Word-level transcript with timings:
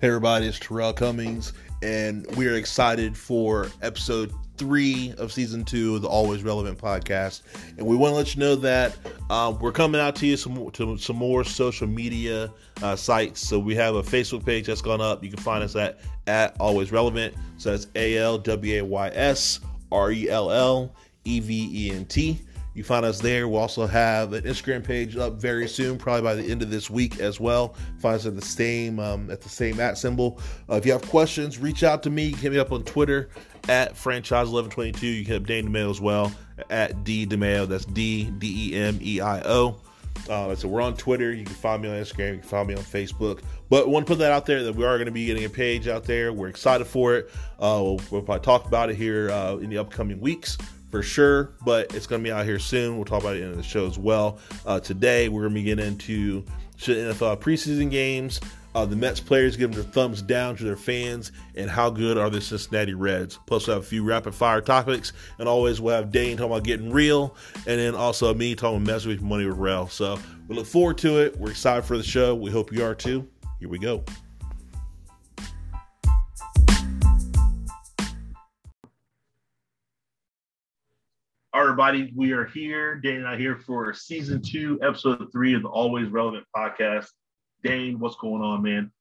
Hey, 0.00 0.06
everybody, 0.06 0.46
it's 0.46 0.58
Terrell 0.58 0.94
Cummings, 0.94 1.52
and 1.82 2.26
we 2.34 2.48
are 2.48 2.54
excited 2.54 3.14
for 3.14 3.68
episode 3.82 4.32
three 4.56 5.12
of 5.18 5.30
season 5.30 5.62
two 5.62 5.94
of 5.94 6.00
the 6.00 6.08
Always 6.08 6.42
Relevant 6.42 6.78
podcast. 6.78 7.42
And 7.76 7.86
we 7.86 7.96
want 7.96 8.12
to 8.12 8.16
let 8.16 8.34
you 8.34 8.40
know 8.40 8.54
that 8.54 8.96
uh, 9.28 9.54
we're 9.60 9.72
coming 9.72 10.00
out 10.00 10.16
to 10.16 10.26
you 10.26 10.38
some 10.38 10.70
to 10.70 10.96
some 10.96 11.16
more 11.16 11.44
social 11.44 11.86
media 11.86 12.50
uh, 12.80 12.96
sites. 12.96 13.46
So 13.46 13.58
we 13.58 13.74
have 13.74 13.94
a 13.94 14.02
Facebook 14.02 14.42
page 14.42 14.68
that's 14.68 14.80
gone 14.80 15.02
up. 15.02 15.22
You 15.22 15.28
can 15.28 15.38
find 15.38 15.62
us 15.62 15.76
at 15.76 16.00
at 16.26 16.58
Always 16.58 16.92
Relevant. 16.92 17.34
So 17.58 17.72
that's 17.72 17.88
A 17.94 18.16
L 18.16 18.38
W 18.38 18.78
A 18.78 18.82
Y 18.82 19.08
S 19.08 19.60
R 19.92 20.12
E 20.12 20.30
L 20.30 20.50
L 20.50 20.94
E 21.26 21.40
V 21.40 21.70
E 21.74 21.90
N 21.94 22.06
T. 22.06 22.40
You 22.74 22.84
find 22.84 23.04
us 23.04 23.20
there. 23.20 23.48
We'll 23.48 23.60
also 23.60 23.86
have 23.86 24.32
an 24.32 24.44
Instagram 24.44 24.84
page 24.84 25.16
up 25.16 25.34
very 25.34 25.68
soon, 25.68 25.98
probably 25.98 26.22
by 26.22 26.34
the 26.34 26.50
end 26.50 26.62
of 26.62 26.70
this 26.70 26.88
week 26.88 27.18
as 27.18 27.40
well. 27.40 27.74
Find 27.98 28.14
us 28.14 28.26
at 28.26 28.36
the 28.36 28.42
same 28.42 29.00
um, 29.00 29.30
at 29.30 29.40
the 29.40 29.48
same 29.48 29.80
at 29.80 29.98
symbol. 29.98 30.40
Uh, 30.70 30.76
if 30.76 30.86
you 30.86 30.92
have 30.92 31.02
questions, 31.08 31.58
reach 31.58 31.82
out 31.82 32.02
to 32.04 32.10
me. 32.10 32.32
Hit 32.32 32.52
me 32.52 32.58
up 32.58 32.70
on 32.70 32.84
Twitter 32.84 33.28
at 33.68 33.94
franchise1122. 33.94 35.02
You 35.02 35.24
can 35.24 35.32
hit 35.34 35.46
Dane 35.46 35.68
DeMeo 35.68 35.90
as 35.90 36.00
well 36.00 36.32
at 36.70 37.02
D 37.02 37.26
DeMeo. 37.26 37.66
That's 37.66 37.84
D 37.86 38.30
D 38.38 38.70
E 38.70 38.76
M 38.76 38.98
E 39.02 39.20
I 39.20 39.40
O. 39.42 39.76
Uh, 40.28 40.54
so 40.54 40.68
we're 40.68 40.82
on 40.82 40.96
Twitter. 40.96 41.32
You 41.32 41.44
can 41.44 41.54
find 41.54 41.82
me 41.82 41.88
on 41.88 41.96
Instagram. 41.96 42.34
You 42.34 42.40
can 42.40 42.48
find 42.48 42.68
me 42.68 42.74
on 42.74 42.82
Facebook. 42.82 43.40
But 43.68 43.88
want 43.88 44.06
to 44.06 44.10
put 44.10 44.18
that 44.18 44.30
out 44.30 44.46
there 44.46 44.62
that 44.62 44.76
we 44.76 44.84
are 44.84 44.96
going 44.96 45.06
to 45.06 45.12
be 45.12 45.26
getting 45.26 45.44
a 45.44 45.48
page 45.48 45.88
out 45.88 46.04
there. 46.04 46.32
We're 46.32 46.48
excited 46.48 46.86
for 46.86 47.16
it. 47.16 47.30
Uh, 47.58 47.80
we'll, 47.82 48.00
we'll 48.10 48.22
probably 48.22 48.44
talk 48.44 48.66
about 48.66 48.90
it 48.90 48.96
here 48.96 49.30
uh, 49.30 49.56
in 49.56 49.70
the 49.70 49.78
upcoming 49.78 50.20
weeks 50.20 50.56
for 50.90 51.02
sure, 51.02 51.52
but 51.64 51.94
it's 51.94 52.06
going 52.06 52.22
to 52.22 52.28
be 52.28 52.32
out 52.32 52.44
here 52.44 52.58
soon. 52.58 52.96
We'll 52.96 53.04
talk 53.04 53.22
about 53.22 53.36
it 53.36 53.42
in 53.42 53.56
the 53.56 53.62
show 53.62 53.86
as 53.86 53.98
well. 53.98 54.38
Uh, 54.66 54.80
today, 54.80 55.28
we're 55.28 55.42
going 55.42 55.54
to 55.54 55.60
be 55.60 55.62
getting 55.62 55.86
into 55.86 56.42
NFL 56.78 57.40
preseason 57.40 57.90
games. 57.90 58.40
Uh, 58.72 58.86
the 58.86 58.94
Mets 58.94 59.18
players 59.18 59.56
giving 59.56 59.74
their 59.74 59.84
thumbs 59.84 60.22
down 60.22 60.54
to 60.56 60.62
their 60.62 60.76
fans, 60.76 61.32
and 61.56 61.68
how 61.68 61.90
good 61.90 62.16
are 62.16 62.30
the 62.30 62.40
Cincinnati 62.40 62.94
Reds? 62.94 63.38
Plus, 63.46 63.66
we 63.66 63.72
have 63.72 63.82
a 63.82 63.86
few 63.86 64.04
rapid 64.04 64.32
fire 64.32 64.60
topics, 64.60 65.12
and 65.38 65.48
always 65.48 65.80
we'll 65.80 65.96
have 65.96 66.12
Dane 66.12 66.36
talking 66.36 66.52
about 66.52 66.62
getting 66.62 66.92
real, 66.92 67.34
and 67.66 67.80
then 67.80 67.96
also 67.96 68.32
me 68.32 68.54
talking 68.54 68.76
about 68.76 68.86
messing 68.86 69.10
with 69.10 69.22
money 69.22 69.44
with 69.44 69.58
Rel. 69.58 69.88
So 69.88 70.18
we 70.46 70.54
look 70.54 70.66
forward 70.66 70.98
to 70.98 71.18
it. 71.18 71.36
We're 71.36 71.50
excited 71.50 71.84
for 71.84 71.96
the 71.96 72.04
show. 72.04 72.36
We 72.36 72.52
hope 72.52 72.72
you 72.72 72.84
are 72.84 72.94
too. 72.94 73.28
Here 73.58 73.68
we 73.68 73.78
go. 73.78 74.04
All 81.52 81.62
right, 81.62 81.64
everybody, 81.66 82.12
we 82.14 82.30
are 82.30 82.44
here. 82.44 82.94
Dane 82.94 83.16
and 83.16 83.26
I 83.26 83.36
here 83.36 83.56
for 83.66 83.92
season 83.92 84.40
two, 84.40 84.78
episode 84.82 85.32
three 85.32 85.52
of 85.54 85.62
the 85.62 85.68
Always 85.68 86.08
Relevant 86.08 86.44
podcast. 86.56 87.08
Dane, 87.64 87.98
what's 87.98 88.14
going 88.14 88.40
on, 88.40 88.62
man? 88.62 88.92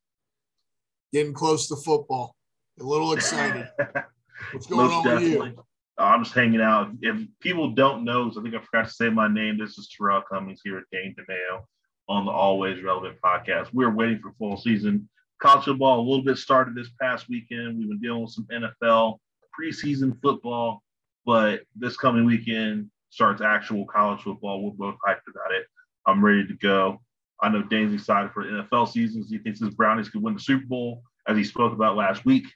Getting 1.14 1.32
close 1.32 1.68
to 1.68 1.76
football. 1.76 2.36
A 2.80 2.84
little 2.84 3.14
excited. 3.14 3.70
What's 4.52 4.66
going 4.66 4.90
on 4.90 5.04
definitely. 5.04 5.38
with 5.38 5.58
you? 5.58 5.66
I'm 6.00 6.24
just 6.24 6.34
hanging 6.34 6.60
out. 6.60 6.90
If 7.04 7.22
people 7.40 7.70
don't 7.70 8.04
know, 8.04 8.32
I 8.32 8.42
think 8.42 8.56
I 8.56 8.62
forgot 8.62 8.88
to 8.88 8.94
say 8.94 9.10
my 9.10 9.28
name. 9.28 9.60
This 9.60 9.78
is 9.78 9.88
Terrell 9.96 10.24
Cummings 10.24 10.62
here 10.64 10.80
at 10.80 10.86
Dane 10.92 11.14
DeMeo 11.20 11.62
on 12.08 12.26
the 12.26 12.32
Always 12.32 12.82
Relevant 12.82 13.18
podcast. 13.24 13.72
We're 13.74 13.94
waiting 13.94 14.18
for 14.18 14.32
full 14.40 14.58
season. 14.58 15.08
College 15.40 15.66
football 15.66 16.00
a 16.00 16.02
little 16.02 16.24
bit 16.24 16.38
started 16.38 16.74
this 16.74 16.90
past 17.00 17.30
weekend. 17.30 17.78
We've 17.78 17.90
been 17.90 18.02
dealing 18.02 18.24
with 18.24 18.32
some 18.32 18.48
NFL 18.52 19.20
preseason 19.56 20.20
football 20.20 20.82
but 21.30 21.62
this 21.76 21.96
coming 21.96 22.26
weekend 22.26 22.90
starts 23.12 23.40
actual 23.40 23.86
college 23.86 24.24
football. 24.24 24.64
We're 24.64 24.72
both 24.72 24.96
hyped 25.08 25.30
about 25.30 25.52
it. 25.52 25.68
I'm 26.08 26.26
ready 26.26 26.48
to 26.48 26.56
go. 26.56 27.02
I 27.40 27.50
know 27.50 27.62
Dane's 27.62 27.94
excited 27.94 28.32
for 28.32 28.44
the 28.44 28.50
NFL 28.50 28.90
seasons. 28.90 29.30
He 29.30 29.38
thinks 29.38 29.60
his 29.60 29.76
Brownies 29.76 30.10
could 30.10 30.24
win 30.24 30.34
the 30.34 30.40
Super 30.40 30.66
Bowl, 30.66 31.04
as 31.28 31.38
he 31.38 31.44
spoke 31.44 31.72
about 31.72 31.96
last 31.96 32.26
week. 32.26 32.48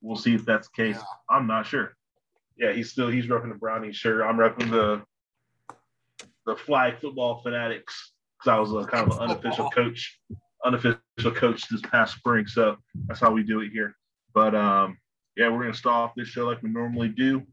We'll 0.00 0.14
see 0.14 0.32
if 0.32 0.44
that's 0.44 0.68
the 0.68 0.80
case. 0.80 0.94
Yeah. 0.94 1.36
I'm 1.36 1.48
not 1.48 1.66
sure. 1.66 1.96
Yeah, 2.56 2.70
he's 2.70 2.92
still 2.92 3.08
he's 3.08 3.26
repping 3.26 3.48
the 3.48 3.58
Brownies 3.58 3.96
shirt. 3.96 4.22
I'm 4.22 4.36
repping 4.36 4.70
the 4.70 5.02
the 6.46 6.54
flag 6.54 7.00
football 7.00 7.42
fanatics 7.42 8.12
because 8.38 8.56
I 8.56 8.60
was 8.60 8.72
a 8.72 8.88
kind 8.88 9.10
of 9.10 9.18
an 9.18 9.28
unofficial 9.28 9.68
coach, 9.74 10.20
unofficial 10.64 11.32
coach 11.34 11.68
this 11.68 11.80
past 11.80 12.14
spring. 12.14 12.46
So 12.46 12.76
that's 13.08 13.18
how 13.18 13.32
we 13.32 13.42
do 13.42 13.58
it 13.58 13.72
here. 13.72 13.96
But 14.32 14.54
um, 14.54 14.98
yeah, 15.36 15.48
we're 15.48 15.62
gonna 15.62 15.74
start 15.74 16.10
off 16.10 16.14
this 16.14 16.28
show 16.28 16.46
like 16.46 16.62
we 16.62 16.70
normally 16.70 17.08
do 17.08 17.44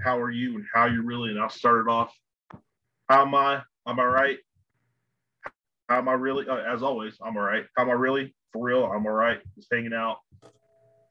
how 0.00 0.18
are 0.18 0.30
you 0.30 0.56
and 0.56 0.64
how 0.72 0.86
you're 0.86 1.02
really. 1.02 1.30
And 1.30 1.40
I'll 1.40 1.48
start 1.48 1.86
it 1.86 1.90
off. 1.90 2.12
How 3.08 3.22
am 3.22 3.34
I? 3.34 3.62
I'm 3.86 4.00
I 4.00 4.04
right? 4.04 4.38
How 5.88 5.98
am 5.98 6.08
I 6.08 6.14
really? 6.14 6.48
Uh, 6.48 6.56
as 6.56 6.82
always, 6.82 7.16
I'm 7.22 7.36
all 7.36 7.42
right. 7.42 7.64
How 7.76 7.82
am 7.82 7.90
I 7.90 7.94
really? 7.94 8.34
For 8.52 8.62
real, 8.62 8.84
I'm 8.84 9.06
all 9.06 9.12
right. 9.12 9.40
Just 9.56 9.68
hanging 9.70 9.92
out, 9.92 10.18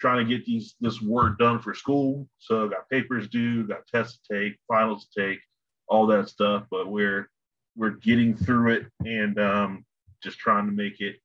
trying 0.01 0.25
to 0.25 0.35
get 0.37 0.45
these 0.45 0.75
this 0.81 1.01
work 1.01 1.37
done 1.37 1.59
for 1.59 1.73
school. 1.73 2.27
So 2.39 2.67
got 2.67 2.89
papers 2.89 3.27
due, 3.27 3.67
got 3.67 3.85
tests 3.87 4.19
to 4.27 4.33
take, 4.33 4.57
finals 4.67 5.07
to 5.07 5.21
take, 5.21 5.39
all 5.87 6.07
that 6.07 6.29
stuff. 6.29 6.65
But 6.71 6.87
we're 6.87 7.29
we're 7.75 7.91
getting 7.91 8.35
through 8.35 8.73
it 8.73 8.85
and 9.05 9.39
um, 9.39 9.85
just 10.23 10.39
trying 10.39 10.65
to 10.65 10.71
make 10.71 10.99
it 10.99 11.17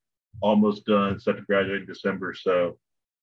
almost 0.43 0.85
done. 0.85 1.19
Set 1.19 1.37
to 1.37 1.43
graduate 1.43 1.81
in 1.81 1.87
December. 1.87 2.35
So 2.35 2.79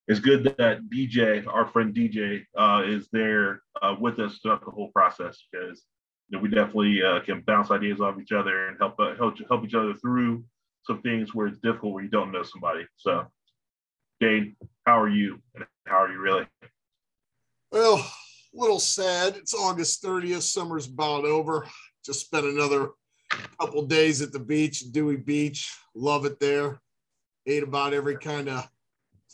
it's 0.08 0.20
good 0.20 0.44
that 0.44 0.88
DJ, 0.88 1.46
our 1.46 1.66
friend 1.66 1.94
DJ, 1.94 2.44
uh, 2.56 2.82
is 2.86 3.08
there 3.12 3.62
uh, 3.82 3.96
with 3.98 4.18
us 4.20 4.38
throughout 4.38 4.64
the 4.64 4.70
whole 4.70 4.90
process 4.92 5.44
because 5.50 5.82
you 6.28 6.36
know, 6.36 6.42
we 6.42 6.48
definitely 6.48 7.02
uh, 7.02 7.20
can 7.20 7.40
bounce 7.40 7.70
ideas 7.70 8.00
off 8.00 8.20
each 8.20 8.32
other 8.32 8.68
and 8.68 8.78
help 8.78 8.94
uh, 8.98 9.14
help 9.16 9.36
help 9.48 9.64
each 9.64 9.74
other 9.74 9.94
through 9.94 10.44
some 10.84 11.02
things 11.02 11.34
where 11.34 11.48
it's 11.48 11.58
difficult 11.58 11.92
where 11.92 12.04
you 12.04 12.10
don't 12.10 12.32
know 12.32 12.42
somebody. 12.42 12.86
So, 12.96 13.26
Dane, 14.20 14.56
how 14.86 15.00
are 15.00 15.08
you? 15.08 15.40
And 15.54 15.66
how 15.86 15.96
are 15.96 16.12
you 16.12 16.18
really? 16.18 16.46
Well, 17.72 17.96
a 17.96 18.60
little 18.60 18.80
sad. 18.80 19.36
It's 19.36 19.54
August 19.54 20.02
30th. 20.02 20.42
Summer's 20.42 20.86
about 20.86 21.24
over. 21.24 21.66
Just 22.04 22.20
spent 22.20 22.46
another 22.46 22.90
couple 23.60 23.84
days 23.86 24.22
at 24.22 24.32
the 24.32 24.38
beach, 24.38 24.92
Dewey 24.92 25.16
Beach. 25.16 25.76
Love 25.94 26.24
it 26.24 26.38
there. 26.38 26.80
Ate 27.46 27.64
about 27.64 27.92
every 27.92 28.16
kind 28.16 28.48
of 28.48 28.68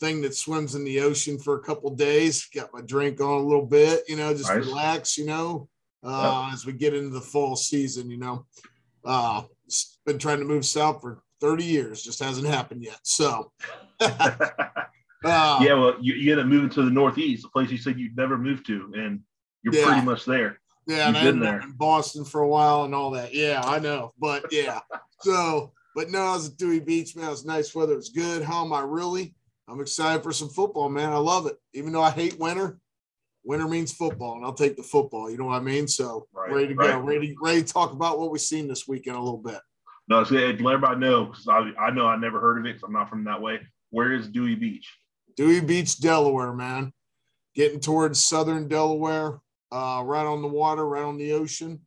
thing 0.03 0.21
that 0.21 0.35
swims 0.35 0.75
in 0.75 0.83
the 0.83 0.99
ocean 0.99 1.39
for 1.39 1.55
a 1.55 1.61
couple 1.61 1.89
days. 1.95 2.45
Got 2.53 2.73
my 2.73 2.81
drink 2.81 3.21
on 3.21 3.39
a 3.39 3.45
little 3.45 3.65
bit, 3.65 4.03
you 4.07 4.17
know, 4.17 4.33
just 4.33 4.49
nice. 4.49 4.65
relax, 4.65 5.17
you 5.17 5.25
know, 5.25 5.69
uh, 6.03 6.45
yep. 6.45 6.53
as 6.53 6.65
we 6.65 6.73
get 6.73 6.93
into 6.93 7.09
the 7.09 7.21
fall 7.21 7.55
season, 7.55 8.09
you 8.09 8.17
know. 8.17 8.45
Uh, 9.05 9.43
been 10.05 10.17
trying 10.17 10.39
to 10.39 10.45
move 10.45 10.65
south 10.65 11.01
for 11.01 11.23
30 11.39 11.63
years, 11.63 12.03
just 12.03 12.21
hasn't 12.21 12.47
happened 12.47 12.83
yet. 12.83 12.99
So, 13.03 13.51
uh, 14.01 14.49
yeah, 15.23 15.73
well, 15.73 15.95
you, 16.01 16.13
you 16.13 16.31
end 16.31 16.41
up 16.41 16.47
moving 16.47 16.69
to 16.71 16.83
the 16.83 16.91
Northeast, 16.91 17.45
a 17.45 17.49
place 17.49 17.71
you 17.71 17.77
said 17.77 17.97
you'd 17.97 18.17
never 18.17 18.37
moved 18.37 18.65
to, 18.67 18.91
and 18.95 19.21
you're 19.61 19.73
yeah. 19.73 19.85
pretty 19.85 20.01
much 20.01 20.25
there. 20.25 20.59
Yeah, 20.85 21.07
You've 21.07 21.15
and 21.15 21.25
been 21.25 21.39
there. 21.39 21.61
in 21.61 21.71
Boston 21.71 22.25
for 22.25 22.41
a 22.41 22.47
while 22.47 22.83
and 22.83 22.93
all 22.93 23.11
that. 23.11 23.33
Yeah, 23.33 23.61
I 23.63 23.79
know, 23.79 24.13
but 24.19 24.51
yeah. 24.51 24.81
so, 25.21 25.71
but 25.95 26.09
no, 26.09 26.19
I 26.19 26.33
was 26.33 26.49
at 26.49 26.57
Dewey 26.57 26.81
Beach, 26.81 27.15
man. 27.15 27.27
It 27.27 27.29
was 27.29 27.45
nice 27.45 27.73
weather. 27.73 27.93
It 27.93 27.97
was 27.97 28.09
good. 28.09 28.43
How 28.43 28.65
am 28.65 28.73
I 28.73 28.81
really? 28.81 29.33
I'm 29.67 29.79
excited 29.79 30.23
for 30.23 30.31
some 30.31 30.49
football, 30.49 30.89
man. 30.89 31.11
I 31.11 31.17
love 31.17 31.47
it. 31.47 31.55
Even 31.73 31.93
though 31.93 32.01
I 32.01 32.11
hate 32.11 32.39
winter, 32.39 32.79
winter 33.43 33.67
means 33.67 33.93
football, 33.93 34.35
and 34.35 34.45
I'll 34.45 34.53
take 34.53 34.75
the 34.75 34.83
football. 34.83 35.29
You 35.29 35.37
know 35.37 35.45
what 35.45 35.61
I 35.61 35.63
mean? 35.63 35.87
So 35.87 36.27
right, 36.33 36.51
ready 36.51 36.67
to 36.69 36.75
right. 36.75 36.91
go, 36.91 36.99
ready, 36.99 37.35
ready 37.41 37.63
to 37.63 37.73
talk 37.73 37.91
about 37.93 38.19
what 38.19 38.31
we've 38.31 38.41
seen 38.41 38.67
this 38.67 38.87
weekend 38.87 39.15
a 39.15 39.21
little 39.21 39.37
bit. 39.37 39.59
No, 40.09 40.19
let 40.19 40.33
everybody 40.33 40.99
know 40.99 41.25
because 41.25 41.47
I, 41.47 41.71
I 41.79 41.91
know 41.91 42.07
I 42.07 42.17
never 42.17 42.39
heard 42.39 42.57
of 42.59 42.65
it 42.65 42.73
because 42.73 42.83
I'm 42.83 42.93
not 42.93 43.09
from 43.09 43.23
that 43.23 43.41
way. 43.41 43.61
Where 43.91 44.11
is 44.13 44.27
Dewey 44.27 44.55
Beach? 44.55 44.91
Dewey 45.37 45.61
Beach, 45.61 45.99
Delaware, 45.99 46.53
man. 46.53 46.91
Getting 47.55 47.79
towards 47.79 48.21
southern 48.21 48.67
Delaware, 48.67 49.39
uh, 49.71 50.01
right 50.03 50.25
on 50.25 50.41
the 50.41 50.47
water, 50.47 50.85
right 50.85 51.03
on 51.03 51.17
the 51.17 51.33
ocean, 51.33 51.79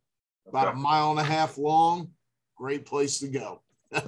about 0.47 0.69
okay. 0.69 0.77
a 0.77 0.79
mile 0.79 1.11
and 1.11 1.19
a 1.19 1.23
half 1.23 1.57
long. 1.57 2.09
Great 2.57 2.85
place 2.85 3.19
to 3.19 3.27
go. 3.27 3.61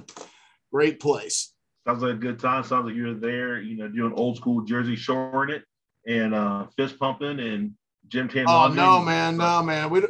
Great 0.72 0.98
place 0.98 1.52
sounds 1.86 2.02
like 2.02 2.12
a 2.12 2.18
good 2.18 2.38
time. 2.38 2.64
Sounds 2.64 2.86
like 2.86 2.94
you're 2.94 3.14
there, 3.14 3.60
you 3.60 3.76
know, 3.76 3.88
doing 3.88 4.12
old 4.14 4.36
school 4.36 4.62
Jersey 4.62 4.96
shoring 4.96 5.50
it 5.50 5.64
and 6.06 6.34
uh, 6.34 6.66
fist 6.76 6.98
pumping 6.98 7.40
and 7.40 7.72
gym 8.08 8.28
tan. 8.28 8.46
Oh 8.48 8.68
no, 8.68 9.00
man, 9.00 9.36
no, 9.36 9.62
man. 9.62 9.90
We 9.90 10.02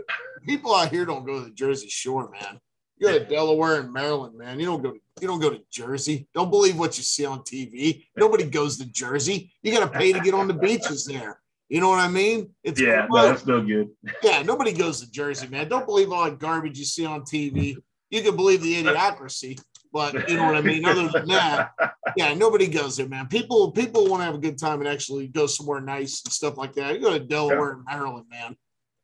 people 0.46 0.74
out 0.74 0.90
here 0.90 1.04
don't 1.04 1.24
go 1.24 1.38
to 1.38 1.44
the 1.46 1.54
Jersey 1.54 1.88
Shore, 1.88 2.30
man. 2.30 2.60
You 2.98 3.08
go 3.08 3.18
to 3.18 3.24
Delaware 3.24 3.80
and 3.80 3.92
Maryland, 3.92 4.36
man. 4.36 4.60
You 4.60 4.66
don't 4.66 4.82
go. 4.82 4.92
To, 4.92 4.98
you 5.20 5.26
don't 5.26 5.40
go 5.40 5.50
to 5.50 5.60
Jersey. 5.70 6.28
Don't 6.34 6.50
believe 6.50 6.78
what 6.78 6.96
you 6.98 7.02
see 7.02 7.24
on 7.24 7.40
TV. 7.40 8.04
Nobody 8.16 8.44
goes 8.44 8.76
to 8.78 8.86
Jersey. 8.86 9.52
You 9.62 9.72
got 9.72 9.90
to 9.90 9.98
pay 9.98 10.12
to 10.12 10.20
get 10.20 10.34
on 10.34 10.48
the 10.48 10.54
beaches 10.54 11.06
there. 11.06 11.40
You 11.70 11.80
know 11.80 11.88
what 11.88 12.00
I 12.00 12.08
mean? 12.08 12.50
It's 12.64 12.80
yeah, 12.80 13.06
no, 13.08 13.22
that's 13.22 13.46
no 13.46 13.62
good. 13.62 13.90
Yeah, 14.22 14.42
nobody 14.42 14.72
goes 14.72 15.00
to 15.00 15.10
Jersey, 15.10 15.46
man. 15.46 15.68
Don't 15.68 15.86
believe 15.86 16.10
all 16.10 16.24
the 16.24 16.32
garbage 16.32 16.78
you 16.78 16.84
see 16.84 17.06
on 17.06 17.22
TV. 17.22 17.76
You 18.10 18.22
can 18.22 18.34
believe 18.34 18.60
the 18.60 18.82
idiocracy, 18.82 19.62
but 19.92 20.28
you 20.28 20.36
know 20.36 20.46
what 20.46 20.56
I 20.56 20.62
mean. 20.62 20.84
Other 20.84 21.08
than 21.08 21.28
that, 21.28 21.72
yeah, 22.16 22.34
nobody 22.34 22.68
goes 22.68 22.96
there, 22.96 23.08
man. 23.08 23.26
People 23.26 23.72
people 23.72 24.08
want 24.08 24.20
to 24.20 24.24
have 24.24 24.34
a 24.34 24.38
good 24.38 24.58
time 24.58 24.80
and 24.80 24.88
actually 24.88 25.26
go 25.28 25.46
somewhere 25.46 25.80
nice 25.80 26.22
and 26.24 26.32
stuff 26.32 26.56
like 26.56 26.74
that. 26.74 26.94
You 26.94 27.00
go 27.00 27.12
to 27.12 27.20
Delaware 27.20 27.72
and 27.72 27.84
Maryland, 27.84 28.26
man. 28.30 28.56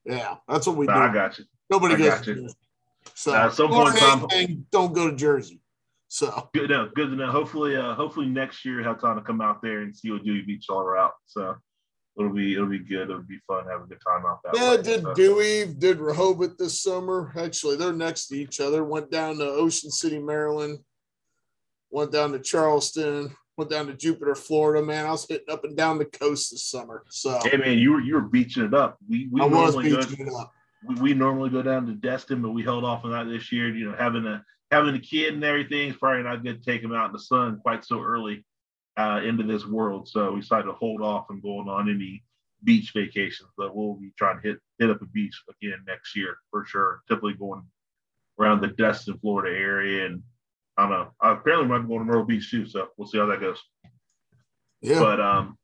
Yeah, 0.05 0.37
that's 0.49 0.67
what 0.67 0.77
we 0.77 0.87
do. 0.87 0.93
I 0.93 1.13
got 1.13 1.39
you. 1.39 1.45
Nobody 1.71 1.95
I 1.95 1.99
goes. 1.99 2.27
You. 2.27 2.49
So 3.15 3.35
at 3.35 3.53
some 3.55 3.69
point, 3.69 4.01
anything, 4.03 4.67
don't 4.71 4.93
go 4.93 5.11
to 5.11 5.17
Jersey. 5.17 5.61
So 6.09 6.49
good 6.55 6.69
to 6.69 6.75
know. 6.75 6.91
Good 6.95 7.11
know. 7.13 7.31
Hopefully, 7.31 7.77
uh, 7.77 7.95
hopefully 7.95 8.27
next 8.27 8.65
year 8.65 8.83
have 8.83 9.01
time 9.01 9.17
to 9.17 9.23
come 9.23 9.41
out 9.41 9.61
there 9.63 9.81
and 9.81 9.95
see 9.95 10.11
what 10.11 10.25
Dewey 10.25 10.43
Beach 10.43 10.67
all 10.69 10.81
are 10.81 10.97
out. 10.97 11.13
So 11.27 11.57
it'll 12.19 12.33
be 12.33 12.55
it'll 12.55 12.67
be 12.67 12.79
good. 12.79 13.11
It'll 13.11 13.23
be 13.23 13.39
fun. 13.47 13.67
Have 13.67 13.83
a 13.83 13.87
good 13.87 14.01
time 14.07 14.25
out 14.27 14.41
there. 14.43 14.53
Yeah, 14.55 14.77
way, 14.77 14.83
did 14.83 15.03
so. 15.03 15.15
Dewey, 15.15 15.63
uh, 15.65 15.67
did 15.79 15.99
Rehoboth 15.99 16.57
this 16.59 16.83
summer. 16.83 17.33
Actually, 17.37 17.77
they're 17.77 17.93
next 17.93 18.29
to 18.29 18.37
each 18.37 18.61
other. 18.61 18.85
Went 18.85 19.11
down 19.11 19.39
to 19.39 19.45
Ocean 19.45 19.91
City, 19.91 20.19
Maryland. 20.19 20.79
Went 21.91 22.13
down 22.13 22.33
to 22.33 22.39
Charleston. 22.39 23.35
Went 23.57 23.71
down 23.71 23.87
to 23.87 23.95
Jupiter, 23.95 24.35
Florida. 24.35 24.85
Man, 24.85 25.07
I 25.07 25.11
was 25.11 25.27
hitting 25.27 25.51
up 25.51 25.65
and 25.65 25.77
down 25.77 25.99
the 25.99 26.05
coast 26.05 26.51
this 26.51 26.65
summer. 26.65 27.05
So 27.09 27.39
hey, 27.43 27.57
man, 27.57 27.79
you 27.79 27.93
were 27.93 28.01
you 28.01 28.15
were 28.15 28.23
beaching 28.23 28.65
it 28.65 28.75
up. 28.75 28.99
We 29.09 29.29
we 29.31 29.41
I 29.41 29.47
was 29.47 29.77
beaching 29.77 30.27
go, 30.27 30.37
it 30.37 30.41
up. 30.41 30.53
We, 30.87 30.95
we 30.97 31.15
normally 31.15 31.51
go 31.51 31.63
down 31.63 31.87
to 31.87 31.95
Destin, 31.95 32.43
but 32.43 32.51
we 32.51 32.63
held 32.63 32.85
off 32.85 33.05
on 33.05 33.13
that 33.13 33.25
this 33.25 33.51
year. 33.51 33.75
You 33.75 33.91
know, 33.91 33.97
having 33.97 34.27
a 34.27 34.43
having 34.71 34.95
a 34.95 34.99
kid 34.99 35.33
and 35.35 35.45
everything 35.45 35.91
is 35.91 35.97
probably 35.97 36.25
not 36.25 36.43
good 36.43 36.63
to 36.63 36.71
take 36.71 36.83
him 36.83 36.93
out 36.93 37.07
in 37.07 37.13
the 37.13 37.19
sun 37.19 37.61
quite 37.63 37.85
so 37.85 38.03
early 38.03 38.45
uh, 38.97 39.21
into 39.25 39.43
this 39.43 39.67
world. 39.67 40.09
So 40.09 40.33
we 40.33 40.41
decided 40.41 40.65
to 40.65 40.73
hold 40.73 41.03
off 41.03 41.27
on 41.31 41.41
going 41.41 41.69
on 41.69 41.91
any 41.91 42.23
beach 42.65 42.93
vacations, 42.95 43.51
but 43.57 43.75
we'll 43.77 43.95
be 43.95 44.13
trying 44.17 44.41
to 44.41 44.49
hit 44.49 44.59
hit 44.79 44.91
up 44.91 45.03
a 45.03 45.07
beach 45.07 45.43
again 45.63 45.85
next 45.87 46.17
year 46.17 46.37
for 46.51 46.65
sure. 46.65 47.01
Typically 47.09 47.35
going 47.35 47.63
around 48.39 48.61
the 48.61 48.69
Destin, 48.69 49.19
Florida 49.19 49.57
area 49.57 50.07
and 50.07 50.23
I 50.77 50.83
don't 50.83 50.91
know. 50.91 51.11
I 51.21 51.33
apparently 51.33 51.69
might 51.69 51.79
be 51.79 51.89
going 51.89 52.01
to 52.01 52.05
Myrtle 52.05 52.25
Beach 52.25 52.51
too, 52.51 52.67
so 52.67 52.89
we'll 52.97 53.09
see 53.09 53.19
how 53.19 53.27
that 53.27 53.41
goes. 53.41 53.59
Yeah. 54.83 55.01
But 55.01 55.21
um, 55.21 55.59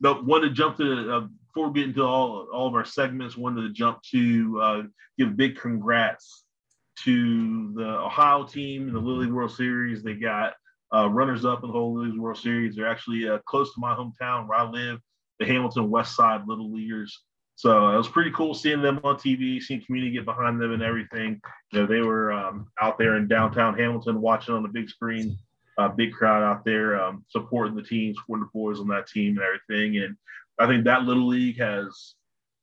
but 0.00 0.24
wanted 0.24 0.48
to 0.48 0.54
jump 0.54 0.76
to 0.76 1.12
uh, 1.12 1.26
before 1.48 1.68
we 1.68 1.80
get 1.80 1.88
into 1.88 2.04
all 2.04 2.46
all 2.52 2.68
of 2.68 2.74
our 2.74 2.84
segments. 2.84 3.36
Wanted 3.36 3.62
to 3.62 3.72
jump 3.72 4.02
to 4.12 4.60
uh, 4.62 4.82
give 5.18 5.36
big 5.36 5.58
congrats 5.58 6.44
to 7.04 7.72
the 7.74 7.84
Ohio 7.84 8.44
team 8.44 8.86
in 8.86 8.94
the 8.94 9.00
League 9.00 9.32
World 9.32 9.50
Series. 9.50 10.02
They 10.02 10.14
got 10.14 10.54
uh, 10.94 11.08
runners 11.08 11.44
up 11.44 11.62
in 11.62 11.68
the 11.68 11.72
whole 11.72 11.98
League 11.98 12.18
World 12.18 12.38
Series. 12.38 12.76
They're 12.76 12.88
actually 12.88 13.28
uh, 13.28 13.38
close 13.46 13.72
to 13.74 13.80
my 13.80 13.94
hometown 13.94 14.48
where 14.48 14.58
I 14.58 14.68
live, 14.68 15.00
the 15.38 15.46
Hamilton 15.46 15.90
West 15.90 16.14
Side 16.16 16.46
Little 16.46 16.72
Leaguers. 16.72 17.22
So 17.54 17.90
it 17.90 17.96
was 17.96 18.08
pretty 18.08 18.32
cool 18.32 18.54
seeing 18.54 18.82
them 18.82 19.00
on 19.04 19.16
TV, 19.16 19.62
seeing 19.62 19.84
community 19.84 20.14
get 20.14 20.24
behind 20.24 20.60
them 20.60 20.72
and 20.72 20.82
everything. 20.82 21.40
You 21.70 21.80
know, 21.80 21.86
they 21.86 22.00
were 22.00 22.32
um, 22.32 22.68
out 22.80 22.98
there 22.98 23.16
in 23.16 23.28
downtown 23.28 23.78
Hamilton 23.78 24.20
watching 24.20 24.54
on 24.54 24.62
the 24.62 24.68
big 24.68 24.88
screen, 24.88 25.36
uh, 25.78 25.88
big 25.88 26.12
crowd 26.12 26.42
out 26.42 26.64
there 26.64 27.00
um, 27.00 27.24
supporting 27.28 27.76
the 27.76 27.82
team, 27.82 28.14
supporting 28.14 28.44
the 28.44 28.58
boys 28.58 28.80
on 28.80 28.88
that 28.88 29.06
team 29.06 29.38
and 29.38 29.46
everything. 29.46 30.02
And 30.02 30.16
I 30.58 30.66
think 30.66 30.84
that 30.84 31.04
little 31.04 31.28
league 31.28 31.58
has 31.58 32.14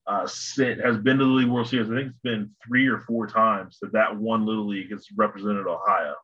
uh, 0.08 0.28
sent, 0.28 0.84
has 0.84 0.98
been 0.98 1.18
to 1.20 1.24
the 1.24 1.30
League 1.30 1.48
World 1.48 1.68
Series. 1.68 1.90
I 1.90 1.96
think 1.96 2.10
it's 2.10 2.20
been 2.24 2.52
three 2.68 2.88
or 2.88 3.00
four 3.00 3.28
times 3.28 3.78
that 3.81 3.94
that 3.94 4.16
one 4.16 4.46
little 4.46 4.68
league 4.68 4.92
has 4.92 5.06
represented 5.16 5.68
Ohio. 5.68 6.16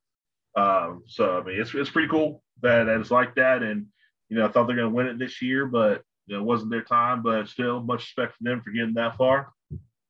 Um, 0.55 1.03
so 1.07 1.39
I 1.39 1.43
mean, 1.43 1.59
it's 1.59 1.73
it's 1.73 1.89
pretty 1.89 2.07
cool 2.07 2.41
that, 2.61 2.85
that 2.85 2.99
it's 2.99 3.11
like 3.11 3.35
that. 3.35 3.63
And 3.63 3.87
you 4.29 4.37
know, 4.37 4.45
I 4.45 4.47
thought 4.49 4.67
they're 4.67 4.75
going 4.75 4.89
to 4.89 4.95
win 4.95 5.07
it 5.07 5.19
this 5.19 5.41
year, 5.41 5.65
but 5.65 6.01
you 6.27 6.35
know, 6.35 6.41
it 6.41 6.45
wasn't 6.45 6.71
their 6.71 6.83
time, 6.83 7.21
but 7.21 7.47
still 7.47 7.81
much 7.81 8.01
respect 8.01 8.37
for 8.37 8.43
them 8.43 8.61
for 8.61 8.71
getting 8.71 8.95
that 8.95 9.17
far 9.17 9.51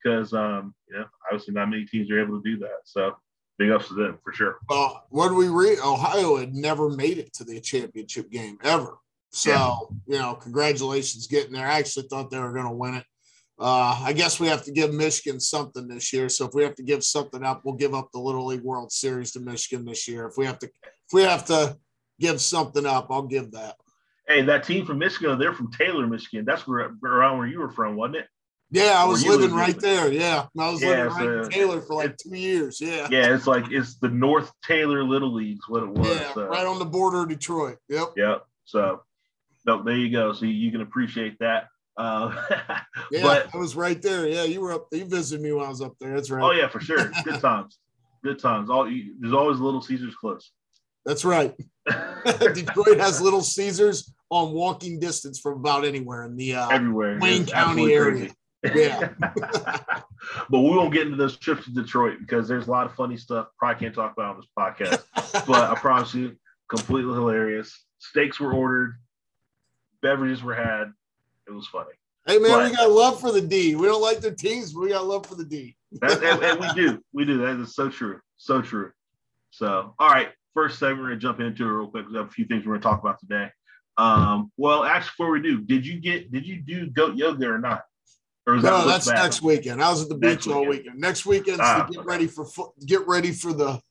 because, 0.05 0.33
um, 0.33 0.73
you 0.87 0.97
know, 0.97 1.05
obviously 1.25 1.53
not 1.53 1.69
many 1.69 1.85
teams 1.85 2.09
are 2.11 2.21
able 2.21 2.41
to 2.41 2.49
do 2.49 2.57
that. 2.59 2.79
So 2.85 3.15
big 3.57 3.71
ups 3.71 3.87
to 3.89 3.95
them 3.95 4.19
for 4.23 4.33
sure. 4.33 4.57
Well, 4.69 5.05
when 5.09 5.35
we 5.35 5.49
read 5.49 5.79
Ohio 5.79 6.37
had 6.37 6.53
never 6.53 6.89
made 6.89 7.17
it 7.17 7.33
to 7.33 7.43
the 7.43 7.59
championship 7.59 8.29
game 8.29 8.57
ever. 8.63 8.97
So, 9.31 9.51
yeah. 9.51 10.15
you 10.15 10.21
know, 10.21 10.35
congratulations 10.35 11.27
getting 11.27 11.53
there. 11.53 11.67
I 11.67 11.79
actually 11.79 12.07
thought 12.07 12.29
they 12.29 12.39
were 12.39 12.53
going 12.53 12.67
to 12.67 12.71
win 12.71 12.95
it. 12.95 13.05
Uh, 13.57 14.01
I 14.03 14.11
guess 14.11 14.39
we 14.39 14.47
have 14.47 14.63
to 14.65 14.71
give 14.71 14.93
Michigan 14.93 15.39
something 15.39 15.87
this 15.87 16.11
year. 16.11 16.27
So 16.27 16.45
if 16.45 16.53
we 16.53 16.63
have 16.63 16.75
to 16.75 16.83
give 16.83 17.03
something 17.03 17.43
up, 17.43 17.61
we'll 17.63 17.75
give 17.75 17.93
up 17.93 18.11
the 18.11 18.19
Little 18.19 18.47
League 18.47 18.63
World 18.63 18.91
Series 18.91 19.31
to 19.31 19.39
Michigan 19.39 19.85
this 19.85 20.07
year. 20.07 20.27
If 20.27 20.37
we 20.37 20.45
have 20.45 20.59
to, 20.59 20.67
if 20.67 21.13
we 21.13 21.21
have 21.23 21.45
to 21.45 21.77
give 22.19 22.41
something 22.41 22.85
up, 22.85 23.07
I'll 23.09 23.23
give 23.23 23.51
that. 23.51 23.75
Hey, 24.27 24.41
that 24.41 24.63
team 24.63 24.85
from 24.85 24.97
Michigan, 24.97 25.37
they're 25.39 25.53
from 25.53 25.71
Taylor, 25.71 26.05
Michigan. 26.07 26.45
That's 26.45 26.67
where 26.67 26.91
around 27.03 27.37
where 27.37 27.47
you 27.47 27.59
were 27.59 27.69
from, 27.69 27.95
wasn't 27.95 28.17
it? 28.17 28.27
Yeah, 28.71 28.95
I 28.97 29.05
was 29.05 29.25
living 29.25 29.53
right 29.53 29.79
there. 29.79 30.11
Yeah, 30.11 30.47
I 30.59 30.69
was 30.69 30.81
yeah, 30.81 31.07
living 31.07 31.27
right 31.27 31.45
in 31.45 31.49
Taylor 31.49 31.81
for 31.81 31.93
like 31.93 32.17
two 32.17 32.35
years. 32.35 32.81
Yeah. 32.81 33.07
Yeah, 33.11 33.33
it's 33.33 33.47
like 33.47 33.71
it's 33.71 33.97
the 33.99 34.09
North 34.09 34.51
Taylor 34.63 35.03
Little 35.03 35.33
Leagues, 35.33 35.69
what 35.69 35.83
it 35.83 35.89
was. 35.89 36.09
Yeah, 36.09 36.33
so. 36.33 36.47
right 36.47 36.65
on 36.65 36.79
the 36.79 36.85
border 36.85 37.21
of 37.21 37.29
Detroit. 37.29 37.77
Yep. 37.89 38.13
Yep. 38.17 38.45
So, 38.65 39.03
no, 39.65 39.83
there 39.83 39.95
you 39.95 40.11
go. 40.11 40.33
So 40.33 40.45
you 40.45 40.71
can 40.71 40.81
appreciate 40.81 41.37
that. 41.39 41.67
Uh, 41.97 42.35
yeah, 43.11 43.23
but, 43.23 43.49
I 43.53 43.57
was 43.57 43.75
right 43.75 44.01
there. 44.01 44.27
Yeah, 44.27 44.43
you 44.43 44.61
were 44.61 44.73
up. 44.73 44.87
You 44.91 45.05
visited 45.05 45.41
me 45.41 45.51
when 45.51 45.65
I 45.65 45.69
was 45.69 45.81
up 45.81 45.95
there. 45.99 46.13
That's 46.13 46.29
right. 46.29 46.43
Oh 46.43 46.51
yeah, 46.51 46.67
for 46.67 46.79
sure. 46.79 47.11
Good 47.23 47.39
times. 47.39 47.79
Good 48.23 48.39
times. 48.39 48.69
All 48.69 48.85
there's 48.85 49.33
always 49.33 49.59
Little 49.59 49.81
Caesars 49.81 50.15
close. 50.15 50.51
That's 51.05 51.23
right. 51.23 51.55
Detroit 51.85 52.97
has 52.97 53.21
Little 53.21 53.41
Caesars 53.41 54.11
on 54.29 54.51
walking 54.51 54.99
distance 54.99 55.39
from 55.39 55.53
about 55.53 55.85
anywhere 55.85 56.23
in 56.23 56.35
the 56.35 56.55
uh, 56.55 56.69
everywhere 56.69 57.19
Wayne 57.19 57.43
it's 57.43 57.51
County 57.51 57.93
area. 57.93 58.31
Yeah. 58.63 59.09
but 59.19 60.59
we 60.59 60.69
won't 60.69 60.91
get 60.91 61.03
into 61.03 61.17
those 61.17 61.37
trips 61.37 61.65
to 61.65 61.71
Detroit 61.71 62.17
because 62.19 62.47
there's 62.47 62.67
a 62.67 62.71
lot 62.71 62.87
of 62.87 62.95
funny 62.95 63.17
stuff. 63.17 63.47
Probably 63.59 63.79
can't 63.79 63.93
talk 63.93 64.13
about 64.13 64.35
on 64.35 64.41
this 64.41 64.49
podcast. 64.57 65.45
but 65.45 65.69
I 65.69 65.75
promise 65.75 66.15
you, 66.15 66.35
completely 66.67 67.13
hilarious. 67.13 67.79
Steaks 67.99 68.39
were 68.39 68.53
ordered, 68.53 68.95
beverages 70.01 70.43
were 70.43 70.55
had. 70.55 70.93
It 71.47 71.51
was 71.51 71.67
funny. 71.67 71.91
Hey 72.27 72.39
man, 72.39 72.51
but, 72.51 72.71
we 72.71 72.75
got 72.75 72.89
love 72.89 73.21
for 73.21 73.31
the 73.31 73.41
D. 73.41 73.75
We 73.75 73.85
don't 73.85 74.01
like 74.01 74.19
the 74.19 74.31
teams, 74.31 74.73
but 74.73 74.81
we 74.81 74.89
got 74.89 75.05
love 75.05 75.27
for 75.27 75.35
the 75.35 75.45
D. 75.45 75.75
and, 76.01 76.23
and 76.23 76.59
we 76.59 76.73
do. 76.73 76.99
We 77.13 77.23
do. 77.23 77.37
That 77.37 77.59
is 77.59 77.75
so 77.75 77.89
true. 77.89 78.19
So 78.37 78.61
true. 78.61 78.91
So, 79.51 79.93
all 79.99 80.09
right. 80.09 80.29
First 80.53 80.79
segment, 80.79 81.01
we're 81.01 81.09
gonna 81.09 81.19
jump 81.19 81.39
into 81.39 81.65
it 81.65 81.71
real 81.71 81.87
quick. 81.87 82.07
We 82.09 82.17
have 82.17 82.27
a 82.27 82.31
few 82.31 82.45
things 82.45 82.65
we're 82.65 82.73
gonna 82.73 82.83
talk 82.83 83.01
about 83.01 83.19
today. 83.19 83.49
Um, 83.97 84.51
well, 84.57 84.83
actually, 84.83 85.11
before 85.17 85.31
we 85.31 85.41
do, 85.41 85.61
did 85.61 85.85
you 85.85 85.99
get 85.99 86.31
did 86.31 86.45
you 86.45 86.57
do 86.57 86.87
goat 86.87 87.15
yoga 87.15 87.47
or 87.47 87.59
not? 87.59 87.83
Or 88.47 88.55
no, 88.55 88.61
that 88.61 88.85
that's 88.85 89.07
next 89.07 89.41
weekend. 89.41 89.81
I 89.81 89.89
was 89.89 90.03
at 90.03 90.09
the 90.09 90.15
beach 90.15 90.47
all 90.47 90.65
weekend. 90.65 90.99
Next 90.99 91.25
weekend 91.25 91.59
ah, 91.61 91.85
to 91.85 91.91
get 91.91 91.99
okay. 91.99 92.07
ready 92.07 92.27
for 92.27 92.45
get 92.85 93.07
ready 93.07 93.31
for 93.31 93.53
the 93.53 93.81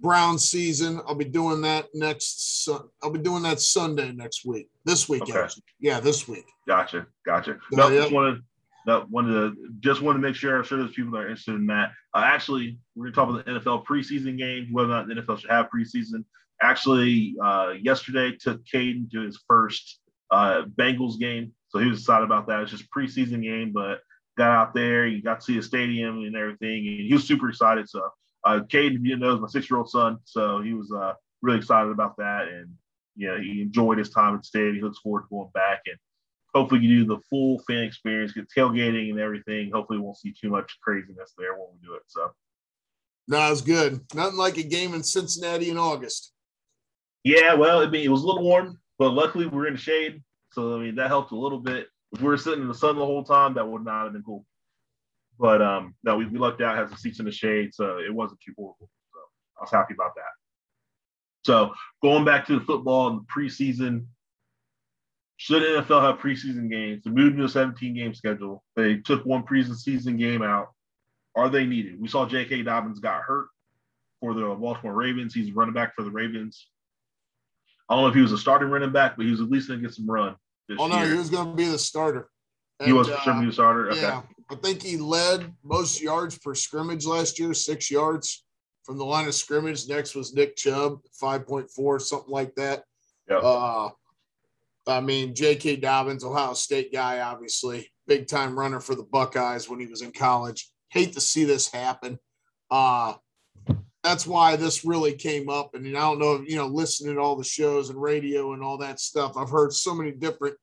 Brown 0.00 0.38
season. 0.38 1.00
I'll 1.06 1.14
be 1.14 1.24
doing 1.24 1.60
that 1.62 1.88
next. 1.94 2.68
I'll 3.02 3.10
be 3.10 3.18
doing 3.18 3.42
that 3.42 3.60
Sunday 3.60 4.12
next 4.12 4.44
week. 4.44 4.68
This 4.84 5.08
weekend, 5.08 5.36
okay. 5.36 5.48
yeah, 5.78 6.00
this 6.00 6.26
week. 6.26 6.44
Gotcha, 6.66 7.06
gotcha. 7.26 7.58
No, 7.72 7.88
yeah. 7.88 8.02
just 8.02 8.12
wanted 8.12 8.42
that 8.86 9.10
wanted 9.10 9.32
to 9.32 9.56
just 9.80 10.00
want 10.00 10.16
to 10.16 10.20
make 10.20 10.34
sure 10.34 10.56
I'm 10.56 10.64
sure 10.64 10.78
there's 10.78 10.94
people 10.94 11.12
that 11.12 11.18
are 11.18 11.28
interested 11.28 11.54
in 11.54 11.66
that. 11.66 11.90
Uh, 12.14 12.22
actually, 12.24 12.78
we're 12.94 13.10
gonna 13.10 13.14
talk 13.14 13.28
about 13.28 13.44
the 13.44 13.60
NFL 13.60 13.84
preseason 13.84 14.38
game, 14.38 14.68
whether 14.72 14.88
or 14.88 14.92
not 14.92 15.08
the 15.08 15.14
NFL 15.14 15.38
should 15.38 15.50
have 15.50 15.68
preseason 15.74 16.24
actually 16.62 17.34
uh, 17.42 17.74
yesterday 17.80 18.36
took 18.36 18.64
Caden 18.64 19.10
to 19.12 19.20
his 19.20 19.42
first 19.48 20.00
uh, 20.30 20.62
Bengals 20.76 21.18
game, 21.18 21.52
so 21.68 21.78
he 21.78 21.86
was 21.86 22.00
excited 22.00 22.24
about 22.24 22.46
that. 22.48 22.60
It's 22.60 22.70
just 22.70 22.90
preseason 22.90 23.42
game, 23.42 23.72
but 23.72 24.00
got 24.36 24.50
out 24.50 24.74
there, 24.74 25.06
you 25.06 25.22
got 25.22 25.40
to 25.40 25.44
see 25.44 25.56
the 25.56 25.62
stadium 25.62 26.18
and 26.18 26.36
everything, 26.36 26.86
and 26.86 27.06
he 27.06 27.10
was 27.12 27.26
super 27.26 27.48
excited. 27.48 27.88
So 27.88 28.08
uh, 28.44 28.60
Caden, 28.68 29.04
you 29.04 29.16
know, 29.16 29.34
is 29.34 29.40
my 29.40 29.48
six-year-old 29.48 29.90
son, 29.90 30.18
so 30.24 30.62
he 30.62 30.74
was 30.74 30.92
uh, 30.92 31.14
really 31.42 31.58
excited 31.58 31.90
about 31.90 32.16
that, 32.16 32.48
and 32.48 32.68
you 33.16 33.28
know, 33.28 33.38
he 33.38 33.62
enjoyed 33.62 33.98
his 33.98 34.10
time 34.10 34.36
at 34.36 34.44
stadium. 34.44 34.76
He 34.76 34.82
looks 34.82 34.98
forward 34.98 35.22
to 35.22 35.28
going 35.30 35.50
back 35.54 35.82
and. 35.86 35.96
Hopefully, 36.52 36.80
you 36.80 37.04
do 37.04 37.14
the 37.14 37.22
full 37.30 37.62
fan 37.68 37.84
experience, 37.84 38.32
get 38.32 38.48
tailgating 38.50 39.10
and 39.10 39.20
everything. 39.20 39.70
Hopefully, 39.72 40.00
we 40.00 40.04
won't 40.04 40.18
see 40.18 40.32
too 40.32 40.50
much 40.50 40.78
craziness 40.82 41.32
there 41.38 41.52
when 41.52 41.68
we 41.72 41.86
do 41.86 41.94
it. 41.94 42.02
So, 42.08 42.32
no, 43.28 43.52
it's 43.52 43.60
good. 43.60 44.00
Nothing 44.16 44.36
like 44.36 44.56
a 44.56 44.64
game 44.64 44.92
in 44.92 45.04
Cincinnati 45.04 45.70
in 45.70 45.78
August. 45.78 46.32
Yeah, 47.22 47.54
well, 47.54 47.82
it, 47.82 47.92
mean 47.92 48.04
it 48.04 48.08
was 48.08 48.22
a 48.22 48.26
little 48.26 48.42
warm, 48.42 48.80
but 48.98 49.10
luckily 49.10 49.46
we 49.46 49.58
are 49.60 49.68
in 49.68 49.74
the 49.74 49.80
shade, 49.80 50.24
so 50.52 50.76
I 50.76 50.80
mean 50.80 50.96
that 50.96 51.06
helped 51.06 51.30
a 51.30 51.36
little 51.36 51.60
bit. 51.60 51.86
If 52.12 52.20
we 52.20 52.26
were 52.26 52.36
sitting 52.36 52.62
in 52.62 52.68
the 52.68 52.74
sun 52.74 52.96
the 52.96 53.06
whole 53.06 53.22
time, 53.22 53.54
that 53.54 53.68
would 53.68 53.84
not 53.84 54.04
have 54.04 54.12
been 54.12 54.24
cool. 54.24 54.44
But 55.40 55.62
um, 55.62 55.94
no, 56.04 56.18
we, 56.18 56.26
we 56.26 56.38
lucked 56.38 56.60
out, 56.60 56.76
had 56.76 56.90
the 56.90 56.96
seats 56.96 57.18
in 57.18 57.24
the 57.24 57.32
shade, 57.32 57.72
so 57.72 57.98
it 57.98 58.14
wasn't 58.14 58.40
too 58.40 58.52
horrible. 58.56 58.90
So 59.12 59.20
I 59.58 59.62
was 59.62 59.70
happy 59.70 59.94
about 59.94 60.14
that. 60.14 60.22
So 61.46 61.72
going 62.02 62.26
back 62.26 62.46
to 62.46 62.58
the 62.58 62.64
football 62.64 63.08
and 63.08 63.20
the 63.20 63.24
preseason, 63.24 64.04
should 65.38 65.62
NFL 65.62 66.02
have 66.02 66.18
preseason 66.18 66.70
games? 66.70 67.04
They 67.04 67.10
moved 67.10 67.38
to 67.38 67.44
a 67.44 67.48
17 67.48 67.94
game 67.94 68.12
schedule. 68.12 68.62
They 68.76 68.98
took 68.98 69.24
one 69.24 69.42
preseason 69.42 70.18
game 70.18 70.42
out. 70.42 70.68
Are 71.34 71.48
they 71.48 71.64
needed? 71.64 71.98
We 71.98 72.08
saw 72.08 72.26
J.K. 72.26 72.62
Dobbins 72.64 72.98
got 72.98 73.22
hurt 73.22 73.46
for 74.20 74.34
the 74.34 74.42
Baltimore 74.42 74.94
Ravens. 74.94 75.32
He's 75.32 75.52
running 75.52 75.72
back 75.72 75.94
for 75.96 76.02
the 76.02 76.10
Ravens. 76.10 76.66
I 77.88 77.94
don't 77.94 78.02
know 78.02 78.08
if 78.08 78.14
he 78.14 78.20
was 78.20 78.32
a 78.32 78.38
starting 78.38 78.68
running 78.68 78.92
back, 78.92 79.16
but 79.16 79.24
he 79.24 79.30
was 79.30 79.40
at 79.40 79.48
least 79.50 79.68
going 79.68 79.80
to 79.80 79.86
get 79.86 79.94
some 79.94 80.10
run. 80.10 80.36
oh 80.78 80.86
no, 80.86 80.98
year. 80.98 81.12
he 81.12 81.18
was 81.18 81.30
going 81.30 81.50
to 81.50 81.56
be 81.56 81.64
the 81.64 81.78
starter. 81.78 82.28
And, 82.78 82.86
he 82.86 82.92
was 82.92 83.08
uh, 83.08 83.18
sure 83.20 83.42
the 83.42 83.52
starter. 83.52 83.90
Okay. 83.90 84.02
Yeah, 84.02 84.22
I 84.50 84.56
think 84.56 84.82
he 84.82 84.96
led 84.96 85.52
most 85.62 86.02
yards 86.02 86.38
per 86.38 86.54
scrimmage 86.54 87.06
last 87.06 87.38
year, 87.38 87.54
six 87.54 87.90
yards 87.90 88.44
from 88.84 88.98
the 88.98 89.04
line 89.04 89.28
of 89.28 89.34
scrimmage. 89.34 89.88
Next 89.88 90.14
was 90.14 90.34
Nick 90.34 90.56
Chubb, 90.56 91.00
five 91.12 91.46
point 91.46 91.70
four, 91.70 92.00
something 92.00 92.32
like 92.32 92.54
that. 92.56 92.82
Yeah. 93.28 93.38
Uh, 93.38 93.90
I 94.88 95.00
mean, 95.00 95.34
J.K. 95.34 95.76
Dobbins, 95.76 96.24
Ohio 96.24 96.54
State 96.54 96.92
guy, 96.92 97.20
obviously 97.20 97.90
big 98.08 98.26
time 98.26 98.58
runner 98.58 98.80
for 98.80 98.96
the 98.96 99.04
Buckeyes 99.04 99.68
when 99.68 99.78
he 99.78 99.86
was 99.86 100.02
in 100.02 100.10
college. 100.10 100.68
Hate 100.88 101.12
to 101.12 101.20
see 101.20 101.44
this 101.44 101.70
happen. 101.70 102.18
Uh, 102.70 103.14
that's 104.02 104.26
why 104.26 104.56
this 104.56 104.84
really 104.84 105.12
came 105.12 105.48
up. 105.48 105.74
And 105.74 105.86
I 105.86 106.00
don't 106.00 106.18
know, 106.18 106.42
you 106.44 106.56
know, 106.56 106.66
listening 106.66 107.14
to 107.14 107.20
all 107.20 107.36
the 107.36 107.44
shows 107.44 107.90
and 107.90 108.02
radio 108.02 108.52
and 108.52 108.64
all 108.64 108.78
that 108.78 108.98
stuff, 108.98 109.36
I've 109.36 109.50
heard 109.50 109.72
so 109.72 109.94
many 109.94 110.10
different 110.10 110.56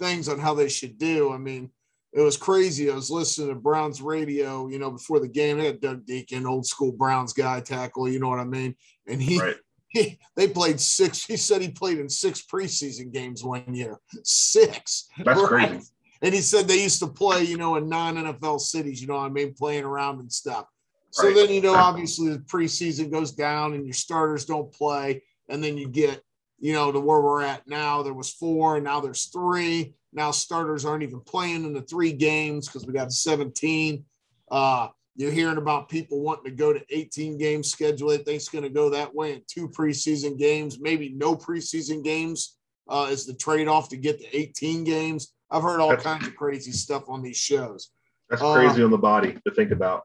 things 0.00 0.28
on 0.28 0.40
how 0.40 0.54
they 0.54 0.68
should 0.68 0.98
do. 0.98 1.32
I 1.32 1.38
mean, 1.38 1.70
it 2.12 2.20
was 2.20 2.36
crazy. 2.36 2.90
I 2.90 2.94
was 2.94 3.10
listening 3.10 3.48
to 3.48 3.54
Browns 3.54 4.00
radio, 4.00 4.68
you 4.68 4.78
know, 4.78 4.90
before 4.90 5.20
the 5.20 5.28
game. 5.28 5.58
They 5.58 5.66
had 5.66 5.80
Doug 5.80 6.06
Dieken, 6.06 6.46
old 6.46 6.66
school 6.66 6.92
Browns 6.92 7.32
guy 7.32 7.60
tackle, 7.60 8.08
you 8.08 8.18
know 8.18 8.28
what 8.28 8.40
I 8.40 8.44
mean? 8.44 8.74
And 9.06 9.22
he, 9.22 9.38
right. 9.38 9.56
he 9.88 10.18
they 10.36 10.48
played 10.48 10.80
six. 10.80 11.24
He 11.24 11.36
said 11.36 11.62
he 11.62 11.70
played 11.70 11.98
in 11.98 12.08
six 12.08 12.42
preseason 12.42 13.12
games 13.12 13.44
one 13.44 13.74
year. 13.74 13.98
Six. 14.24 15.08
That's 15.24 15.40
right? 15.40 15.48
crazy. 15.48 15.90
And 16.20 16.34
he 16.34 16.40
said 16.40 16.66
they 16.66 16.82
used 16.82 16.98
to 17.00 17.06
play, 17.06 17.44
you 17.44 17.56
know, 17.56 17.76
in 17.76 17.88
non 17.88 18.16
NFL 18.16 18.60
cities, 18.60 19.00
you 19.00 19.06
know 19.06 19.16
what 19.16 19.26
I 19.26 19.28
mean, 19.28 19.54
playing 19.54 19.84
around 19.84 20.20
and 20.20 20.32
stuff. 20.32 20.66
So 21.10 21.26
right. 21.26 21.34
then, 21.34 21.50
you 21.50 21.62
know, 21.62 21.74
obviously 21.74 22.30
the 22.30 22.38
preseason 22.38 23.10
goes 23.10 23.32
down 23.32 23.74
and 23.74 23.86
your 23.86 23.94
starters 23.94 24.44
don't 24.44 24.72
play. 24.72 25.22
And 25.48 25.62
then 25.62 25.78
you 25.78 25.88
get, 25.88 26.22
you 26.58 26.72
know, 26.72 26.92
to 26.92 27.00
where 27.00 27.20
we're 27.20 27.42
at 27.42 27.66
now. 27.66 28.02
There 28.02 28.12
was 28.12 28.32
four, 28.32 28.76
and 28.76 28.84
now 28.84 29.00
there's 29.00 29.26
three. 29.26 29.94
Now 30.12 30.30
starters 30.30 30.84
aren't 30.84 31.02
even 31.02 31.20
playing 31.20 31.64
in 31.64 31.72
the 31.72 31.82
three 31.82 32.12
games 32.12 32.66
because 32.66 32.86
we 32.86 32.92
got 32.92 33.12
17. 33.12 34.04
Uh, 34.50 34.88
you're 35.16 35.32
hearing 35.32 35.58
about 35.58 35.88
people 35.88 36.22
wanting 36.22 36.44
to 36.44 36.56
go 36.56 36.72
to 36.72 36.80
18 36.90 37.38
games 37.38 37.70
schedule. 37.70 38.08
They 38.08 38.18
think 38.18 38.36
it's 38.36 38.48
going 38.48 38.64
to 38.64 38.70
go 38.70 38.88
that 38.90 39.14
way 39.14 39.34
in 39.34 39.42
two 39.48 39.68
preseason 39.68 40.38
games, 40.38 40.78
maybe 40.80 41.10
no 41.10 41.34
preseason 41.34 42.04
games 42.04 42.56
uh, 42.88 43.08
is 43.10 43.26
the 43.26 43.34
trade 43.34 43.68
off 43.68 43.88
to 43.90 43.96
get 43.96 44.20
to 44.20 44.36
18 44.36 44.84
games. 44.84 45.34
I've 45.50 45.62
heard 45.62 45.80
all 45.80 45.90
that's, 45.90 46.04
kinds 46.04 46.26
of 46.26 46.36
crazy 46.36 46.72
stuff 46.72 47.08
on 47.08 47.22
these 47.22 47.36
shows. 47.36 47.90
That's 48.30 48.42
crazy 48.42 48.82
uh, 48.82 48.84
on 48.84 48.90
the 48.90 48.98
body 48.98 49.36
to 49.46 49.54
think 49.54 49.70
about. 49.70 50.04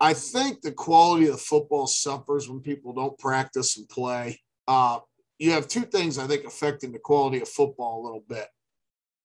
I 0.00 0.12
think 0.12 0.60
the 0.60 0.72
quality 0.72 1.26
of 1.26 1.32
the 1.32 1.38
football 1.38 1.86
suffers 1.86 2.48
when 2.48 2.60
people 2.60 2.92
don't 2.92 3.18
practice 3.18 3.78
and 3.78 3.88
play. 3.88 4.40
Uh, 4.68 4.98
you 5.38 5.52
have 5.52 5.68
two 5.68 5.82
things 5.82 6.18
I 6.18 6.26
think 6.26 6.44
affecting 6.44 6.92
the 6.92 6.98
quality 6.98 7.40
of 7.40 7.48
football 7.48 8.00
a 8.00 8.04
little 8.04 8.24
bit. 8.28 8.46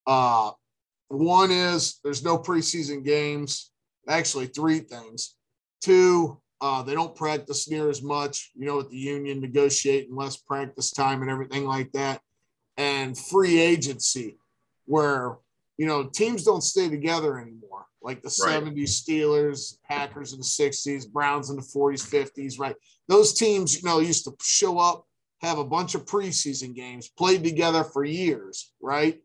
Uh, 0.07 0.51
one 1.09 1.51
is 1.51 1.99
there's 2.03 2.23
no 2.23 2.37
preseason 2.37 3.03
games. 3.03 3.71
Actually, 4.07 4.47
three 4.47 4.79
things. 4.79 5.35
Two, 5.81 6.39
uh, 6.61 6.83
they 6.83 6.93
don't 6.93 7.15
practice 7.15 7.69
near 7.69 7.89
as 7.89 8.01
much, 8.01 8.51
you 8.55 8.65
know, 8.65 8.77
with 8.77 8.89
the 8.89 8.97
union 8.97 9.41
negotiating 9.41 10.15
less 10.15 10.37
practice 10.37 10.91
time 10.91 11.21
and 11.21 11.29
everything 11.29 11.65
like 11.65 11.91
that. 11.91 12.21
And 12.77 13.17
free 13.17 13.59
agency, 13.59 14.37
where, 14.85 15.37
you 15.77 15.87
know, 15.87 16.03
teams 16.03 16.43
don't 16.43 16.63
stay 16.63 16.87
together 16.87 17.39
anymore, 17.39 17.85
like 18.01 18.21
the 18.21 18.35
right. 18.45 18.63
70s 18.63 19.01
Steelers, 19.03 19.77
Packers 19.87 20.33
in 20.33 20.39
the 20.39 20.45
60s, 20.45 21.11
Browns 21.11 21.49
in 21.49 21.55
the 21.55 21.61
40s, 21.61 22.07
50s, 22.07 22.59
right? 22.59 22.75
Those 23.07 23.33
teams, 23.33 23.81
you 23.81 23.87
know, 23.87 23.99
used 23.99 24.25
to 24.25 24.35
show 24.41 24.77
up, 24.77 25.05
have 25.41 25.57
a 25.57 25.65
bunch 25.65 25.95
of 25.95 26.05
preseason 26.05 26.75
games, 26.75 27.09
played 27.09 27.43
together 27.43 27.83
for 27.83 28.03
years, 28.03 28.71
right? 28.81 29.19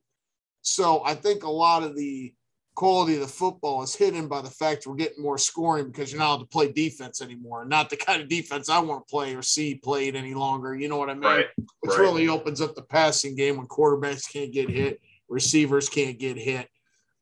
So 0.67 1.01
I 1.05 1.15
think 1.15 1.45
a 1.45 1.51
lot 1.51 1.85
of 1.85 1.97
the 1.97 2.35
quality 2.75 3.15
of 3.15 3.21
the 3.21 3.29
football 3.29 3.85
is 3.85 3.95
hidden 3.95 4.27
by 4.27 4.43
the 4.43 4.51
fact 4.51 4.87
we're 4.87 4.97
getting 4.97 5.23
more 5.23 5.39
scoring 5.39 5.87
because 5.87 6.11
you're 6.11 6.19
not 6.19 6.29
allowed 6.29 6.41
to 6.41 6.47
play 6.47 6.73
defense 6.73 7.23
anymore. 7.23 7.65
Not 7.65 7.89
the 7.89 7.97
kind 7.97 8.21
of 8.21 8.29
defense 8.29 8.69
I 8.69 8.81
want 8.81 9.07
to 9.07 9.11
play 9.11 9.35
or 9.37 9.43
see 9.43 9.77
played 9.77 10.17
any 10.17 10.35
longer. 10.35 10.75
You 10.75 10.89
know 10.89 10.97
what 10.97 11.09
I 11.09 11.15
mean? 11.15 11.23
Right. 11.23 11.47
Which 11.81 11.93
right. 11.93 12.01
really 12.01 12.29
opens 12.29 12.61
up 12.61 12.75
the 12.75 12.83
passing 12.83 13.37
game 13.37 13.57
when 13.57 13.69
quarterbacks 13.69 14.31
can't 14.31 14.53
get 14.53 14.69
hit, 14.69 15.01
receivers 15.29 15.89
can't 15.89 16.19
get 16.19 16.37
hit. 16.37 16.69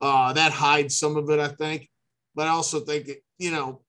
Uh, 0.00 0.32
that 0.32 0.50
hides 0.50 0.98
some 0.98 1.16
of 1.16 1.28
it, 1.28 1.38
I 1.38 1.48
think. 1.48 1.88
But 2.34 2.46
I 2.46 2.50
also 2.50 2.80
think, 2.80 3.06
that, 3.06 3.18
you 3.38 3.50
know, 3.50 3.82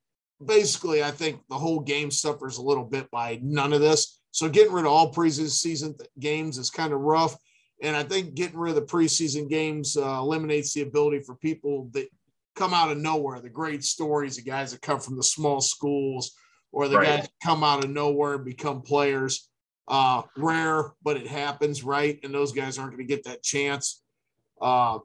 basically, 0.46 1.02
I 1.02 1.12
think 1.12 1.40
the 1.50 1.58
whole 1.58 1.80
game 1.80 2.12
suffers 2.12 2.58
a 2.58 2.62
little 2.62 2.86
bit 2.86 3.10
by 3.10 3.40
none 3.42 3.72
of 3.72 3.80
this. 3.80 4.20
So 4.32 4.50
getting 4.50 4.74
rid 4.74 4.86
of 4.86 4.92
all 4.92 5.14
preseason 5.14 5.98
games 6.20 6.58
is 6.58 6.70
kind 6.70 6.92
of 6.92 7.00
rough. 7.00 7.38
And 7.82 7.96
I 7.96 8.04
think 8.04 8.36
getting 8.36 8.58
rid 8.58 8.70
of 8.70 8.76
the 8.76 8.82
preseason 8.82 9.50
games 9.50 9.98
uh, 9.98 10.20
eliminates 10.20 10.74
the 10.74 10.82
ability 10.82 11.22
for 11.22 11.36
people 11.36 11.90
that 11.94 12.08
come 12.56 12.74
out 12.74 12.92
of 12.92 12.98
nowhere, 12.98 13.42
the 13.42 13.50
great 13.50 13.84
stories, 13.84 14.38
the 14.38 14.42
guys 14.42 14.72
that 14.72 14.82
come 14.82 15.00
from 15.00 15.18
the 15.18 15.24
small 15.24 15.60
schools, 15.60 16.32
or 16.72 16.88
the 16.88 16.98
right. 16.98 17.06
guys 17.06 17.22
that 17.24 17.32
come 17.44 17.64
out 17.64 17.84
of 17.84 17.90
nowhere 17.90 18.36
and 18.36 18.46
become 18.46 18.82
players. 18.82 19.50
Uh, 19.88 20.24
rare, 20.36 20.94
but 21.04 21.16
it 21.16 21.28
happens, 21.28 21.84
right? 21.84 22.20
And 22.24 22.34
those 22.34 22.52
guys 22.52 22.80
aren't 22.80 22.96
going 22.96 23.08
to 23.08 23.14
get 23.14 23.26
that 23.26 23.44
chance. 23.44 24.02
Uh, 24.60 24.98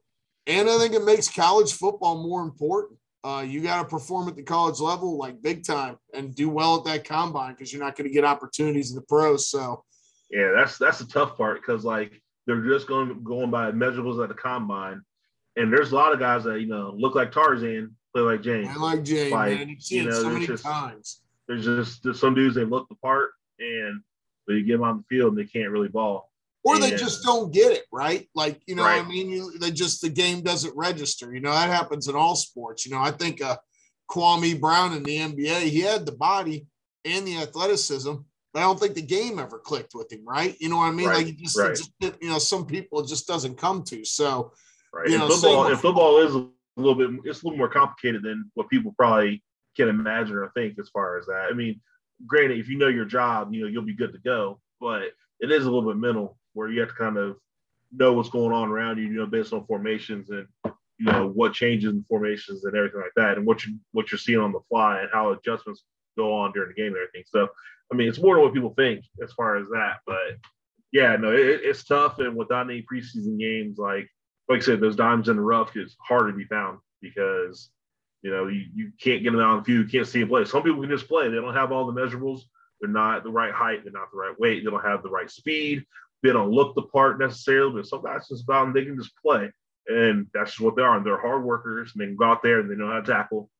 and 0.46 0.70
I 0.70 0.78
think 0.78 0.94
it 0.94 1.04
makes 1.04 1.28
college 1.28 1.72
football 1.72 2.22
more 2.22 2.42
important. 2.42 2.98
Uh, 3.22 3.44
you 3.46 3.60
got 3.60 3.82
to 3.82 3.88
perform 3.88 4.28
at 4.28 4.36
the 4.36 4.42
college 4.42 4.80
level 4.80 5.18
like 5.18 5.42
big 5.42 5.64
time 5.64 5.98
and 6.14 6.34
do 6.34 6.48
well 6.48 6.78
at 6.78 6.84
that 6.84 7.04
combine 7.04 7.52
because 7.52 7.72
you're 7.72 7.82
not 7.82 7.94
going 7.94 8.08
to 8.08 8.14
get 8.14 8.24
opportunities 8.24 8.90
in 8.90 8.96
the 8.96 9.02
pros. 9.02 9.50
So, 9.50 9.84
yeah, 10.30 10.52
that's 10.56 10.78
that's 10.78 11.00
the 11.00 11.04
tough 11.04 11.36
part 11.36 11.60
because 11.60 11.84
like 11.84 12.22
they're 12.50 12.72
just 12.72 12.86
going 12.86 13.22
going 13.22 13.50
by 13.50 13.70
measurables 13.70 14.22
at 14.22 14.28
the 14.28 14.34
combine, 14.34 15.02
and 15.56 15.72
there's 15.72 15.92
a 15.92 15.94
lot 15.94 16.12
of 16.12 16.18
guys 16.18 16.44
that 16.44 16.60
you 16.60 16.66
know 16.66 16.94
look 16.96 17.14
like 17.14 17.32
Tarzan, 17.32 17.94
play 18.12 18.22
like 18.22 18.42
James. 18.42 18.68
I 18.68 18.76
like 18.76 19.04
James, 19.04 19.32
like, 19.32 19.58
man. 19.58 19.68
You've 19.68 19.82
seen 19.82 20.04
you 20.04 20.10
know, 20.10 20.22
so 20.22 20.30
many 20.30 20.46
just, 20.46 20.64
times. 20.64 21.20
There's 21.48 21.64
just 21.64 22.02
there's 22.02 22.20
some 22.20 22.34
dudes 22.34 22.54
they 22.54 22.64
look 22.64 22.88
the 22.88 22.96
part, 22.96 23.30
and 23.58 24.00
but 24.46 24.54
you 24.54 24.64
get 24.64 24.74
them 24.74 24.82
on 24.82 24.98
the 24.98 25.04
field 25.16 25.36
and 25.36 25.38
they 25.38 25.50
can't 25.50 25.70
really 25.70 25.88
ball. 25.88 26.30
Or 26.62 26.74
and, 26.74 26.82
they 26.82 26.90
just 26.90 27.22
don't 27.22 27.52
get 27.52 27.72
it 27.72 27.84
right. 27.92 28.28
Like 28.34 28.60
you 28.66 28.74
know, 28.74 28.84
right. 28.84 29.04
I 29.04 29.08
mean, 29.08 29.30
you, 29.30 29.58
they 29.58 29.70
just 29.70 30.02
the 30.02 30.10
game 30.10 30.42
doesn't 30.42 30.76
register. 30.76 31.32
You 31.32 31.40
know, 31.40 31.52
that 31.52 31.70
happens 31.70 32.08
in 32.08 32.14
all 32.14 32.36
sports. 32.36 32.84
You 32.84 32.92
know, 32.92 33.00
I 33.00 33.12
think 33.12 33.42
uh, 33.42 33.56
Kwame 34.10 34.60
Brown 34.60 34.92
in 34.92 35.02
the 35.02 35.16
NBA, 35.16 35.62
he 35.62 35.80
had 35.80 36.04
the 36.04 36.12
body 36.12 36.66
and 37.04 37.26
the 37.26 37.38
athleticism, 37.38 38.14
I 38.54 38.60
don't 38.60 38.80
think 38.80 38.94
the 38.94 39.02
game 39.02 39.38
ever 39.38 39.58
clicked 39.58 39.94
with 39.94 40.10
him, 40.12 40.24
right? 40.26 40.56
You 40.60 40.68
know 40.68 40.78
what 40.78 40.86
I 40.86 40.90
mean? 40.90 41.08
Right, 41.08 41.26
like 41.26 41.36
just, 41.36 41.58
right. 41.58 41.76
just, 41.76 41.92
you 42.20 42.28
know, 42.28 42.38
some 42.38 42.66
people 42.66 43.00
it 43.00 43.08
just 43.08 43.26
doesn't 43.26 43.56
come 43.56 43.84
to. 43.84 44.04
So, 44.04 44.52
right. 44.92 45.08
You 45.08 45.18
know, 45.18 45.28
football, 45.28 45.66
and 45.66 45.78
football 45.78 46.18
is 46.18 46.34
a 46.34 46.48
little 46.76 46.94
bit, 46.94 47.10
it's 47.24 47.42
a 47.42 47.46
little 47.46 47.58
more 47.58 47.68
complicated 47.68 48.22
than 48.22 48.50
what 48.54 48.68
people 48.68 48.92
probably 48.96 49.42
can 49.76 49.88
imagine 49.88 50.36
or 50.36 50.50
think 50.54 50.78
as 50.78 50.88
far 50.88 51.18
as 51.18 51.26
that. 51.26 51.48
I 51.50 51.54
mean, 51.54 51.80
granted, 52.26 52.58
if 52.58 52.68
you 52.68 52.76
know 52.76 52.88
your 52.88 53.04
job, 53.04 53.54
you 53.54 53.62
know 53.62 53.68
you'll 53.68 53.84
be 53.84 53.94
good 53.94 54.12
to 54.12 54.18
go, 54.18 54.60
but 54.80 55.02
it 55.38 55.52
is 55.52 55.64
a 55.64 55.70
little 55.70 55.88
bit 55.88 55.98
mental 55.98 56.36
where 56.54 56.68
you 56.68 56.80
have 56.80 56.88
to 56.88 56.94
kind 56.94 57.16
of 57.16 57.36
know 57.92 58.12
what's 58.12 58.28
going 58.30 58.52
on 58.52 58.68
around 58.68 58.98
you, 58.98 59.04
you 59.04 59.18
know, 59.18 59.26
based 59.26 59.52
on 59.52 59.64
formations 59.66 60.30
and 60.30 60.46
you 60.98 61.06
know 61.06 61.28
what 61.28 61.54
changes 61.54 61.92
in 61.92 62.04
formations 62.08 62.64
and 62.64 62.76
everything 62.76 63.00
like 63.00 63.12
that, 63.16 63.36
and 63.36 63.46
what 63.46 63.64
you 63.64 63.76
what 63.92 64.10
you're 64.10 64.18
seeing 64.18 64.40
on 64.40 64.52
the 64.52 64.60
fly 64.68 65.00
and 65.00 65.08
how 65.12 65.30
adjustments 65.30 65.84
go 66.20 66.34
on 66.34 66.52
during 66.52 66.68
the 66.68 66.74
game 66.74 66.92
and 66.92 66.96
everything. 66.96 67.24
So 67.26 67.48
I 67.92 67.96
mean, 67.96 68.08
it's 68.08 68.20
more 68.20 68.34
than 68.34 68.44
what 68.44 68.54
people 68.54 68.74
think 68.74 69.04
as 69.22 69.32
far 69.32 69.56
as 69.56 69.66
that. 69.68 69.98
But 70.06 70.38
yeah, 70.92 71.16
no, 71.16 71.32
it, 71.32 71.60
it's 71.62 71.84
tough. 71.84 72.18
And 72.18 72.36
without 72.36 72.70
any 72.70 72.82
preseason 72.82 73.38
games, 73.38 73.78
like 73.78 74.08
like 74.48 74.58
I 74.58 74.64
said, 74.64 74.80
those 74.80 74.96
dimes 74.96 75.28
in 75.28 75.36
the 75.36 75.42
rough 75.42 75.76
is 75.76 75.96
hard 76.00 76.28
to 76.28 76.36
be 76.36 76.44
found 76.44 76.78
because 77.00 77.70
you 78.22 78.30
know 78.30 78.48
you, 78.48 78.66
you 78.74 78.92
can't 79.00 79.22
get 79.22 79.32
them 79.32 79.40
out 79.40 79.50
on 79.50 79.58
the 79.58 79.64
field, 79.64 79.86
you 79.86 79.98
can't 79.98 80.08
see 80.08 80.20
them 80.20 80.28
play. 80.28 80.44
Some 80.44 80.62
people 80.62 80.80
can 80.80 80.90
just 80.90 81.08
play. 81.08 81.28
They 81.28 81.36
don't 81.36 81.54
have 81.54 81.72
all 81.72 81.86
the 81.86 82.00
measurables. 82.00 82.42
They're 82.80 82.90
not 82.90 83.24
the 83.24 83.30
right 83.30 83.52
height. 83.52 83.84
They're 83.84 83.92
not 83.92 84.10
the 84.10 84.18
right 84.18 84.38
weight. 84.38 84.64
They 84.64 84.70
don't 84.70 84.84
have 84.84 85.02
the 85.02 85.10
right 85.10 85.30
speed. 85.30 85.84
They 86.22 86.32
don't 86.32 86.50
look 86.50 86.74
the 86.74 86.82
part 86.82 87.18
necessarily. 87.18 87.74
But 87.74 87.86
some 87.86 88.02
guys 88.02 88.28
just 88.28 88.44
about 88.44 88.64
them, 88.64 88.72
they 88.72 88.84
can 88.84 88.96
just 88.96 89.16
play. 89.16 89.50
And 89.86 90.26
that's 90.32 90.52
just 90.52 90.60
what 90.60 90.76
they 90.76 90.82
are. 90.82 90.96
And 90.96 91.04
they're 91.04 91.20
hard 91.20 91.44
workers. 91.44 91.92
And 91.92 92.00
they 92.00 92.06
can 92.06 92.16
go 92.16 92.24
out 92.24 92.42
there 92.42 92.60
and 92.60 92.70
they 92.70 92.76
know 92.76 92.90
how 92.90 93.00
to 93.00 93.12
tackle. 93.12 93.50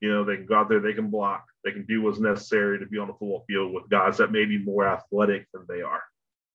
You 0.00 0.10
know, 0.10 0.24
they 0.24 0.36
can 0.36 0.46
go 0.46 0.56
out 0.56 0.68
there, 0.68 0.80
they 0.80 0.92
can 0.92 1.10
block, 1.10 1.44
they 1.64 1.72
can 1.72 1.86
do 1.86 2.02
what's 2.02 2.20
necessary 2.20 2.78
to 2.78 2.86
be 2.86 2.98
on 2.98 3.08
the 3.08 3.14
football 3.14 3.44
field 3.48 3.72
with 3.72 3.88
guys 3.88 4.18
that 4.18 4.32
may 4.32 4.44
be 4.44 4.58
more 4.58 4.86
athletic 4.86 5.46
than 5.52 5.64
they 5.68 5.82
are. 5.82 6.02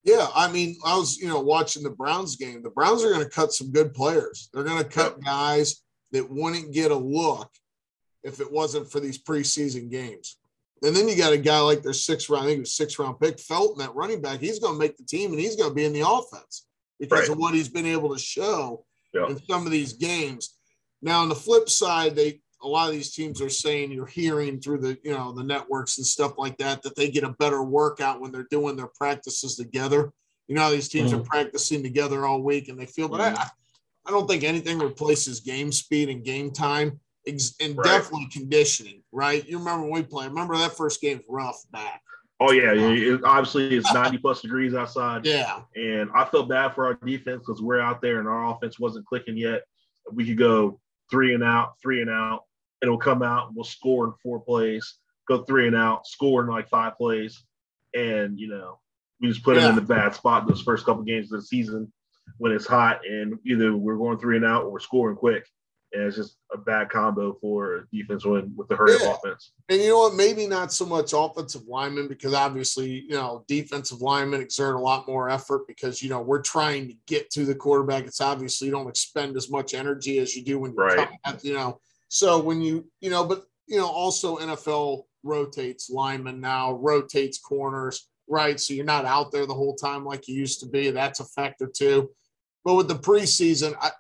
Yeah, 0.03 0.27
I 0.33 0.49
mean, 0.51 0.77
I 0.85 0.97
was, 0.97 1.17
you 1.17 1.27
know, 1.27 1.41
watching 1.41 1.83
the 1.83 1.89
Browns 1.89 2.35
game. 2.35 2.63
The 2.63 2.69
Browns 2.69 3.03
are 3.03 3.09
going 3.09 3.23
to 3.23 3.29
cut 3.29 3.51
some 3.51 3.71
good 3.71 3.93
players. 3.93 4.49
They're 4.53 4.63
going 4.63 4.81
to 4.83 4.89
cut 4.89 5.21
guys 5.21 5.83
that 6.11 6.29
wouldn't 6.29 6.73
get 6.73 6.91
a 6.91 6.95
look 6.95 7.49
if 8.23 8.39
it 8.39 8.51
wasn't 8.51 8.91
for 8.91 8.99
these 8.99 9.21
preseason 9.21 9.89
games. 9.91 10.37
And 10.83 10.95
then 10.95 11.09
you 11.09 11.17
got 11.17 11.33
a 11.33 11.37
guy 11.37 11.59
like 11.59 11.81
their 11.81 11.93
sixth 11.93 12.29
round, 12.29 12.45
I 12.45 12.47
think 12.47 12.57
it 12.57 12.61
was 12.61 12.75
six 12.75 12.97
round 12.97 13.19
pick, 13.19 13.39
Felton, 13.39 13.79
that 13.79 13.95
running 13.95 14.21
back. 14.21 14.39
He's 14.39 14.59
going 14.59 14.73
to 14.73 14.79
make 14.79 14.95
the 14.95 15.03
team 15.03 15.31
and 15.31 15.39
he's 15.39 15.57
going 15.57 15.69
to 15.69 15.75
be 15.75 15.83
in 15.83 15.93
the 15.93 16.07
offense 16.07 16.65
because 16.99 17.27
right. 17.27 17.29
of 17.29 17.37
what 17.37 17.53
he's 17.53 17.69
been 17.69 17.85
able 17.85 18.13
to 18.13 18.21
show 18.21 18.85
in 19.13 19.41
some 19.49 19.65
of 19.65 19.71
these 19.71 19.93
games. 19.93 20.55
Now, 21.01 21.21
on 21.21 21.29
the 21.29 21.35
flip 21.35 21.69
side, 21.69 22.15
they 22.15 22.41
a 22.61 22.67
lot 22.67 22.87
of 22.87 22.93
these 22.93 23.13
teams 23.13 23.41
are 23.41 23.49
saying 23.49 23.91
you're 23.91 24.05
hearing 24.05 24.59
through 24.59 24.79
the 24.79 24.97
you 25.03 25.11
know 25.11 25.31
the 25.31 25.43
networks 25.43 25.97
and 25.97 26.05
stuff 26.05 26.33
like 26.37 26.57
that 26.57 26.81
that 26.83 26.95
they 26.95 27.09
get 27.09 27.23
a 27.23 27.35
better 27.39 27.63
workout 27.63 28.19
when 28.19 28.31
they're 28.31 28.47
doing 28.49 28.75
their 28.75 28.89
practices 28.97 29.55
together. 29.55 30.11
You 30.47 30.55
know, 30.55 30.71
these 30.71 30.89
teams 30.89 31.11
mm-hmm. 31.11 31.21
are 31.21 31.25
practicing 31.25 31.83
together 31.83 32.25
all 32.25 32.41
week 32.41 32.69
and 32.69 32.79
they 32.79 32.87
feel, 32.87 33.07
but 33.07 33.21
mm-hmm. 33.21 33.35
I, 33.35 33.47
I 34.07 34.11
don't 34.11 34.27
think 34.27 34.43
anything 34.43 34.79
replaces 34.79 35.39
game 35.39 35.71
speed 35.71 36.09
and 36.09 36.23
game 36.23 36.51
time 36.51 36.99
and 37.27 37.77
right. 37.77 37.83
definitely 37.85 38.27
conditioning, 38.31 39.03
right? 39.11 39.47
You 39.47 39.59
remember 39.59 39.83
when 39.83 39.93
we 39.93 40.03
played, 40.03 40.29
remember 40.29 40.57
that 40.57 40.75
first 40.75 41.01
game's 41.01 41.21
rough 41.29 41.61
back. 41.71 42.01
Oh 42.41 42.51
yeah, 42.51 42.71
it, 42.73 43.21
obviously 43.23 43.75
it's 43.75 43.93
90 43.93 44.17
plus 44.19 44.41
degrees 44.41 44.73
outside. 44.73 45.25
Yeah. 45.25 45.61
And 45.75 46.09
I 46.15 46.25
felt 46.25 46.49
bad 46.49 46.73
for 46.73 46.85
our 46.85 46.93
defense 47.05 47.43
because 47.45 47.61
we're 47.61 47.81
out 47.81 48.01
there 48.01 48.19
and 48.19 48.27
our 48.27 48.55
offense 48.55 48.79
wasn't 48.79 49.05
clicking 49.05 49.37
yet. 49.37 49.63
We 50.11 50.25
could 50.25 50.37
go 50.37 50.79
three 51.11 51.33
and 51.33 51.43
out, 51.43 51.73
three 51.81 52.01
and 52.01 52.09
out, 52.09 52.43
it'll 52.81 52.97
come 52.97 53.21
out 53.23 53.47
and 53.47 53.55
we'll 53.55 53.63
score 53.65 54.05
in 54.05 54.13
four 54.23 54.39
plays. 54.39 54.95
go 55.27 55.43
three 55.43 55.67
and 55.67 55.75
out, 55.75 56.07
score 56.07 56.41
in 56.41 56.47
like 56.49 56.67
five 56.67 56.97
plays, 56.97 57.43
and 57.93 58.39
you 58.39 58.47
know 58.47 58.79
we 59.21 59.27
just 59.27 59.43
put 59.43 59.55
Yeah. 59.57 59.65
him 59.65 59.69
in 59.69 59.75
the 59.75 59.81
bad 59.81 60.15
spot 60.15 60.47
those 60.47 60.61
first 60.61 60.85
couple 60.85 61.03
games 61.03 61.31
of 61.31 61.39
the 61.41 61.45
season 61.45 61.91
when 62.39 62.51
it's 62.51 62.65
hot, 62.65 63.05
and 63.05 63.37
either 63.45 63.75
we're 63.75 63.97
going 63.97 64.17
three 64.17 64.37
and 64.37 64.45
out 64.45 64.63
or 64.63 64.71
we're 64.71 64.79
scoring 64.79 65.15
quick, 65.15 65.45
and 65.93 66.01
it's 66.03 66.15
just 66.15 66.37
a 66.51 66.57
bad 66.57 66.89
combo 66.89 67.33
for 67.41 67.85
defense 67.93 68.25
when 68.25 68.51
with 68.55 68.67
the 68.69 68.75
hurry 68.75 68.97
Yeah. 68.99 69.09
of 69.09 69.17
offense. 69.23 69.51
And 69.69 69.79
you 69.79 69.89
know 69.89 69.99
what? 69.99 70.15
Maybe 70.15 70.47
not 70.47 70.73
so 70.73 70.85
much 70.85 71.13
offensive 71.13 71.67
linemen 71.67 72.07
because 72.07 72.33
obviously, 72.33 72.89
you 73.01 73.11
know, 73.11 73.43
defensive 73.47 74.01
linemen 74.01 74.41
exert 74.41 74.75
a 74.77 74.79
lot 74.79 75.07
more 75.07 75.29
effort 75.29 75.67
because, 75.67 76.01
you 76.01 76.09
know, 76.09 76.21
we're 76.21 76.41
trying 76.41 76.87
to 76.87 76.95
get 77.05 77.29
to 77.31 77.45
the 77.45 77.53
quarterback. 77.53 78.05
It's 78.05 78.21
obviously 78.21 78.65
you 78.67 78.71
don't 78.71 78.87
expend 78.89 79.35
as 79.37 79.49
much 79.51 79.75
energy 79.75 80.17
as 80.17 80.35
you 80.35 80.43
do 80.43 80.57
when 80.59 80.73
you're 80.73 80.85
Right. 80.85 81.07
at, 81.25 81.43
you 81.43 81.53
know. 81.53 81.79
So 82.09 82.39
when 82.39 82.61
you, 82.61 82.85
you 83.01 83.09
know, 83.09 83.23
but, 83.23 83.45
you 83.67 83.77
know, 83.77 83.87
also 83.87 84.37
NFL 84.37 85.03
rotates 85.23 85.89
linemen 85.89 86.39
now, 86.41 86.73
rotates 86.73 87.39
corners, 87.39 88.07
right? 88.27 88.59
So 88.59 88.73
you're 88.73 88.85
not 88.85 89.05
out 89.05 89.31
there 89.31 89.45
the 89.45 89.53
whole 89.53 89.75
time 89.75 90.05
like 90.05 90.27
you 90.27 90.35
used 90.35 90.59
to 90.61 90.67
be. 90.67 90.91
That's 90.91 91.19
a 91.19 91.25
factor 91.25 91.69
too. 91.73 92.09
But 92.65 92.75
with 92.75 92.87
the 92.87 92.95
preseason, 92.95 93.75
I, 93.79 93.91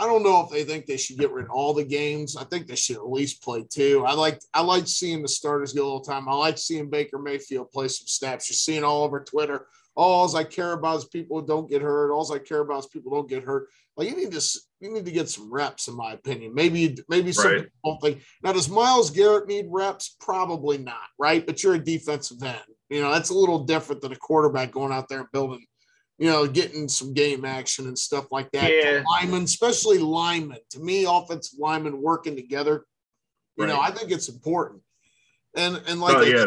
I 0.00 0.06
don't 0.06 0.22
know 0.22 0.44
if 0.44 0.50
they 0.50 0.62
think 0.62 0.86
they 0.86 0.96
should 0.96 1.18
get 1.18 1.32
rid 1.32 1.46
of 1.46 1.50
all 1.50 1.74
the 1.74 1.84
games. 1.84 2.36
I 2.36 2.44
think 2.44 2.66
they 2.66 2.76
should 2.76 2.96
at 2.96 3.10
least 3.10 3.42
play 3.42 3.64
two. 3.68 4.04
I 4.06 4.12
like 4.12 4.40
I 4.54 4.62
like 4.62 4.86
seeing 4.86 5.22
the 5.22 5.28
starters 5.28 5.72
get 5.72 5.82
a 5.82 5.84
little 5.84 6.00
time. 6.00 6.28
I 6.28 6.34
like 6.34 6.56
seeing 6.56 6.88
Baker 6.88 7.18
Mayfield 7.18 7.72
play 7.72 7.88
some 7.88 8.06
snaps. 8.06 8.48
You're 8.48 8.54
seeing 8.54 8.84
all 8.84 9.02
over 9.02 9.24
Twitter. 9.24 9.66
All 9.96 10.36
I 10.36 10.44
care 10.44 10.74
about 10.74 10.98
is 10.98 11.04
people 11.06 11.42
don't 11.42 11.68
get 11.68 11.82
hurt. 11.82 12.12
All 12.12 12.32
I 12.32 12.38
care 12.38 12.60
about 12.60 12.84
is 12.84 12.86
people 12.86 13.10
don't 13.10 13.28
get 13.28 13.42
hurt. 13.42 13.66
Like 13.98 14.08
you 14.08 14.16
need 14.16 14.32
to 14.32 14.60
you 14.80 14.92
need 14.92 15.04
to 15.04 15.10
get 15.10 15.28
some 15.28 15.52
reps, 15.52 15.88
in 15.88 15.96
my 15.96 16.12
opinion. 16.12 16.54
Maybe 16.54 16.96
maybe 17.08 17.32
some 17.32 17.52
Right. 17.52 17.64
people 17.64 17.98
think 18.00 18.22
now 18.42 18.52
does 18.52 18.70
Myles 18.70 19.10
Garrett 19.10 19.48
need 19.48 19.66
reps? 19.68 20.16
Probably 20.20 20.78
not, 20.78 21.08
right? 21.18 21.44
But 21.44 21.62
you're 21.62 21.74
a 21.74 21.84
defensive 21.84 22.42
end. 22.42 22.62
You 22.88 23.02
know 23.02 23.12
that's 23.12 23.30
a 23.30 23.34
little 23.34 23.64
different 23.64 24.00
than 24.00 24.12
a 24.12 24.16
quarterback 24.16 24.70
going 24.70 24.92
out 24.92 25.08
there 25.08 25.20
and 25.20 25.32
building 25.32 25.66
you 26.20 26.28
know, 26.28 26.48
getting 26.48 26.88
some 26.88 27.14
game 27.14 27.44
action 27.44 27.86
and 27.86 27.96
stuff 27.96 28.32
like 28.32 28.50
that. 28.50 28.72
Yeah. 28.72 29.04
Linemen, 29.08 29.44
especially 29.44 29.98
linemen, 29.98 30.58
to 30.70 30.80
me, 30.80 31.06
offensive 31.08 31.56
linemen 31.60 32.02
working 32.02 32.34
together, 32.34 32.84
you 33.56 33.66
know, 33.66 33.80
I 33.80 33.90
think 33.90 34.10
it's 34.10 34.28
important. 34.28 34.82
And 35.56 35.80
and 35.88 36.00
like 36.00 36.16
oh 36.16 36.22
yeah, 36.22 36.46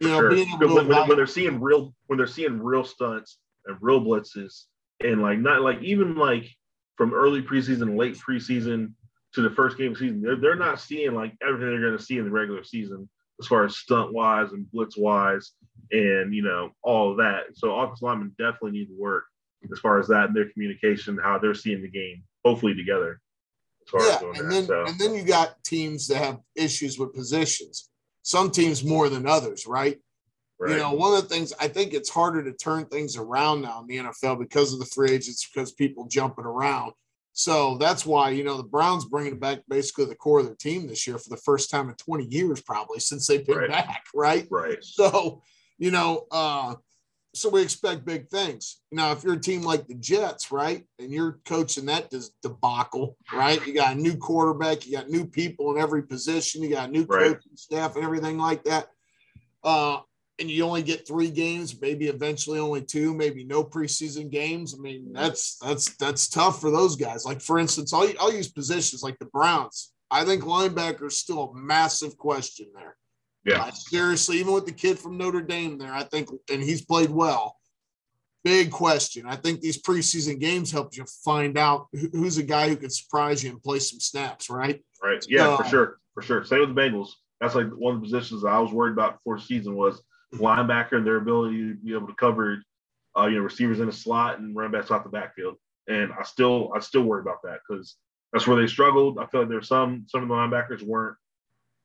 you 0.00 0.08
know, 0.08 0.20
sure. 0.20 0.30
being 0.30 0.48
able 0.48 0.76
when, 0.76 0.88
when 0.88 1.16
they're 1.16 1.26
seeing 1.26 1.60
real 1.60 1.94
when 2.06 2.16
they're 2.16 2.26
seeing 2.26 2.62
real 2.62 2.84
stunts 2.84 3.38
and 3.66 3.76
real 3.80 4.00
blitzes 4.00 4.64
and 5.00 5.20
like 5.20 5.38
not 5.38 5.60
like 5.60 5.82
even 5.82 6.14
like 6.14 6.48
from 6.96 7.14
early 7.14 7.42
preseason, 7.42 7.96
late 7.96 8.16
preseason 8.16 8.92
to 9.34 9.42
the 9.42 9.50
first 9.50 9.78
game 9.78 9.88
of 9.88 9.94
the 9.94 10.00
season, 10.00 10.22
they're, 10.22 10.36
they're 10.36 10.56
not 10.56 10.80
seeing 10.80 11.14
like 11.14 11.34
everything 11.42 11.70
they're 11.70 11.80
going 11.80 11.98
to 11.98 12.04
see 12.04 12.18
in 12.18 12.24
the 12.24 12.30
regular 12.30 12.64
season 12.64 13.08
as 13.40 13.46
far 13.46 13.64
as 13.64 13.76
stunt 13.76 14.12
wise 14.12 14.52
and 14.52 14.70
blitz 14.70 14.96
wise 14.96 15.52
and 15.90 16.34
you 16.34 16.42
know 16.42 16.70
all 16.82 17.10
of 17.10 17.16
that. 17.18 17.44
So 17.54 17.74
offensive 17.74 18.02
linemen 18.02 18.34
definitely 18.38 18.72
need 18.72 18.86
to 18.86 18.96
work 18.98 19.24
as 19.70 19.78
far 19.78 19.98
as 19.98 20.08
that 20.08 20.26
and 20.26 20.36
their 20.36 20.50
communication, 20.50 21.18
how 21.22 21.38
they're 21.38 21.54
seeing 21.54 21.82
the 21.82 21.88
game, 21.88 22.22
hopefully 22.44 22.74
together. 22.74 23.20
As 23.86 23.90
far 23.90 24.06
yeah, 24.06 24.18
and 24.20 24.36
that. 24.36 24.50
then 24.50 24.66
so 24.66 24.84
and 24.86 24.98
then 24.98 25.14
you 25.14 25.24
got 25.24 25.62
teams 25.64 26.08
that 26.08 26.18
have 26.18 26.40
issues 26.54 26.98
with 26.98 27.14
positions. 27.14 27.88
Some 28.22 28.50
teams 28.50 28.84
more 28.84 29.08
than 29.08 29.26
others, 29.26 29.66
right? 29.66 29.98
Right. 30.62 30.72
You 30.72 30.78
know, 30.78 30.92
one 30.92 31.14
of 31.14 31.22
the 31.22 31.28
things 31.28 31.52
I 31.60 31.68
think 31.68 31.92
it's 31.92 32.08
harder 32.08 32.42
to 32.42 32.52
turn 32.52 32.86
things 32.86 33.16
around 33.16 33.62
now 33.62 33.80
in 33.80 33.86
the 33.86 33.96
NFL 34.10 34.38
because 34.38 34.72
of 34.72 34.78
the 34.78 34.86
free 34.86 35.10
agents, 35.10 35.48
because 35.52 35.72
people 35.72 36.06
jumping 36.06 36.44
around. 36.44 36.92
So 37.32 37.78
that's 37.78 38.04
why, 38.06 38.30
you 38.30 38.44
know, 38.44 38.56
the 38.56 38.62
Browns 38.62 39.06
bringing 39.06 39.38
back 39.38 39.60
basically 39.68 40.04
the 40.04 40.14
core 40.14 40.40
of 40.40 40.46
their 40.46 40.54
team 40.54 40.86
this 40.86 41.06
year 41.06 41.18
for 41.18 41.30
the 41.30 41.38
first 41.38 41.70
time 41.70 41.88
in 41.88 41.94
20 41.96 42.26
years, 42.26 42.60
probably 42.60 43.00
since 43.00 43.26
they've 43.26 43.46
been 43.46 43.58
Right. 43.58 43.70
back, 43.70 44.04
right? 44.14 44.46
right. 44.50 44.84
So, 44.84 45.42
you 45.78 45.90
know, 45.90 46.26
uh, 46.30 46.76
so 47.34 47.48
we 47.48 47.62
expect 47.62 48.04
big 48.04 48.28
things. 48.28 48.82
Now, 48.92 49.12
if 49.12 49.24
you're 49.24 49.32
a 49.34 49.40
team 49.40 49.62
like 49.62 49.86
the 49.86 49.94
Jets, 49.94 50.52
right, 50.52 50.84
and 50.98 51.10
you're 51.10 51.40
coaching 51.46 51.86
that 51.86 52.12
debacle, 52.42 53.16
right? 53.32 53.66
You 53.66 53.72
got 53.72 53.96
a 53.96 53.98
new 53.98 54.18
quarterback, 54.18 54.86
you 54.86 54.92
got 54.92 55.08
new 55.08 55.24
people 55.24 55.74
in 55.74 55.80
every 55.80 56.02
position, 56.02 56.62
you 56.62 56.68
got 56.68 56.90
new 56.90 57.04
Right. 57.04 57.32
coaching 57.32 57.56
staff 57.56 57.96
and 57.96 58.04
everything 58.04 58.36
like 58.36 58.64
that. 58.64 58.90
Uh, 59.64 60.00
and 60.38 60.50
you 60.50 60.64
only 60.64 60.82
get 60.82 61.06
three 61.06 61.30
games, 61.30 61.80
maybe 61.80 62.08
eventually 62.08 62.58
only 62.58 62.82
two, 62.82 63.14
maybe 63.14 63.44
no 63.44 63.62
preseason 63.62 64.30
games. 64.30 64.74
I 64.76 64.80
mean, 64.80 65.12
that's 65.12 65.58
that's 65.58 65.96
that's 65.96 66.28
tough 66.28 66.60
for 66.60 66.70
those 66.70 66.96
guys. 66.96 67.24
Like 67.24 67.40
for 67.40 67.58
instance, 67.58 67.92
I'll, 67.92 68.08
I'll 68.18 68.32
use 68.32 68.50
positions 68.50 69.02
like 69.02 69.18
the 69.18 69.26
Browns. 69.26 69.92
I 70.10 70.24
think 70.24 70.42
linebacker 70.44 71.06
is 71.06 71.18
still 71.18 71.44
a 71.44 71.54
massive 71.54 72.16
question 72.18 72.66
there. 72.74 72.96
Yeah. 73.44 73.62
I 73.62 73.70
seriously, 73.70 74.38
even 74.38 74.52
with 74.52 74.66
the 74.66 74.72
kid 74.72 74.98
from 74.98 75.16
Notre 75.16 75.42
Dame 75.42 75.78
there, 75.78 75.92
I 75.92 76.04
think, 76.04 76.28
and 76.50 76.62
he's 76.62 76.84
played 76.84 77.10
well. 77.10 77.56
Big 78.44 78.70
question. 78.70 79.24
I 79.26 79.36
think 79.36 79.60
these 79.60 79.80
preseason 79.80 80.40
games 80.40 80.72
help 80.72 80.96
you 80.96 81.04
find 81.24 81.56
out 81.56 81.86
who's 82.12 82.38
a 82.38 82.42
guy 82.42 82.68
who 82.68 82.76
can 82.76 82.90
surprise 82.90 83.42
you 83.42 83.50
and 83.50 83.62
play 83.62 83.78
some 83.78 84.00
snaps, 84.00 84.50
right? 84.50 84.82
Right. 85.02 85.24
Yeah, 85.28 85.56
for 85.56 85.64
um, 85.64 85.70
sure. 85.70 85.98
For 86.14 86.22
sure. 86.22 86.44
Same 86.44 86.60
with 86.60 86.74
the 86.74 86.80
Bengals. 86.80 87.10
That's 87.40 87.54
like 87.54 87.68
one 87.70 87.94
of 87.94 88.00
the 88.00 88.06
positions 88.06 88.44
I 88.44 88.58
was 88.58 88.72
worried 88.72 88.92
about 88.92 89.18
before 89.18 89.38
season 89.38 89.74
was 89.74 90.02
linebacker 90.34 90.96
and 90.96 91.06
their 91.06 91.16
ability 91.16 91.68
to 91.68 91.74
be 91.74 91.94
able 91.94 92.06
to 92.06 92.14
cover, 92.14 92.62
uh, 93.18 93.26
you 93.26 93.36
know, 93.36 93.42
receivers 93.42 93.80
in 93.80 93.86
the 93.86 93.92
slot 93.92 94.38
and 94.38 94.56
run 94.56 94.70
backs 94.70 94.90
off 94.90 95.04
the 95.04 95.10
backfield. 95.10 95.56
And 95.88 96.12
I 96.18 96.22
still, 96.22 96.72
I 96.74 96.80
still 96.80 97.02
worry 97.02 97.20
about 97.20 97.42
that 97.42 97.60
because 97.68 97.96
that's 98.32 98.46
where 98.46 98.56
they 98.56 98.66
struggled. 98.66 99.18
I 99.18 99.26
feel 99.26 99.40
like 99.40 99.50
there's 99.50 99.68
some, 99.68 100.06
some 100.08 100.22
of 100.22 100.28
the 100.28 100.34
linebackers 100.34 100.82
weren't, 100.82 101.16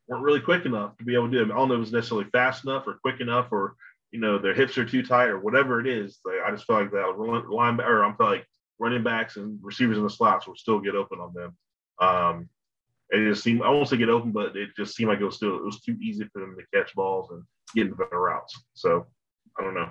weren't 0.07 0.23
really 0.23 0.39
quick 0.39 0.65
enough 0.65 0.97
to 0.97 1.03
be 1.03 1.15
able 1.15 1.29
to 1.29 1.31
do 1.31 1.41
it. 1.41 1.53
I 1.53 1.57
don't 1.57 1.67
know 1.67 1.73
if 1.73 1.77
it 1.77 1.81
was 1.81 1.91
necessarily 1.91 2.29
fast 2.31 2.63
enough 2.63 2.87
or 2.87 2.99
quick 3.01 3.19
enough 3.19 3.47
or, 3.51 3.75
you 4.11 4.19
know, 4.19 4.37
their 4.37 4.53
hips 4.53 4.77
are 4.77 4.85
too 4.85 5.03
tight 5.03 5.27
or 5.27 5.39
whatever 5.39 5.81
it 5.81 5.87
is. 5.87 6.19
Like, 6.23 6.37
I 6.45 6.51
just 6.51 6.65
feel 6.65 6.77
like 6.77 6.91
that 6.91 7.19
line, 7.49 7.81
or 7.81 8.05
I'm 8.05 8.15
like 8.19 8.47
running 8.79 9.03
backs 9.03 9.35
and 9.35 9.59
receivers 9.61 9.97
in 9.97 10.03
the 10.03 10.09
slots 10.09 10.47
will 10.47 10.55
still 10.55 10.79
get 10.79 10.95
open 10.95 11.19
on 11.19 11.33
them. 11.33 11.57
Um, 11.99 12.49
it 13.09 13.29
just 13.29 13.43
seemed 13.43 13.61
I 13.61 13.69
won't 13.69 13.87
say 13.87 13.97
get 13.97 14.09
open, 14.09 14.31
but 14.31 14.55
it 14.55 14.69
just 14.75 14.95
seemed 14.95 15.09
like 15.09 15.19
it 15.19 15.25
was 15.25 15.35
still 15.35 15.57
it 15.57 15.63
was 15.63 15.81
too 15.81 15.97
easy 16.01 16.25
for 16.31 16.39
them 16.39 16.55
to 16.57 16.77
catch 16.77 16.93
balls 16.93 17.29
and 17.31 17.43
get 17.75 17.89
the 17.89 17.95
better 17.95 18.19
routes. 18.19 18.59
So 18.73 19.05
I 19.57 19.63
don't 19.63 19.73
know. 19.75 19.89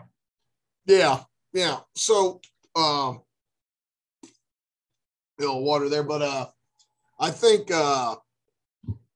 Yeah, 0.87 1.21
yeah. 1.53 1.79
So, 1.95 2.41
um, 2.75 3.23
you 5.39 5.47
know, 5.47 5.57
water 5.57 5.89
there, 5.89 6.03
but 6.03 6.23
uh, 6.23 6.47
I 7.19 7.31
think 7.31 7.71
uh, 7.71 8.17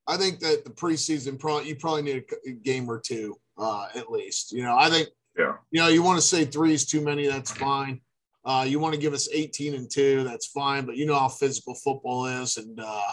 I 0.07 0.17
think 0.17 0.41
that 0.41 0.65
the 0.65 0.71
preseason 0.71 1.39
probably 1.39 1.69
you 1.69 1.77
probably 1.77 2.03
need 2.03 2.25
a, 2.47 2.51
a 2.51 2.53
game 2.53 2.91
or 2.91 3.01
two 3.01 3.37
uh, 3.59 3.87
at 3.95 4.11
least. 4.11 4.53
You 4.53 4.63
know, 4.65 4.77
I 4.77 4.91
think 4.91 5.09
Yeah. 5.39 5.55
You 5.71 5.81
know, 5.81 5.89
you 5.89 6.03
want 6.03 6.19
to 6.19 6.27
say 6.27 6.45
three 6.45 6.75
is 6.75 6.87
too 6.87 7.01
many, 7.01 7.27
that's 7.27 7.51
fine. 7.51 8.01
Uh, 8.45 8.65
you 8.67 8.81
want 8.81 8.95
to 8.95 9.01
give 9.01 9.13
us 9.13 9.29
18 9.33 9.75
and 9.75 9.91
two, 9.91 10.25
that's 10.25 10.47
fine. 10.47 10.87
But 10.87 10.97
you 10.97 11.07
know 11.07 11.19
how 11.19 11.29
physical 11.29 11.75
football 11.75 12.27
is, 12.27 12.57
and 12.57 12.81
uh, 12.81 13.13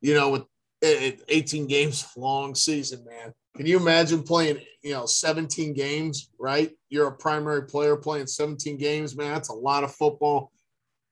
you 0.00 0.14
know, 0.14 0.30
with 0.30 0.42
it, 0.42 0.48
Uh, 0.84 1.10
18 1.28 1.66
games 1.66 2.06
long 2.16 2.54
season, 2.54 3.04
man. 3.04 3.32
Can 3.56 3.66
you 3.66 3.76
imagine 3.78 4.22
playing, 4.22 4.60
you 4.82 4.92
know, 4.92 5.06
17 5.06 5.74
games, 5.74 6.30
right? 6.38 6.70
You're 6.88 7.08
a 7.08 7.12
primary 7.16 7.64
player 7.66 7.96
playing 7.96 8.28
17 8.28 8.78
games, 8.78 9.16
man. 9.16 9.32
That's 9.34 9.48
a 9.48 9.54
lot 9.54 9.82
of 9.82 9.92
football. 9.92 10.52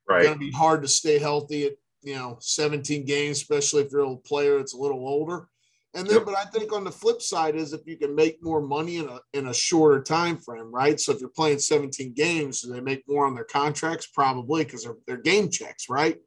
Right. 0.08 0.22
Going 0.22 0.34
to 0.34 0.38
be 0.38 0.52
hard 0.52 0.82
to 0.82 0.88
stay 0.88 1.18
healthy 1.18 1.66
at, 1.66 1.72
you 2.02 2.14
know, 2.14 2.36
17 2.40 3.04
games, 3.04 3.38
especially 3.38 3.82
if 3.82 3.90
you're 3.90 4.04
a 4.12 4.16
player 4.16 4.58
that's 4.58 4.74
a 4.74 4.78
little 4.78 5.08
older. 5.08 5.48
And 5.94 6.06
then, 6.06 6.18
Yep. 6.18 6.26
but 6.26 6.36
I 6.36 6.44
think 6.44 6.72
on 6.72 6.84
the 6.84 6.92
flip 6.92 7.20
side 7.20 7.56
is 7.56 7.72
if 7.72 7.80
you 7.86 7.96
can 7.96 8.14
make 8.14 8.40
more 8.44 8.60
money 8.60 8.96
in 8.98 9.08
a 9.08 9.18
in 9.32 9.48
a 9.48 9.54
shorter 9.54 10.02
time 10.02 10.36
frame, 10.36 10.70
right? 10.72 11.00
So 11.00 11.10
if 11.12 11.20
you're 11.20 11.30
playing 11.30 11.58
17 11.58 12.12
games, 12.12 12.60
do 12.60 12.72
they 12.72 12.80
make 12.80 13.02
more 13.08 13.26
on 13.26 13.34
their 13.34 13.44
contracts? 13.44 14.06
Probably 14.06 14.62
because 14.62 14.84
they're, 14.84 14.96
they're 15.06 15.16
game 15.16 15.50
checks, 15.50 15.88
right? 15.88 16.18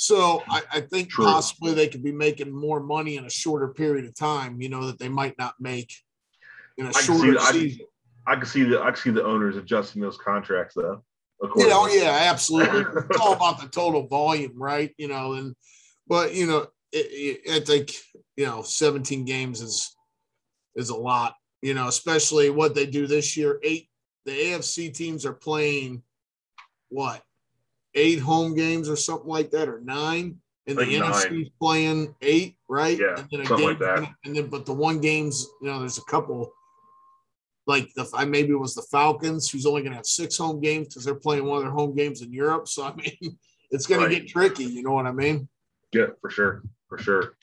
So 0.00 0.42
I, 0.48 0.62
I 0.72 0.80
think 0.80 1.10
True. 1.10 1.26
possibly 1.26 1.74
they 1.74 1.86
could 1.86 2.02
be 2.02 2.10
making 2.10 2.50
more 2.50 2.80
money 2.80 3.18
in 3.18 3.26
a 3.26 3.30
shorter 3.30 3.68
period 3.68 4.06
of 4.06 4.14
time, 4.14 4.58
you 4.62 4.70
know, 4.70 4.86
that 4.86 4.98
they 4.98 5.10
might 5.10 5.36
not 5.38 5.56
make 5.60 5.92
in 6.78 6.86
a 6.86 6.88
I 6.88 6.92
shorter 6.92 7.38
see 7.38 7.52
season. 7.52 7.78
can, 7.78 7.86
I 8.26 8.36
can 8.36 8.46
see 8.46 8.62
the 8.64 8.80
I 8.80 8.86
can 8.86 8.96
see 8.96 9.10
the 9.10 9.22
owners 9.22 9.58
adjusting 9.58 10.00
those 10.00 10.16
contracts 10.16 10.74
though. 10.74 11.04
You 11.42 11.50
oh, 11.54 11.68
know, 11.68 11.86
yeah, 11.88 12.30
absolutely. 12.30 12.80
it's 13.10 13.20
all 13.20 13.34
about 13.34 13.60
the 13.60 13.68
total 13.68 14.06
volume, 14.06 14.54
right? 14.56 14.90
You 14.96 15.08
know, 15.08 15.34
and 15.34 15.54
but 16.08 16.34
you 16.34 16.46
know, 16.46 16.68
it, 16.92 17.42
it, 17.44 17.50
I 17.52 17.60
think 17.60 17.92
you 18.38 18.46
know, 18.46 18.62
17 18.62 19.26
games 19.26 19.60
is 19.60 19.94
is 20.76 20.88
a 20.88 20.96
lot. 20.96 21.34
You 21.60 21.74
know, 21.74 21.88
especially 21.88 22.48
what 22.48 22.74
they 22.74 22.86
do 22.86 23.06
this 23.06 23.36
year. 23.36 23.60
Eight 23.62 23.90
the 24.24 24.32
AFC 24.32 24.94
teams 24.94 25.26
are 25.26 25.34
playing 25.34 26.02
what 26.88 27.22
eight 27.94 28.18
home 28.20 28.54
games 28.54 28.88
or 28.88 28.96
something 28.96 29.28
like 29.28 29.50
that, 29.50 29.68
or 29.68 29.80
nine. 29.80 30.36
And 30.66 30.76
the 30.78 30.82
Like 30.82 30.90
nine. 31.00 31.12
NFC 31.12 31.44
's 31.46 31.50
playing 31.60 32.14
eight, 32.22 32.56
right? 32.68 32.98
Yeah, 32.98 33.16
and 33.18 33.26
then 33.30 33.46
something 33.46 33.66
like 33.66 33.78
that. 33.80 34.08
And 34.24 34.36
then, 34.36 34.46
but 34.48 34.66
the 34.66 34.72
one 34.74 35.00
games, 35.00 35.46
you 35.60 35.68
know, 35.68 35.78
there's 35.80 35.98
a 35.98 36.02
couple 36.04 36.52
like 37.66 37.92
the 37.94 38.08
I 38.14 38.24
maybe 38.24 38.50
it 38.50 38.58
was 38.58 38.74
the 38.74 38.82
Falcons 38.90 39.48
who's 39.50 39.66
only 39.66 39.82
going 39.82 39.92
to 39.92 39.96
have 39.96 40.06
six 40.06 40.36
home 40.36 40.60
games 40.60 40.88
because 40.88 41.04
they're 41.04 41.14
playing 41.14 41.44
one 41.44 41.58
of 41.58 41.62
their 41.64 41.72
home 41.72 41.94
games 41.94 42.20
in 42.22 42.32
Europe. 42.32 42.66
So 42.68 42.84
I 42.84 42.94
mean, 42.94 43.38
it's 43.70 43.86
going 43.86 44.00
Right. 44.02 44.08
to 44.14 44.20
get 44.20 44.28
tricky. 44.28 44.64
You 44.64 44.82
know 44.82 44.92
what 44.92 45.06
I 45.06 45.12
mean? 45.12 45.48
Yeah, 45.92 46.06
for 46.20 46.30
sure. 46.30 46.62
For 46.88 46.98
sure. 46.98 47.36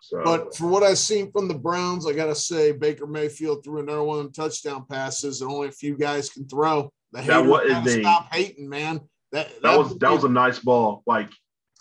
So, 0.00 0.22
but 0.24 0.54
for 0.56 0.66
what 0.68 0.82
I've 0.82 0.98
seen 0.98 1.30
from 1.32 1.48
the 1.48 1.54
Browns, 1.54 2.06
I 2.06 2.12
gotta 2.12 2.34
say 2.34 2.72
Baker 2.72 3.06
Mayfield 3.06 3.64
threw 3.64 3.80
another 3.80 4.02
one 4.02 4.18
of 4.18 4.24
them 4.24 4.32
touchdown 4.32 4.84
passes 4.88 5.40
that 5.40 5.46
only 5.46 5.68
a 5.68 5.72
few 5.72 5.96
guys 5.96 6.28
can 6.28 6.46
throw. 6.48 6.92
The 7.12 7.22
that 7.22 7.44
was 7.44 7.84
they, 7.84 8.00
stop 8.00 8.32
hating, 8.32 8.68
man. 8.68 9.00
That, 9.32 9.48
that, 9.48 9.62
that 9.62 9.78
was 9.78 9.98
that 9.98 10.12
was 10.12 10.24
a 10.24 10.28
nice 10.28 10.58
ball. 10.58 11.02
Like 11.06 11.30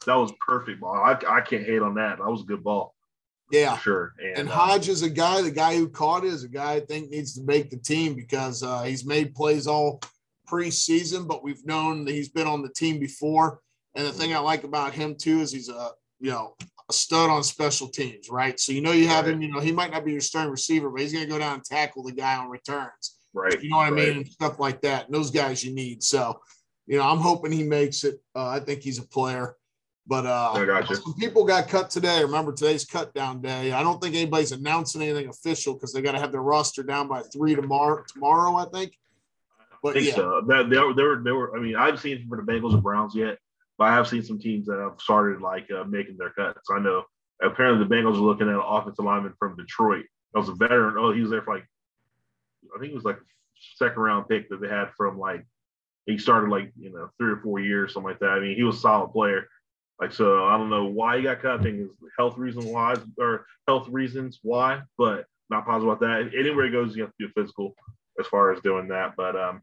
that 0.06 0.16
was 0.16 0.32
perfect 0.46 0.82
ball. 0.82 0.96
I, 0.96 1.18
I 1.28 1.42
can't 1.42 1.66
hate 1.66 1.82
on 1.82 1.96
that. 1.96 2.18
That 2.18 2.30
was 2.30 2.42
a 2.42 2.46
good 2.46 2.64
ball. 2.64 2.96
Yeah, 3.52 3.78
sure. 3.78 4.14
And, 4.18 4.40
and 4.40 4.50
uh, 4.50 4.54
Hodge 4.54 4.88
is 4.88 5.02
a 5.04 5.10
guy. 5.10 5.42
The 5.42 5.52
guy 5.52 5.76
who 5.76 5.90
caught 5.90 6.24
it 6.24 6.34
is 6.34 6.44
a 6.44 6.50
guy 6.50 6.74
I 6.74 6.80
think 6.80 7.10
needs 7.10 7.34
to 7.36 7.44
make 7.44 7.70
the 7.70 7.78
team 7.78 8.16
because 8.16 8.64
uh, 8.64 8.84
he's 8.84 9.06
made 9.06 9.36
plays 9.36 9.68
all 9.68 10.02
preseason, 10.50 11.28
but 11.28 11.44
we've 11.44 11.66
known 11.66 12.06
that 12.06 12.14
he's 12.14 12.30
been 12.30 12.48
on 12.48 12.62
the 12.62 12.70
team 12.70 13.00
before. 13.00 13.60
And 13.96 14.08
the 14.08 14.12
thing 14.12 14.34
I 14.34 14.40
like 14.40 14.64
about 14.64 14.94
him 14.94 15.16
too 15.16 15.42
is 15.42 15.52
he's 15.52 15.70
a 15.70 15.90
you 16.20 16.32
know 16.32 16.56
a 16.90 16.94
stud 16.94 17.30
on 17.30 17.44
special 17.44 17.90
teams, 17.90 18.30
right? 18.30 18.58
So 18.60 18.72
you 18.72 18.82
know 18.82 18.94
you 18.94 19.08
have 19.08 19.26
right. 19.26 19.34
him. 19.34 19.42
You 19.42 19.52
know 19.52 19.60
he 19.60 19.74
might 19.74 19.92
not 19.92 20.06
be 20.06 20.14
your 20.14 20.22
starting 20.22 20.52
receiver, 20.52 20.90
but 20.90 21.02
he's 21.02 21.12
going 21.12 21.26
to 21.26 21.32
go 21.32 21.40
down 21.40 21.56
and 21.56 21.64
tackle 21.66 22.04
the 22.04 22.14
guy 22.14 22.38
on 22.38 22.50
returns. 22.50 23.18
Right. 23.34 23.62
You 23.62 23.70
know 23.70 23.78
what 23.78 23.88
I 23.88 23.92
right. 23.92 24.08
mean? 24.08 24.18
And 24.18 24.28
stuff 24.28 24.60
like 24.60 24.82
that. 24.82 25.06
And 25.06 25.16
those 25.16 25.32
guys 25.32 25.64
you 25.64 25.74
need. 25.74 26.04
So 26.04 26.40
you 26.92 26.98
know 26.98 27.04
I'm 27.04 27.20
hoping 27.20 27.54
he 27.54 27.64
makes 27.64 28.04
it. 28.04 28.22
Uh, 28.36 28.50
I 28.50 28.60
think 28.60 28.82
he's 28.82 29.00
a 29.00 29.04
player. 29.04 29.56
But 30.08 30.26
uh, 30.26 30.86
some 30.94 31.14
people 31.14 31.46
got 31.46 31.70
cut 31.70 31.90
today. 31.90 32.22
Remember, 32.22 32.52
today's 32.52 32.84
cut 32.84 33.14
down 33.14 33.42
day. 33.42 33.72
I 33.72 33.82
don't 33.82 34.02
think 34.02 34.14
anybody's 34.14 34.52
announcing 34.52 35.02
anything 35.02 35.30
official 35.30 35.74
because 35.74 35.94
they 35.94 36.02
got 36.02 36.14
to 36.14 36.20
have 36.20 36.34
their 36.34 36.42
roster 36.42 36.84
down 36.84 37.08
by 37.08 37.22
three 37.22 37.56
tomorrow. 37.56 38.04
Tomorrow, 38.12 38.58
I 38.58 38.66
think. 38.66 38.98
But 39.82 39.92
I 39.92 39.94
think 39.94 40.08
yeah. 40.08 40.16
so. 40.16 40.42
That 40.48 40.70
they 40.70 40.80
were, 40.80 40.94
they 40.94 41.04
were, 41.04 41.22
they 41.24 41.32
were. 41.32 41.56
I 41.56 41.62
mean, 41.62 41.78
I've 41.78 42.02
seen 42.02 42.28
for 42.28 42.36
the 42.36 42.44
Bengals 42.44 42.74
and 42.74 42.84
Browns 42.84 43.16
yet, 43.16 43.38
but 43.78 43.86
I 43.86 43.94
have 43.94 44.08
seen 44.08 44.22
some 44.22 44.40
teams 44.40 44.66
that 44.66 44.80
have 44.80 45.00
started 45.00 45.40
like 45.40 45.70
uh, 45.72 45.86
making 45.86 46.18
their 46.18 46.32
cuts. 46.32 46.68
I 46.70 46.80
know 46.80 47.04
apparently 47.42 47.88
the 47.88 47.96
Bengals 47.96 48.16
are 48.16 48.22
looking 48.22 48.50
at 48.50 48.56
an 48.56 48.62
offensive 48.66 49.06
lineman 49.06 49.34
from 49.40 49.56
Detroit. 49.56 50.06
That 50.34 50.40
was 50.40 50.50
a 50.50 50.56
veteran. 50.56 50.96
Oh, 50.98 51.14
he 51.14 51.22
was 51.22 51.30
there 51.30 51.44
for 51.44 51.54
like, 51.54 51.66
I 52.76 52.80
think 52.80 52.92
it 52.92 52.96
was 52.96 53.06
like 53.06 53.20
second 53.78 54.02
round 54.02 54.28
pick 54.28 54.50
that 54.50 54.60
they 54.60 54.68
had 54.68 54.90
from 54.98 55.18
like 55.18 55.46
he 56.06 56.18
started 56.18 56.50
like 56.50 56.72
you 56.78 56.92
know 56.92 57.10
three 57.18 57.32
or 57.32 57.38
four 57.38 57.60
years, 57.60 57.94
something 57.94 58.10
like 58.10 58.20
that. 58.20 58.30
I 58.30 58.40
mean, 58.40 58.56
he 58.56 58.64
was 58.64 58.78
a 58.78 58.82
solid 58.82 59.12
player. 59.12 59.48
Like 60.00 60.12
so, 60.12 60.46
I 60.46 60.58
don't 60.58 60.70
know 60.70 60.86
why 60.86 61.18
he 61.18 61.24
got 61.24 61.42
cut. 61.42 61.60
I 61.60 61.64
think 61.64 61.82
it's 61.82 61.94
health 62.18 62.38
reasons 62.38 62.66
why 62.66 62.96
or 63.20 63.46
health 63.68 63.88
reasons 63.90 64.40
why, 64.42 64.82
but 64.98 65.26
not 65.50 65.66
positive 65.66 65.90
about 65.90 66.00
that. 66.02 66.32
Anywhere 66.38 66.66
he 66.66 66.72
goes, 66.72 66.96
you 66.96 67.04
have 67.04 67.12
to 67.20 67.28
do 67.28 67.34
physical 67.36 67.76
as 68.20 68.26
far 68.28 68.52
as 68.52 68.62
doing 68.62 68.88
that. 68.88 69.14
But 69.16 69.36
um, 69.36 69.62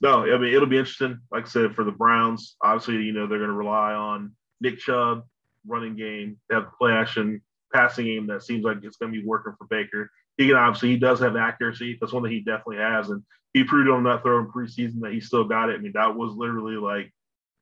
no, 0.00 0.24
I 0.24 0.38
mean 0.38 0.52
it'll 0.52 0.66
be 0.66 0.78
interesting. 0.78 1.18
Like 1.30 1.46
I 1.46 1.48
said, 1.48 1.74
for 1.74 1.84
the 1.84 1.92
Browns, 1.92 2.56
obviously 2.62 2.96
you 2.96 3.12
know 3.12 3.26
they're 3.26 3.38
going 3.38 3.50
to 3.50 3.56
rely 3.56 3.94
on 3.94 4.32
Nick 4.60 4.78
Chubb 4.78 5.24
running 5.66 5.96
game, 5.96 6.38
they 6.48 6.56
have 6.56 6.72
play 6.78 6.92
action 6.92 7.40
passing 7.72 8.06
game 8.06 8.26
that 8.26 8.42
seems 8.42 8.64
like 8.64 8.78
it's 8.82 8.96
going 8.96 9.12
to 9.12 9.20
be 9.20 9.26
working 9.26 9.54
for 9.56 9.66
Baker. 9.68 10.10
He 10.36 10.48
can 10.48 10.56
obviously 10.56 10.90
he 10.90 10.96
does 10.96 11.20
have 11.20 11.36
accuracy. 11.36 11.98
That's 12.00 12.12
one 12.12 12.22
that 12.22 12.32
he 12.32 12.40
definitely 12.40 12.78
has, 12.78 13.10
and 13.10 13.22
he 13.52 13.64
proved 13.64 13.90
on 13.90 14.04
that 14.04 14.22
throw 14.22 14.38
in 14.40 14.46
preseason 14.46 15.00
that 15.00 15.12
he 15.12 15.20
still 15.20 15.44
got 15.44 15.70
it. 15.70 15.76
I 15.76 15.78
mean 15.78 15.92
that 15.94 16.14
was 16.14 16.34
literally 16.34 16.76
like 16.76 17.12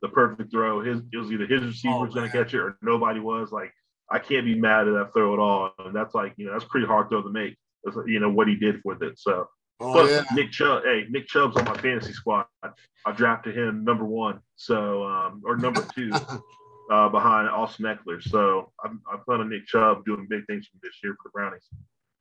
the 0.03 0.09
perfect 0.09 0.51
throw. 0.51 0.81
His 0.81 1.01
it 1.13 1.17
was 1.17 1.33
either 1.33 1.47
his 1.47 1.63
receiver 1.63 1.95
oh, 1.95 2.05
was 2.05 2.15
going 2.15 2.31
to 2.31 2.37
catch 2.37 2.55
it 2.55 2.61
or 2.61 2.77
nobody 2.83 3.21
was. 3.21 3.51
Like 3.53 3.73
I 4.11 4.19
can't 4.19 4.47
be 4.47 4.55
mad 4.55 4.89
at 4.89 4.95
that 4.95 5.13
throw 5.13 5.33
at 5.33 5.39
all, 5.39 5.73
and 5.79 5.95
that's 5.95 6.15
like 6.15 6.35
you 6.37 6.47
know 6.47 6.53
that's 6.53 6.65
pretty 6.65 6.87
hard 6.87 7.09
throw 7.09 7.23
to 7.23 7.31
make. 7.31 7.57
That's, 7.85 7.97
you 8.07 8.21
know 8.21 8.31
what 8.31 8.49
he 8.49 8.57
did 8.57 8.81
with 8.85 9.03
it. 9.03 9.19
So 9.19 9.49
Oh, 9.81 9.93
Plus, 9.93 10.11
yeah. 10.11 10.25
Nick 10.35 10.51
Chubb. 10.51 10.83
Hey, 10.85 11.07
Nick 11.09 11.27
Chubb's 11.27 11.57
on 11.57 11.65
my 11.65 11.77
fantasy 11.79 12.13
squad. 12.13 12.45
I 12.63 13.13
drafted 13.13 13.57
him 13.57 13.83
number 13.83 14.05
one, 14.05 14.41
so 14.57 15.05
um, 15.05 15.43
or 15.45 15.57
number 15.57 15.87
two, 15.95 16.11
uh, 16.93 17.09
behind 17.09 17.49
Austin 17.49 17.87
Ekeler. 17.87 18.23
So 18.23 18.73
I'm, 18.85 19.01
I 19.11 19.17
plan 19.25 19.41
on 19.41 19.49
Nick 19.49 19.67
Chubb 19.67 20.05
doing 20.05 20.27
big 20.29 20.45
things 20.47 20.67
from 20.67 20.81
this 20.83 20.93
year 21.03 21.15
for 21.15 21.29
the 21.29 21.31
Brownies. 21.33 21.67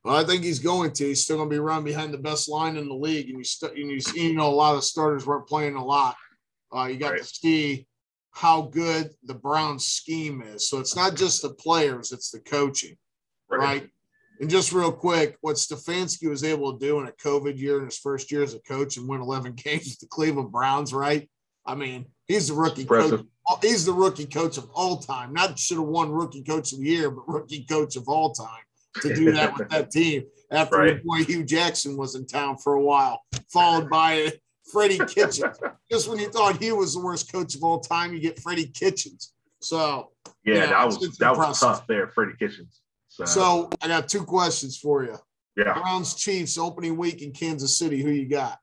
Well, 0.10 0.17
I 0.17 0.24
think 0.24 0.43
he's 0.43 0.58
going 0.58 0.91
to. 0.93 1.06
He's 1.06 1.24
still 1.24 1.38
going 1.38 1.50
to 1.52 1.56
be 1.56 1.60
running 1.60 1.86
behind 1.86 2.12
the 2.12 2.17
best 2.17 2.50
line 2.50 2.78
in 2.78 2.88
the 2.88 2.95
league, 2.95 3.30
and 3.30 3.38
you 3.38 3.43
st- 3.43 3.78
and 3.78 3.91
you, 3.91 4.00
you 4.15 4.34
know 4.34 4.48
a 4.48 4.50
lot 4.50 4.76
of 4.76 4.84
starters 4.84 5.28
weren't 5.28 5.48
playing 5.48 5.76
a 5.76 5.86
lot. 5.86 6.15
Uh, 6.76 6.86
you 6.86 6.98
got 6.98 7.12
right. 7.12 7.22
to 7.22 7.28
see 7.28 7.86
how 8.32 8.63
good 8.63 9.12
the 9.26 9.36
Browns 9.36 9.86
scheme 9.86 10.41
is. 10.41 10.67
So 10.67 10.80
it's 10.80 10.95
not 10.95 11.15
just 11.15 11.43
the 11.43 11.52
players; 11.52 12.12
it's 12.12 12.32
the 12.32 12.39
coaching, 12.39 12.98
right? 13.52 13.60
right? 13.60 13.89
And 14.41 14.50
just 14.50 14.74
real 14.74 14.91
quick, 14.91 15.38
what 15.41 15.58
Stefanski 15.58 16.28
was 16.28 16.43
able 16.43 16.76
to 16.76 16.84
do 16.84 17.00
in 17.02 17.08
a 17.08 17.12
COVID 17.12 17.60
year 17.60 17.78
in 17.78 17.86
his 17.86 18.00
first 18.00 18.32
year 18.32 18.41
as 18.41 18.56
a 18.56 18.60
coach 18.62 18.98
and 18.98 19.08
win 19.08 19.22
11 19.22 19.54
games 19.63 19.84
with 19.84 20.00
the 20.00 20.08
Cleveland 20.08 20.52
Browns, 20.52 20.91
right? 20.91 21.30
I 21.67 21.76
mean, 21.76 22.08
he's 22.28 22.48
the 22.48 22.56
rookie 22.56 22.86
coach. 22.86 23.22
He's 23.62 23.86
the 23.86 23.93
rookie 23.93 24.26
coach 24.26 24.58
of 24.58 24.72
all 24.74 24.98
time. 24.98 25.34
Not 25.34 25.60
should 25.60 25.78
have 25.78 25.86
won 25.86 26.10
rookie 26.10 26.41
coach 26.41 26.74
of 26.74 26.80
the 26.80 26.86
year, 26.86 27.12
but 27.12 27.28
rookie 27.28 27.63
coach 27.69 27.95
of 27.95 28.10
all 28.10 28.34
time 28.34 28.63
to 29.02 29.13
do 29.13 29.32
that 29.32 29.58
with 29.58 29.69
that 29.69 29.91
team 29.91 30.23
after 30.52 30.78
right. 30.78 31.04
boy 31.04 31.23
Hue 31.23 31.43
Jackson 31.43 31.97
was 31.97 32.15
in 32.15 32.25
town 32.25 32.58
for 32.58 32.73
a 32.73 32.82
while, 32.82 33.21
followed 33.52 33.89
by 33.89 34.32
Freddie 34.71 34.99
Kitchens. 35.06 35.58
Just 35.91 36.08
when 36.10 36.19
you 36.19 36.30
thought 36.30 36.62
he 36.62 36.71
was 36.71 36.93
the 36.93 37.02
worst 37.02 37.32
coach 37.32 37.56
of 37.56 37.63
all 37.63 37.80
time, 37.80 38.13
you 38.13 38.19
get 38.19 38.39
Freddie 38.39 38.67
Kitchens. 38.67 39.34
So 39.62 40.12
yeah, 40.43 40.56
yeah 40.56 40.65
that 40.67 40.86
was 40.86 41.17
that 41.17 41.36
was 41.36 41.60
tough 41.60 41.86
there, 41.88 42.10
Freddie 42.10 42.36
Kitchens. 42.39 42.82
So, 43.08 43.25
so 43.25 43.69
I 43.82 43.88
got 43.88 44.08
two 44.08 44.23
questions 44.23 44.78
for 44.78 45.04
you. 45.04 45.17
Yeah. 45.58 45.73
Browns 45.73 46.15
Chiefs 46.15 46.58
opening 46.58 46.95
week 46.95 47.21
in 47.21 47.32
Kansas 47.32 47.78
City. 47.78 48.02
Who 48.02 48.10
you 48.10 48.30
got? 48.30 48.58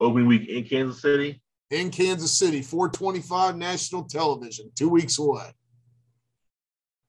Opening 0.00 0.28
week 0.28 0.48
in 0.48 0.64
Kansas 0.64 1.02
City. 1.02 1.42
In 1.70 1.90
Kansas 1.90 2.32
City, 2.32 2.62
425 2.62 3.56
national 3.56 4.04
television, 4.04 4.70
two 4.76 4.88
weeks 4.88 5.18
away. 5.18 5.52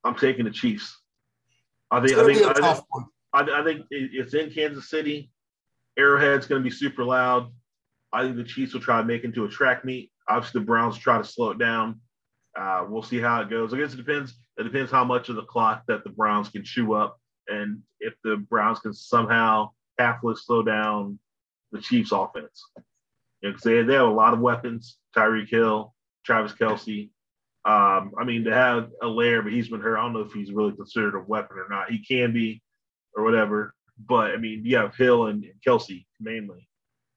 I'm 0.03 0.15
taking 0.15 0.45
the 0.45 0.51
Chiefs. 0.51 1.00
I 1.91 2.05
think. 2.05 2.17
I 2.17 2.25
think. 2.25 2.45
I 2.45 2.53
think, 2.53 2.85
I, 3.33 3.59
I 3.59 3.63
think 3.63 3.85
it's 3.91 4.33
in 4.33 4.51
Kansas 4.51 4.89
City. 4.89 5.31
Arrowhead's 5.97 6.47
going 6.47 6.61
to 6.61 6.69
be 6.69 6.73
super 6.73 7.03
loud. 7.03 7.51
I 8.13 8.23
think 8.23 8.35
the 8.35 8.43
Chiefs 8.43 8.73
will 8.73 8.81
try 8.81 8.99
to 8.99 9.05
make 9.05 9.23
it 9.23 9.27
into 9.27 9.45
a 9.45 9.49
track 9.49 9.85
meet. 9.85 10.11
Obviously, 10.27 10.61
the 10.61 10.65
Browns 10.65 10.97
try 10.97 11.17
to 11.17 11.23
slow 11.23 11.51
it 11.51 11.59
down. 11.59 11.99
Uh, 12.57 12.85
we'll 12.87 13.03
see 13.03 13.19
how 13.19 13.41
it 13.41 13.49
goes. 13.49 13.73
I 13.73 13.77
guess 13.77 13.93
it 13.93 13.97
depends. 13.97 14.35
It 14.57 14.63
depends 14.63 14.91
how 14.91 15.03
much 15.03 15.29
of 15.29 15.35
the 15.35 15.43
clock 15.43 15.83
that 15.87 16.03
the 16.03 16.09
Browns 16.09 16.49
can 16.49 16.63
chew 16.63 16.93
up, 16.93 17.17
and 17.47 17.81
if 17.99 18.13
the 18.23 18.37
Browns 18.49 18.79
can 18.79 18.93
somehow 18.93 19.71
halfway 19.97 20.33
slow 20.35 20.63
down 20.63 21.19
the 21.71 21.81
Chiefs' 21.81 22.11
offense. 22.11 22.65
Because 23.41 23.65
you 23.65 23.71
know, 23.71 23.81
they, 23.81 23.87
they 23.87 23.93
have 23.93 24.07
a 24.07 24.11
lot 24.11 24.33
of 24.33 24.39
weapons: 24.39 24.97
Tyreek 25.15 25.49
Hill, 25.49 25.93
Travis 26.25 26.53
Kelce. 26.53 27.09
Um, 27.63 28.13
I 28.17 28.23
mean, 28.23 28.43
to 28.45 28.53
have 28.53 28.89
Helaire, 29.03 29.43
but 29.43 29.53
he's 29.53 29.69
been 29.69 29.81
hurt. 29.81 29.97
I 29.97 30.01
don't 30.01 30.13
know 30.13 30.21
if 30.21 30.33
he's 30.33 30.51
really 30.51 30.71
considered 30.71 31.15
a 31.15 31.21
weapon 31.21 31.57
or 31.57 31.67
not. 31.69 31.91
He 31.91 32.03
can 32.03 32.33
be, 32.33 32.61
or 33.15 33.23
whatever. 33.23 33.73
But 34.03 34.31
I 34.31 34.37
mean, 34.37 34.65
you 34.65 34.77
have 34.77 34.95
Hill 34.95 35.27
and 35.27 35.45
Kelce 35.65 36.05
mainly, 36.19 36.67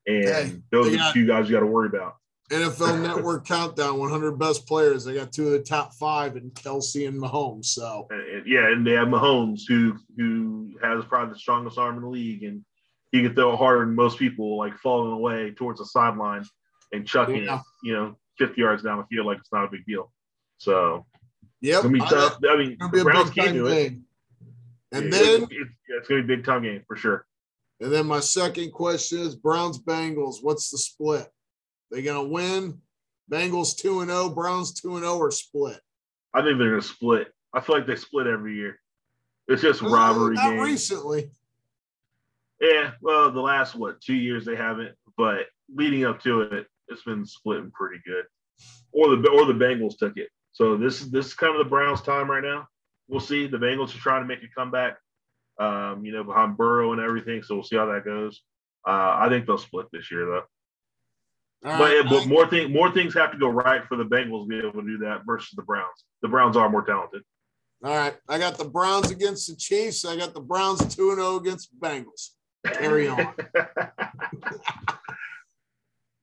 and 0.07 0.25
hey, 0.25 0.53
those 0.71 0.89
are 0.89 0.91
the 0.91 1.11
two 1.13 1.27
guys 1.27 1.49
you 1.49 1.55
got 1.55 1.61
to 1.61 1.67
worry 1.67 1.89
about. 1.89 2.17
NFL 2.51 3.01
Network 3.17 3.47
countdown 3.47 3.99
100 3.99 4.39
best 4.39 4.67
players. 4.67 5.05
They 5.05 5.15
got 5.15 5.33
two 5.33 5.47
of 5.47 5.53
the 5.53 5.61
top 5.61 5.95
five 5.95 6.37
in 6.37 6.51
Kelce 6.51 7.09
and 7.09 7.21
Mahomes. 7.21 7.67
So 7.67 8.07
and, 8.11 8.47
yeah, 8.47 8.71
and 8.71 8.87
they 8.87 8.93
have 8.93 9.09
Mahomes 9.09 9.63
who 9.67 9.97
who 10.19 10.73
has 10.83 11.05
probably 11.07 11.33
the 11.33 11.39
strongest 11.39 11.79
arm 11.79 11.97
in 11.97 12.03
the 12.03 12.09
league, 12.09 12.43
and 12.43 12.63
he 13.13 13.23
can 13.23 13.35
throw 13.35 13.57
harder 13.57 13.81
than 13.81 13.95
most 13.95 14.19
people, 14.19 14.59
like 14.59 14.77
falling 14.79 15.13
away 15.13 15.53
towards 15.53 15.79
the 15.79 15.87
sideline 15.87 16.45
and 16.93 17.07
chucking 17.07 17.45
yeah. 17.45 17.57
it, 17.57 17.63
you 17.83 17.93
know, 17.95 18.17
50 18.39 18.61
yards 18.61 18.83
down 18.83 18.99
the 18.99 19.05
field 19.05 19.27
like 19.27 19.39
it's 19.39 19.53
not 19.53 19.65
a 19.65 19.71
big 19.71 19.85
deal. 19.87 20.13
So 20.59 21.07
yeah, 21.61 21.75
it's 21.75 21.83
gonna 21.83 21.95
be 21.95 22.01
tough. 22.01 22.39
I, 22.45 22.53
I 22.53 22.57
mean, 22.57 22.77
the 22.79 23.05
Browns 23.05 23.31
can 23.31 23.55
do 23.55 23.67
it. 23.67 23.95
And 24.93 25.13
then 25.13 25.43
it's, 25.43 25.53
it's, 25.89 26.09
gonna 26.09 26.23
be 26.23 26.33
a 26.33 26.37
big 26.37 26.45
time 26.45 26.63
game 26.63 26.83
for 26.87 26.97
sure. 26.97 27.27
And 27.81 27.93
then 27.93 28.07
my 28.07 28.21
second 28.21 28.73
question 28.73 29.21
is 29.21 29.35
Browns 29.35 29.79
Bengals. 29.79 30.37
What's 30.43 30.71
the 30.71 30.79
split? 30.79 31.27
They 31.91 32.03
gonna 32.03 32.25
win? 32.25 32.81
Bengals 33.31 33.77
two 33.77 34.01
and 34.01 34.11
zero, 34.11 34.25
oh, 34.25 34.31
Browns 34.31 34.73
two 34.75 34.93
and 34.93 35.01
zero, 35.01 35.15
oh, 35.15 35.19
or 35.19 35.31
split? 35.31 35.81
I 36.33 36.43
think 36.43 36.59
they're 36.59 36.71
gonna 36.71 36.83
split. 36.83 37.33
I 37.53 37.61
feel 37.61 37.77
like 37.77 37.87
they 37.87 37.97
split 37.97 38.27
every 38.27 38.57
year. 38.57 38.79
It's 39.49 39.63
just 39.63 39.83
uh, 39.83 39.89
rivalry. 39.89 40.37
Not 40.37 40.51
game. 40.51 40.61
recently. 40.61 41.31
Yeah, 42.61 42.93
well, 43.01 43.31
the 43.31 43.41
last 43.41 43.75
what 43.75 44.01
two 44.01 44.15
years 44.15 44.45
they 44.45 44.57
haven't, 44.57 44.95
but 45.17 45.47
leading 45.75 46.05
up 46.05 46.23
to 46.23 46.43
it, 46.43 46.67
it's 46.89 47.03
been 47.03 47.27
splitting 47.27 47.71
pretty 47.71 48.03
good. 48.07 48.25
Or 48.93 49.17
the 49.17 49.29
or 49.31 49.47
the 49.47 49.53
Bengals 49.53 49.99
took 49.99 50.17
it. 50.17 50.29
So 50.55 50.77
this 50.77 51.03
is 51.03 51.11
this 51.11 51.27
is 51.27 51.35
kind 51.35 51.53
of 51.55 51.59
the 51.59 51.69
Browns' 51.69 52.01
time 52.01 52.31
right 52.31 52.43
now. 52.43 52.67
We'll 53.09 53.21
see. 53.21 53.47
The 53.47 53.59
Bengals 53.59 53.95
are 53.95 53.99
trying 53.99 54.23
to 54.23 54.27
make 54.27 54.43
a 54.43 54.49
comeback. 54.57 54.97
Um, 55.61 56.05
you 56.05 56.11
know, 56.11 56.25
behind 56.25 56.57
Burrow 56.57 56.93
and 56.93 57.01
everything. 57.01 57.43
So 57.43 57.55
we'll 57.55 57.63
see 57.63 57.77
how 57.77 57.87
that 57.87 58.05
goes. 58.05 58.43
Uh, 58.87 59.19
I 59.21 59.29
think 59.29 59.47
they'll 59.47 59.59
split 59.59 59.87
this 59.93 60.11
year 60.11 60.27
though 60.27 60.43
but 61.65 61.81
right. 61.81 62.05
but 62.09 62.27
more 62.27 62.47
thing 62.47 62.71
more 62.71 62.93
things 62.93 63.15
have 63.15 63.33
to 63.33 63.39
go 63.39 63.49
right 63.49 63.83
for 63.87 63.97
the 63.97 64.05
Bengals 64.05 64.45
to 64.45 64.49
be 64.49 64.59
able 64.59 64.83
to 64.83 64.87
do 64.87 64.99
that 64.99 65.23
versus 65.25 65.55
the 65.57 65.63
Browns. 65.63 66.05
The 66.21 66.29
Browns 66.29 66.59
are 66.59 66.69
more 66.69 66.85
talented. 66.85 67.23
All 67.83 67.97
right, 67.97 68.15
I 68.29 68.39
got 68.39 68.59
the 68.59 68.67
Browns 68.67 69.11
against 69.11 69.49
the 69.49 69.57
Chiefs. 69.57 70.05
I 70.05 70.15
got 70.17 70.35
the 70.35 70.41
Browns 70.41 70.81
two 70.95 71.09
and 71.09 71.17
zero 71.19 71.29
oh 71.33 71.37
against 71.37 71.71
Bengals. 71.81 72.33
Carry 72.67 73.09
on. 73.09 73.17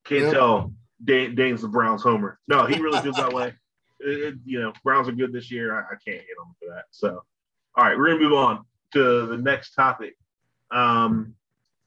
Can't 0.06 0.26
yep. 0.26 0.34
tell. 0.34 0.74
Dane, 1.04 1.34
Dane's 1.34 1.64
the 1.64 1.68
Browns 1.68 2.04
homer. 2.04 2.40
No, 2.48 2.68
he 2.68 2.80
really 2.80 3.02
feels 3.02 3.16
that 3.16 3.34
way. 3.34 3.56
It, 4.04 4.36
you 4.46 4.62
know, 4.62 4.74
Browns 4.84 5.08
are 5.08 5.14
good 5.14 5.34
this 5.34 5.52
year. 5.52 5.76
I, 5.76 5.82
I, 5.82 5.96
can't 6.04 6.18
hit 6.18 6.38
him 6.38 6.56
for 6.60 6.74
that. 6.74 6.86
So 6.92 7.24
All 7.76 7.84
right, 7.84 7.98
we're 7.98 8.10
gonna 8.10 8.20
move 8.20 8.34
on 8.34 8.66
to 8.94 9.28
the 9.28 9.38
next 9.38 9.74
topic. 9.74 10.16
Um, 10.72 11.36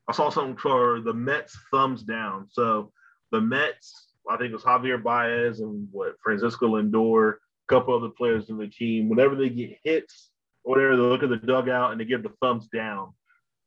I 0.08 0.12
saw 0.12 0.30
something 0.30 0.56
for 0.56 1.00
the 1.00 1.14
Mets 1.14 1.58
thumbs 1.70 2.02
down. 2.02 2.48
So 2.50 2.92
the 3.32 3.40
Mets, 3.40 4.12
I 4.28 4.36
think 4.36 4.50
it 4.50 4.54
was 4.54 4.62
Javier 4.62 5.02
Baez 5.02 5.60
and 5.60 5.88
what 5.90 6.16
Francisco 6.22 6.68
Lindor, 6.68 7.34
a 7.34 7.36
couple 7.68 7.94
other 7.94 8.10
players 8.10 8.50
in 8.50 8.58
the 8.58 8.66
team. 8.66 9.08
Whenever 9.08 9.34
they 9.34 9.48
get 9.48 9.78
hits 9.82 10.30
or 10.62 10.74
whatever, 10.74 10.96
they 10.96 11.02
look 11.02 11.22
at 11.22 11.30
the 11.30 11.36
dugout 11.36 11.92
and 11.92 12.00
they 12.00 12.04
give 12.04 12.22
the 12.22 12.32
thumbs 12.40 12.68
down 12.68 13.12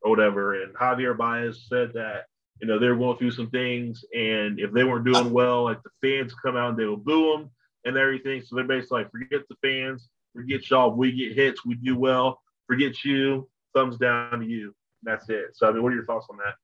or 0.02 0.12
whatever. 0.12 0.62
And 0.62 0.76
Javier 0.76 1.18
Baez 1.18 1.66
said 1.68 1.94
that 1.94 2.26
you 2.62 2.68
know 2.68 2.80
they're 2.80 2.96
going 2.96 3.18
through 3.18 3.32
some 3.32 3.50
things, 3.50 4.04
and 4.16 4.60
if 4.60 4.72
they 4.72 4.84
weren't 4.84 5.06
doing 5.06 5.32
well, 5.32 5.64
like 5.64 5.80
the 5.84 5.92
fans 6.02 6.34
come 6.34 6.56
out 6.56 6.72
and 6.72 6.78
they 6.80 6.86
will 6.86 6.98
boo 6.98 7.34
them 7.34 7.52
and 7.88 7.98
everything. 7.98 8.42
So 8.42 8.56
they're 8.56 8.66
basically 8.66 9.04
like, 9.04 9.12
forget 9.12 9.42
the 9.50 9.56
fans, 9.62 10.10
forget 10.36 10.70
y'all. 10.70 10.92
We 10.92 11.12
get 11.12 11.34
hits, 11.34 11.66
we 11.66 11.76
do 11.76 11.98
well. 11.98 12.42
Forget 12.68 13.04
you, 13.06 13.50
thumbs 13.74 13.98
down 13.98 14.40
to 14.40 14.46
you. 14.46 14.76
That's 15.04 15.30
it. 15.30 15.52
So 15.54 15.68
I 15.68 15.72
mean, 15.72 15.84
what 15.84 15.94
are 15.94 15.96
your 15.96 16.06
thoughts 16.06 16.28
on 16.30 16.38
that? 16.38 16.56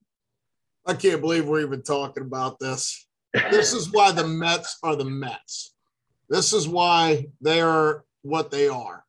I 0.85 0.93
can't 0.95 1.21
believe 1.21 1.45
we're 1.45 1.61
even 1.61 1.81
talking 1.81 2.23
about 2.23 2.59
this. 2.59 3.07
This 3.33 3.73
is 3.73 3.91
why 3.91 4.11
the 4.11 4.27
Mets 4.27 4.77
are 4.83 4.95
the 4.95 5.05
Mets. 5.05 5.73
This 6.29 6.53
is 6.53 6.67
why 6.67 7.27
they 7.41 7.61
are 7.61 8.03
what 8.21 8.51
they 8.51 8.67
are. 8.67 9.05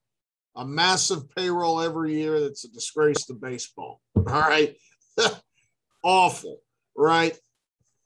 A 0.56 0.64
massive 0.64 1.28
payroll 1.34 1.80
every 1.80 2.14
year 2.14 2.40
that's 2.40 2.64
a 2.64 2.68
disgrace 2.68 3.26
to 3.26 3.34
baseball. 3.34 4.00
All 4.16 4.24
right. 4.24 4.76
Awful, 6.04 6.60
right? 6.96 7.36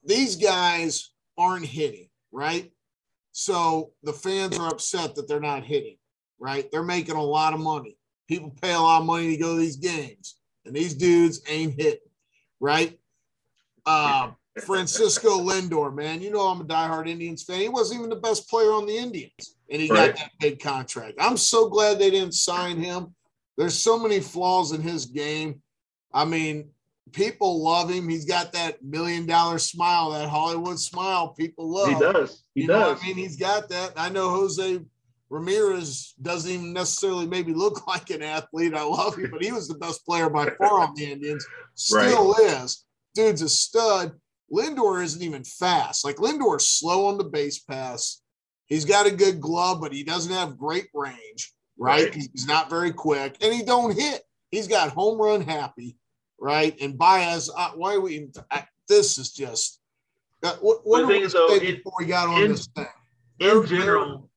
These 0.03 0.37
guys 0.37 1.11
aren't 1.37 1.65
hitting, 1.65 2.09
right? 2.31 2.71
So 3.39 3.93
the 4.03 4.11
fans 4.11 4.59
are 4.59 4.67
upset 4.67 5.15
that 5.15 5.29
they're 5.29 5.39
not 5.39 5.63
hitting, 5.63 5.95
right? 6.39 6.69
They're 6.69 6.83
making 6.83 7.15
a 7.15 7.23
lot 7.23 7.53
of 7.53 7.61
money. 7.61 7.97
People 8.27 8.53
pay 8.61 8.73
a 8.73 8.79
lot 8.79 8.99
of 8.99 9.05
money 9.05 9.29
to 9.29 9.41
go 9.41 9.53
to 9.55 9.61
these 9.61 9.77
games, 9.77 10.35
and 10.65 10.75
these 10.75 10.93
dudes 10.93 11.39
ain't 11.47 11.79
hitting, 11.79 12.09
right? 12.59 12.99
Uh, 13.85 14.31
Francisco 14.65 15.39
Lindor, 15.39 15.95
man, 15.95 16.21
you 16.21 16.31
know 16.31 16.49
I'm 16.49 16.59
a 16.59 16.65
diehard 16.65 17.07
Indians 17.07 17.43
fan. 17.43 17.61
He 17.61 17.69
wasn't 17.69 17.99
even 17.99 18.09
the 18.09 18.17
best 18.17 18.49
player 18.49 18.73
on 18.73 18.85
the 18.85 18.97
Indians, 18.97 19.55
and 19.71 19.81
he 19.81 19.89
right. 19.89 20.13
got 20.13 20.17
that 20.17 20.31
big 20.41 20.59
contract. 20.59 21.13
I'm 21.17 21.37
so 21.37 21.69
glad 21.69 21.97
they 21.97 22.11
didn't 22.11 22.33
sign 22.33 22.75
him. 22.75 23.15
There's 23.57 23.79
so 23.79 23.97
many 23.97 24.19
flaws 24.19 24.73
in 24.73 24.81
his 24.81 25.05
game. 25.05 25.61
I 26.13 26.25
mean, 26.25 26.71
people 27.11 27.63
love 27.63 27.89
him. 27.89 28.09
He's 28.09 28.25
got 28.25 28.53
that 28.53 28.83
million 28.83 29.25
dollar 29.25 29.59
smile, 29.59 30.11
that 30.11 30.29
Hollywood 30.29 30.79
smile. 30.79 31.29
People 31.29 31.71
love. 31.71 31.89
He 31.89 31.95
does. 31.95 32.43
He 32.55 32.61
you 32.61 32.67
does. 32.67 32.99
I 33.01 33.05
mean, 33.05 33.15
he's 33.15 33.37
got 33.37 33.69
that. 33.69 33.93
I 33.95 34.09
know 34.09 34.29
Jose 34.29 34.79
Ramirez 35.29 36.13
doesn't 36.21 36.51
even 36.51 36.73
necessarily 36.73 37.27
maybe 37.27 37.53
look 37.53 37.87
like 37.87 38.09
an 38.09 38.21
athlete. 38.21 38.73
I 38.73 38.83
love 38.83 39.17
him, 39.17 39.31
but 39.31 39.43
he 39.43 39.51
was 39.51 39.67
the 39.67 39.77
best 39.77 40.05
player 40.05 40.29
by 40.29 40.49
far 40.57 40.81
on 40.81 40.93
the 40.95 41.11
Indians. 41.11 41.45
Still 41.75 42.33
right. 42.33 42.63
is. 42.63 42.85
Dude's 43.15 43.41
a 43.41 43.49
stud. 43.49 44.13
Lindor 44.51 45.03
isn't 45.03 45.21
even 45.21 45.43
fast. 45.43 46.03
Like 46.03 46.17
Lindor's 46.17 46.67
slow 46.67 47.05
on 47.07 47.17
the 47.17 47.23
base 47.23 47.59
pass. 47.59 48.21
He's 48.65 48.85
got 48.85 49.07
a 49.07 49.11
good 49.11 49.39
glove, 49.39 49.81
but 49.81 49.93
he 49.93 50.03
doesn't 50.03 50.33
have 50.33 50.57
great 50.57 50.89
range, 50.93 51.53
right? 51.77 52.03
right. 52.05 52.13
He's 52.13 52.45
not 52.45 52.69
very 52.69 52.91
quick, 52.91 53.35
and 53.41 53.53
he 53.53 53.63
don't 53.63 53.97
hit. 53.97 54.21
He's 54.51 54.67
got 54.67 54.91
home 54.91 55.19
run 55.19 55.41
happy, 55.41 55.97
right? 56.39 56.75
And 56.81 56.97
Baez, 56.97 57.49
uh, 57.55 57.71
why 57.75 57.95
are 57.95 58.01
we? 58.01 58.29
Uh, 58.49 58.61
this 58.87 59.17
is 59.17 59.31
just. 59.31 59.79
Uh, 60.41 60.55
what 60.61 60.79
what 60.85 61.07
thing 61.07 61.21
is, 61.21 61.33
though, 61.33 61.59
before 61.59 61.93
we 61.99 62.05
got 62.05 62.29
on 62.29 62.43
in, 62.43 62.51
this 62.51 62.67
thing? 62.67 62.87
In 63.39 63.65
general, 63.65 64.29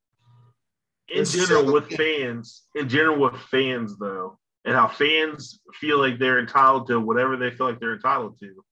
in 1.09 1.25
general, 1.25 1.73
with 1.73 1.89
fans, 1.91 2.63
in 2.75 2.89
general, 2.89 3.19
with 3.19 3.41
fans 3.43 3.97
though, 3.99 4.39
and 4.65 4.75
how 4.75 4.89
fans 4.89 5.61
feel 5.81 5.99
like 5.99 6.19
they're 6.19 6.41
entitled 6.41 6.89
to 6.89 7.01
whatever 7.01 7.37
they 7.37 7.51
feel 7.51 7.67
like 7.67 7.81
they're 7.81 7.95
entitled 7.95 8.39
to 8.41 8.65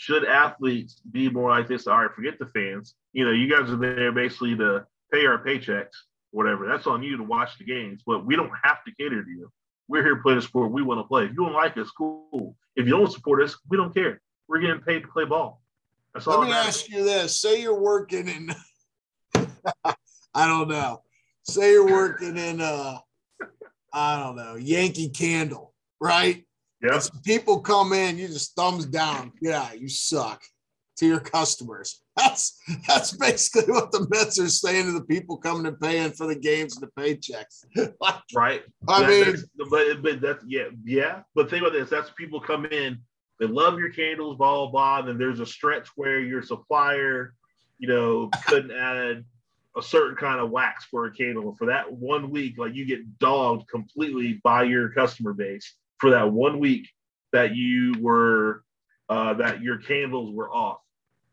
should 0.00 0.24
athletes 0.24 1.02
be 1.12 1.28
more 1.28 1.50
like 1.50 1.68
this? 1.68 1.86
All 1.86 1.98
right, 1.98 2.10
forget 2.14 2.38
the 2.38 2.46
fans. 2.46 2.94
You 3.12 3.26
know, 3.26 3.32
you 3.32 3.50
guys 3.50 3.68
are 3.68 3.76
there 3.76 4.10
basically 4.12 4.56
to 4.56 4.86
pay 5.12 5.26
our 5.26 5.44
paychecks, 5.44 5.92
whatever. 6.30 6.66
That's 6.66 6.86
on 6.86 7.02
you 7.02 7.18
to 7.18 7.22
watch 7.22 7.58
the 7.58 7.64
games, 7.64 8.02
but 8.06 8.24
we 8.24 8.34
don't 8.34 8.50
have 8.64 8.82
to 8.84 8.94
cater 8.98 9.22
to 9.22 9.30
you. 9.30 9.52
We're 9.90 10.04
here 10.04 10.14
to 10.14 10.22
play 10.22 10.34
the 10.34 10.42
sport 10.42 10.70
we 10.70 10.82
want 10.82 11.00
to 11.00 11.04
play. 11.04 11.24
If 11.24 11.30
you 11.30 11.38
don't 11.38 11.52
like 11.52 11.76
us, 11.76 11.90
cool. 11.90 12.56
If 12.76 12.86
you 12.86 12.92
don't 12.92 13.10
support 13.10 13.42
us, 13.42 13.58
we 13.68 13.76
don't 13.76 13.92
care. 13.92 14.22
We're 14.46 14.60
getting 14.60 14.80
paid 14.82 15.00
to 15.00 15.08
play 15.08 15.24
ball. 15.24 15.60
That's 16.14 16.28
all. 16.28 16.38
Let 16.38 16.48
me 16.48 16.54
ask 16.54 16.88
you 16.88 17.02
this: 17.02 17.40
Say 17.40 17.60
you're 17.60 17.80
working 17.80 18.28
in, 18.28 18.54
I 19.84 20.46
don't 20.46 20.68
know. 20.68 21.02
Say 21.42 21.72
you're 21.72 21.90
working 21.90 22.36
in, 22.36 22.60
uh, 22.60 22.98
I 23.92 24.22
don't 24.22 24.36
know, 24.36 24.54
Yankee 24.54 25.08
Candle, 25.08 25.74
right? 26.00 26.44
Yes. 26.80 27.10
People 27.24 27.60
come 27.60 27.92
in, 27.92 28.16
you 28.16 28.28
just 28.28 28.54
thumbs 28.54 28.86
down. 28.86 29.32
Yeah, 29.42 29.72
you 29.72 29.88
suck 29.88 30.40
to 31.00 31.06
your 31.06 31.20
customers. 31.20 32.02
That's 32.16 32.60
that's 32.86 33.12
basically 33.12 33.72
what 33.72 33.92
the 33.92 34.06
Mets 34.10 34.38
are 34.38 34.48
saying 34.48 34.84
to 34.84 34.92
the 34.92 35.04
people 35.04 35.38
coming 35.38 35.64
and 35.64 35.80
paying 35.80 36.10
for 36.12 36.26
the 36.26 36.34
games 36.34 36.76
and 36.76 36.86
the 36.86 37.02
paychecks. 37.02 37.64
like, 38.00 38.14
right. 38.34 38.62
I 38.86 39.00
that, 39.00 39.08
mean, 39.08 39.36
but 39.70 40.02
but 40.02 40.20
that's 40.20 40.44
yeah 40.46 40.66
yeah. 40.84 41.22
But 41.34 41.48
think 41.48 41.62
about 41.62 41.72
this: 41.72 41.88
that's 41.88 42.10
people 42.10 42.38
come 42.38 42.66
in, 42.66 42.98
they 43.38 43.46
love 43.46 43.78
your 43.78 43.88
candles, 43.88 44.36
blah 44.36 44.66
blah 44.66 44.70
blah. 44.70 45.02
Then 45.06 45.16
there's 45.16 45.40
a 45.40 45.46
stretch 45.46 45.88
where 45.96 46.20
your 46.20 46.42
supplier, 46.42 47.32
you 47.78 47.88
know, 47.88 48.28
couldn't 48.46 48.76
add 48.76 49.24
a 49.74 49.82
certain 49.82 50.16
kind 50.16 50.40
of 50.40 50.50
wax 50.50 50.84
for 50.84 51.06
a 51.06 51.12
candle 51.12 51.54
for 51.56 51.68
that 51.68 51.90
one 51.90 52.30
week. 52.30 52.58
Like 52.58 52.74
you 52.74 52.84
get 52.84 53.18
dogged 53.18 53.66
completely 53.68 54.40
by 54.44 54.64
your 54.64 54.90
customer 54.90 55.32
base 55.32 55.74
for 55.98 56.10
that 56.10 56.30
one 56.30 56.58
week 56.58 56.86
that 57.32 57.56
you 57.56 57.94
were 57.98 58.62
uh, 59.08 59.34
that 59.34 59.62
your 59.62 59.78
candles 59.78 60.32
were 60.32 60.50
off. 60.50 60.80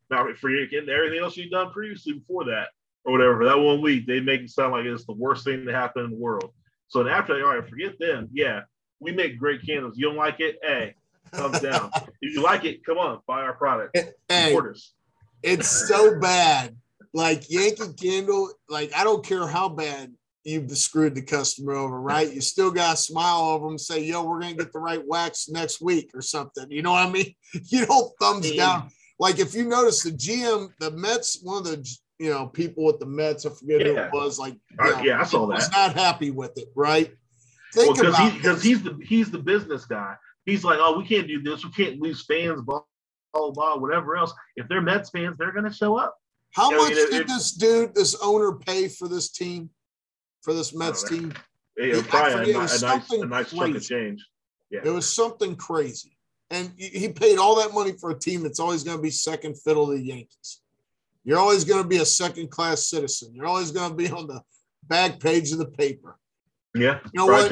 Now 0.09 0.27
for 0.39 0.49
and 0.49 0.89
everything 0.89 1.19
else 1.19 1.35
you've 1.35 1.51
done 1.51 1.71
previously 1.71 2.13
before 2.13 2.45
that 2.45 2.69
or 3.03 3.11
whatever, 3.11 3.37
for 3.37 3.45
that 3.45 3.57
one 3.57 3.81
week, 3.81 4.05
they 4.05 4.19
make 4.19 4.41
it 4.41 4.49
sound 4.49 4.73
like 4.73 4.85
it's 4.85 5.05
the 5.05 5.13
worst 5.13 5.45
thing 5.45 5.65
to 5.65 5.73
happen 5.73 6.05
in 6.05 6.11
the 6.11 6.17
world. 6.17 6.51
So 6.87 7.03
then 7.03 7.13
after, 7.13 7.33
all 7.35 7.55
right, 7.55 7.69
forget 7.69 7.99
them. 7.99 8.29
Yeah, 8.31 8.61
we 8.99 9.11
make 9.11 9.37
great 9.37 9.65
candles. 9.65 9.97
You 9.97 10.07
don't 10.07 10.17
like 10.17 10.39
it? 10.39 10.57
Hey, 10.61 10.95
thumbs 11.33 11.59
down. 11.59 11.91
if 12.21 12.33
you 12.33 12.41
like 12.41 12.65
it, 12.65 12.85
come 12.85 12.97
on, 12.97 13.19
buy 13.27 13.41
our 13.41 13.53
product. 13.53 13.97
Hey, 14.29 14.57
it's 15.43 15.87
so 15.87 16.19
bad. 16.19 16.75
Like 17.13 17.49
Yankee 17.49 17.93
Candle, 17.99 18.51
like 18.69 18.91
I 18.95 19.03
don't 19.03 19.25
care 19.25 19.47
how 19.47 19.69
bad 19.69 20.13
you've 20.47 20.71
screwed 20.77 21.13
the 21.13 21.21
customer 21.21 21.73
over, 21.73 21.99
right? 21.99 22.31
You 22.33 22.41
still 22.41 22.71
got 22.71 22.91
to 22.91 22.97
smile 22.97 23.41
over 23.41 23.65
them 23.65 23.71
and 23.71 23.81
say, 23.81 24.03
yo, 24.03 24.23
we're 24.23 24.39
going 24.39 24.55
to 24.55 24.63
get 24.63 24.71
the 24.71 24.79
right 24.79 25.01
wax 25.05 25.49
next 25.49 25.81
week 25.81 26.11
or 26.13 26.21
something. 26.21 26.67
You 26.69 26.81
know 26.81 26.91
what 26.91 27.07
I 27.07 27.11
mean? 27.11 27.33
You 27.69 27.85
don't 27.85 28.11
thumbs 28.19 28.51
down. 28.51 28.89
Like 29.19 29.39
if 29.39 29.53
you 29.53 29.65
notice 29.65 30.03
the 30.03 30.11
GM, 30.11 30.71
the 30.79 30.91
Mets, 30.91 31.39
one 31.41 31.59
of 31.59 31.65
the, 31.65 31.97
you 32.19 32.29
know, 32.29 32.47
people 32.47 32.85
with 32.85 32.99
the 32.99 33.05
Mets, 33.05 33.45
I 33.45 33.49
forget 33.49 33.81
yeah. 33.81 33.87
who 33.87 33.97
it 33.97 34.13
was, 34.13 34.39
like, 34.39 34.55
uh, 34.79 35.01
yeah, 35.03 35.19
I 35.19 35.23
saw 35.23 35.47
that. 35.47 35.55
Was 35.55 35.71
not 35.71 35.93
happy 35.93 36.31
with 36.31 36.57
it, 36.57 36.69
right? 36.75 37.11
Think 37.73 37.97
well, 37.97 38.11
because 38.39 38.61
he, 38.61 38.69
he's 38.69 38.83
the 38.83 38.99
he's 39.03 39.31
the 39.31 39.39
business 39.39 39.85
guy. 39.85 40.15
He's 40.45 40.63
like, 40.63 40.79
oh, 40.81 40.97
we 40.97 41.05
can't 41.05 41.27
do 41.27 41.41
this. 41.41 41.65
We 41.65 41.71
can't 41.71 41.99
lose 41.99 42.23
fans, 42.25 42.61
blah, 42.61 42.81
blah, 43.33 43.51
blah, 43.51 43.77
whatever 43.77 44.15
else. 44.15 44.33
If 44.55 44.67
they're 44.69 44.81
Mets 44.81 45.09
fans, 45.09 45.35
they're 45.37 45.51
going 45.51 45.65
to 45.65 45.73
show 45.73 45.97
up. 45.97 46.15
How 46.53 46.71
you 46.71 46.77
much 46.77 46.91
know, 46.91 47.09
did 47.09 47.27
this 47.27 47.51
dude, 47.51 47.93
this 47.93 48.15
owner, 48.21 48.53
pay 48.53 48.87
for 48.87 49.07
this 49.07 49.29
team? 49.29 49.69
for 50.47 50.53
this 50.53 50.73
Mets 50.73 51.03
team. 51.03 51.33
Probably 52.07 52.53
a, 52.53 52.57
a, 52.57 52.59
nice, 52.59 52.81
a 52.81 53.25
nice 53.25 53.51
chunk 53.51 53.75
of 53.75 53.83
change. 53.83 54.25
Yeah. 54.71 54.79
It 54.85 54.89
was 54.89 55.13
something 55.13 55.57
crazy. 55.57 56.16
And 56.49 56.71
he 56.77 57.09
paid 57.09 57.37
all 57.37 57.55
that 57.57 57.73
money 57.73 57.91
for 57.91 58.11
a 58.11 58.17
team 58.17 58.41
that's 58.41 58.59
always 58.59 58.83
going 58.83 58.97
to 58.97 59.03
be 59.03 59.09
second 59.09 59.59
fiddle 59.59 59.87
to 59.87 59.93
the 59.93 60.01
Yankees. 60.01 60.61
You're 61.25 61.39
always 61.39 61.65
going 61.65 61.83
to 61.83 61.87
be 61.87 61.97
a 61.97 62.05
second 62.05 62.49
class 62.49 62.87
citizen. 62.87 63.33
You're 63.33 63.47
always 63.47 63.71
going 63.71 63.89
to 63.89 63.95
be 63.95 64.09
on 64.09 64.27
the 64.27 64.41
back 64.87 65.19
page 65.19 65.51
of 65.51 65.57
the 65.57 65.65
paper. 65.65 66.17
Yeah. 66.73 66.99
You 67.13 67.19
know 67.19 67.25
what? 67.25 67.51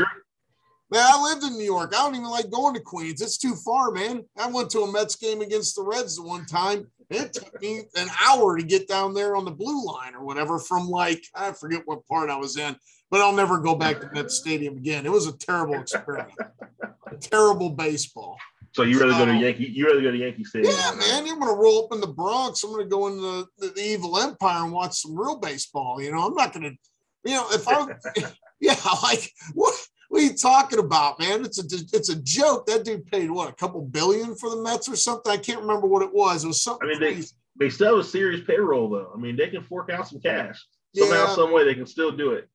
Man, 0.92 1.04
I 1.06 1.22
lived 1.22 1.44
in 1.44 1.58
New 1.58 1.66
York. 1.66 1.94
I 1.94 2.04
don't 2.04 2.16
even 2.16 2.30
like 2.30 2.50
going 2.50 2.76
to 2.76 2.80
Queens. 2.80 3.22
It's 3.22 3.38
too 3.38 3.56
far, 3.56 3.92
man. 3.92 4.24
I 4.38 4.50
went 4.50 4.70
to 4.72 4.82
a 4.82 4.92
Mets 4.92 5.16
game 5.16 5.42
against 5.42 5.76
the 5.76 5.84
Reds 5.84 6.16
the 6.16 6.24
one 6.24 6.46
time. 6.46 6.88
It 7.10 7.34
took 7.34 7.62
me 7.62 7.82
an 7.96 8.08
hour 8.26 8.56
to 8.56 8.64
get 8.64 8.88
down 8.88 9.14
there 9.14 9.36
on 9.36 9.46
the 9.46 9.52
blue 9.52 9.86
line 9.86 10.16
or 10.16 10.24
whatever 10.24 10.58
from 10.60 10.88
like, 10.88 11.24
I 11.36 11.52
forget 11.52 11.82
what 11.86 12.08
part 12.08 12.30
I 12.30 12.38
was 12.38 12.58
in, 12.58 12.76
but 13.12 13.20
I'll 13.20 13.34
never 13.34 13.60
go 13.60 13.76
back 13.76 14.00
to 14.02 14.10
that 14.14 14.32
stadium 14.32 14.78
again. 14.78 15.06
It 15.06 15.12
was 15.12 15.28
a 15.28 15.38
terrible 15.38 15.76
experience. 15.76 16.32
terrible 17.20 17.72
baseball. 17.72 18.38
So 18.76 18.84
you 18.84 19.00
rather 19.00 19.14
go 19.14 19.32
to 19.32 19.38
Yankee? 19.38 19.72
You 19.74 19.88
rather 19.88 20.02
go 20.02 20.12
to 20.12 20.18
Yankee 20.18 20.44
Stadium? 20.44 20.74
Yeah, 20.78 20.92
man. 21.00 21.26
You're 21.26 21.38
going 21.38 21.48
to 21.48 21.58
roll 21.58 21.86
up 21.86 21.94
in 21.94 22.02
the 22.02 22.08
Bronx. 22.08 22.62
I'm 22.62 22.72
going 22.72 22.84
to 22.84 22.90
go 22.90 23.08
in 23.08 23.16
the, 23.16 23.48
the, 23.58 23.68
the, 23.70 23.82
evil 23.82 24.20
empire 24.20 24.66
and 24.66 24.74
watch 24.74 24.96
some 24.96 25.18
real 25.18 25.38
baseball. 25.38 26.02
You 26.02 26.12
know, 26.12 26.28
I'm 26.28 26.34
not 26.34 26.52
going 26.52 26.64
to. 26.64 26.78
You 27.24 27.36
know, 27.36 27.48
if 27.52 27.66
I, 27.70 27.88
yeah, 28.60 28.76
like 29.02 29.32
what? 29.54 29.74
What 30.10 30.22
are 30.22 30.26
you 30.26 30.34
talking 30.34 30.80
about, 30.80 31.20
man? 31.20 31.46
It's 31.46 31.58
a 31.58 31.96
it's 31.96 32.10
a 32.10 32.22
joke. 32.22 32.66
That 32.66 32.84
dude 32.84 33.06
paid 33.06 33.32
what 33.32 33.50
a 33.50 33.54
couple 33.54 33.82
billion 33.82 34.36
for 34.36 34.50
the 34.50 34.62
Mets 34.62 34.90
or 34.90 34.98
something. 34.98 35.32
I 35.32 35.38
can't 35.38 35.62
remember 35.62 35.88
what 35.88 36.04
it 36.04 36.14
was. 36.14 36.44
It 36.44 36.48
was 36.48 36.62
something. 36.62 36.90
I 36.90 36.92
mean, 36.92 37.00
they, 37.00 37.24
they 37.58 37.70
still 37.70 37.96
have 37.96 38.06
a 38.06 38.08
serious 38.08 38.42
payroll 38.46 38.90
though. 38.90 39.10
I 39.16 39.18
mean, 39.18 39.38
they 39.38 39.48
can 39.48 39.64
fork 39.64 39.90
out 39.90 40.10
some 40.10 40.20
cash 40.20 40.64
somehow, 40.94 41.28
yeah. 41.28 41.34
some 41.34 41.54
way. 41.54 41.64
They 41.64 41.76
can 41.76 41.88
still 41.88 42.12
do 42.12 42.34
it. 42.34 42.50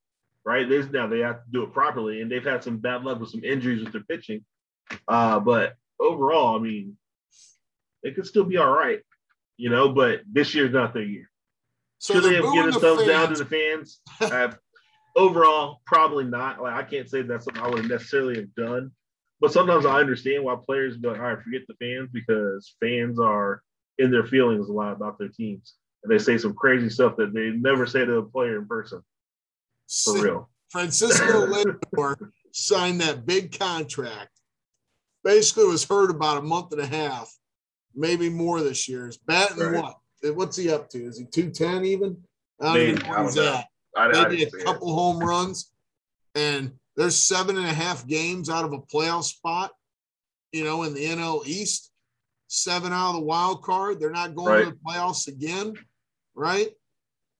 right? 0.44 0.68
They 0.68 0.82
now 0.90 1.06
they 1.06 1.20
have 1.20 1.44
to 1.44 1.50
do 1.50 1.62
it 1.62 1.72
properly, 1.72 2.20
and 2.20 2.30
they've 2.30 2.44
had 2.44 2.62
some 2.62 2.76
bad 2.76 3.04
luck 3.04 3.20
with 3.20 3.30
some 3.30 3.42
injuries 3.42 3.82
with 3.82 3.92
their 3.92 4.04
pitching. 4.04 4.44
Uh, 5.08 5.40
but 5.40 5.76
overall, 6.00 6.58
I 6.58 6.62
mean, 6.62 6.96
it 8.02 8.14
could 8.14 8.26
still 8.26 8.44
be 8.44 8.56
all 8.56 8.70
right, 8.70 9.00
you 9.56 9.70
know. 9.70 9.90
But 9.90 10.22
this 10.30 10.54
year's 10.54 10.72
not 10.72 10.94
their 10.94 11.02
year. 11.02 11.30
So 11.98 12.14
Should 12.14 12.24
they 12.24 12.34
have 12.36 12.52
given 12.52 12.70
the 12.70 12.80
thumbs 12.80 13.02
fans. 13.02 13.08
down 13.08 13.28
to 13.34 13.44
the 13.44 13.44
fans? 13.44 14.00
uh, 14.20 14.52
overall, 15.16 15.80
probably 15.86 16.24
not. 16.24 16.60
Like 16.62 16.74
I 16.74 16.82
can't 16.82 17.08
say 17.08 17.22
that's 17.22 17.44
something 17.44 17.62
I 17.62 17.68
would 17.68 17.88
necessarily 17.88 18.36
have 18.36 18.54
done. 18.54 18.92
But 19.40 19.52
sometimes 19.52 19.86
I 19.86 20.00
understand 20.00 20.44
why 20.44 20.56
players 20.56 20.96
go, 20.98 21.10
all 21.10 21.16
right, 21.16 21.42
forget 21.42 21.62
the 21.66 21.74
fans 21.74 22.10
because 22.12 22.74
fans 22.80 23.18
are 23.18 23.62
in 23.98 24.10
their 24.10 24.26
feelings 24.26 24.68
a 24.68 24.72
lot 24.72 24.92
about 24.92 25.18
their 25.18 25.28
teams. 25.28 25.74
And 26.02 26.12
they 26.12 26.18
say 26.18 26.36
some 26.38 26.54
crazy 26.54 26.90
stuff 26.90 27.16
that 27.16 27.32
they 27.32 27.50
never 27.50 27.86
say 27.86 28.04
to 28.04 28.16
a 28.16 28.22
player 28.22 28.58
in 28.58 28.66
person. 28.66 29.02
For 30.04 30.22
real. 30.22 30.50
Francisco 30.70 31.46
Lindor 31.94 32.30
signed 32.52 33.00
that 33.00 33.26
big 33.26 33.58
contract. 33.58 34.39
Basically 35.22 35.64
was 35.64 35.84
hurt 35.84 36.10
about 36.10 36.38
a 36.38 36.42
month 36.42 36.72
and 36.72 36.80
a 36.80 36.86
half, 36.86 37.30
maybe 37.94 38.28
more 38.30 38.60
this 38.60 38.88
year. 38.88 39.08
Is 39.08 39.18
batting 39.18 39.58
right. 39.58 39.82
what? 39.82 39.96
What's 40.34 40.56
he 40.56 40.70
up 40.70 40.88
to? 40.90 40.98
Is 41.04 41.18
he 41.18 41.24
210 41.24 41.84
even? 41.84 42.16
I 42.60 42.64
don't 42.64 42.74
Maybe, 42.74 42.90
even 42.92 43.10
know 43.10 43.22
he's 43.24 43.38
at. 43.38 43.66
Maybe 44.12 44.42
a 44.44 44.50
couple 44.50 44.90
it. 44.90 44.94
home 44.94 45.18
runs. 45.18 45.72
And 46.34 46.72
there's 46.96 47.16
seven 47.16 47.56
and 47.56 47.66
a 47.66 47.72
half 47.72 48.06
games 48.06 48.50
out 48.50 48.64
of 48.64 48.72
a 48.72 48.78
playoff 48.78 49.24
spot, 49.24 49.72
you 50.52 50.64
know, 50.64 50.82
in 50.82 50.94
the 50.94 51.04
NL 51.04 51.46
East, 51.46 51.90
seven 52.48 52.92
out 52.92 53.10
of 53.10 53.14
the 53.16 53.22
wild 53.22 53.62
card. 53.62 54.00
They're 54.00 54.10
not 54.10 54.34
going 54.34 54.48
right. 54.48 54.64
to 54.64 54.70
the 54.70 54.78
playoffs 54.86 55.28
again, 55.28 55.74
right? 56.34 56.68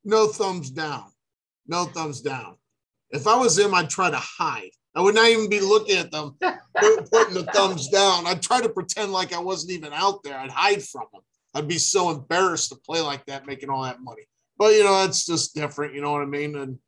No 0.05 0.29
thumbs 0.29 0.71
down. 0.71 1.05
No 1.67 1.85
thumbs 1.85 2.21
down. 2.21 2.57
If 3.11 3.27
I 3.27 3.37
was 3.37 3.59
him, 3.59 3.75
I'd 3.75 3.91
try 3.91 4.11
to 4.11 4.17
hide. 4.17 4.71
I 4.95 5.01
would 5.01 5.15
not 5.15 5.29
even 5.29 5.49
be 5.49 5.61
looking 5.61 5.97
at 5.97 6.11
them, 6.11 6.37
putting 6.41 7.35
the 7.35 7.49
thumbs 7.55 7.89
down. 7.89 8.27
I'd 8.27 8.43
try 8.43 8.61
to 8.61 8.69
pretend 8.69 9.13
like 9.13 9.33
I 9.33 9.39
wasn't 9.39 9.73
even 9.73 9.93
out 9.93 10.23
there. 10.25 10.37
I'd 10.37 10.51
hide 10.51 10.83
from 10.83 11.05
them. 11.13 11.23
I'd 11.55 11.69
be 11.69 11.79
so 11.79 12.11
embarrassed 12.11 12.71
to 12.71 12.77
play 12.77 13.01
like 13.01 13.25
that, 13.27 13.47
making 13.47 13.71
all 13.71 13.83
that 13.83 14.01
money. 14.01 14.23
But 14.59 14.75
you 14.75 14.85
know, 14.85 15.05
that's 15.05 15.25
just 15.25 15.55
different. 15.55 15.95
You 15.95 16.01
know 16.01 16.13
what 16.13 16.23
I 16.23 16.27
mean? 16.27 16.57
And 16.57 16.79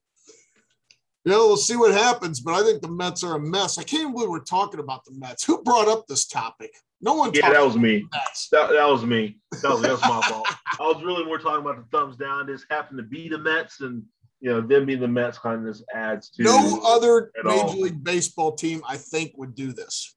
you 1.25 1.33
know, 1.33 1.47
we'll 1.47 1.57
see 1.57 1.77
what 1.77 1.95
happens. 1.95 2.41
But 2.41 2.55
I 2.55 2.65
think 2.65 2.83
the 2.83 2.89
Mets 2.89 3.23
are 3.23 3.37
a 3.37 3.41
mess. 3.41 3.79
I 3.79 3.85
can't 3.85 4.13
believe 4.13 4.29
we're 4.29 4.41
talking 4.41 4.81
about 4.81 5.05
the 5.05 5.13
Mets. 5.15 5.45
Who 5.45 5.63
brought 5.63 5.89
up 5.89 6.07
this 6.07 6.27
topic? 6.27 6.75
No 7.01 7.15
one. 7.15 7.33
Yeah, 7.35 7.51
that 7.51 7.65
was 7.65 7.77
me. 7.77 8.07
That, 8.53 8.71
that 8.71 8.89
was 8.89 9.05
me. 9.05 9.39
That 9.63 9.71
was, 9.71 9.83
that 9.83 9.91
was 9.93 10.03
my 10.03 10.21
fault. 10.23 10.49
I 10.79 10.83
was 10.83 11.03
really 11.05 11.25
more 11.25 11.39
talking 11.39 11.65
about 11.65 11.77
the 11.77 11.97
thumbs 11.97 12.17
down. 12.17 12.47
This 12.47 12.65
happened 12.71 12.99
to 12.99 13.05
be 13.05 13.29
the 13.29 13.39
Mets, 13.39 13.81
and 13.81 14.03
you 14.43 14.51
know, 14.51 14.61
them 14.61 14.87
being 14.87 14.99
the 14.99 15.07
Mets 15.07 15.39
kind 15.39 15.61
of 15.61 15.73
just 15.73 15.85
adds 15.95 16.29
to. 16.31 16.43
No 16.43 16.81
other 16.85 17.31
Major 17.45 17.59
all. 17.59 17.81
League 17.81 18.03
Baseball 18.03 18.53
team, 18.53 18.83
I 18.87 18.97
think, 18.97 19.35
would 19.37 19.55
do 19.55 19.73
this. 19.73 20.17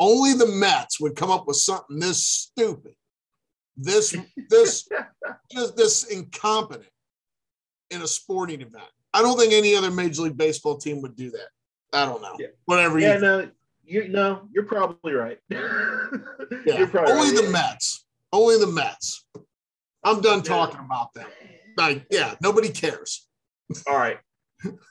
Only 0.00 0.32
the 0.32 0.46
Mets 0.46 0.98
would 0.98 1.14
come 1.14 1.30
up 1.30 1.46
with 1.46 1.58
something 1.58 1.98
this 1.98 2.26
stupid, 2.26 2.94
this 3.76 4.16
this 4.48 4.88
just 5.52 5.76
this 5.76 6.04
incompetent 6.04 6.88
in 7.90 8.00
a 8.00 8.06
sporting 8.06 8.62
event. 8.62 8.88
I 9.12 9.20
don't 9.20 9.38
think 9.38 9.52
any 9.52 9.74
other 9.76 9.90
Major 9.90 10.22
League 10.22 10.38
Baseball 10.38 10.78
team 10.78 11.02
would 11.02 11.14
do 11.14 11.30
that. 11.32 11.48
I 11.92 12.06
don't 12.06 12.22
know. 12.22 12.36
Yeah. 12.38 12.48
Whatever. 12.64 12.98
Yeah, 12.98 13.16
you 13.16 13.20
no, 13.20 13.48
you 13.84 14.08
no, 14.08 14.48
you're 14.50 14.64
probably 14.64 15.12
right. 15.12 15.38
yeah. 15.50 15.58
Probably 16.86 17.12
Only 17.12 17.36
right. 17.36 17.44
the 17.44 17.50
Mets. 17.52 18.06
Only 18.32 18.58
the 18.58 18.66
Mets. 18.66 19.26
I'm 20.04 20.22
done 20.22 20.42
talking 20.42 20.80
about 20.80 21.12
them. 21.12 21.26
Like, 21.78 22.06
yeah, 22.10 22.34
nobody 22.42 22.70
cares. 22.70 23.26
All 23.86 23.96
right. 23.96 24.18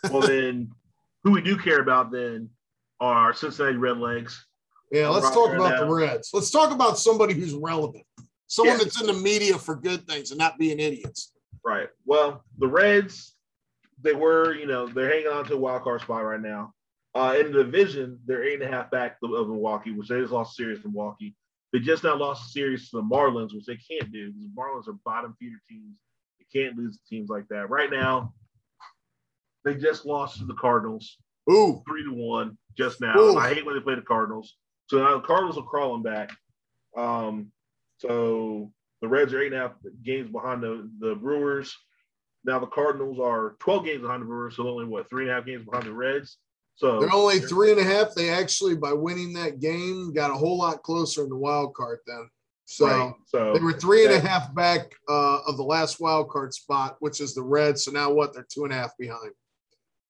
Well 0.09 0.21
then, 0.27 0.71
who 1.23 1.31
we 1.31 1.41
do 1.41 1.57
care 1.57 1.81
about 1.81 2.11
then 2.11 2.49
are 2.99 3.33
Cincinnati 3.33 3.77
Redlegs. 3.77 4.35
Yeah, 4.91 5.09
let's 5.09 5.29
talk 5.31 5.53
about 5.53 5.71
now. 5.71 5.85
the 5.85 5.93
Reds. 5.93 6.29
Let's 6.33 6.49
talk 6.49 6.71
about 6.71 6.97
somebody 6.97 7.33
who's 7.33 7.53
relevant. 7.53 8.05
Someone 8.47 8.77
that's 8.77 9.01
in 9.01 9.07
the 9.07 9.13
media 9.13 9.57
for 9.57 9.75
good 9.75 10.07
things 10.07 10.31
and 10.31 10.37
not 10.39 10.57
being 10.57 10.79
idiots. 10.79 11.33
Right. 11.65 11.89
Well, 12.05 12.45
the 12.57 12.67
Reds 12.67 13.35
they 14.01 14.13
were, 14.13 14.53
you 14.55 14.67
know, 14.67 14.87
they're 14.87 15.09
hanging 15.09 15.27
on 15.27 15.45
to 15.45 15.55
a 15.55 15.57
wild 15.57 15.83
card 15.83 16.01
spot 16.01 16.23
right 16.23 16.41
now. 16.41 16.73
Uh, 17.15 17.35
in 17.39 17.51
the 17.51 17.63
division, 17.63 18.19
they're 18.25 18.43
eight 18.43 18.61
and 18.61 18.71
a 18.71 18.75
half 18.75 18.91
back 18.91 19.17
of 19.23 19.29
Milwaukee, 19.47 19.91
which 19.91 20.07
they 20.07 20.19
just 20.19 20.31
lost 20.31 20.55
series 20.55 20.81
to 20.81 20.87
Milwaukee. 20.87 21.35
They 21.73 21.79
just 21.79 22.03
now 22.03 22.15
lost 22.15 22.49
a 22.49 22.51
series 22.51 22.89
to 22.89 22.97
the 22.97 23.03
Marlins, 23.03 23.53
which 23.53 23.65
they 23.65 23.77
can't 23.77 24.11
do 24.11 24.31
because 24.31 24.43
the 24.43 24.55
Marlins 24.55 24.87
are 24.87 24.99
bottom 25.03 25.35
feeder 25.39 25.59
teams. 25.67 25.97
You 26.39 26.45
can't 26.53 26.77
lose 26.77 26.99
teams 27.09 27.29
like 27.29 27.47
that. 27.49 27.69
Right 27.69 27.91
now, 27.91 28.33
they 29.63 29.75
just 29.75 30.05
lost 30.05 30.39
to 30.39 30.45
the 30.45 30.53
Cardinals. 30.53 31.17
Ooh. 31.49 31.81
Three 31.87 32.03
to 32.03 32.13
one 32.13 32.57
just 32.77 33.01
now. 33.01 33.17
Ooh. 33.17 33.37
I 33.37 33.53
hate 33.53 33.65
when 33.65 33.75
they 33.75 33.81
play 33.81 33.95
the 33.95 34.01
Cardinals. 34.01 34.55
So 34.87 34.99
now 34.99 35.15
the 35.17 35.27
Cardinals 35.27 35.57
are 35.57 35.63
crawling 35.63 36.03
back. 36.03 36.31
Um, 36.95 37.51
so 37.97 38.71
the 39.01 39.07
Reds 39.07 39.33
are 39.33 39.41
eight 39.41 39.53
and 39.53 39.55
a 39.55 39.67
half 39.67 39.73
games 40.03 40.31
behind 40.31 40.63
the, 40.63 40.89
the 40.99 41.15
Brewers. 41.15 41.75
Now 42.45 42.59
the 42.59 42.67
Cardinals 42.67 43.19
are 43.19 43.55
12 43.59 43.85
games 43.85 44.01
behind 44.01 44.21
the 44.21 44.25
Brewers, 44.25 44.55
so 44.55 44.67
only 44.67 44.85
what 44.85 45.09
three 45.09 45.23
and 45.23 45.31
a 45.31 45.35
half 45.35 45.45
games 45.45 45.65
behind 45.65 45.85
the 45.85 45.93
Reds. 45.93 46.37
So 46.75 46.99
they're 46.99 47.11
only 47.11 47.39
three 47.39 47.71
and 47.71 47.79
a 47.79 47.83
half. 47.83 48.13
They 48.13 48.29
actually, 48.29 48.75
by 48.75 48.93
winning 48.93 49.33
that 49.33 49.59
game, 49.59 50.13
got 50.13 50.29
a 50.29 50.35
whole 50.35 50.59
lot 50.59 50.83
closer 50.83 51.23
in 51.23 51.29
the 51.29 51.35
wild 51.35 51.73
card 51.73 51.99
then. 52.05 52.29
So, 52.69 52.85
right. 52.85 53.13
so 53.25 53.53
they 53.53 53.61
were 53.61 53.71
three 53.71 54.03
and 54.05 54.13
a 54.13 54.19
half 54.19 54.53
back 54.53 54.91
uh, 55.07 55.39
of 55.47 55.55
the 55.55 55.63
last 55.63 56.01
wild 56.01 56.29
card 56.29 56.53
spot, 56.53 56.97
which 56.99 57.21
is 57.21 57.33
the 57.33 57.41
Reds. 57.41 57.85
So 57.85 57.91
now 57.91 58.11
what? 58.11 58.33
They're 58.33 58.45
two 58.51 58.65
and 58.65 58.73
a 58.73 58.75
half 58.75 58.91
behind. 58.99 59.31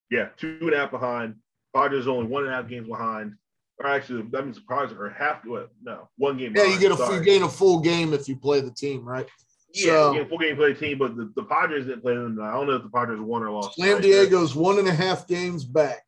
Yeah, 0.10 0.30
two 0.38 0.58
and 0.62 0.74
a 0.74 0.78
half 0.78 0.90
behind. 0.90 1.36
Padres 1.76 2.08
only 2.08 2.26
one 2.26 2.46
and 2.46 2.52
a 2.52 2.56
half 2.56 2.68
games 2.68 2.88
behind. 2.88 3.36
Or 3.80 3.88
actually, 3.88 4.24
that 4.32 4.44
means 4.44 4.56
the 4.56 4.64
Padres 4.68 4.92
are 4.94 5.08
half. 5.08 5.46
What? 5.46 5.70
No, 5.84 6.10
one 6.18 6.38
game. 6.38 6.54
Yeah, 6.56 6.64
behind. 6.64 6.82
you 6.82 6.90
get 6.90 7.00
a 7.00 7.14
you 7.14 7.24
gain 7.24 7.44
a 7.44 7.50
full 7.50 7.80
game 7.80 8.12
if 8.16 8.28
you 8.28 8.36
play 8.36 8.60
the 8.60 8.72
team, 8.72 9.08
right? 9.08 9.28
Yeah, 9.72 9.86
so, 9.86 10.26
full 10.28 10.40
game 10.40 10.56
play 10.56 10.74
team, 10.74 10.98
but 10.98 11.16
the, 11.16 11.32
the 11.36 11.44
Padres 11.44 11.86
didn't 11.86 12.02
play 12.02 12.16
them. 12.16 12.40
I 12.42 12.54
don't 12.54 12.66
know 12.66 12.74
if 12.74 12.84
the 12.84 12.90
Padres 12.90 13.20
won 13.20 13.44
or 13.44 13.52
lost. 13.52 13.78
San 13.78 14.02
Diego's 14.02 14.56
one 14.56 14.80
and 14.80 14.88
a 14.88 14.94
half 14.96 15.28
games 15.28 15.64
back. 15.64 16.02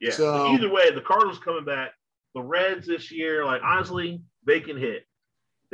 Yeah. 0.00 0.10
So, 0.10 0.48
either 0.48 0.72
way, 0.72 0.90
the 0.90 1.02
Cardinals 1.02 1.38
coming 1.38 1.64
back. 1.64 1.92
The 2.34 2.42
Reds 2.42 2.88
this 2.88 3.12
year, 3.12 3.44
like 3.44 3.62
honestly, 3.62 4.20
they 4.44 4.60
can 4.60 4.76
hit. 4.76 5.05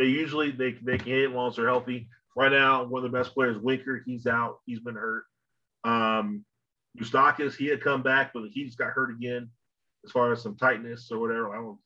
They 0.03 0.09
usually 0.09 0.51
they 0.51 0.73
they 0.83 0.99
can 0.99 1.13
hit 1.13 1.33
once 1.33 1.55
they're 1.55 1.69
healthy. 1.69 2.09
Right 2.35 2.51
now, 2.51 2.83
one 2.83 3.05
of 3.05 3.13
the 3.13 3.17
best 3.17 3.35
players, 3.35 3.57
Winker, 3.57 4.03
he's 4.05 4.27
out. 4.27 4.59
He's 4.67 4.81
been 4.81 4.97
hurt. 4.97 5.23
Um, 5.85 6.45
Moustakas, 6.99 7.55
he 7.55 7.67
had 7.67 7.81
come 7.81 8.03
back, 8.03 8.33
but 8.35 8.43
he 8.51 8.65
just 8.65 8.79
got 8.79 8.91
hurt 8.91 9.13
again 9.13 9.49
as 10.05 10.11
far 10.11 10.33
as 10.33 10.43
some 10.43 10.57
tightness 10.57 11.13
or 11.13 11.21
whatever. 11.21 11.53
I 11.53 11.55
don't 11.59 11.65
know, 11.67 11.79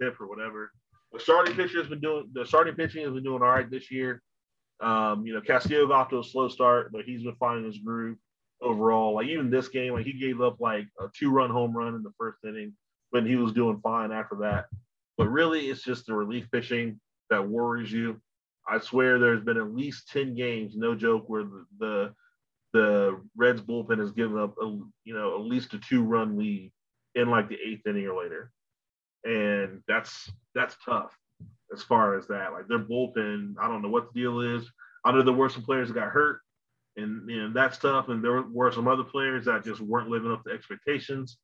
hip 0.00 0.18
or 0.18 0.28
whatever. 0.28 0.72
The 1.12 1.20
starting 1.20 1.54
pitcher 1.54 1.78
has 1.78 1.88
been 1.88 2.00
doing 2.00 2.30
the 2.32 2.46
starting 2.46 2.74
pitching 2.74 3.04
has 3.04 3.12
been 3.12 3.22
doing 3.22 3.42
all 3.42 3.50
right 3.50 3.70
this 3.70 3.90
year. 3.90 4.22
Um, 4.80 5.26
you 5.26 5.34
know, 5.34 5.42
Castillo 5.42 5.86
got 5.86 6.08
to 6.08 6.20
a 6.20 6.24
slow 6.24 6.48
start, 6.48 6.90
but 6.90 7.04
he's 7.04 7.22
been 7.22 7.36
finding 7.38 7.66
his 7.66 7.76
groove 7.76 8.16
overall. 8.62 9.16
Like 9.16 9.26
even 9.26 9.50
this 9.50 9.68
game, 9.68 9.92
like 9.92 10.06
he 10.06 10.14
gave 10.14 10.40
up 10.40 10.58
like 10.58 10.86
a 10.98 11.08
two-run 11.14 11.50
home 11.50 11.76
run 11.76 11.96
in 11.96 12.02
the 12.02 12.14
first 12.16 12.38
inning, 12.44 12.72
but 13.12 13.26
he 13.26 13.36
was 13.36 13.52
doing 13.52 13.78
fine 13.82 14.10
after 14.10 14.36
that. 14.36 14.68
But 15.18 15.28
really, 15.28 15.66
it's 15.66 15.82
just 15.82 16.06
the 16.06 16.14
relief 16.14 16.50
pitching 16.50 16.98
that 17.30 17.48
worries 17.48 17.92
you. 17.92 18.20
I 18.68 18.78
swear, 18.78 19.18
there's 19.18 19.44
been 19.44 19.58
at 19.58 19.74
least 19.74 20.08
ten 20.08 20.34
games, 20.34 20.76
no 20.76 20.94
joke, 20.94 21.28
where 21.28 21.44
the 21.44 21.66
the, 21.78 22.14
the 22.72 23.20
Reds 23.36 23.60
bullpen 23.60 23.98
has 23.98 24.12
given 24.12 24.38
up, 24.38 24.56
a, 24.60 24.66
you 25.04 25.14
know, 25.14 25.36
at 25.36 25.46
least 25.46 25.74
a 25.74 25.78
two-run 25.78 26.36
lead 26.36 26.72
in 27.14 27.30
like 27.30 27.48
the 27.48 27.58
eighth 27.64 27.86
inning 27.86 28.06
or 28.06 28.22
later 28.22 28.52
and 29.26 29.82
that's 29.88 30.30
that's 30.54 30.76
tough 30.84 31.16
as 31.74 31.82
far 31.82 32.16
as 32.16 32.26
that. 32.28 32.52
Like 32.52 32.68
their 32.68 32.78
bullpen, 32.78 33.54
I 33.60 33.68
don't 33.68 33.82
know 33.82 33.88
what 33.88 34.12
the 34.12 34.20
deal 34.20 34.40
is. 34.40 34.70
I 35.04 35.12
know 35.12 35.22
there 35.22 35.34
were 35.34 35.48
some 35.48 35.62
players 35.62 35.88
that 35.88 35.94
got 35.94 36.08
hurt, 36.08 36.40
and 36.96 37.28
you 37.28 37.42
know, 37.42 37.52
that's 37.52 37.78
tough. 37.78 38.08
And 38.08 38.24
there 38.24 38.42
were 38.42 38.72
some 38.72 38.88
other 38.88 39.02
players 39.02 39.44
that 39.46 39.64
just 39.64 39.80
weren't 39.80 40.08
living 40.08 40.32
up 40.32 40.44
to 40.44 40.52
expectations. 40.52 41.38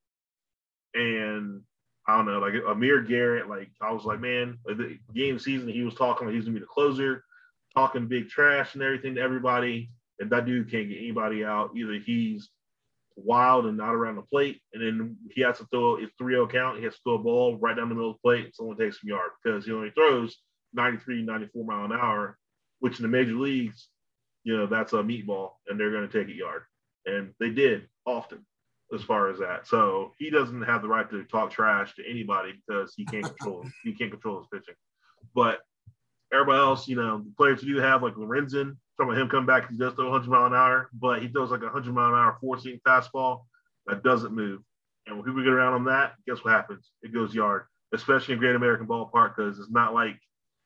And 0.94 1.62
I 2.06 2.16
don't 2.16 2.26
know, 2.26 2.40
like 2.40 2.54
Amir 2.66 3.02
Garrett, 3.02 3.48
like 3.48 3.70
I 3.80 3.92
was 3.92 4.04
like, 4.04 4.20
man, 4.20 4.58
like 4.66 4.76
the 4.76 4.98
game 5.14 5.38
season, 5.38 5.68
he 5.68 5.82
was 5.82 5.94
talking 5.94 6.26
like 6.26 6.34
he's 6.34 6.44
gonna 6.44 6.54
be 6.54 6.60
the 6.60 6.66
closer, 6.66 7.24
talking 7.74 8.08
big 8.08 8.28
trash 8.28 8.74
and 8.74 8.82
everything 8.82 9.14
to 9.14 9.20
everybody. 9.20 9.90
And 10.18 10.30
that 10.30 10.46
dude 10.46 10.70
can't 10.70 10.88
get 10.88 10.98
anybody 10.98 11.44
out. 11.44 11.70
Either 11.76 11.94
he's 11.94 12.50
wild 13.16 13.66
and 13.66 13.76
not 13.76 13.94
around 13.94 14.16
the 14.16 14.22
plate. 14.22 14.60
And 14.72 14.82
then 14.82 15.16
he 15.30 15.42
has 15.42 15.58
to 15.58 15.66
throw 15.66 15.96
a 15.96 16.06
3 16.18 16.34
0 16.34 16.46
count. 16.48 16.78
He 16.78 16.84
has 16.84 16.94
to 16.94 17.00
throw 17.04 17.14
a 17.14 17.18
ball 17.18 17.56
right 17.56 17.76
down 17.76 17.88
the 17.88 17.94
middle 17.94 18.10
of 18.10 18.16
the 18.16 18.28
plate. 18.28 18.44
and 18.46 18.54
Someone 18.54 18.76
takes 18.76 19.02
him 19.02 19.10
yard 19.10 19.30
because 19.42 19.64
he 19.64 19.72
only 19.72 19.90
throws 19.90 20.36
93, 20.74 21.22
94 21.22 21.64
mile 21.64 21.84
an 21.84 21.92
hour, 21.92 22.38
which 22.80 22.98
in 22.98 23.02
the 23.02 23.08
major 23.08 23.34
leagues, 23.34 23.88
you 24.44 24.56
know, 24.56 24.66
that's 24.66 24.92
a 24.92 24.96
meatball 24.96 25.52
and 25.68 25.78
they're 25.78 25.90
to 25.90 26.08
take 26.08 26.32
a 26.32 26.36
yard. 26.36 26.62
And 27.06 27.34
they 27.40 27.50
did 27.50 27.88
often 28.06 28.44
as 28.92 29.02
far 29.02 29.30
as 29.30 29.38
that. 29.38 29.66
So 29.66 30.12
he 30.18 30.30
doesn't 30.30 30.62
have 30.62 30.82
the 30.82 30.88
right 30.88 31.08
to 31.10 31.24
talk 31.24 31.50
trash 31.50 31.94
to 31.96 32.08
anybody 32.08 32.52
because 32.66 32.94
he 32.96 33.04
can't 33.04 33.24
control 33.24 33.64
he 33.84 33.92
can't 33.92 34.10
control 34.10 34.38
his 34.38 34.48
pitching. 34.52 34.74
But 35.34 35.60
everybody 36.32 36.58
else, 36.58 36.88
you 36.88 36.96
know, 36.96 37.18
the 37.18 37.32
players 37.36 37.62
you 37.62 37.74
do 37.74 37.80
have 37.80 38.02
like 38.02 38.14
Lorenzen, 38.14 38.76
talking 38.96 39.12
about 39.12 39.18
him 39.18 39.28
coming 39.28 39.46
back, 39.46 39.70
he 39.70 39.76
does 39.76 39.94
throw 39.94 40.10
100 40.10 40.30
mile 40.30 40.46
an 40.46 40.54
hour, 40.54 40.88
but 40.92 41.22
he 41.22 41.28
throws 41.28 41.50
like 41.50 41.60
a 41.60 41.64
100 41.64 41.92
mile 41.92 42.08
an 42.08 42.14
hour 42.14 42.36
four 42.40 42.58
seam 42.58 42.80
fastball 42.86 43.42
that 43.86 44.02
doesn't 44.02 44.32
move. 44.32 44.60
And 45.06 45.16
when 45.16 45.24
people 45.24 45.42
get 45.42 45.52
around 45.52 45.74
on 45.74 45.84
that, 45.86 46.14
guess 46.26 46.44
what 46.44 46.52
happens? 46.52 46.90
It 47.02 47.12
goes 47.12 47.34
yard, 47.34 47.64
especially 47.92 48.34
in 48.34 48.40
Great 48.40 48.54
American 48.54 48.86
Ballpark, 48.86 49.36
because 49.36 49.58
it's 49.58 49.70
not 49.70 49.94
like, 49.94 50.16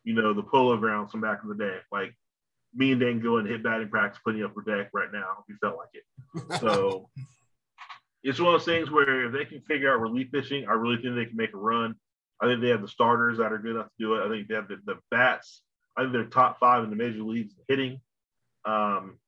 you 0.05 0.15
know, 0.15 0.35
the 0.35 0.43
polo 0.43 0.77
grounds 0.77 1.11
from 1.11 1.23
back 1.23 1.41
in 1.43 1.49
the 1.49 1.55
day. 1.55 1.79
Like 1.91 2.15
me 2.75 2.93
and 2.93 3.01
Dan 3.01 3.21
go 3.21 3.39
and 3.39 3.49
hit 3.49 3.63
batting 3.63 3.89
practice, 3.89 4.21
putting 4.25 4.45
up 4.45 4.53
for 4.53 4.63
deck 4.63 4.91
right 4.93 5.13
now 5.13 5.37
if 5.41 5.45
you 5.49 5.57
felt 5.61 5.79
like 5.79 5.89
it. 5.95 6.61
So 6.61 7.09
it's 8.23 8.41
one 8.41 8.55
of 8.55 8.61
those 8.61 8.67
things 8.67 8.91
where 8.91 9.27
if 9.27 9.33
they 9.33 9.45
can 9.45 9.61
figure 9.63 9.93
out 9.93 10.01
relief 10.01 10.33
pitching, 10.33 10.67
I 10.69 10.73
really 10.73 11.01
think 11.01 11.15
they 11.15 11.27
can 11.27 11.37
make 11.37 11.55
a 11.55 11.59
run. 11.59 11.95
I 12.41 12.47
think 12.47 12.61
they 12.61 12.69
have 12.69 12.83
the 12.83 12.89
starters 12.89 13.39
that 13.39 13.53
are 13.53 13.59
good 13.59 13.77
enough 13.77 13.87
to 13.87 13.93
do 13.99 14.15
it. 14.15 14.27
I 14.27 14.29
think 14.29 14.49
they 14.49 14.55
have 14.55 14.69
the, 14.69 14.79
the 14.85 14.99
bats. 15.11 15.63
I 15.97 16.03
think 16.03 16.13
they're 16.13 16.25
top 16.25 16.59
five 16.59 16.85
in 16.85 16.91
the 16.91 16.97
major 16.97 17.23
leagues 17.23 17.55
hitting. 17.69 18.01
Um, 18.65 19.19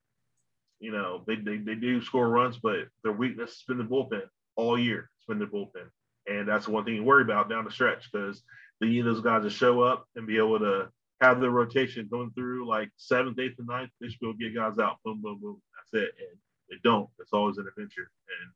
you 0.80 0.93
know, 0.93 1.22
they, 1.26 1.36
they, 1.36 1.57
they 1.57 1.74
do 1.74 2.03
score 2.03 2.28
runs, 2.28 2.59
but 2.59 2.89
their 3.03 3.12
weakness 3.12 3.51
has 3.51 3.64
been 3.66 3.78
the 3.78 3.84
bullpen 3.84 4.22
all 4.57 4.78
year. 4.78 5.11
It's 5.16 5.26
been 5.26 5.39
the 5.39 5.47
bullpen. 5.47 5.89
And 6.26 6.47
that's 6.47 6.66
the 6.66 6.72
one 6.72 6.84
thing 6.84 6.95
you 6.95 7.05
worry 7.05 7.22
about 7.22 7.49
down 7.49 7.64
the 7.64 7.70
stretch 7.70 8.11
because 8.12 8.43
they 8.80 8.89
need 8.89 9.07
those 9.07 9.22
guys 9.22 9.43
to 9.45 9.51
show 9.51 9.80
up 9.80 10.07
and 10.14 10.26
be 10.26 10.36
able 10.36 10.59
to 10.59 10.89
have 11.20 11.41
the 11.41 11.51
rotation 11.51 12.09
going 12.11 12.30
through 12.30 12.68
like 12.68 12.91
seventh, 12.97 13.39
eighth, 13.39 13.59
and 13.59 13.66
ninth. 13.66 13.91
They 14.01 14.09
should 14.09 14.20
to 14.20 14.34
get 14.34 14.55
guys 14.55 14.78
out. 14.78 14.99
Boom, 15.05 15.20
boom, 15.22 15.39
boom. 15.41 15.61
That's 15.76 16.05
it. 16.05 16.14
And 16.18 16.39
they 16.70 16.76
don't. 16.84 17.09
It's 17.18 17.32
always 17.32 17.57
an 17.59 17.66
adventure. 17.66 18.11
And 18.43 18.51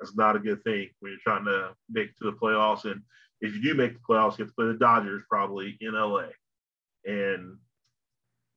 that's 0.00 0.16
not 0.16 0.36
a 0.36 0.40
good 0.40 0.62
thing 0.64 0.88
when 1.00 1.12
you're 1.12 1.20
trying 1.22 1.44
to 1.44 1.74
make 1.90 2.10
it 2.10 2.18
to 2.18 2.30
the 2.30 2.36
playoffs. 2.36 2.84
And 2.84 3.02
if 3.40 3.54
you 3.54 3.62
do 3.62 3.74
make 3.74 3.94
the 3.94 4.00
playoffs, 4.08 4.38
you 4.38 4.44
have 4.44 4.48
to 4.48 4.54
play 4.54 4.66
the 4.66 4.74
Dodgers 4.74 5.22
probably 5.28 5.76
in 5.80 5.94
LA. 5.94 6.28
And 7.04 7.56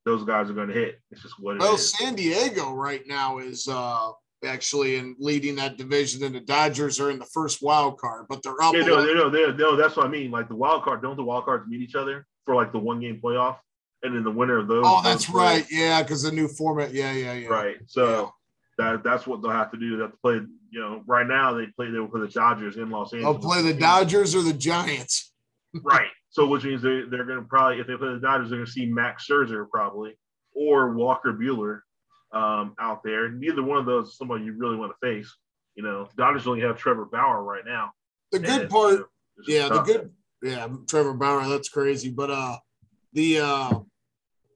those 0.06 0.24
guys 0.24 0.50
are 0.50 0.54
going 0.54 0.70
to 0.70 0.74
hit. 0.74 1.00
It's 1.12 1.22
just 1.22 1.40
what 1.40 1.56
it 1.56 1.62
well, 1.62 1.76
is. 1.76 1.92
San 1.92 2.16
Diego 2.16 2.74
right 2.74 3.04
now 3.06 3.40
is 3.40 3.68
uh, 3.68 4.12
actually 4.46 4.96
in 4.96 5.16
leading 5.20 5.56
that 5.58 5.78
division, 5.78 6.24
and 6.24 6.36
the 6.36 6.40
Dodgers 6.40 7.00
are 7.00 7.12
in 7.12 7.20
the 7.20 7.26
first 7.26 7.62
wild 7.62 8.00
card, 8.00 8.26
but 8.30 8.42
they're 8.42 8.62
up. 8.62 8.74
Yeah, 8.74 8.82
no, 8.82 9.04
no, 9.04 9.30
no, 9.30 9.52
no, 9.52 9.76
that's 9.76 9.96
what 9.96 10.06
I 10.06 10.10
mean. 10.10 10.32
Like 10.32 10.48
the 10.48 10.56
wild 10.56 10.84
card, 10.84 11.02
don't 11.02 11.18
the 11.18 11.24
wild 11.24 11.46
cards 11.46 11.68
meet 11.68 11.82
each 11.82 11.96
other 11.96 12.26
for 12.46 12.56
like 12.56 12.72
the 12.72 12.80
one 12.80 13.00
game 13.00 13.20
playoff? 13.24 13.58
And 14.02 14.16
then 14.16 14.24
the 14.24 14.32
winner 14.32 14.58
of 14.58 14.70
those. 14.70 14.86
Oh, 14.88 15.02
that's 15.04 15.30
right. 15.30 15.66
Yeah, 15.70 16.02
because 16.02 16.24
the 16.24 16.32
new 16.32 16.48
format. 16.48 16.94
Yeah, 16.94 17.12
yeah, 17.12 17.34
yeah. 17.34 17.50
Right. 17.50 17.78
So. 17.86 18.34
That 18.80 19.04
that's 19.04 19.28
what 19.28 19.42
they'll 19.42 19.52
have 19.52 19.72
to 19.72 19.78
do. 19.78 19.98
They 19.98 20.04
have 20.04 20.12
to 20.12 20.18
play. 20.18 20.40
You 20.72 20.80
know, 20.80 21.04
right 21.06 21.28
now 21.28 21.54
they 21.54 21.68
play. 21.76 21.92
They 21.92 22.00
will 22.00 22.08
play 22.08 22.22
the 22.22 22.28
Dodgers 22.28 22.78
in 22.78 22.90
Los 22.90 23.14
Angeles. 23.14 23.42
They'll 23.42 23.52
play 23.52 23.62
the 23.62 23.74
Dodgers 23.74 24.34
or 24.34 24.42
the 24.42 24.54
Giants. 24.54 25.34
right. 25.84 26.10
So 26.30 26.48
which 26.48 26.64
means 26.64 26.82
they 26.82 27.02
they're 27.10 27.26
going 27.26 27.40
to 27.40 27.46
probably 27.46 27.80
if 27.80 27.88
they 27.88 27.98
play 27.98 28.14
the 28.14 28.20
Dodgers, 28.20 28.50
they're 28.50 28.60
going 28.60 28.66
to 28.66 28.72
see 28.72 28.86
Max 28.86 29.28
Scherzer 29.28 29.70
probably 29.70 30.18
or 30.54 30.94
Walker 30.94 31.34
Buehler 31.34 31.82
um, 32.32 32.74
out 32.80 33.04
there. 33.04 33.30
Neither 33.30 33.64
one 33.64 33.78
of 33.78 33.86
those 33.86 34.10
is 34.10 34.18
somebody 34.18 34.46
you 34.46 34.54
really 34.54 34.78
want 34.78 34.94
to 34.94 35.08
face. 35.08 35.32
You 35.76 35.84
know, 35.84 36.08
Dodgers 36.18 36.48
only 36.48 36.62
have 36.62 36.78
Trevor 36.78 37.06
Bauer 37.06 37.44
right 37.44 37.64
now. 37.66 37.92
The 38.32 38.40
good 38.40 38.62
and, 38.62 38.70
part, 38.70 38.92
you 38.92 38.98
know, 38.98 39.06
yeah, 39.48 39.70
the 39.70 39.82
good, 39.82 40.12
yeah, 40.44 40.68
Trevor 40.88 41.14
Bauer, 41.14 41.48
that's 41.48 41.70
crazy. 41.70 42.10
But 42.10 42.32
uh, 42.32 42.58
the 43.14 43.40
uh, 43.40 43.80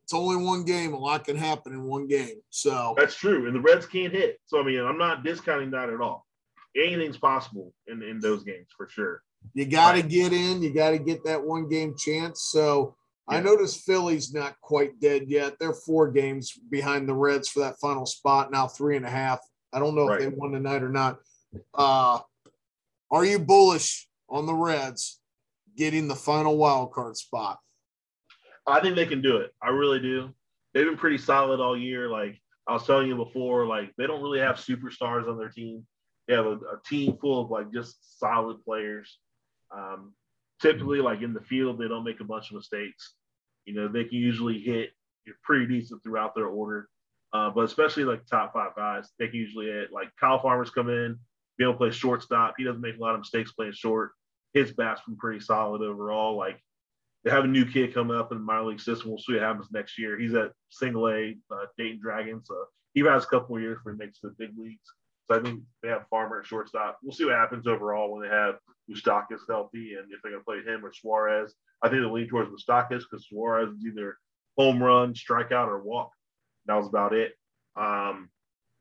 it's 0.04 0.14
only 0.14 0.36
one 0.36 0.64
game. 0.64 0.93
A 0.93 0.99
lot 0.99 1.26
can 1.26 1.38
happen 1.38 1.74
in 1.74 1.84
one 1.84 2.08
game. 2.08 2.41
So 2.49 2.93
that's 2.97 3.16
true, 3.16 3.47
and 3.47 3.56
the 3.56 3.62
Reds 3.62 3.86
can't 3.86 4.12
hit. 4.12 4.39
So 4.45 4.60
I 4.60 4.64
mean, 4.64 4.80
I'm 4.80 4.97
not 4.97 5.24
discounting 5.24 5.72
that 5.72 5.89
at 5.89 6.01
all. 6.01 6.26
Anything's 6.76 7.18
possible 7.18 7.74
in 7.88 8.04
in 8.04 8.20
those 8.20 8.43
games 8.43 8.68
for 8.76 8.89
sure. 8.89 9.22
You 9.54 9.66
got 9.66 9.93
to 9.93 10.01
right. 10.01 10.10
get 10.10 10.34
in. 10.34 10.62
You 10.62 10.74
got 10.74 10.91
to 10.91 10.99
get 10.99 11.24
that 11.26 11.43
one 11.43 11.70
game 11.70 11.95
chance. 11.97 12.43
So 12.43 12.95
yeah. 13.30 13.38
I 13.38 13.39
noticed 13.41 13.86
Philly's 13.86 14.34
not 14.34 14.60
quite 14.62 14.99
dead 14.99 15.24
yet. 15.28 15.58
They're 15.60 15.74
four 15.74 16.12
games 16.12 16.54
behind 16.70 17.08
the 17.08 17.14
Reds 17.14 17.49
for 17.49 17.62
that 17.62 17.80
final 17.80 18.06
spot 18.06 18.51
now, 18.51 18.68
three 18.68 18.97
and 18.97 19.06
a 19.06 19.10
half. 19.10 19.39
I 19.72 19.80
don't 19.80 19.95
know 19.95 20.08
right. 20.08 20.22
if 20.22 20.30
they 20.30 20.36
won 20.36 20.51
tonight 20.51 20.84
or 20.84 20.89
not. 20.89 21.20
Uh, 21.74 22.20
are 23.12 23.26
you 23.26 23.39
bullish 23.39 24.08
on 24.30 24.45
the 24.45 24.54
Reds 24.54 25.20
getting 25.78 26.08
the 26.08 26.16
final 26.16 26.58
wild 26.58 26.91
card 26.91 27.16
spot? 27.16 27.60
I 28.66 28.80
think 28.80 28.95
they 28.95 29.05
can 29.05 29.22
do 29.22 29.38
it. 29.38 29.51
I 29.61 29.70
really 29.70 29.99
do. 29.99 30.34
They've 30.74 30.86
been 30.86 30.97
pretty 30.97 31.18
solid 31.18 31.59
all 31.59 31.78
year. 31.78 32.09
Like 32.09 32.39
I 32.68 32.74
was 32.74 32.86
telling 32.86 33.07
you 33.07 33.16
before, 33.16 33.66
like 33.66 33.93
they 33.97 34.07
don't 34.07 34.22
really 34.22 34.39
have 34.39 34.55
superstars 34.55 35.28
on 35.28 35.38
their 35.38 35.49
team. 35.49 35.86
They 36.28 36.36
have 36.36 36.45
a, 36.45 36.53
a 36.53 36.80
team 36.86 37.18
full 37.20 37.41
of 37.41 37.51
like 37.51 37.72
just 37.74 38.20
solid 38.20 38.64
players. 38.64 39.18
Um, 39.76 40.14
typically, 40.61 40.99
like 40.99 41.22
in 41.22 41.34
the 41.34 41.41
field, 41.41 41.78
they 41.78 41.88
don't 41.88 42.05
make 42.05 42.22
a 42.22 42.26
bunch 42.26 42.49
of 42.49 42.55
mistakes. 42.55 43.14
You 43.66 43.74
know, 43.74 43.88
they 43.88 44.05
can 44.05 44.18
usually 44.18 44.59
hit 44.59 44.91
pretty 45.43 45.68
decent 45.68 46.03
throughout 46.03 46.36
their 46.36 46.47
order. 46.47 46.88
Uh, 47.34 47.49
but 47.49 47.66
especially 47.66 48.03
like 48.03 48.26
top 48.28 48.53
five 48.53 48.76
guys, 48.76 49.09
they 49.20 49.28
can 49.28 49.38
usually 49.38 49.66
hit. 49.66 49.91
Like 49.91 50.09
Kyle 50.20 50.39
Farmer's 50.39 50.70
come 50.70 50.89
in, 50.89 51.20
be 51.57 51.64
able 51.64 51.74
to 51.74 51.78
play 51.78 51.91
shortstop. 51.91 52.53
He 52.57 52.64
doesn't 52.64 52.82
make 52.82 52.97
a 52.97 53.01
lot 53.01 53.16
of 53.16 53.22
mistakes 53.22 53.51
playing 53.51 53.74
short. 53.74 54.11
His 54.53 54.72
bat's 54.72 55.01
been 55.05 55.18
pretty 55.18 55.39
solid 55.39 55.82
overall. 55.82 56.38
Like 56.38 56.61
they 57.24 57.32
have 57.32 57.45
a 57.45 57.47
new 57.47 57.65
kid 57.65 57.93
coming 57.93 58.17
up 58.17 58.32
in 58.32 58.39
the 58.39 58.43
minor 58.43 58.65
league 58.65 58.82
system. 58.82 59.09
We'll 59.09 59.19
see 59.19 59.34
what 59.34 59.43
happens 59.43 59.67
next 59.71 59.97
year. 59.97 60.19
He's 60.19 60.34
at 60.34 60.51
single 60.69 61.07
A, 61.07 61.38
uh, 61.51 61.65
Dayton 61.78 61.99
Dragons. 62.01 62.47
So 62.47 62.55
he 62.93 63.01
has 63.01 63.24
a 63.24 63.28
couple 63.28 63.59
years 63.59 63.78
before 63.78 63.93
he 63.93 63.97
makes 63.97 64.19
the 64.19 64.36
big 64.38 64.51
leagues. 64.57 64.91
So 65.30 65.39
I 65.39 65.41
think 65.41 65.61
they 65.82 65.89
have 65.89 66.07
Farmer 66.09 66.39
at 66.41 66.45
shortstop. 66.45 66.99
We'll 67.01 67.13
see 67.13 67.26
what 67.26 67.36
happens 67.36 67.65
overall 67.65 68.11
when 68.11 68.24
they 68.24 68.36
have 68.36 68.55
Moustakas 68.91 69.39
healthy 69.47 69.95
and 69.95 70.11
if 70.11 70.21
they're 70.21 70.32
going 70.32 70.41
to 70.41 70.45
play 70.45 70.74
him 70.74 70.86
or 70.86 70.91
Suarez. 70.91 71.53
I 71.82 71.89
think 71.89 72.01
they 72.01 72.09
lean 72.09 72.28
towards 72.28 72.49
Moustakas 72.49 73.03
because 73.09 73.28
Suarez 73.30 73.69
is 73.69 73.86
either 73.86 74.17
home 74.57 74.84
run, 74.84 75.13
strikeout, 75.13 75.67
or 75.67 75.82
walk. 75.82 76.11
That 76.65 76.76
was 76.76 76.88
about 76.88 77.13
it. 77.13 77.34
Um, 77.78 78.30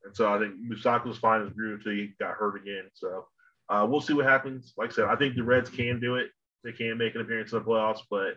and 0.05 0.17
so 0.17 0.33
I 0.33 0.39
think 0.41 0.55
Moustakas 0.61 1.07
was 1.07 1.19
fine 1.19 1.43
as 1.43 1.53
grew 1.53 1.75
until 1.75 1.93
he 1.93 2.13
got 2.19 2.35
hurt 2.35 2.61
again. 2.61 2.91
So 2.95 3.27
uh, 3.69 3.87
we'll 3.89 4.01
see 4.01 4.15
what 4.15 4.27
happens. 4.27 4.73
Like 4.77 4.91
I 4.91 4.95
said, 4.95 5.05
I 5.05 5.17
think 5.17 5.37
the 5.37 5.45
Reds 5.45 5.71
can 5.71 6.01
do 6.01 6.17
it. 6.17 6.31
They 6.65 6.73
can 6.73 6.99
make 6.99 7.15
an 7.15 7.21
appearance 7.21 7.53
in 7.53 7.59
the 7.59 7.65
playoffs, 7.65 8.01
but 8.11 8.35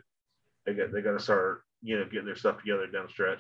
they 0.66 0.74
got 0.74 0.92
they 0.92 1.02
got 1.02 1.14
to 1.14 1.20
start 1.20 1.62
you 1.82 1.98
know 1.98 2.06
getting 2.06 2.26
their 2.26 2.36
stuff 2.36 2.60
together 2.60 2.88
down 2.88 3.06
the 3.06 3.12
stretch. 3.12 3.40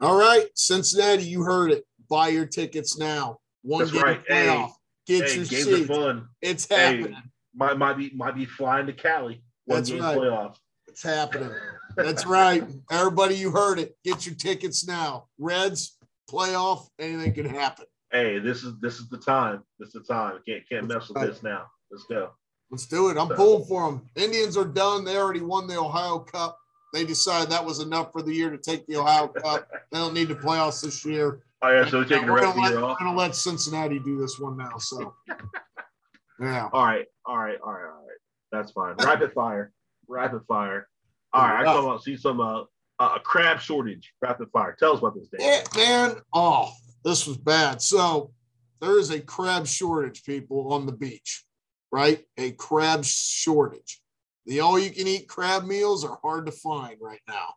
All 0.00 0.18
right, 0.18 0.46
Cincinnati, 0.54 1.24
you 1.24 1.42
heard 1.42 1.70
it. 1.70 1.84
Buy 2.08 2.28
your 2.28 2.46
tickets 2.46 2.98
now. 2.98 3.38
One 3.62 3.80
That's 3.80 3.92
game 3.92 4.02
right. 4.02 4.26
playoff. 4.26 4.66
Hey, 4.66 4.72
Get 5.06 5.28
hey, 5.28 5.36
your 5.36 5.44
games 5.44 5.64
seats. 5.64 5.90
Are 5.90 5.94
fun. 5.94 6.28
It's 6.40 6.68
happening. 6.68 7.12
Hey, 7.12 7.20
might 7.54 7.78
might 7.78 7.96
be 7.96 8.10
might 8.14 8.36
be 8.36 8.44
flying 8.44 8.86
to 8.86 8.92
Cali. 8.92 9.42
One 9.66 9.78
That's 9.78 9.92
right. 9.92 10.18
Playoff. 10.18 10.56
It's 10.88 11.02
happening. 11.02 11.50
That's 11.96 12.26
right. 12.26 12.64
Everybody, 12.90 13.36
you 13.36 13.50
heard 13.50 13.78
it. 13.78 13.96
Get 14.04 14.26
your 14.26 14.34
tickets 14.34 14.86
now. 14.86 15.26
Reds 15.38 15.96
playoff. 16.30 16.86
Anything 16.98 17.34
can 17.34 17.46
happen. 17.46 17.86
Hey, 18.10 18.38
this 18.38 18.62
is 18.62 18.74
this 18.80 18.98
is 18.98 19.08
the 19.08 19.18
time. 19.18 19.62
This 19.78 19.88
is 19.88 20.06
the 20.06 20.14
time. 20.14 20.38
Can't 20.46 20.68
can't 20.68 20.86
mess 20.86 21.08
with 21.08 21.22
this 21.22 21.42
now. 21.42 21.66
Let's 21.90 22.04
go. 22.04 22.30
Let's 22.72 22.86
do 22.86 23.10
it. 23.10 23.18
I'm 23.18 23.28
pulling 23.28 23.66
for 23.66 23.86
them. 23.86 24.08
Indians 24.16 24.56
are 24.56 24.64
done. 24.64 25.04
They 25.04 25.18
already 25.18 25.42
won 25.42 25.66
the 25.66 25.78
Ohio 25.78 26.18
Cup. 26.18 26.58
They 26.94 27.04
decided 27.04 27.50
that 27.50 27.62
was 27.62 27.80
enough 27.80 28.12
for 28.12 28.22
the 28.22 28.32
year 28.32 28.48
to 28.48 28.56
take 28.56 28.86
the 28.86 28.96
Ohio 28.96 29.28
Cup. 29.28 29.68
They 29.92 29.98
don't 29.98 30.14
need 30.14 30.28
the 30.28 30.36
playoffs 30.36 30.82
this 30.82 31.04
year. 31.04 31.40
Oh 31.60 31.70
yeah, 31.70 31.84
so 31.84 31.98
they're 32.00 32.08
taking 32.08 32.26
the 32.26 32.32
rest 32.32 32.48
of 32.48 32.54
the 32.54 32.70
year 32.70 32.82
off. 32.82 32.96
We're 32.98 33.06
gonna 33.06 33.18
let 33.18 33.36
Cincinnati 33.36 33.98
do 33.98 34.18
this 34.18 34.38
one 34.38 34.56
now. 34.56 34.78
So 34.78 35.14
yeah. 36.40 36.70
All 36.72 36.84
right, 36.84 37.04
all 37.26 37.36
right, 37.36 37.58
all 37.62 37.72
right, 37.72 37.84
all 37.84 38.06
right. 38.06 38.18
That's 38.50 38.72
fine. 38.72 38.94
Rapid 38.96 39.32
fire, 39.34 39.70
rapid 40.08 40.40
fire. 40.48 40.88
All 41.34 41.42
right, 41.42 41.60
I 41.60 41.64
come 41.64 41.86
out 41.86 42.02
see 42.02 42.16
some 42.16 42.40
uh, 42.40 42.62
a 42.98 43.20
crab 43.20 43.60
shortage. 43.60 44.14
Rapid 44.22 44.48
fire. 44.50 44.74
Tell 44.78 44.94
us 44.94 44.98
about 44.98 45.14
this. 45.14 45.28
day. 45.28 45.38
Yeah, 45.40 45.62
man. 45.76 46.16
Oh, 46.34 46.72
this 47.04 47.26
was 47.26 47.36
bad. 47.36 47.82
So 47.82 48.32
there 48.80 48.98
is 48.98 49.10
a 49.10 49.20
crab 49.20 49.66
shortage, 49.66 50.24
people, 50.24 50.72
on 50.72 50.86
the 50.86 50.92
beach. 50.92 51.44
Right, 51.92 52.24
a 52.38 52.52
crab 52.52 53.04
shortage. 53.04 54.00
The 54.46 54.60
all-you-can-eat 54.60 55.28
crab 55.28 55.64
meals 55.64 56.04
are 56.04 56.18
hard 56.22 56.46
to 56.46 56.52
find 56.52 56.96
right 57.00 57.20
now. 57.28 57.54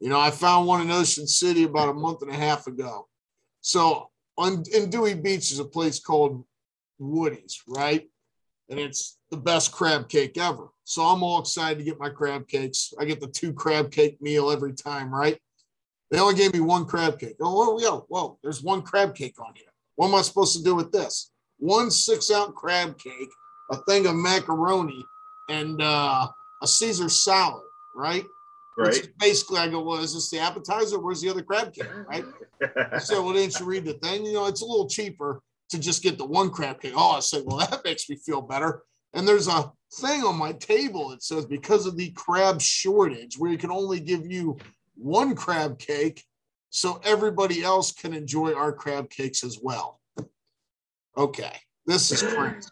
You 0.00 0.10
know, 0.10 0.18
I 0.18 0.30
found 0.32 0.66
one 0.66 0.82
in 0.82 0.90
Ocean 0.90 1.26
City 1.26 1.62
about 1.62 1.90
a 1.90 1.94
month 1.94 2.22
and 2.22 2.30
a 2.30 2.34
half 2.34 2.66
ago. 2.66 3.06
So 3.60 4.10
on 4.36 4.64
in 4.74 4.90
Dewey 4.90 5.14
Beach 5.14 5.52
is 5.52 5.60
a 5.60 5.64
place 5.64 6.00
called 6.00 6.44
Woody's, 6.98 7.62
right? 7.68 8.10
And 8.68 8.80
it's 8.80 9.18
the 9.30 9.36
best 9.36 9.70
crab 9.70 10.08
cake 10.08 10.36
ever. 10.36 10.68
So 10.84 11.02
I'm 11.02 11.22
all 11.22 11.40
excited 11.40 11.78
to 11.78 11.84
get 11.84 12.00
my 12.00 12.10
crab 12.10 12.48
cakes. 12.48 12.92
I 12.98 13.04
get 13.04 13.20
the 13.20 13.28
two 13.28 13.52
crab 13.52 13.92
cake 13.92 14.20
meal 14.20 14.50
every 14.50 14.74
time, 14.74 15.14
right? 15.14 15.38
They 16.10 16.18
only 16.18 16.34
gave 16.34 16.52
me 16.52 16.60
one 16.60 16.84
crab 16.84 17.18
cake. 17.18 17.36
Oh, 17.40 17.76
whoa, 17.76 18.06
whoa, 18.08 18.38
there's 18.42 18.62
one 18.62 18.82
crab 18.82 19.14
cake 19.14 19.40
on 19.40 19.54
here. 19.54 19.72
What 19.94 20.08
am 20.08 20.16
I 20.16 20.22
supposed 20.22 20.56
to 20.56 20.62
do 20.62 20.74
with 20.74 20.92
this? 20.92 21.30
One 21.58 21.90
six 21.90 22.30
ounce 22.30 22.52
crab 22.54 22.98
cake, 22.98 23.30
a 23.70 23.76
thing 23.88 24.06
of 24.06 24.14
macaroni, 24.14 25.04
and 25.48 25.80
uh, 25.80 26.28
a 26.62 26.66
Caesar 26.66 27.08
salad, 27.08 27.64
right? 27.94 28.24
Right. 28.78 29.08
basically, 29.18 29.58
I 29.58 29.68
go, 29.68 29.80
well, 29.80 30.02
is 30.02 30.12
this 30.12 30.28
the 30.28 30.38
appetizer? 30.38 30.98
Where's 30.98 31.22
the 31.22 31.30
other 31.30 31.42
crab 31.42 31.72
cake? 31.72 31.88
Right. 32.06 32.26
I 32.92 32.98
said, 32.98 33.20
well, 33.20 33.32
didn't 33.32 33.58
you 33.58 33.64
read 33.64 33.86
the 33.86 33.94
thing? 33.94 34.26
You 34.26 34.34
know, 34.34 34.46
it's 34.46 34.60
a 34.60 34.66
little 34.66 34.86
cheaper 34.86 35.40
to 35.70 35.78
just 35.78 36.02
get 36.02 36.18
the 36.18 36.26
one 36.26 36.50
crab 36.50 36.80
cake. 36.80 36.92
Oh, 36.94 37.12
I 37.12 37.20
said, 37.20 37.42
well, 37.46 37.58
that 37.58 37.84
makes 37.84 38.08
me 38.10 38.16
feel 38.16 38.42
better. 38.42 38.82
And 39.14 39.26
there's 39.26 39.48
a 39.48 39.72
thing 39.94 40.24
on 40.24 40.36
my 40.36 40.52
table 40.52 41.08
that 41.08 41.22
says 41.22 41.46
because 41.46 41.86
of 41.86 41.96
the 41.96 42.10
crab 42.10 42.60
shortage, 42.60 43.38
where 43.38 43.50
you 43.50 43.56
can 43.56 43.70
only 43.70 43.98
give 43.98 44.30
you 44.30 44.58
one 44.94 45.34
crab 45.34 45.78
cake 45.78 46.22
so 46.68 47.00
everybody 47.02 47.62
else 47.62 47.92
can 47.92 48.12
enjoy 48.12 48.52
our 48.52 48.72
crab 48.72 49.08
cakes 49.08 49.42
as 49.42 49.58
well. 49.62 50.00
Okay, 51.16 51.52
this 51.86 52.12
is 52.12 52.22
crazy. 52.34 52.68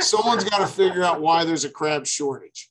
Someone's 0.00 0.44
got 0.44 0.58
to 0.58 0.66
figure 0.66 1.02
out 1.04 1.20
why 1.20 1.44
there's 1.44 1.64
a 1.64 1.70
crab 1.70 2.06
shortage. 2.06 2.70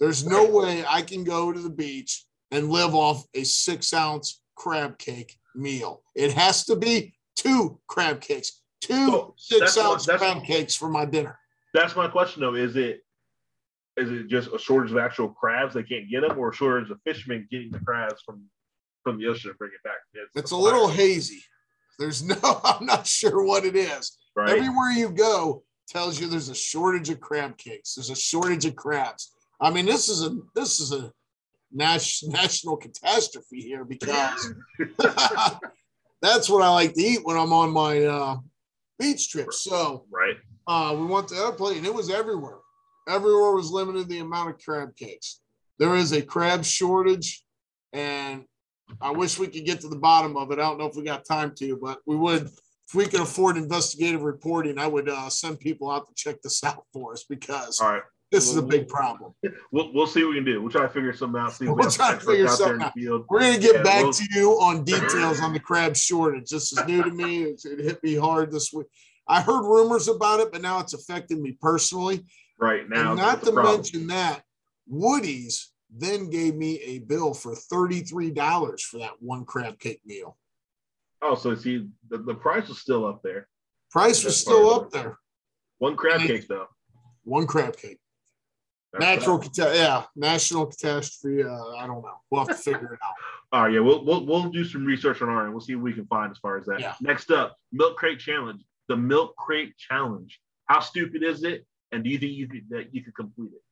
There's 0.00 0.26
no 0.26 0.44
way 0.50 0.84
I 0.88 1.02
can 1.02 1.24
go 1.24 1.52
to 1.52 1.58
the 1.60 1.70
beach 1.70 2.24
and 2.50 2.68
live 2.70 2.94
off 2.94 3.24
a 3.34 3.44
six 3.44 3.92
ounce 3.94 4.42
crab 4.56 4.98
cake 4.98 5.38
meal. 5.54 6.02
It 6.14 6.32
has 6.32 6.64
to 6.66 6.76
be 6.76 7.14
two 7.36 7.78
crab 7.86 8.20
cakes, 8.20 8.60
two 8.80 9.10
Well, 9.10 9.34
six 9.38 9.60
that's 9.60 9.76
what- 9.76 9.86
ounce 9.86 10.06
that's- 10.06 10.20
crab 10.32 10.44
cakes 10.44 10.74
for 10.74 10.88
my 10.88 11.04
dinner. 11.04 11.38
That's 11.72 11.96
my 11.96 12.06
question 12.08 12.40
though. 12.42 12.54
Is 12.54 12.76
it 12.76 13.00
is 13.96 14.10
it 14.10 14.26
just 14.26 14.48
a 14.52 14.58
shortage 14.58 14.90
of 14.90 14.98
actual 14.98 15.28
crabs 15.28 15.72
they 15.74 15.82
can't 15.84 16.10
get 16.10 16.22
them, 16.22 16.36
or 16.36 16.50
a 16.50 16.54
shortage 16.54 16.90
of 16.90 17.00
fishermen 17.04 17.46
getting 17.50 17.70
the 17.70 17.78
crabs 17.80 18.20
from 18.22 18.44
from 19.04 19.18
the 19.18 19.26
ocean 19.26 19.50
and 19.50 19.58
bring 19.58 19.70
it 19.72 19.82
back? 19.84 19.96
It's 20.34 20.50
a 20.50 20.56
little 20.56 20.88
hazy. 20.88 21.42
There's 21.98 22.22
no, 22.22 22.36
I'm 22.64 22.84
not 22.86 23.06
sure 23.06 23.42
what 23.44 23.64
it 23.64 23.76
is. 23.76 24.16
right. 24.36 24.48
Everywhere 24.50 24.90
you 24.90 25.10
go 25.10 25.62
tells 25.88 26.20
you 26.20 26.26
there's 26.26 26.48
a 26.48 26.54
shortage 26.54 27.10
of 27.10 27.20
crab 27.20 27.56
cakes. 27.56 27.94
There's 27.94 28.10
a 28.10 28.16
shortage 28.16 28.64
of 28.64 28.76
crabs. 28.76 29.32
I 29.60 29.70
mean, 29.70 29.86
this 29.86 30.08
is 30.08 30.24
a 30.24 30.36
this 30.54 30.80
is 30.80 30.92
a 30.92 31.12
national 31.72 32.76
catastrophe 32.76 33.60
here 33.60 33.84
because 33.84 34.54
that's 36.22 36.48
what 36.48 36.62
I 36.62 36.68
like 36.68 36.94
to 36.94 37.02
eat 37.02 37.24
when 37.24 37.36
I'm 37.36 37.52
on 37.52 37.70
my 37.70 38.04
uh, 38.04 38.36
beach 38.98 39.30
trip. 39.30 39.52
So 39.52 40.06
right. 40.10 40.36
uh, 40.66 40.94
we 40.96 41.06
went 41.06 41.28
to 41.28 41.34
that 41.34 41.56
place 41.56 41.76
and 41.76 41.86
it 41.86 41.94
was 41.94 42.10
everywhere. 42.10 42.58
Everywhere 43.08 43.52
was 43.52 43.70
limited 43.70 44.08
the 44.08 44.20
amount 44.20 44.50
of 44.50 44.64
crab 44.64 44.96
cakes. 44.96 45.40
There 45.78 45.96
is 45.96 46.12
a 46.12 46.22
crab 46.22 46.64
shortage, 46.64 47.44
and 47.92 48.44
I 49.00 49.10
wish 49.10 49.38
we 49.38 49.48
could 49.48 49.64
get 49.64 49.80
to 49.80 49.88
the 49.88 49.96
bottom 49.96 50.36
of 50.36 50.50
it. 50.52 50.58
I 50.58 50.62
don't 50.62 50.78
know 50.78 50.86
if 50.86 50.96
we 50.96 51.02
got 51.02 51.26
time 51.26 51.52
to, 51.56 51.76
but 51.76 51.98
we 52.06 52.16
would. 52.16 52.48
If 52.94 52.98
we 52.98 53.06
could 53.06 53.22
afford 53.22 53.56
investigative 53.56 54.22
reporting, 54.22 54.78
I 54.78 54.86
would 54.86 55.08
uh, 55.08 55.28
send 55.28 55.58
people 55.58 55.90
out 55.90 56.06
to 56.06 56.14
check 56.14 56.40
this 56.42 56.62
out 56.62 56.84
for 56.92 57.12
us 57.12 57.24
because 57.28 57.80
All 57.80 57.90
right. 57.90 58.02
this 58.30 58.48
is 58.48 58.56
a 58.56 58.62
big 58.62 58.86
problem. 58.86 59.34
We'll, 59.72 59.92
we'll 59.92 60.06
see 60.06 60.22
what 60.22 60.28
we 60.30 60.36
can 60.36 60.44
do. 60.44 60.62
We'll 60.62 60.70
try 60.70 60.82
to 60.82 60.88
figure 60.88 61.12
something 61.12 61.40
out. 61.40 61.54
See 61.54 61.64
we 61.66 61.72
We'll 61.72 61.82
have 61.86 61.92
try 61.96 62.10
to 62.10 62.14
experts 62.14 62.30
figure 62.36 62.48
out 62.48 62.58
there 62.58 62.74
in 62.74 62.78
something 62.78 62.78
the 62.78 62.84
out. 62.84 62.94
field. 62.94 63.26
We're 63.28 63.40
gonna 63.40 63.58
get 63.58 63.74
Yeah, 63.74 63.82
back 63.82 64.02
we'll- 64.04 64.12
to 64.12 64.24
you 64.30 64.50
on 64.60 64.84
details 64.84 65.40
on 65.40 65.52
the 65.52 65.58
crab 65.58 65.96
shortage. 65.96 66.50
This 66.50 66.72
is 66.72 66.86
new 66.86 67.02
to 67.02 67.10
me. 67.10 67.42
It's, 67.42 67.64
it 67.64 67.80
hit 67.80 68.00
me 68.04 68.14
hard 68.14 68.52
this 68.52 68.72
week. 68.72 68.86
I 69.26 69.40
heard 69.42 69.62
rumors 69.64 70.06
about 70.06 70.38
it, 70.38 70.52
but 70.52 70.62
now 70.62 70.78
it's 70.78 70.94
affecting 70.94 71.42
me 71.42 71.58
personally. 71.60 72.24
Right 72.60 72.88
now, 72.88 73.10
and 73.10 73.20
not 73.20 73.42
to 73.42 73.50
problem. 73.50 73.74
mention 73.74 74.06
that 74.06 74.44
Woody's 74.86 75.72
then 75.90 76.30
gave 76.30 76.54
me 76.54 76.78
a 76.80 77.00
bill 77.00 77.34
for 77.34 77.56
$33 77.56 78.80
for 78.82 78.98
that 78.98 79.14
one 79.18 79.44
crab 79.44 79.80
cake 79.80 80.00
meal. 80.06 80.36
Oh, 81.22 81.34
so 81.34 81.54
see, 81.54 81.88
the, 82.08 82.18
the 82.18 82.34
price 82.34 82.68
was 82.68 82.78
still 82.80 83.06
up 83.06 83.22
there. 83.22 83.48
Price 83.90 84.24
was 84.24 84.34
That's 84.34 84.40
still 84.40 84.74
up 84.74 84.90
there. 84.90 85.18
One 85.78 85.96
crab 85.96 86.20
Yeah. 86.20 86.26
cake 86.26 86.48
though. 86.48 86.66
One 87.24 87.46
crab 87.46 87.76
cake. 87.76 87.98
That's 88.92 89.04
Natural, 89.20 89.38
cata- 89.38 89.72
yeah, 89.74 90.04
national 90.14 90.66
catastrophe. 90.66 91.42
Uh, 91.42 91.70
I 91.78 91.86
don't 91.86 92.02
know. 92.02 92.20
We'll 92.30 92.46
have 92.46 92.48
to 92.56 92.62
figure 92.62 92.94
it 92.94 93.00
out. 93.04 93.12
All 93.52 93.62
right, 93.64 93.72
yeah, 93.72 93.80
we'll, 93.80 94.04
we'll 94.04 94.24
we'll 94.26 94.50
do 94.50 94.64
some 94.64 94.84
research 94.84 95.20
on 95.22 95.28
our 95.28 95.44
end. 95.44 95.52
We'll 95.52 95.60
see 95.60 95.74
what 95.74 95.84
we 95.84 95.92
can 95.92 96.06
find 96.06 96.30
as 96.30 96.38
far 96.38 96.58
as 96.58 96.66
that. 96.66 96.78
Yeah. 96.80 96.94
Next 97.00 97.30
up, 97.32 97.56
milk 97.72 97.96
crate 97.96 98.18
challenge. 98.20 98.62
The 98.88 98.96
milk 98.96 99.34
crate 99.36 99.76
challenge. 99.78 100.40
How 100.66 100.80
stupid 100.80 101.22
is 101.22 101.42
it? 101.44 101.66
And 101.92 102.04
do 102.04 102.10
you 102.10 102.18
think 102.18 102.32
you 102.32 102.48
could 102.48 102.68
that 102.70 102.94
you 102.94 103.02
could 103.02 103.14
complete 103.16 103.50
it? 103.52 103.62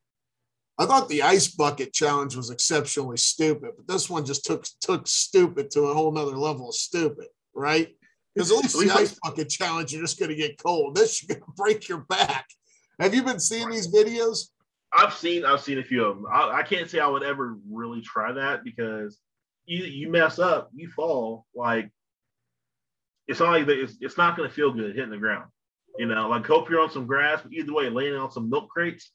I 0.79 0.87
thought 0.87 1.09
the 1.09 1.23
ice 1.23 1.49
bucket 1.49 1.93
challenge 1.93 2.35
was 2.35 2.51
exceptionally 2.51 3.19
stupid, 3.19 3.73
but 3.77 3.87
this 3.87 4.09
one 4.09 4.25
just 4.25 4.45
took 4.45 4.65
took 4.81 5.07
stupid 5.07 5.71
to 5.73 5.83
a 5.83 5.95
whole 5.95 6.13
nother 6.13 6.37
level 6.37 6.71
of 6.71 6.75
stupid, 6.75 7.27
right? 7.55 7.89
Because 8.35 8.51
at 8.51 8.59
least 8.59 8.79
the 8.81 8.91
ice 8.91 9.19
bucket 9.23 9.51
challenge, 9.51 9.93
you're 9.93 10.03
just 10.03 10.19
going 10.19 10.31
to 10.31 10.35
get 10.35 10.63
cold. 10.63 10.95
This 10.95 11.23
you're 11.23 11.37
going 11.37 11.47
to 11.47 11.53
break 11.57 11.89
your 11.89 11.99
back. 12.09 12.47
Have 12.99 13.15
you 13.15 13.23
been 13.23 13.41
seeing 13.41 13.71
these 13.71 13.93
videos? 13.93 14.49
I've 14.97 15.15
seen 15.15 15.45
I've 15.45 15.61
seen 15.61 15.79
a 15.79 15.85
few 15.85 16.05
of 16.05 16.17
them. 16.17 16.27
I, 16.31 16.61
I 16.61 16.63
can't 16.63 16.89
say 16.89 17.01
I 17.01 17.07
would 17.07 17.23
ever 17.23 17.57
really 17.71 18.01
try 18.01 18.33
that 18.33 18.65
because 18.65 19.19
you 19.67 19.85
you 19.85 20.11
mess 20.11 20.39
up, 20.39 20.71
you 20.75 20.91
fall. 20.91 21.47
Like 21.55 21.91
it's 23.27 23.41
not 23.41 23.51
like 23.51 23.69
it's, 23.69 23.97
it's 24.01 24.19
not 24.19 24.37
going 24.37 24.49
to 24.49 24.55
feel 24.55 24.73
good 24.73 24.95
hitting 24.95 25.11
the 25.11 25.19
ground. 25.19 25.51
You 25.99 26.07
know, 26.07 26.29
like 26.29 26.47
hope 26.47 26.71
you're 26.71 26.81
on 26.81 26.91
some 26.91 27.07
grass, 27.07 27.41
but 27.43 27.53
either 27.53 27.73
way, 27.73 27.91
laying 27.91 28.15
on 28.15 28.31
some 28.31 28.49
milk 28.49 28.71
crates, 28.71 29.13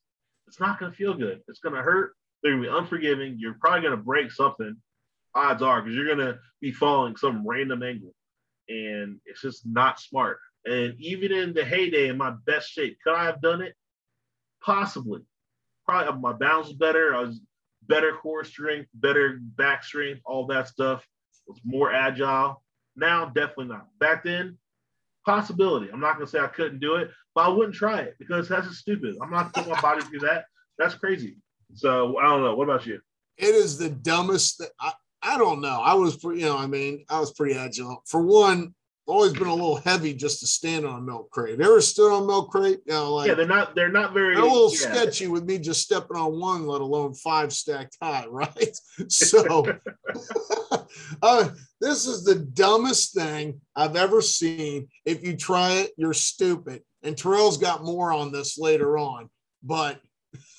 it's 0.47 0.59
not 0.59 0.79
going 0.79 0.91
to 0.91 0.97
feel 0.97 1.13
good. 1.13 1.41
It's 1.47 1.59
going 1.59 1.75
to 1.75 1.81
hurt. 1.81 2.13
They're 2.41 2.53
going 2.53 2.63
to 2.63 2.69
be 2.69 2.77
unforgiving. 2.77 3.35
You're 3.39 3.57
probably 3.59 3.81
going 3.81 3.97
to 3.97 4.03
break 4.03 4.31
something. 4.31 4.77
Odds 5.35 5.61
are 5.61 5.81
because 5.81 5.95
you're 5.95 6.05
going 6.05 6.25
to 6.25 6.39
be 6.61 6.71
falling 6.71 7.15
some 7.15 7.47
random 7.47 7.83
angle, 7.83 8.13
and 8.69 9.19
it's 9.25 9.41
just 9.41 9.65
not 9.65 9.99
smart. 9.99 10.39
And 10.65 10.95
even 10.99 11.31
in 11.31 11.53
the 11.53 11.63
heyday, 11.63 12.07
in 12.07 12.17
my 12.17 12.33
best 12.45 12.69
shape, 12.69 12.97
could 13.03 13.13
I 13.13 13.25
have 13.25 13.41
done 13.41 13.61
it? 13.61 13.75
Possibly 14.63 15.21
probably 15.87 16.21
my 16.21 16.33
balance 16.33 16.67
was 16.67 16.75
better. 16.75 17.15
I 17.15 17.21
was 17.21 17.39
better 17.87 18.13
core 18.13 18.43
strength, 18.43 18.89
better 18.93 19.39
back 19.41 19.83
strength, 19.83 20.21
all 20.25 20.45
that 20.47 20.67
stuff. 20.67 21.05
Was 21.47 21.59
more 21.63 21.93
agile. 21.93 22.61
Now, 22.97 23.25
definitely 23.27 23.67
not. 23.67 23.87
Back 23.99 24.25
then, 24.25 24.57
possibility. 25.27 25.91
I'm 25.91 25.99
not 25.99 26.13
gonna 26.13 26.25
say 26.25 26.39
I 26.39 26.47
couldn't 26.47 26.79
do 26.79 26.95
it, 26.95 27.11
but 27.35 27.41
I 27.41 27.49
wouldn't 27.49 27.75
try 27.75 27.99
it 27.99 28.15
because 28.17 28.49
that's 28.49 28.67
just 28.67 28.79
stupid. 28.79 29.15
I'm 29.21 29.29
not 29.29 29.53
putting 29.53 29.71
my 29.71 29.79
body 29.81 30.01
through 30.01 30.21
that. 30.21 30.45
That's 30.79 30.95
crazy. 30.95 31.37
So 31.75 32.17
I 32.17 32.23
don't 32.23 32.43
know. 32.43 32.55
What 32.55 32.63
about 32.63 32.85
you? 32.87 32.99
It 33.37 33.53
is 33.53 33.77
the 33.77 33.89
dumbest. 33.89 34.59
Th- 34.59 34.71
I, 34.81 34.93
I 35.21 35.37
don't 35.37 35.61
know. 35.61 35.81
I 35.81 35.93
was, 35.93 36.23
you 36.23 36.41
know, 36.41 36.57
I 36.57 36.65
mean, 36.65 37.05
I 37.09 37.19
was 37.19 37.33
pretty 37.33 37.55
agile. 37.55 38.01
For 38.07 38.21
one, 38.21 38.73
always 39.07 39.33
been 39.33 39.47
a 39.47 39.53
little 39.53 39.77
heavy 39.77 40.13
just 40.13 40.41
to 40.41 40.47
stand 40.47 40.85
on 40.85 40.99
a 40.99 41.01
milk 41.01 41.31
crate. 41.31 41.59
Ever 41.59 41.81
stood 41.81 42.13
on 42.13 42.23
a 42.23 42.25
milk 42.25 42.51
crate? 42.51 42.81
You 42.85 42.93
know, 42.93 43.15
like 43.15 43.27
yeah, 43.27 43.33
they're 43.33 43.47
not. 43.47 43.73
They're 43.73 43.91
not 43.91 44.13
very. 44.13 44.35
they're 44.35 44.43
a 44.43 44.47
little 44.47 44.71
yeah. 44.71 44.93
sketchy 44.93 45.27
with 45.27 45.45
me 45.45 45.57
just 45.57 45.81
stepping 45.81 46.17
on 46.17 46.39
one, 46.39 46.67
let 46.67 46.81
alone 46.81 47.13
five 47.13 47.53
stacked 47.53 47.97
high, 48.01 48.25
right? 48.29 48.77
So 49.07 49.65
uh, 51.21 51.49
this 51.81 52.05
is 52.05 52.23
the 52.23 52.35
dumbest 52.35 53.13
thing 53.13 53.61
I've 53.75 53.95
ever 53.95 54.21
seen. 54.21 54.87
If 55.05 55.23
you 55.23 55.35
try 55.35 55.71
it, 55.73 55.91
you're 55.97 56.13
stupid. 56.13 56.83
And 57.03 57.17
Terrell's 57.17 57.57
got 57.57 57.83
more 57.83 58.11
on 58.11 58.31
this 58.31 58.57
later 58.57 58.97
on, 58.97 59.29
but 59.63 60.01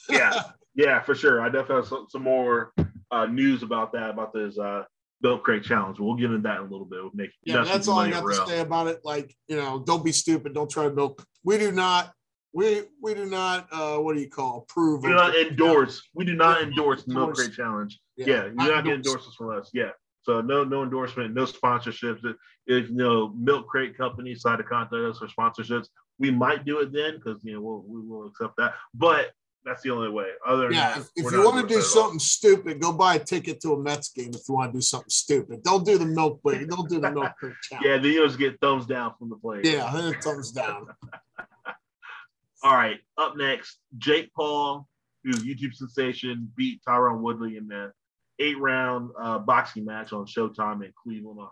yeah, 0.08 0.42
yeah, 0.74 1.02
for 1.02 1.14
sure. 1.14 1.42
I 1.42 1.46
definitely 1.46 1.76
have 1.76 1.88
some, 1.88 2.06
some 2.08 2.22
more 2.22 2.72
uh, 3.10 3.26
news 3.26 3.62
about 3.62 3.92
that 3.92 4.10
about 4.10 4.32
this 4.32 4.58
uh, 4.58 4.84
milk 5.22 5.44
crate 5.44 5.64
challenge. 5.64 5.98
We'll 5.98 6.14
get 6.14 6.26
into 6.26 6.38
that 6.42 6.60
in 6.60 6.66
a 6.66 6.70
little 6.70 6.84
bit. 6.84 7.00
We'll 7.02 7.10
make 7.14 7.30
yeah, 7.44 7.58
invest 7.58 7.72
that's 7.72 7.88
all 7.88 7.98
I 7.98 8.10
got 8.10 8.22
to 8.22 8.46
say 8.46 8.60
about 8.60 8.86
it. 8.86 9.00
Like, 9.04 9.34
you 9.48 9.56
know, 9.56 9.80
don't 9.80 10.04
be 10.04 10.12
stupid. 10.12 10.54
Don't 10.54 10.70
try 10.70 10.84
to 10.84 10.94
milk. 10.94 11.24
We 11.44 11.58
do 11.58 11.72
not. 11.72 12.12
We 12.52 12.82
we 13.02 13.14
do 13.14 13.26
not. 13.26 13.68
Uh, 13.70 13.98
what 13.98 14.14
do 14.14 14.20
you 14.20 14.30
call 14.30 14.66
approve? 14.68 15.02
We 15.02 15.10
do 15.10 15.14
not 15.14 15.34
endorse. 15.36 16.02
We 16.14 16.24
do 16.24 16.34
not 16.34 16.62
endorse 16.62 17.04
the 17.04 17.14
milk 17.14 17.34
crate 17.34 17.52
challenge. 17.52 17.98
Yeah, 18.16 18.26
Yeah, 18.26 18.44
you're 18.44 18.54
not 18.54 18.84
getting 18.84 18.92
endorse. 18.92 19.06
endorsements 19.06 19.36
from 19.36 19.50
us. 19.50 19.70
Yeah. 19.74 19.90
So 20.22 20.40
no, 20.40 20.64
no 20.64 20.82
endorsement, 20.82 21.34
no 21.34 21.44
sponsorships. 21.44 22.24
If 22.24 22.36
if, 22.66 22.88
you 22.90 22.96
know 22.96 23.32
milk 23.38 23.66
crate 23.66 23.96
companies 23.96 24.38
decide 24.38 24.56
to 24.56 24.62
contact 24.62 24.94
us 24.94 25.18
for 25.18 25.26
sponsorships, 25.26 25.88
we 26.18 26.30
might 26.30 26.64
do 26.64 26.80
it 26.80 26.92
then 26.92 27.16
because 27.16 27.42
you 27.44 27.54
know 27.54 27.60
we'll, 27.60 27.84
we 27.86 28.00
will 28.00 28.26
accept 28.26 28.54
that. 28.58 28.74
But 28.94 29.30
that's 29.68 29.82
the 29.82 29.90
only 29.90 30.08
way. 30.08 30.28
Other 30.46 30.64
than 30.64 30.72
Yeah, 30.72 30.94
that, 30.94 30.98
if, 31.16 31.26
if 31.26 31.32
you 31.32 31.44
want 31.44 31.68
to 31.68 31.74
do 31.74 31.82
something 31.82 32.18
stupid, 32.18 32.80
go 32.80 32.92
buy 32.92 33.16
a 33.16 33.18
ticket 33.18 33.60
to 33.60 33.74
a 33.74 33.78
Mets 33.78 34.10
game. 34.10 34.30
If 34.34 34.48
you 34.48 34.54
want 34.54 34.72
to 34.72 34.78
do 34.78 34.82
something 34.82 35.10
stupid, 35.10 35.62
don't 35.62 35.84
do 35.84 35.98
the 35.98 36.06
milk 36.06 36.40
crate. 36.42 36.68
Don't 36.68 36.88
do 36.88 37.00
the 37.00 37.10
milk 37.10 37.32
crate 37.38 37.54
challenge. 37.62 37.86
yeah, 37.86 37.96
then 37.98 38.12
you 38.12 38.26
just 38.26 38.38
get 38.38 38.58
thumbs 38.60 38.86
down 38.86 39.14
from 39.18 39.28
the 39.28 39.36
players. 39.36 39.68
Yeah, 39.68 39.90
thumbs 40.20 40.52
down. 40.52 40.86
All 42.62 42.74
right. 42.74 42.98
Up 43.18 43.36
next, 43.36 43.78
Jake 43.98 44.32
Paul, 44.34 44.88
who's 45.22 45.44
YouTube 45.44 45.74
sensation, 45.74 46.50
beat 46.56 46.80
Tyron 46.88 47.20
Woodley 47.20 47.56
in 47.56 47.68
the 47.68 47.92
eight 48.38 48.58
round 48.58 49.10
uh, 49.20 49.38
boxing 49.38 49.84
match 49.84 50.12
on 50.12 50.26
Showtime 50.26 50.84
in 50.84 50.92
Cleveland, 51.00 51.38
Ohio. 51.38 51.50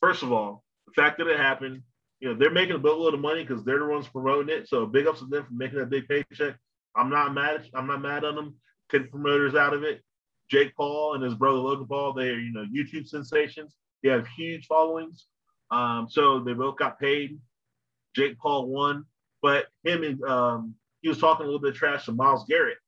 First 0.00 0.22
of 0.22 0.32
all, 0.32 0.64
the 0.86 0.92
fact 0.92 1.18
that 1.18 1.28
it 1.28 1.38
happened, 1.38 1.82
you 2.20 2.28
know, 2.28 2.34
they're 2.34 2.50
making 2.50 2.76
a 2.76 2.78
boatload 2.78 3.14
of 3.14 3.20
money 3.20 3.44
because 3.44 3.64
they're 3.64 3.78
the 3.78 3.86
ones 3.86 4.08
promoting 4.08 4.54
it. 4.54 4.68
So 4.68 4.86
big 4.86 5.06
ups 5.06 5.20
to 5.20 5.26
them 5.26 5.44
for 5.44 5.52
making 5.52 5.78
that 5.78 5.90
big 5.90 6.08
paycheck. 6.08 6.56
I'm 6.96 7.10
not 7.10 7.34
mad. 7.34 7.68
I'm 7.74 7.86
not 7.86 8.02
mad 8.02 8.24
on 8.24 8.34
them. 8.34 8.54
Take 8.90 9.10
promoters 9.10 9.54
out 9.54 9.74
of 9.74 9.82
it. 9.82 10.02
Jake 10.50 10.74
Paul 10.76 11.14
and 11.14 11.24
his 11.24 11.34
brother 11.34 11.58
Logan 11.58 11.86
Paul, 11.86 12.12
they 12.12 12.28
are, 12.28 12.38
you 12.38 12.52
know, 12.52 12.64
YouTube 12.64 13.06
sensations. 13.06 13.76
They 14.02 14.10
have 14.10 14.26
huge 14.28 14.66
followings. 14.66 15.26
Um, 15.70 16.06
so 16.08 16.40
they 16.40 16.52
both 16.52 16.76
got 16.76 17.00
paid. 17.00 17.38
Jake 18.14 18.38
Paul 18.38 18.68
won, 18.68 19.04
but 19.42 19.66
him 19.84 20.04
and 20.04 20.22
um, 20.24 20.74
he 21.02 21.08
was 21.08 21.18
talking 21.18 21.42
a 21.42 21.46
little 21.46 21.60
bit 21.60 21.70
of 21.70 21.76
trash 21.76 22.06
to 22.06 22.12
Myles 22.12 22.44
Garrett. 22.48 22.78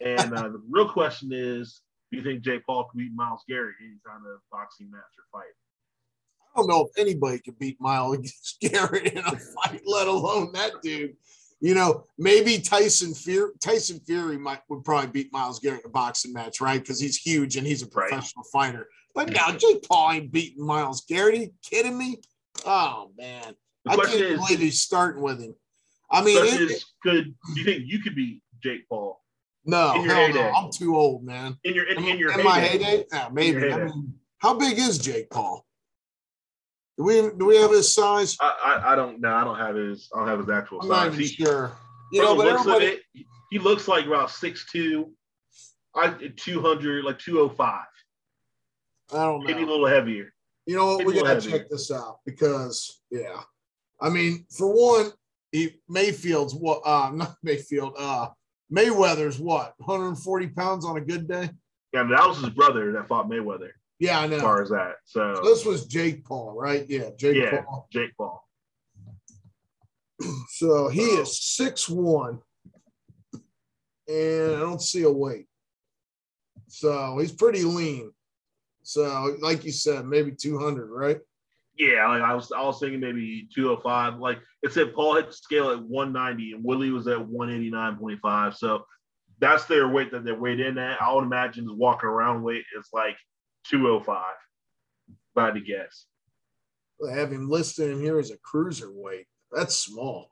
And 0.00 0.32
uh, 0.34 0.48
the 0.48 0.62
real 0.68 0.88
question 0.88 1.30
is, 1.32 1.82
do 2.10 2.18
you 2.18 2.24
think 2.24 2.42
Jake 2.42 2.66
Paul 2.66 2.88
can 2.90 2.98
beat 2.98 3.12
Myles 3.14 3.42
Garrett 3.48 3.76
in 3.80 3.86
any 3.86 3.98
kind 4.06 4.22
of 4.26 4.40
boxing 4.50 4.90
match 4.90 5.00
or 5.00 5.40
fight? 5.40 5.52
I 6.54 6.60
don't 6.60 6.68
know 6.68 6.86
if 6.86 6.98
anybody 6.98 7.38
can 7.38 7.54
beat 7.58 7.80
Myles 7.80 8.56
Garrett 8.60 9.12
in 9.12 9.18
a 9.18 9.36
fight, 9.36 9.80
let 9.86 10.08
alone 10.08 10.52
that 10.52 10.72
dude. 10.82 11.16
You 11.62 11.76
know, 11.76 12.06
maybe 12.18 12.58
Tyson 12.58 13.14
Fury, 13.14 13.52
Tyson 13.60 14.00
Fury 14.00 14.36
might 14.36 14.62
would 14.68 14.82
probably 14.84 15.10
beat 15.10 15.32
Myles 15.32 15.60
Garrett 15.60 15.84
in 15.84 15.90
a 15.90 15.92
boxing 15.92 16.32
match, 16.32 16.60
right? 16.60 16.80
Because 16.80 16.98
he's 16.98 17.16
huge 17.16 17.56
and 17.56 17.64
he's 17.64 17.82
a 17.82 17.86
professional 17.86 18.44
right. 18.52 18.66
fighter. 18.66 18.88
But 19.14 19.30
now 19.30 19.52
Jake 19.52 19.86
Paul 19.88 20.10
ain't 20.10 20.32
beating 20.32 20.66
Myles 20.66 21.04
Garrett. 21.08 21.34
Are 21.34 21.42
you 21.42 21.52
kidding 21.62 21.96
me? 21.96 22.18
Oh 22.66 23.12
man, 23.16 23.54
the 23.84 23.92
I 23.92 23.96
can't 23.96 24.40
believe 24.40 24.58
he's 24.58 24.82
starting 24.82 25.22
with 25.22 25.40
him. 25.40 25.54
I 26.10 26.24
mean, 26.24 26.44
it, 26.44 26.62
is, 26.62 26.84
could 27.00 27.32
do 27.54 27.60
you 27.60 27.64
think 27.64 27.84
you 27.86 28.00
could 28.00 28.16
beat 28.16 28.42
Jake 28.60 28.88
Paul? 28.88 29.20
No, 29.64 30.02
hell 30.02 30.34
no. 30.34 30.50
I'm 30.50 30.72
too 30.72 30.96
old, 30.96 31.22
man. 31.22 31.56
In 31.62 31.74
your 31.74 31.86
in, 31.86 32.02
in 32.04 32.18
your 32.18 32.32
in 32.32 32.40
heyday. 32.40 32.48
my 32.48 32.60
heyday, 32.60 33.04
yeah, 33.12 33.28
maybe. 33.32 33.72
I 33.72 33.84
mean, 33.84 34.14
how 34.38 34.54
big 34.54 34.78
is 34.78 34.98
Jake 34.98 35.30
Paul? 35.30 35.64
Do 36.98 37.04
we 37.04 37.20
do 37.38 37.46
we 37.46 37.56
have 37.56 37.70
his 37.70 37.94
size? 37.94 38.36
I, 38.40 38.54
I, 38.64 38.92
I 38.92 38.96
don't 38.96 39.20
know. 39.20 39.34
I 39.34 39.44
don't 39.44 39.58
have 39.58 39.76
his. 39.76 40.10
I 40.14 40.18
don't 40.18 40.28
have 40.28 40.38
his 40.40 40.50
actual 40.50 40.80
I'm 40.82 40.88
size. 40.88 40.96
Not 40.96 41.06
even 41.08 41.20
he, 41.20 41.26
sure. 41.26 41.72
You 42.12 42.22
know, 42.22 42.36
but 42.36 42.46
everybody, 42.46 42.86
it, 42.86 43.26
he 43.50 43.58
looks 43.58 43.88
like 43.88 44.06
about 44.06 44.30
six 44.30 44.70
two, 44.70 45.12
I 45.94 46.14
two 46.36 46.60
hundred 46.60 47.04
like 47.04 47.18
two 47.18 47.40
oh 47.40 47.48
five. 47.48 47.86
I 49.12 49.24
don't 49.24 49.40
know. 49.40 49.46
Maybe 49.46 49.62
a 49.62 49.66
little 49.66 49.86
heavier. 49.86 50.32
You 50.66 50.76
know 50.76 50.96
what? 50.96 51.06
We 51.06 51.14
gotta 51.14 51.28
heavier. 51.28 51.58
check 51.58 51.70
this 51.70 51.90
out 51.90 52.18
because 52.26 53.00
yeah, 53.10 53.40
I 54.00 54.10
mean, 54.10 54.44
for 54.50 54.72
one, 54.72 55.12
he 55.50 55.80
Mayfield's 55.88 56.54
what? 56.54 56.82
Uh, 56.84 57.10
not 57.14 57.36
Mayfield. 57.42 57.94
Uh, 57.98 58.28
Mayweather's 58.72 59.38
what? 59.38 59.74
140 59.78 60.48
pounds 60.48 60.84
on 60.84 60.96
a 60.96 61.00
good 61.00 61.28
day. 61.28 61.50
Yeah, 61.92 62.04
that 62.04 62.26
was 62.26 62.38
his 62.38 62.50
brother 62.50 62.92
that 62.92 63.06
fought 63.06 63.28
Mayweather. 63.28 63.70
Yeah, 64.02 64.18
I 64.18 64.26
know. 64.26 64.34
As 64.34 64.42
far 64.42 64.62
as 64.62 64.68
that, 64.70 64.94
so, 65.04 65.32
so 65.36 65.42
this 65.44 65.64
was 65.64 65.86
Jake 65.86 66.24
Paul, 66.24 66.56
right? 66.58 66.84
Yeah, 66.88 67.10
Jake 67.16 67.36
yeah, 67.36 67.62
Paul. 67.62 67.86
Jake 67.92 68.10
Paul. 68.16 68.44
So 70.50 70.88
he 70.88 71.04
uh-huh. 71.04 71.22
is 71.22 71.40
six 71.40 71.88
one, 71.88 72.40
and 74.08 74.56
I 74.56 74.58
don't 74.58 74.82
see 74.82 75.04
a 75.04 75.10
weight. 75.10 75.46
So 76.66 77.16
he's 77.18 77.30
pretty 77.30 77.62
lean. 77.62 78.10
So, 78.82 79.36
like 79.40 79.64
you 79.64 79.70
said, 79.70 80.04
maybe 80.04 80.32
200, 80.32 80.88
right? 80.90 81.20
Yeah, 81.78 82.08
like 82.08 82.22
I 82.22 82.34
was, 82.34 82.50
I 82.50 82.62
was 82.62 82.80
thinking 82.80 82.98
maybe 82.98 83.48
205. 83.54 84.18
Like 84.18 84.40
it 84.64 84.72
said, 84.72 84.94
Paul 84.94 85.14
hit 85.14 85.28
the 85.28 85.32
scale 85.32 85.70
at 85.70 85.80
190, 85.80 86.52
and 86.54 86.64
Woodley 86.64 86.90
was 86.90 87.06
at 87.06 87.18
189.5. 87.18 88.56
So 88.56 88.84
that's 89.38 89.66
their 89.66 89.88
weight 89.88 90.10
that 90.10 90.24
they're 90.24 90.34
weighed 90.34 90.58
in 90.58 90.76
at. 90.78 91.00
I 91.00 91.12
would 91.12 91.24
imagine 91.24 91.66
the 91.66 91.74
walking 91.74 92.08
around 92.08 92.42
weight 92.42 92.64
is 92.76 92.88
like 92.92 93.16
205. 93.70 94.16
If 95.08 95.16
I 95.36 95.46
had 95.46 95.54
to 95.54 95.60
guess. 95.60 96.06
I 97.08 97.14
have 97.14 97.32
him 97.32 97.48
listed 97.48 97.90
in 97.90 98.00
here 98.00 98.18
as 98.18 98.30
a 98.30 98.36
cruiserweight. 98.38 99.26
That's 99.50 99.76
small. 99.76 100.28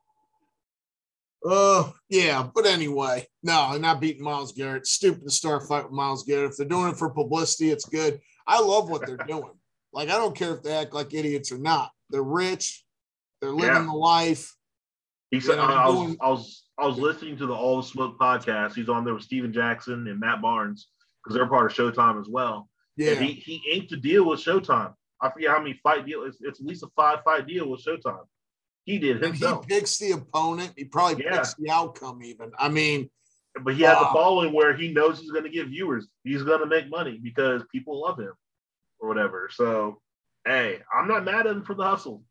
Uh, 1.45 1.91
yeah, 2.11 2.49
but 2.55 2.67
anyway, 2.67 3.27
no, 3.43 3.69
I'm 3.69 3.81
not 3.81 4.01
beating 4.01 4.23
Myles 4.23 4.53
Garrett. 4.53 4.87
Stupid 4.87 5.25
to 5.25 5.31
start 5.31 5.67
fight 5.67 5.85
with 5.85 5.93
Myles 5.93 6.25
Garrett. 6.25 6.51
If 6.51 6.57
they're 6.59 6.67
doing 6.67 6.91
it 6.91 6.99
for 6.99 7.09
publicity, 7.11 7.71
it's 7.71 7.87
good. 7.87 8.21
I 8.47 8.61
love 8.61 8.91
what 8.91 9.07
they're 9.07 9.17
doing. 9.29 9.53
Like, 9.93 10.09
I 10.11 10.17
don't 10.17 10.37
care 10.37 10.55
if 10.55 10.63
they 10.63 10.75
act 10.75 10.93
like 10.93 11.15
idiots 11.15 11.51
or 11.51 11.59
not. 11.59 11.91
They're 12.11 12.23
rich. 12.23 12.85
They're 13.41 13.51
living 13.53 13.75
yeah. 13.75 13.85
the 13.85 13.93
life. 13.93 14.55
He 15.31 15.41
said, 15.41 15.59
I, 15.59 15.89
was, 15.89 15.97
doing, 15.97 16.17
I 16.21 16.29
was, 16.29 16.65
I 16.79 16.87
was 16.87 16.99
listening 16.99 17.37
to 17.39 17.47
the 17.47 17.55
All 17.55 17.79
the 17.79 17.87
Smoke 17.87 18.19
podcast. 18.19 18.75
He's 18.75 18.89
on 18.89 19.05
there 19.05 19.15
with 19.15 19.23
Stephen 19.23 19.53
Jackson 19.53 20.07
and 20.09 20.21
Matt 20.21 20.43
Barnes 20.43 20.89
because 21.23 21.37
they're 21.37 21.49
part 21.49 21.71
of 21.71 21.77
Showtime 21.77 22.21
as 22.21 22.29
well. 22.29 22.69
Yeah, 23.01 23.13
and 23.13 23.25
he 23.25 23.33
he 23.33 23.63
inked 23.73 23.91
a 23.93 23.97
deal 23.97 24.27
with 24.27 24.41
Showtime. 24.41 24.93
I 25.23 25.31
forget 25.31 25.51
how 25.51 25.59
many 25.59 25.81
fight 25.83 26.05
deal. 26.05 26.25
It's, 26.25 26.37
it's 26.43 26.61
at 26.61 26.67
least 26.67 26.83
a 26.83 26.89
five 26.95 27.21
fight 27.25 27.47
deal 27.47 27.67
with 27.67 27.83
Showtime. 27.83 28.27
He 28.85 28.99
did 28.99 29.23
himself. 29.23 29.65
he 29.67 29.75
picks 29.75 29.97
the 29.97 30.13
opponent. 30.13 30.75
He 30.77 30.85
probably 30.85 31.25
yeah. 31.25 31.39
picks 31.39 31.55
the 31.55 31.71
outcome. 31.71 32.23
Even 32.23 32.53
I 32.59 32.69
mean, 32.69 33.09
but 33.63 33.75
he 33.75 33.85
has 33.85 33.97
uh, 33.97 34.07
a 34.11 34.13
following 34.13 34.53
where 34.53 34.77
he 34.77 34.93
knows 34.93 35.19
he's 35.19 35.31
going 35.31 35.45
to 35.45 35.51
get 35.51 35.69
viewers. 35.69 36.09
He's 36.25 36.43
going 36.43 36.61
to 36.61 36.67
make 36.67 36.91
money 36.91 37.19
because 37.23 37.63
people 37.73 38.03
love 38.03 38.19
him 38.19 38.35
or 38.99 39.09
whatever. 39.09 39.49
So, 39.51 40.03
hey, 40.47 40.81
I'm 40.95 41.09
not 41.09 41.25
mad 41.25 41.47
at 41.47 41.57
him 41.57 41.65
for 41.65 41.75
the 41.75 41.85
hustle. 41.85 42.23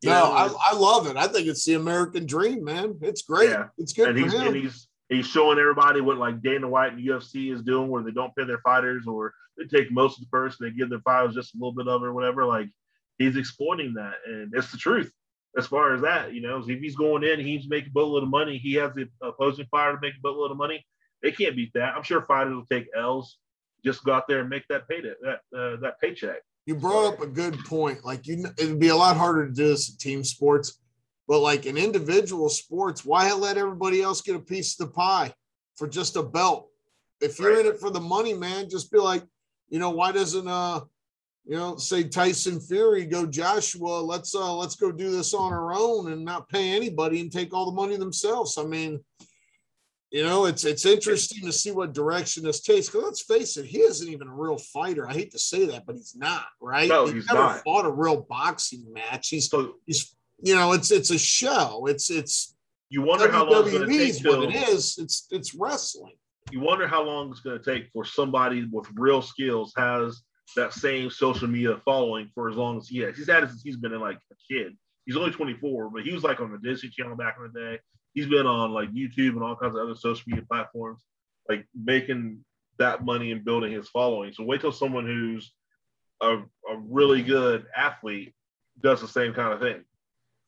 You 0.00 0.10
no, 0.10 0.32
I, 0.32 0.54
I 0.70 0.76
love 0.76 1.08
it. 1.08 1.16
I 1.16 1.26
think 1.26 1.48
it's 1.48 1.64
the 1.64 1.74
American 1.74 2.24
dream, 2.24 2.62
man. 2.62 2.98
It's 3.02 3.22
great. 3.22 3.50
Yeah. 3.50 3.66
It's 3.78 3.92
good 3.92 4.10
and 4.10 4.18
for 4.18 4.24
he's, 4.24 4.32
him. 4.32 4.46
And 4.46 4.56
he's 4.56 4.86
he's 5.08 5.26
showing 5.26 5.58
everybody 5.58 6.00
what 6.00 6.18
like 6.18 6.42
Dana 6.42 6.68
White 6.68 6.92
and 6.92 7.06
UFC 7.06 7.52
is 7.52 7.62
doing, 7.62 7.88
where 7.88 8.02
they 8.02 8.10
don't 8.10 8.34
pay 8.36 8.44
their 8.44 8.58
fighters 8.58 9.06
or 9.06 9.34
they 9.56 9.64
take 9.64 9.92
most 9.92 10.18
of 10.18 10.24
the 10.24 10.30
purse, 10.30 10.58
and 10.58 10.68
they 10.68 10.76
give 10.76 10.90
their 10.90 11.00
fighters 11.00 11.34
just 11.34 11.54
a 11.54 11.58
little 11.58 11.74
bit 11.74 11.88
of 11.88 12.02
it 12.02 12.06
or 12.06 12.12
whatever. 12.12 12.44
Like 12.44 12.68
he's 13.18 13.36
exploiting 13.36 13.94
that, 13.94 14.14
and 14.26 14.52
it's 14.54 14.72
the 14.72 14.78
truth 14.78 15.12
as 15.56 15.66
far 15.66 15.94
as 15.94 16.02
that. 16.02 16.34
You 16.34 16.40
know, 16.42 16.58
if 16.66 16.80
he's 16.80 16.96
going 16.96 17.22
in, 17.22 17.40
he's 17.40 17.68
making 17.68 17.90
a 17.90 17.92
boatload 17.92 18.22
of 18.22 18.28
money. 18.28 18.58
He 18.58 18.74
has 18.74 18.92
the 18.94 19.08
opposing 19.22 19.66
fighter 19.70 19.94
to 19.94 20.00
make 20.00 20.14
a 20.14 20.22
boatload 20.22 20.50
of 20.50 20.56
money. 20.56 20.84
They 21.22 21.32
can't 21.32 21.56
beat 21.56 21.72
that. 21.74 21.94
I'm 21.94 22.02
sure 22.02 22.22
fighters 22.22 22.54
will 22.54 22.66
take 22.66 22.86
L's. 22.96 23.38
Just 23.84 24.04
go 24.04 24.12
out 24.12 24.26
there 24.28 24.40
and 24.40 24.48
make 24.48 24.66
that 24.68 24.88
pay 24.88 25.02
that 25.02 25.40
uh, 25.56 25.76
that 25.80 26.00
paycheck. 26.00 26.38
You 26.66 26.74
brought 26.74 27.14
up 27.14 27.20
a 27.20 27.26
good 27.26 27.58
point. 27.66 28.04
Like 28.04 28.26
you, 28.26 28.46
it'd 28.58 28.80
be 28.80 28.88
a 28.88 28.96
lot 28.96 29.16
harder 29.16 29.46
to 29.46 29.52
do 29.52 29.68
this 29.68 29.90
in 29.90 29.96
team 29.98 30.24
sports, 30.24 30.80
but 31.26 31.40
like 31.40 31.66
in 31.66 31.76
individual 31.76 32.48
sports, 32.48 33.04
why 33.04 33.32
let 33.32 33.56
everybody 33.56 34.02
else 34.02 34.20
get 34.20 34.36
a 34.36 34.40
piece 34.40 34.78
of 34.78 34.86
the 34.86 34.92
pie 34.92 35.32
for 35.76 35.88
just 35.88 36.16
a 36.16 36.22
belt? 36.22 36.68
If 37.20 37.38
you're 37.38 37.54
right. 37.54 37.66
in 37.66 37.72
it 37.72 37.80
for 37.80 37.90
the 37.90 38.00
money, 38.00 38.34
man, 38.34 38.68
just 38.68 38.90
be 38.92 38.98
like, 38.98 39.22
you 39.68 39.78
know, 39.78 39.90
why 39.90 40.12
doesn't 40.12 40.46
uh, 40.46 40.80
you 41.46 41.56
know, 41.56 41.76
say 41.76 42.04
Tyson 42.04 42.58
Fury, 42.58 43.04
go 43.04 43.26
Joshua, 43.26 44.00
let's 44.00 44.34
uh 44.34 44.54
let's 44.54 44.76
go 44.76 44.90
do 44.90 45.10
this 45.10 45.34
on 45.34 45.52
our 45.52 45.74
own 45.74 46.10
and 46.10 46.24
not 46.24 46.48
pay 46.48 46.74
anybody 46.74 47.20
and 47.20 47.30
take 47.30 47.52
all 47.52 47.66
the 47.66 47.76
money 47.76 47.96
themselves. 47.96 48.56
I 48.56 48.64
mean, 48.64 49.00
you 50.10 50.22
know, 50.22 50.46
it's 50.46 50.64
it's 50.64 50.86
interesting 50.86 51.44
to 51.44 51.52
see 51.52 51.70
what 51.70 51.92
direction 51.92 52.44
this 52.44 52.60
takes. 52.60 52.86
Because 52.86 53.04
let's 53.04 53.22
face 53.22 53.56
it, 53.58 53.66
he 53.66 53.80
isn't 53.80 54.08
even 54.08 54.28
a 54.28 54.34
real 54.34 54.56
fighter. 54.56 55.06
I 55.06 55.12
hate 55.12 55.32
to 55.32 55.38
say 55.38 55.66
that, 55.66 55.84
but 55.86 55.96
he's 55.96 56.16
not, 56.16 56.46
right? 56.60 56.88
No, 56.88 57.04
he's, 57.04 57.14
he's 57.14 57.26
never 57.26 57.40
not. 57.40 57.64
fought 57.64 57.84
a 57.84 57.90
real 57.90 58.22
boxing 58.28 58.90
match. 58.92 59.28
He's 59.28 59.48
so, 59.50 59.74
he's 59.84 60.16
you 60.44 60.54
know, 60.54 60.72
it's 60.72 60.90
it's 60.90 61.10
a 61.10 61.18
show. 61.18 61.86
It's 61.86 62.10
it's 62.10 62.54
you 62.90 63.02
wonder 63.02 63.30
how 63.30 63.48
long 63.50 63.64
it's 63.64 63.72
going 63.72 63.88
to 63.88 64.12
take. 64.12 64.24
What 64.24 64.42
it 64.44 64.54
is, 64.68 64.98
it's 64.98 65.26
it's 65.30 65.54
wrestling. 65.54 66.14
You 66.50 66.60
wonder 66.60 66.86
how 66.86 67.02
long 67.02 67.30
it's 67.30 67.40
going 67.40 67.60
to 67.60 67.64
take 67.64 67.90
for 67.92 68.04
somebody 68.04 68.68
with 68.70 68.86
real 68.94 69.22
skills 69.22 69.72
has 69.76 70.22
that 70.56 70.74
same 70.74 71.10
social 71.10 71.48
media 71.48 71.80
following 71.84 72.30
for 72.34 72.50
as 72.50 72.56
long 72.56 72.76
as 72.76 72.86
he 72.86 72.98
has. 72.98 73.16
He's 73.16 73.28
had 73.28 73.42
it 73.42 73.48
since 73.48 73.62
he's 73.62 73.78
been 73.78 73.92
in 73.92 74.00
like 74.00 74.18
a 74.30 74.52
kid. 74.52 74.76
He's 75.06 75.16
only 75.16 75.30
24, 75.30 75.90
but 75.90 76.02
he 76.02 76.12
was 76.12 76.22
like 76.22 76.40
on 76.40 76.52
the 76.52 76.58
Disney 76.58 76.90
Channel 76.90 77.16
back 77.16 77.36
in 77.38 77.50
the 77.52 77.60
day 77.60 77.78
he's 78.14 78.26
been 78.26 78.46
on 78.46 78.72
like 78.72 78.90
YouTube 78.92 79.30
and 79.30 79.42
all 79.42 79.56
kinds 79.56 79.74
of 79.74 79.82
other 79.82 79.96
social 79.96 80.22
media 80.26 80.44
platforms, 80.48 81.02
like 81.48 81.66
making 81.74 82.44
that 82.78 83.04
money 83.04 83.32
and 83.32 83.44
building 83.44 83.72
his 83.72 83.88
following. 83.88 84.32
So 84.32 84.44
wait 84.44 84.60
till 84.60 84.72
someone 84.72 85.04
who's 85.04 85.52
a, 86.22 86.36
a 86.36 86.76
really 86.88 87.22
good 87.22 87.66
athlete 87.76 88.32
does 88.80 89.00
the 89.00 89.08
same 89.08 89.34
kind 89.34 89.52
of 89.52 89.60
thing 89.60 89.84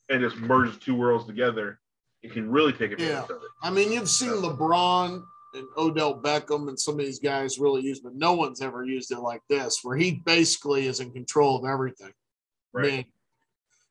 and 0.08 0.20
just 0.20 0.36
merges 0.36 0.78
two 0.78 0.94
worlds 0.94 1.26
together. 1.26 1.80
It 2.22 2.32
can 2.32 2.50
really 2.50 2.72
take 2.72 2.92
advantage 2.92 3.08
yeah. 3.08 3.22
of 3.22 3.42
it. 3.42 3.48
I 3.62 3.70
mean, 3.70 3.92
you've 3.92 4.08
seen 4.08 4.30
LeBron 4.30 5.22
and 5.54 5.66
Odell 5.76 6.20
Beckham 6.20 6.68
and 6.68 6.78
some 6.78 6.94
of 6.94 7.06
these 7.06 7.18
guys 7.18 7.58
really 7.58 7.82
use, 7.82 8.00
but 8.00 8.14
no 8.14 8.34
one's 8.34 8.60
ever 8.60 8.84
used 8.84 9.10
it 9.12 9.20
like 9.20 9.42
this, 9.48 9.80
where 9.82 9.96
he 9.96 10.22
basically 10.24 10.86
is 10.86 11.00
in 11.00 11.12
control 11.12 11.58
of 11.58 11.70
everything. 11.70 12.12
Right. 12.72 12.86
I 12.86 12.90
mean, 12.96 13.04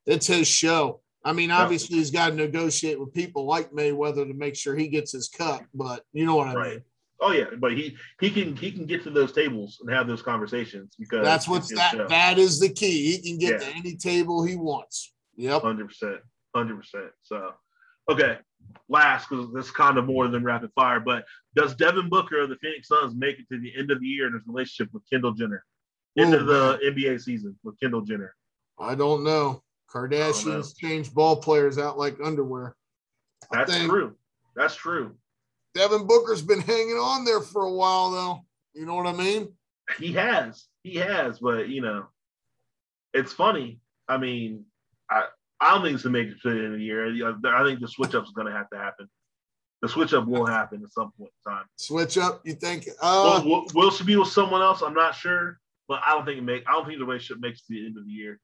it's 0.06 0.28
his 0.28 0.48
show. 0.48 1.02
I 1.24 1.34
mean, 1.34 1.50
obviously, 1.50 1.98
he's 1.98 2.12
got 2.12 2.30
to 2.30 2.36
negotiate 2.36 3.00
with 3.00 3.14
people 3.14 3.46
like 3.46 3.72
Mayweather 3.72 4.28
to 4.28 4.34
make 4.36 4.56
sure 4.56 4.76
he 4.76 4.88
gets 4.88 5.12
his 5.12 5.28
cut, 5.28 5.64
but 5.74 6.04
you 6.14 6.24
know 6.24 6.36
what 6.36 6.50
I 6.50 6.54
right. 6.54 6.72
mean. 6.74 6.82
Oh 7.22 7.32
yeah, 7.32 7.46
but 7.58 7.72
he 7.72 7.98
he 8.20 8.30
can 8.30 8.56
he 8.56 8.72
can 8.72 8.86
get 8.86 9.04
to 9.04 9.10
those 9.10 9.32
tables 9.32 9.80
and 9.82 9.90
have 9.90 10.06
those 10.06 10.22
conversations 10.22 10.96
because 11.00 11.24
that's 11.24 11.48
what's 11.48 11.74
that 11.74 11.94
show. 11.94 12.08
that 12.08 12.38
is 12.38 12.60
the 12.60 12.70
key. 12.70 13.14
He 13.14 13.30
can 13.30 13.40
get 13.40 13.62
yeah. 13.62 13.70
to 13.70 13.76
any 13.76 13.96
table 13.96 14.44
he 14.44 14.56
wants. 14.56 15.15
Yep, 15.36 15.62
hundred 15.62 15.88
percent, 15.88 16.18
hundred 16.56 16.78
percent. 16.78 17.12
So, 17.22 17.52
okay, 18.10 18.38
last 18.90 19.30
because 19.30 19.54
this 19.54 19.66
is 19.66 19.72
kind 19.72 19.98
of 19.98 20.06
more 20.06 20.28
than 20.28 20.44
rapid 20.44 20.72
fire, 20.76 21.00
but 21.00 21.26
does 21.56 21.76
Devin 21.76 22.10
Booker 22.10 22.42
of 22.42 22.50
the 22.50 22.58
Phoenix 22.58 22.88
Suns 22.88 23.16
make 23.16 23.40
it 23.40 23.48
to 23.52 23.60
the 23.60 23.74
end 23.78 23.92
of 23.92 24.00
the 24.00 24.08
year 24.08 24.28
in 24.28 24.34
his 24.34 24.48
relationship 24.48 24.94
with 24.94 25.04
Kendall 25.10 25.34
Jenner? 25.34 25.64
End 26.18 26.34
Ooh, 26.34 26.38
of 26.38 26.46
the. 26.46 26.80
NBA 26.86 27.22
season 27.22 27.58
with 27.64 27.80
Kendall 27.80 28.02
Jenner. 28.02 28.36
I 28.80 28.96
don't 28.96 29.24
know. 29.24 29.62
Kardashians 29.90 30.78
change 30.78 31.14
ball 31.14 31.38
players 31.38 31.78
out 31.78 31.98
like 31.98 32.18
underwear. 32.24 32.76
That's 33.52 33.78
true. 33.78 34.16
That's 34.56 34.76
true. 34.76 35.16
Devin 35.74 36.08
Booker's 36.08 36.42
been 36.42 36.62
hanging 36.62 36.96
on 36.96 37.26
there 37.26 37.42
for 37.42 37.64
a 37.64 37.72
while, 37.72 38.12
though. 38.12 38.46
You 38.74 38.86
know 38.86 38.96
what 38.96 39.08
I 39.08 39.14
mean? 39.14 39.50
He 40.00 40.14
has. 40.14 40.66
He 40.84 40.96
has, 40.96 41.40
but 41.40 41.70
you 41.70 41.82
know, 41.82 42.06
it's 43.14 43.34
funny. 43.34 43.80
I 44.08 44.18
mean, 44.18 44.66
I 45.10 45.26
I 45.60 45.74
don't 45.74 45.84
think 45.84 45.96
it's 45.96 46.04
going 46.04 46.14
to 46.14 46.24
make 46.24 46.32
it 46.32 46.42
to 46.42 46.50
the 46.50 46.58
end 46.58 46.74
of 46.74 46.80
the 46.80 46.86
year. 46.86 47.08
I 47.08 47.64
think 47.64 47.80
the 47.80 47.88
switch 47.88 48.14
up 48.14 48.24
is 48.26 48.32
going 48.32 48.48
to 48.48 48.54
have 48.54 48.70
to 48.72 48.78
happen. 48.78 49.10
The 49.82 49.90
switch 49.90 50.14
up 50.14 50.26
will 50.26 50.46
happen 50.46 50.82
at 50.84 50.92
some 50.92 51.12
point 51.18 51.32
in 51.46 51.52
time. 51.52 51.66
Switch 51.78 52.18
up? 52.18 52.42
You 52.44 52.54
think? 52.54 52.90
Uh, 53.02 53.42
will, 53.46 53.66
will 53.74 53.92
she 53.92 54.04
be 54.04 54.16
with 54.16 54.30
someone 54.30 54.62
else? 54.62 54.82
I'm 54.82 54.94
not 54.94 55.16
sure, 55.16 55.60
but 55.88 56.02
I 56.06 56.14
don't 56.14 56.26
think 56.26 56.40
it 56.40 56.44
make. 56.44 56.64
I 56.68 56.74
don't 56.74 56.86
think 56.86 57.00
the 57.00 57.06
relationship 57.06 57.42
makes 57.42 57.60
it 57.60 57.68
to 57.68 57.80
the 57.80 57.86
end 57.86 57.98
of 57.98 58.06
the 58.06 58.12
year. 58.12 58.40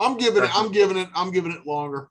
I'm 0.00 0.16
giving 0.16 0.42
it. 0.42 0.50
I'm 0.54 0.72
giving 0.72 0.96
it. 0.96 1.08
I'm 1.14 1.30
giving 1.30 1.52
it 1.52 1.66
longer. 1.66 2.08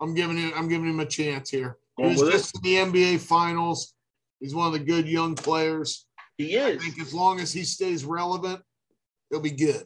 I'm 0.00 0.14
giving 0.14 0.38
it. 0.38 0.52
I'm 0.56 0.68
giving 0.68 0.88
him 0.88 1.00
a 1.00 1.06
chance 1.06 1.50
here. 1.50 1.78
Going 1.96 2.14
he 2.14 2.22
was 2.22 2.30
just 2.30 2.54
it. 2.56 2.66
in 2.66 2.92
the 2.92 3.00
NBA 3.00 3.20
Finals. 3.20 3.94
He's 4.40 4.54
one 4.54 4.66
of 4.66 4.72
the 4.72 4.78
good 4.78 5.08
young 5.08 5.34
players. 5.34 6.06
He 6.38 6.56
is. 6.56 6.76
I 6.76 6.84
think 6.84 7.00
as 7.00 7.12
long 7.12 7.40
as 7.40 7.52
he 7.52 7.64
stays 7.64 8.04
relevant, 8.04 8.62
he'll 9.30 9.40
be 9.40 9.50
good. 9.50 9.84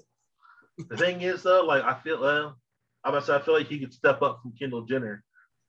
the 0.88 0.96
thing 0.96 1.20
is, 1.22 1.42
though, 1.42 1.64
like 1.64 1.82
I 1.84 1.94
feel, 1.94 2.20
well, 2.20 2.56
Gonna 3.04 3.22
say 3.22 3.34
I 3.34 3.40
feel 3.40 3.54
like 3.54 3.68
he 3.68 3.78
could 3.78 3.92
step 3.92 4.22
up 4.22 4.40
from 4.42 4.52
Kendall 4.58 4.82
Jenner, 4.82 5.22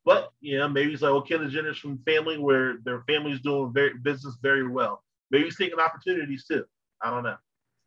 but 0.06 0.30
you 0.40 0.58
know, 0.58 0.70
maybe 0.70 0.92
he's 0.92 1.02
like, 1.02 1.12
well, 1.12 1.22
Kendall 1.22 1.50
Jenner's 1.50 1.78
from 1.78 2.00
family 2.00 2.38
where 2.38 2.78
their 2.84 3.04
family's 3.08 3.42
doing 3.42 3.74
very 3.74 3.94
business 3.98 4.38
very 4.42 4.68
well. 4.68 5.04
Maybe 5.32 5.46
he's 5.46 5.58
taking 5.58 5.80
opportunities 5.80 6.46
too. 6.46 6.64
I 7.02 7.10
don't 7.10 7.24
know. 7.24 7.36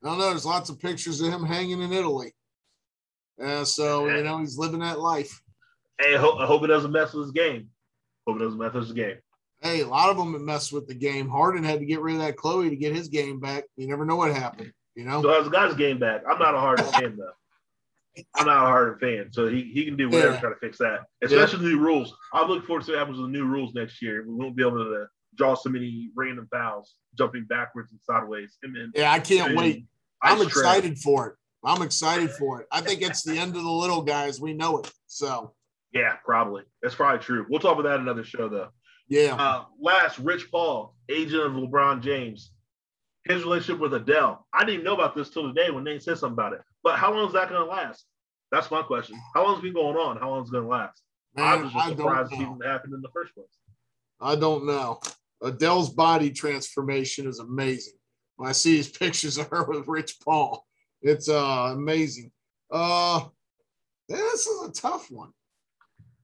I 0.02 0.08
don't 0.08 0.18
know. 0.18 0.30
There's 0.30 0.44
lots 0.44 0.70
of 0.70 0.78
pictures 0.78 1.20
of 1.20 1.32
him 1.32 1.44
hanging 1.44 1.80
in 1.80 1.92
Italy. 1.92 2.34
Uh, 3.42 3.64
so 3.64 4.08
you 4.08 4.22
know 4.22 4.38
he's 4.38 4.58
living 4.58 4.80
that 4.80 4.98
life. 4.98 5.40
Hey, 6.00 6.14
I 6.14 6.18
hope, 6.18 6.38
I 6.38 6.46
hope 6.46 6.62
it 6.62 6.68
doesn't 6.68 6.92
mess 6.92 7.12
with 7.12 7.24
his 7.24 7.32
game. 7.32 7.68
Hope 8.26 8.36
it 8.36 8.44
doesn't 8.44 8.58
mess 8.58 8.72
with 8.72 8.84
his 8.84 8.92
game. 8.92 9.16
Hey, 9.60 9.80
a 9.80 9.88
lot 9.88 10.10
of 10.10 10.16
them 10.16 10.32
have 10.32 10.42
messed 10.42 10.72
with 10.72 10.86
the 10.86 10.94
game. 10.94 11.28
Harden 11.28 11.64
had 11.64 11.80
to 11.80 11.86
get 11.86 12.00
rid 12.00 12.14
of 12.14 12.20
that 12.20 12.36
Chloe 12.36 12.70
to 12.70 12.76
get 12.76 12.94
his 12.94 13.08
game 13.08 13.40
back. 13.40 13.64
You 13.76 13.88
never 13.88 14.04
know 14.04 14.16
what 14.16 14.32
happened. 14.32 14.72
You 14.94 15.04
know. 15.04 15.22
So 15.22 15.30
as 15.30 15.46
a 15.46 15.50
guy's 15.50 15.74
game 15.74 15.98
back, 15.98 16.22
I'm 16.28 16.38
not 16.38 16.54
a 16.54 16.60
Harden 16.60 16.86
fan 16.86 17.16
though. 17.16 17.32
I'm 18.34 18.46
not 18.46 18.64
a 18.64 18.68
Harden 18.68 18.98
fan, 18.98 19.32
so 19.32 19.48
he, 19.48 19.62
he 19.62 19.84
can 19.84 19.96
do 19.96 20.08
whatever 20.08 20.28
yeah. 20.28 20.34
to 20.34 20.40
try 20.40 20.50
to 20.50 20.56
fix 20.56 20.78
that. 20.78 21.00
Especially 21.22 21.64
yeah. 21.64 21.70
the 21.70 21.76
new 21.76 21.80
rules. 21.80 22.16
I 22.32 22.46
look 22.46 22.66
forward 22.66 22.84
to 22.84 22.92
what 22.92 22.98
happens 22.98 23.18
with 23.18 23.32
the 23.32 23.38
new 23.38 23.44
rules 23.44 23.74
next 23.74 24.00
year. 24.02 24.24
We 24.26 24.34
won't 24.34 24.56
be 24.56 24.62
able 24.62 24.78
to 24.84 25.06
draw 25.34 25.54
so 25.54 25.70
many 25.70 26.10
random 26.16 26.48
fouls, 26.50 26.94
jumping 27.16 27.44
backwards 27.44 27.90
and 27.92 28.00
sideways. 28.02 28.56
And 28.62 28.74
then, 28.74 28.92
yeah, 28.94 29.12
I 29.12 29.20
can't 29.20 29.56
wait. 29.56 29.86
I'm 30.22 30.42
excited 30.42 30.98
for 30.98 31.28
it. 31.28 31.34
I'm 31.64 31.82
excited 31.82 32.30
for 32.30 32.60
it. 32.60 32.66
I 32.72 32.80
think 32.80 33.02
it's 33.02 33.22
the 33.22 33.38
end 33.38 33.56
of 33.56 33.62
the 33.62 33.70
little 33.70 34.02
guys. 34.02 34.40
We 34.40 34.54
know 34.54 34.78
it. 34.78 34.90
So 35.06 35.54
yeah, 35.92 36.16
probably. 36.24 36.62
That's 36.82 36.94
probably 36.94 37.20
true. 37.20 37.46
We'll 37.48 37.60
talk 37.60 37.78
about 37.78 37.88
that 37.88 38.00
another 38.00 38.24
show 38.24 38.48
though. 38.48 38.68
Yeah. 39.08 39.36
Uh, 39.38 39.64
last, 39.80 40.18
Rich 40.18 40.50
Paul, 40.50 40.94
agent 41.08 41.42
of 41.42 41.52
LeBron 41.52 42.02
James, 42.02 42.52
his 43.24 43.42
relationship 43.42 43.80
with 43.80 43.94
Adele. 43.94 44.46
I 44.52 44.60
didn't 44.60 44.74
even 44.74 44.84
know 44.84 44.94
about 44.94 45.14
this 45.14 45.30
till 45.30 45.52
today 45.52 45.70
when 45.70 45.84
Nate 45.84 46.02
said 46.02 46.18
something 46.18 46.34
about 46.34 46.52
it. 46.52 46.60
But 46.82 46.96
how 46.96 47.12
long 47.12 47.26
is 47.26 47.32
that 47.34 47.48
going 47.48 47.60
to 47.60 47.66
last? 47.66 48.04
That's 48.50 48.70
my 48.70 48.82
question. 48.82 49.20
How 49.34 49.44
long 49.44 49.54
has 49.54 49.62
been 49.62 49.74
going 49.74 49.96
on? 49.96 50.16
How 50.18 50.30
long 50.30 50.42
is 50.42 50.48
it 50.48 50.52
going 50.52 50.64
to 50.64 50.70
last? 50.70 51.02
Man, 51.36 51.46
I 51.46 51.56
was 51.56 51.72
just 51.72 51.88
surprised 51.88 52.32
it 52.32 52.36
even 52.36 52.60
happened 52.64 52.94
in 52.94 53.02
the 53.02 53.10
first 53.10 53.34
place. 53.34 53.46
I 54.20 54.36
don't 54.36 54.66
know. 54.66 55.00
Adele's 55.42 55.90
body 55.90 56.30
transformation 56.30 57.28
is 57.28 57.38
amazing. 57.38 57.94
When 58.36 58.48
I 58.48 58.52
see 58.52 58.76
these 58.76 58.88
pictures 58.98 59.38
of 59.38 59.48
her 59.48 59.64
with 59.64 59.86
Rich 59.86 60.16
Paul, 60.24 60.64
it's 61.02 61.28
uh, 61.28 61.70
amazing. 61.72 62.32
Uh, 62.70 63.24
this 64.08 64.46
is 64.46 64.68
a 64.68 64.72
tough 64.72 65.10
one. 65.10 65.30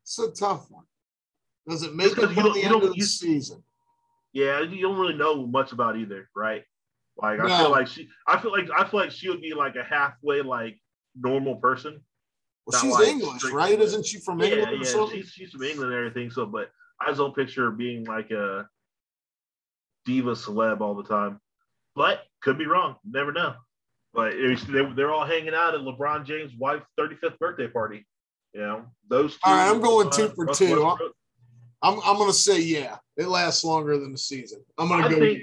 It's 0.03 0.19
a 0.19 0.31
tough 0.31 0.71
one. 0.71 0.85
Does 1.69 1.83
it 1.83 1.95
make 1.95 2.13
it 2.13 2.35
don't, 2.35 2.55
the 2.55 2.63
end 2.63 2.75
of 2.75 2.83
the 2.83 2.95
you, 2.95 3.05
season? 3.05 3.63
Yeah, 4.33 4.61
you 4.61 4.83
don't 4.83 4.99
really 4.99 5.17
know 5.17 5.47
much 5.47 5.73
about 5.73 5.97
either, 5.97 6.29
right? 6.35 6.65
Like 7.17 7.41
I 7.41 7.59
feel 7.59 7.71
like 7.71 7.87
she, 7.87 8.09
I 8.27 8.39
feel 8.41 8.51
like 8.51 8.69
I 8.77 8.85
feel 8.85 9.01
like 9.01 9.11
she 9.11 9.29
would 9.29 9.41
be 9.41 9.55
like 9.55 9.77
a 9.77 9.85
halfway 9.85 10.43
like 10.43 10.81
normal 11.17 11.57
person. 11.57 12.01
Well, 12.67 12.81
she's 12.81 12.93
like 12.93 13.09
English, 13.09 13.45
right? 13.53 13.79
Isn't 13.79 14.07
she 14.07 14.19
from 14.19 14.41
England? 14.41 14.83
Yeah, 14.83 14.97
yeah, 14.97 15.07
she's, 15.13 15.29
she's 15.29 15.51
from 15.51 15.63
England 15.63 15.93
and 15.93 15.99
everything. 15.99 16.31
So, 16.31 16.47
but 16.47 16.71
I 17.01 17.09
just 17.09 17.19
don't 17.19 17.35
picture 17.35 17.65
her 17.65 17.71
being 17.71 18.05
like 18.05 18.31
a 18.31 18.67
diva 20.07 20.33
celeb 20.33 20.81
all 20.81 20.95
the 20.95 21.05
time. 21.05 21.41
But 21.95 22.23
could 22.43 22.59
be 22.59 22.67
wrong. 22.67 22.97
Never 23.05 23.33
know. 23.33 23.55
But 24.13 24.35
was, 24.37 24.65
they're 24.97 25.13
all 25.13 25.27
hanging 25.27 25.55
out 25.55 25.75
at 25.75 25.81
LeBron 25.81 26.25
James' 26.25 26.53
wife's 26.59 26.87
35th 26.99 27.39
birthday 27.39 27.69
party. 27.69 28.07
You 28.53 28.61
know, 28.61 28.85
those 29.09 29.35
two. 29.35 29.41
All 29.45 29.55
right, 29.55 29.69
I'm 29.69 29.81
going 29.81 30.11
two 30.11 30.29
for 30.29 30.47
two. 30.47 30.85
I'm, 31.83 32.01
I'm 32.05 32.17
going 32.17 32.31
to 32.31 32.37
say, 32.37 32.61
yeah, 32.61 32.97
it 33.17 33.27
lasts 33.27 33.65
longer 33.65 33.99
than 33.99 34.13
the 34.13 34.19
season. 34.19 34.65
I'm 34.79 34.89
going 34.89 35.03
to 35.03 35.09
go. 35.11 35.19
Think, 35.19 35.43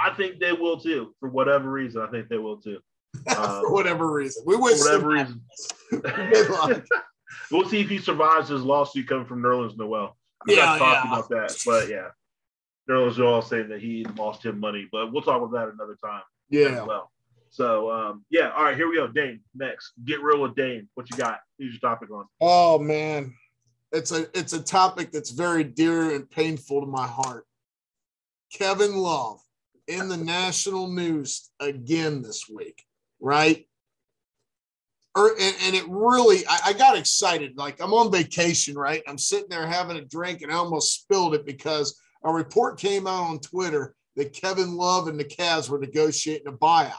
I 0.00 0.14
think 0.14 0.38
they 0.40 0.52
will 0.52 0.78
too. 0.78 1.14
For 1.20 1.28
whatever 1.28 1.70
reason, 1.70 2.02
I 2.02 2.06
think 2.06 2.28
they 2.28 2.38
will 2.38 2.56
too. 2.56 2.78
Um, 3.26 3.36
for 3.36 3.72
whatever 3.72 4.10
reason. 4.10 4.44
We 4.46 4.56
wish 4.56 4.78
whatever 4.78 5.08
reason. 5.08 5.42
we'll 7.50 7.68
see 7.68 7.80
if 7.80 7.88
he 7.88 7.98
survives 7.98 8.48
his 8.48 8.62
lawsuit 8.62 9.08
coming 9.08 9.26
from 9.26 9.42
Nerlens 9.42 9.76
Noel. 9.76 10.16
I'm 10.42 10.56
yeah, 10.56 10.64
not 10.64 10.78
talking 10.78 11.10
yeah. 11.10 11.18
about 11.18 11.28
that, 11.30 11.56
but 11.66 11.88
yeah. 11.88 12.08
Nerlens 12.88 13.18
Noel 13.18 13.42
saying 13.42 13.68
that 13.68 13.80
he 13.80 14.04
lost 14.16 14.44
him 14.44 14.60
money, 14.60 14.88
but 14.90 15.12
we'll 15.12 15.22
talk 15.22 15.42
about 15.42 15.52
that 15.52 15.74
another 15.74 15.98
time. 16.02 16.22
Yeah. 16.50 16.84
well. 16.84 17.10
So 17.50 17.90
um, 17.90 18.24
yeah, 18.30 18.52
all 18.52 18.62
right, 18.62 18.76
here 18.76 18.88
we 18.88 18.94
go. 18.96 19.08
Dame 19.08 19.40
next. 19.54 19.92
Get 20.04 20.22
real 20.22 20.40
with 20.40 20.54
Dame. 20.54 20.88
What 20.94 21.10
you 21.10 21.16
got? 21.16 21.40
Who's 21.58 21.72
your 21.72 21.90
topic 21.90 22.10
on? 22.10 22.26
Oh 22.40 22.78
man, 22.78 23.34
it's 23.92 24.12
a 24.12 24.26
it's 24.38 24.52
a 24.52 24.62
topic 24.62 25.10
that's 25.10 25.30
very 25.30 25.64
dear 25.64 26.14
and 26.14 26.30
painful 26.30 26.80
to 26.80 26.86
my 26.86 27.08
heart. 27.08 27.44
Kevin 28.52 28.96
Love 28.96 29.40
in 29.90 30.08
the 30.08 30.16
national 30.16 30.88
news 30.88 31.50
again 31.60 32.22
this 32.22 32.48
week, 32.48 32.84
right? 33.20 33.66
Or, 35.16 35.26
er, 35.26 35.36
and, 35.40 35.56
and 35.64 35.76
it 35.76 35.84
really, 35.88 36.46
I, 36.48 36.60
I 36.66 36.72
got 36.72 36.96
excited. 36.96 37.56
Like 37.56 37.82
I'm 37.82 37.92
on 37.92 38.12
vacation, 38.12 38.76
right? 38.76 39.02
I'm 39.06 39.18
sitting 39.18 39.48
there 39.50 39.66
having 39.66 39.96
a 39.96 40.04
drink 40.04 40.42
and 40.42 40.52
I 40.52 40.56
almost 40.56 41.02
spilled 41.02 41.34
it 41.34 41.44
because 41.44 42.00
a 42.24 42.32
report 42.32 42.78
came 42.78 43.06
out 43.06 43.24
on 43.24 43.40
Twitter 43.40 43.94
that 44.16 44.32
Kevin 44.32 44.76
Love 44.76 45.08
and 45.08 45.18
the 45.18 45.24
Cavs 45.24 45.68
were 45.68 45.78
negotiating 45.78 46.48
a 46.48 46.52
buyout 46.52 46.94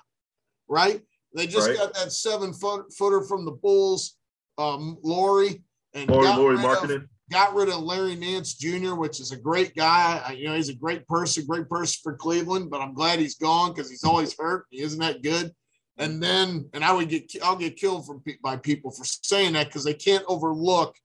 right? 0.71 1.01
They 1.35 1.45
just 1.45 1.67
right. 1.67 1.77
got 1.77 1.93
that 1.93 2.11
seven 2.11 2.53
foot, 2.53 2.91
footer 2.93 3.21
from 3.21 3.45
the 3.45 3.51
Bulls, 3.51 4.17
um, 4.57 4.97
Lauri, 5.03 5.61
and 5.93 6.09
Lauri 6.09 6.55
rid 6.55 6.91
of, 6.91 7.03
got 7.31 7.55
rid 7.55 7.69
of 7.69 7.79
Larry 7.79 8.15
Nance 8.15 8.53
Jr., 8.55 8.95
which 8.95 9.19
is 9.19 9.31
a 9.31 9.37
great 9.37 9.75
guy. 9.75 10.21
I, 10.25 10.33
you 10.33 10.47
know, 10.47 10.55
he's 10.55 10.69
a 10.69 10.75
great 10.75 11.07
person, 11.07 11.45
great 11.45 11.69
person 11.69 11.99
for 12.03 12.15
Cleveland, 12.15 12.69
but 12.69 12.81
I'm 12.81 12.93
glad 12.93 13.19
he's 13.19 13.35
gone 13.35 13.73
because 13.73 13.89
he's 13.89 14.03
always 14.03 14.35
hurt. 14.37 14.65
He 14.69 14.81
isn't 14.81 14.99
that 14.99 15.23
good. 15.23 15.51
And 15.97 16.21
then, 16.21 16.69
and 16.73 16.83
I 16.83 16.93
would 16.93 17.09
get, 17.09 17.31
I'll 17.43 17.55
get 17.55 17.77
killed 17.77 18.05
from 18.05 18.23
by 18.43 18.57
people 18.57 18.91
for 18.91 19.03
saying 19.03 19.53
that 19.53 19.67
because 19.67 19.83
they 19.83 19.93
can't 19.93 20.25
overlook 20.27 20.95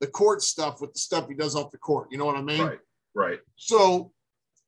the 0.00 0.06
court 0.06 0.42
stuff 0.42 0.80
with 0.80 0.92
the 0.92 0.98
stuff 0.98 1.28
he 1.28 1.34
does 1.34 1.56
off 1.56 1.70
the 1.70 1.78
court. 1.78 2.08
You 2.10 2.18
know 2.18 2.26
what 2.26 2.36
I 2.36 2.42
mean? 2.42 2.62
Right. 2.62 2.78
Right. 3.14 3.38
So 3.56 4.12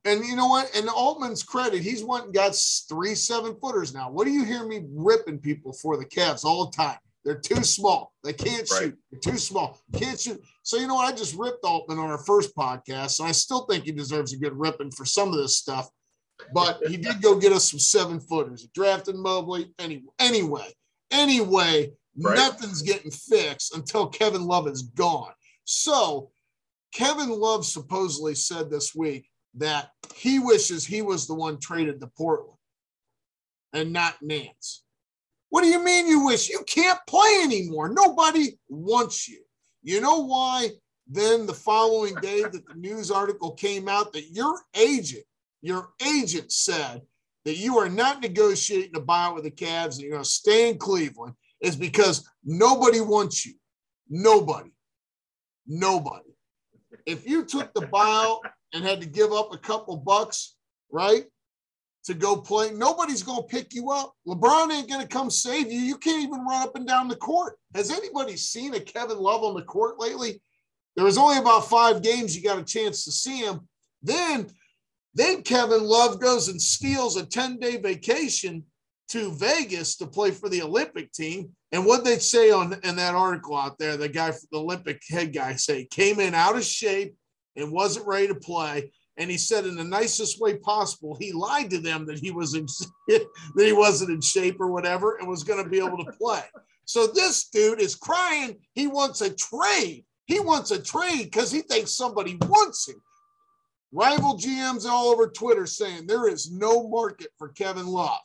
and 0.05 0.25
you 0.25 0.35
know 0.35 0.47
what? 0.47 0.75
And 0.75 0.89
Altman's 0.89 1.43
credit, 1.43 1.83
he's 1.83 2.03
went 2.03 2.27
and 2.27 2.35
got 2.35 2.57
three 2.89 3.15
seven 3.15 3.55
footers 3.61 3.93
now. 3.93 4.11
What 4.11 4.25
do 4.25 4.31
you 4.31 4.45
hear 4.45 4.67
me 4.67 4.83
ripping 4.91 5.39
people 5.39 5.73
for 5.73 5.97
the 5.97 6.07
Cavs 6.07 6.45
all 6.45 6.67
the 6.67 6.77
time? 6.77 6.99
They're 7.25 7.39
too 7.39 7.63
small. 7.63 8.13
They 8.25 8.33
can't 8.33 8.69
right. 8.71 8.83
shoot. 8.83 8.99
They're 9.11 9.33
too 9.33 9.39
small. 9.39 9.79
Can't 9.95 10.19
shoot. 10.19 10.43
So 10.63 10.79
you 10.79 10.87
know 10.87 10.95
what? 10.95 11.13
I 11.13 11.17
just 11.17 11.37
ripped 11.37 11.65
Altman 11.65 11.99
on 11.99 12.11
our 12.11 12.19
first 12.25 12.57
podcast, 12.57 13.21
and 13.21 13.29
I 13.29 13.33
still 13.33 13.67
think 13.67 13.85
he 13.85 13.93
deserves 13.93 14.33
a 14.33 14.39
good 14.39 14.57
ripping 14.57 14.91
for 14.91 15.05
some 15.05 15.29
of 15.29 15.37
this 15.37 15.59
stuff. 15.59 15.89
But 16.55 16.81
he 16.89 16.97
did 16.97 17.21
go 17.21 17.39
get 17.39 17.53
us 17.53 17.71
some 17.71 17.79
seven 17.79 18.19
footers. 18.19 18.63
He 18.63 18.71
drafted 18.75 19.17
Mobley. 19.17 19.75
Anyway, 19.79 20.13
anyway, 20.19 20.73
anyway, 21.11 21.93
right. 22.19 22.37
nothing's 22.37 22.81
getting 22.81 23.11
fixed 23.11 23.77
until 23.77 24.07
Kevin 24.07 24.45
Love 24.45 24.67
is 24.67 24.83
gone. 24.83 25.33
So 25.65 26.31
Kevin 26.95 27.29
Love 27.29 27.67
supposedly 27.67 28.35
said 28.35 28.71
this 28.71 28.95
week 28.95 29.29
that 29.55 29.91
he 30.15 30.39
wishes 30.39 30.87
he 30.87 31.03
was 31.03 31.27
the 31.27 31.35
one 31.35 31.59
traded 31.59 32.01
to 32.01 32.07
Portland 32.07 32.57
and 33.73 33.93
not 33.93 34.17
Nance. 34.23 34.83
What 35.51 35.63
do 35.63 35.69
you 35.69 35.85
mean 35.85 36.07
you 36.07 36.25
wish? 36.25 36.49
You 36.49 36.63
can't 36.67 36.99
play 37.07 37.41
anymore. 37.43 37.89
Nobody 37.89 38.59
wants 38.69 39.29
you. 39.29 39.41
You 39.83 40.01
know 40.01 40.25
why? 40.25 40.71
Then 41.09 41.47
the 41.47 41.55
following 41.55 42.15
day 42.17 42.43
that 42.43 42.53
the 42.53 42.75
news 42.75 43.11
article 43.11 43.53
came 43.53 43.89
out 43.89 44.13
that 44.13 44.31
your 44.31 44.61
agent, 44.77 45.25
your 45.61 45.89
agent 46.07 46.53
said 46.53 47.03
that 47.45 47.57
you 47.57 47.79
are 47.79 47.89
not 47.89 48.23
negotiating 48.23 48.95
a 48.97 49.01
buyout 49.01 49.35
with 49.35 49.45
the 49.45 49.51
Cavs 49.51 49.95
and 49.95 50.03
you're 50.03 50.13
going 50.13 50.23
to 50.23 50.29
stay 50.29 50.71
in 50.71 50.79
Cleveland 50.79 51.35
is 51.61 51.75
because 51.75 52.29
nobody 52.45 53.01
wants 53.01 53.45
you. 53.45 53.55
Nobody. 54.09 54.71
Nobody. 55.67 56.31
If 57.07 57.29
you 57.29 57.45
took 57.45 57.73
the 57.75 57.83
buyout 57.83 58.41
and 58.73 58.85
had 58.85 59.01
to 59.01 59.07
give 59.07 59.33
up 59.33 59.53
a 59.53 59.59
couple 59.59 59.97
bucks, 59.97 60.55
right? 60.93 61.25
To 62.11 62.17
go 62.17 62.37
play. 62.37 62.73
Nobody's 62.73 63.23
going 63.23 63.43
to 63.43 63.47
pick 63.47 63.73
you 63.73 63.93
up. 63.93 64.15
LeBron 64.27 64.73
ain't 64.73 64.89
going 64.89 65.01
to 65.01 65.07
come 65.07 65.31
save 65.31 65.71
you. 65.71 65.79
You 65.79 65.97
can't 65.97 66.25
even 66.25 66.45
run 66.45 66.61
up 66.61 66.75
and 66.75 66.85
down 66.85 67.07
the 67.07 67.15
court. 67.15 67.57
Has 67.73 67.93
anybody 67.93 68.37
seen 68.37 68.75
a 68.75 68.81
Kevin 68.81 69.19
Love 69.19 69.45
on 69.45 69.55
the 69.55 69.63
court 69.63 70.01
lately? 70.01 70.43
There 70.97 71.05
was 71.05 71.17
only 71.17 71.39
about 71.39 71.69
five 71.69 72.03
games 72.03 72.35
you 72.35 72.43
got 72.43 72.59
a 72.59 72.65
chance 72.65 73.05
to 73.05 73.13
see 73.13 73.39
him. 73.39 73.61
Then, 74.03 74.49
then 75.15 75.43
Kevin 75.43 75.85
Love 75.85 76.21
goes 76.21 76.49
and 76.49 76.61
steals 76.61 77.17
a 77.17 77.25
10 77.25 77.59
day 77.59 77.77
vacation 77.77 78.65
to 79.11 79.31
Vegas 79.31 79.95
to 79.99 80.07
play 80.09 80.33
for 80.33 80.49
the 80.49 80.63
Olympic 80.63 81.13
team. 81.13 81.51
And 81.71 81.87
what 81.87 82.05
they 82.05 82.19
say 82.19 82.51
on 82.51 82.73
in 82.83 82.97
that 82.97 83.15
article 83.15 83.57
out 83.57 83.79
there, 83.79 83.97
the 83.97 84.09
guy, 84.09 84.33
the 84.51 84.59
Olympic 84.59 85.01
head 85.09 85.33
guy, 85.33 85.55
say 85.55 85.85
came 85.85 86.19
in 86.19 86.35
out 86.35 86.57
of 86.57 86.65
shape, 86.65 87.15
and 87.55 87.71
wasn't 87.71 88.09
ready 88.09 88.27
to 88.27 88.35
play. 88.35 88.91
And 89.21 89.31
he 89.31 89.37
said 89.37 89.67
in 89.67 89.77
the 89.77 89.85
nicest 89.85 90.41
way 90.41 90.57
possible, 90.57 91.15
he 91.15 91.31
lied 91.31 91.69
to 91.71 91.79
them 91.79 92.07
that 92.07 92.19
he 92.19 92.31
was 92.31 92.55
in, 92.55 92.67
that 93.09 93.27
he 93.67 93.73
wasn't 93.73 94.11
in 94.11 94.23
shape 94.23 94.59
or 94.59 94.73
whatever 94.73 95.19
and 95.19 95.29
was 95.29 95.45
going 95.45 95.63
to 95.63 95.69
be 95.69 95.77
able 95.77 96.03
to 96.03 96.13
play. 96.13 96.43
So 96.87 97.07
this 97.07 97.49
dude 97.51 97.83
is 97.83 97.95
crying. 97.95 98.57
He 98.73 98.87
wants 98.87 99.21
a 99.21 99.29
trade. 99.29 100.07
He 100.25 100.41
wants 100.41 100.71
a 100.71 100.81
trade 100.81 101.25
because 101.25 101.53
he 101.53 101.61
thinks 101.61 101.93
somebody 101.93 102.39
wants 102.41 102.89
him. 102.89 103.01
Rival 103.93 104.39
GMs 104.39 104.87
all 104.89 105.09
over 105.09 105.29
Twitter 105.29 105.67
saying 105.67 106.07
there 106.07 106.27
is 106.27 106.51
no 106.51 106.89
market 106.89 107.29
for 107.37 107.49
Kevin 107.49 107.87
Love. 107.87 108.21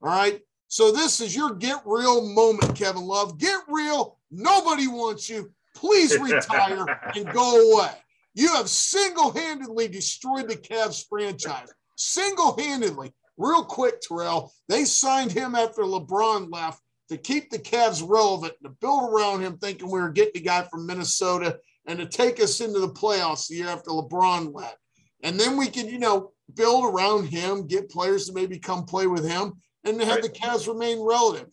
All 0.00 0.10
right. 0.10 0.40
So 0.68 0.92
this 0.92 1.20
is 1.20 1.34
your 1.34 1.54
get 1.54 1.82
real 1.84 2.22
moment, 2.22 2.76
Kevin 2.76 3.02
Love. 3.02 3.38
Get 3.38 3.58
real. 3.66 4.18
Nobody 4.30 4.86
wants 4.86 5.28
you. 5.28 5.50
Please 5.74 6.16
retire 6.20 6.86
and 7.16 7.32
go 7.32 7.72
away. 7.72 7.90
You 8.36 8.48
have 8.48 8.68
single 8.68 9.32
handedly 9.32 9.88
destroyed 9.88 10.46
the 10.46 10.56
Cavs 10.56 11.02
franchise. 11.08 11.72
Single 11.96 12.54
handedly. 12.58 13.14
Real 13.38 13.64
quick, 13.64 14.02
Terrell, 14.02 14.52
they 14.68 14.84
signed 14.84 15.32
him 15.32 15.54
after 15.54 15.82
LeBron 15.82 16.52
left 16.52 16.82
to 17.08 17.16
keep 17.16 17.48
the 17.48 17.58
Cavs 17.58 18.06
relevant, 18.06 18.52
to 18.62 18.68
build 18.68 19.10
around 19.10 19.40
him, 19.40 19.56
thinking 19.56 19.90
we 19.90 20.00
were 20.00 20.10
getting 20.10 20.42
a 20.42 20.44
guy 20.44 20.62
from 20.64 20.86
Minnesota 20.86 21.58
and 21.86 21.98
to 21.98 22.04
take 22.04 22.38
us 22.38 22.60
into 22.60 22.78
the 22.78 22.90
playoffs 22.90 23.48
the 23.48 23.56
year 23.56 23.68
after 23.68 23.90
LeBron 23.90 24.54
left. 24.54 24.76
And 25.22 25.40
then 25.40 25.56
we 25.56 25.68
can, 25.68 25.88
you 25.88 25.98
know, 25.98 26.32
build 26.54 26.84
around 26.84 27.28
him, 27.28 27.66
get 27.66 27.88
players 27.88 28.26
to 28.26 28.34
maybe 28.34 28.58
come 28.58 28.84
play 28.84 29.06
with 29.06 29.26
him, 29.26 29.54
and 29.84 29.98
have 30.02 30.16
right. 30.16 30.22
the 30.22 30.28
Cavs 30.28 30.68
remain 30.68 31.00
relevant. 31.00 31.50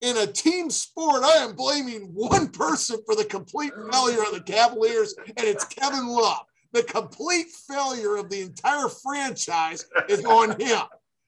In 0.00 0.16
a 0.16 0.26
team 0.26 0.70
sport, 0.70 1.22
I 1.24 1.44
am 1.44 1.54
blaming 1.54 2.10
one 2.14 2.48
person 2.48 3.00
for 3.04 3.14
the 3.14 3.24
complete 3.24 3.72
failure 3.92 4.22
of 4.22 4.32
the 4.32 4.42
Cavaliers, 4.42 5.14
and 5.26 5.46
it's 5.46 5.64
Kevin 5.64 6.06
Love. 6.08 6.44
The 6.72 6.82
complete 6.84 7.48
failure 7.68 8.16
of 8.16 8.30
the 8.30 8.40
entire 8.42 8.88
franchise 8.88 9.84
is 10.08 10.24
on 10.24 10.58
him. 10.58 10.82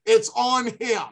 It's 0.07 0.31
on 0.35 0.67
him. 0.81 1.03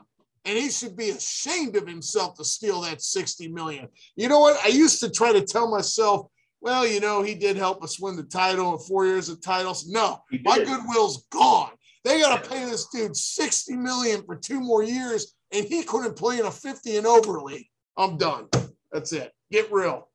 And 0.46 0.56
he 0.56 0.70
should 0.70 0.96
be 0.96 1.10
ashamed 1.10 1.76
of 1.76 1.86
himself 1.86 2.36
to 2.36 2.44
steal 2.44 2.80
that 2.82 3.02
60 3.02 3.48
million. 3.48 3.88
You 4.16 4.28
know 4.28 4.38
what? 4.40 4.58
I 4.64 4.68
used 4.68 5.00
to 5.00 5.10
try 5.10 5.32
to 5.32 5.44
tell 5.44 5.70
myself, 5.70 6.28
well, 6.62 6.86
you 6.86 7.00
know, 7.00 7.22
he 7.22 7.34
did 7.34 7.56
help 7.56 7.82
us 7.82 8.00
win 8.00 8.16
the 8.16 8.22
title 8.22 8.72
in 8.72 8.78
four 8.78 9.04
years 9.04 9.28
of 9.28 9.42
titles. 9.42 9.86
No, 9.86 10.22
my 10.44 10.58
goodwill's 10.58 11.26
gone. 11.30 11.72
They 12.04 12.20
got 12.20 12.42
to 12.42 12.50
pay 12.50 12.64
this 12.64 12.86
dude 12.86 13.16
60 13.16 13.76
million 13.76 14.22
for 14.24 14.36
two 14.36 14.60
more 14.60 14.82
years, 14.82 15.34
and 15.52 15.66
he 15.66 15.82
couldn't 15.82 16.16
play 16.16 16.38
in 16.38 16.46
a 16.46 16.50
50 16.50 16.96
and 16.96 17.06
over 17.06 17.40
league. 17.40 17.66
I'm 17.96 18.16
done. 18.16 18.48
That's 18.92 19.12
it. 19.12 19.32
Get 19.50 19.70
real. 19.72 20.08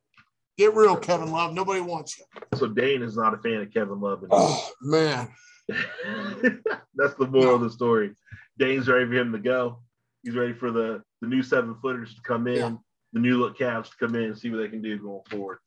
Get 0.57 0.73
real, 0.73 0.95
Kevin 0.95 1.31
Love. 1.31 1.53
Nobody 1.53 1.81
wants 1.81 2.17
you. 2.17 2.25
So 2.55 2.67
Dane 2.67 3.01
is 3.01 3.17
not 3.17 3.33
a 3.33 3.37
fan 3.37 3.61
of 3.61 3.73
Kevin 3.73 3.99
Love. 3.99 4.19
Anymore. 4.19 4.39
Oh 4.39 4.71
man. 4.81 5.27
That's 5.67 7.15
the 7.15 7.27
moral 7.29 7.45
no. 7.45 7.55
of 7.55 7.61
the 7.61 7.69
story. 7.69 8.11
Dane's 8.57 8.87
ready 8.87 9.05
for 9.05 9.13
him 9.13 9.31
to 9.33 9.39
go. 9.39 9.79
He's 10.23 10.35
ready 10.35 10.53
for 10.53 10.71
the 10.71 11.01
the 11.21 11.27
new 11.27 11.43
seven 11.43 11.75
footers 11.81 12.15
to 12.15 12.21
come 12.21 12.47
in, 12.47 12.55
yeah. 12.55 12.75
the 13.13 13.19
new 13.19 13.37
look 13.37 13.57
Cavs 13.57 13.89
to 13.89 13.97
come 13.99 14.15
in 14.15 14.23
and 14.23 14.37
see 14.37 14.49
what 14.49 14.57
they 14.57 14.69
can 14.69 14.81
do 14.81 14.97
going 14.97 15.21
forward. 15.29 15.57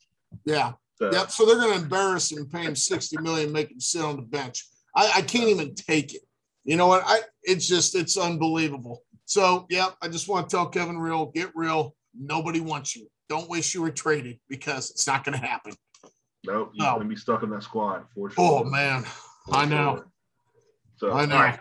Yeah. 0.45 0.73
So, 0.97 1.13
yep. 1.13 1.31
So 1.31 1.47
they're 1.47 1.57
going 1.57 1.79
to 1.79 1.83
embarrass 1.83 2.33
him, 2.33 2.49
pay 2.49 2.63
him 2.63 2.75
sixty 2.75 3.19
million, 3.19 3.53
make 3.53 3.71
him 3.71 3.81
sit 3.81 4.03
on 4.03 4.17
the 4.17 4.23
bench. 4.23 4.67
I, 4.97 5.13
I 5.17 5.23
can't 5.23 5.49
even 5.49 5.75
take 5.75 6.15
it. 6.15 6.23
You 6.65 6.77
know 6.77 6.87
what? 6.87 7.03
I 7.07 7.21
it's 7.43 7.69
just 7.69 7.95
it's 7.95 8.17
unbelievable. 8.17 9.03
So 9.29 9.67
yeah, 9.69 9.91
I 10.01 10.09
just 10.09 10.27
want 10.27 10.49
to 10.49 10.57
tell 10.57 10.67
Kevin 10.67 10.99
Real, 10.99 11.27
get 11.27 11.51
real. 11.55 11.95
Nobody 12.19 12.61
wants 12.61 12.97
you. 12.97 13.09
Don't 13.29 13.49
wish 13.49 13.75
you 13.75 13.83
were 13.83 13.91
traded 13.91 14.41
because 14.49 14.91
it's 14.91 15.07
not 15.07 15.23
going 15.23 15.39
to 15.39 15.47
happen. 15.47 15.75
Nope, 16.47 16.71
you're 16.73 16.87
no. 16.87 16.95
going 16.95 17.09
to 17.09 17.15
be 17.15 17.21
stuck 17.21 17.43
in 17.43 17.51
that 17.51 17.63
squad 17.63 18.07
for 18.15 18.31
sure. 18.31 18.37
Oh 18.39 18.65
man, 18.65 19.03
for 19.03 19.57
I 19.57 19.67
know. 19.67 20.03
So 20.97 21.13
I 21.13 21.27
know. 21.27 21.53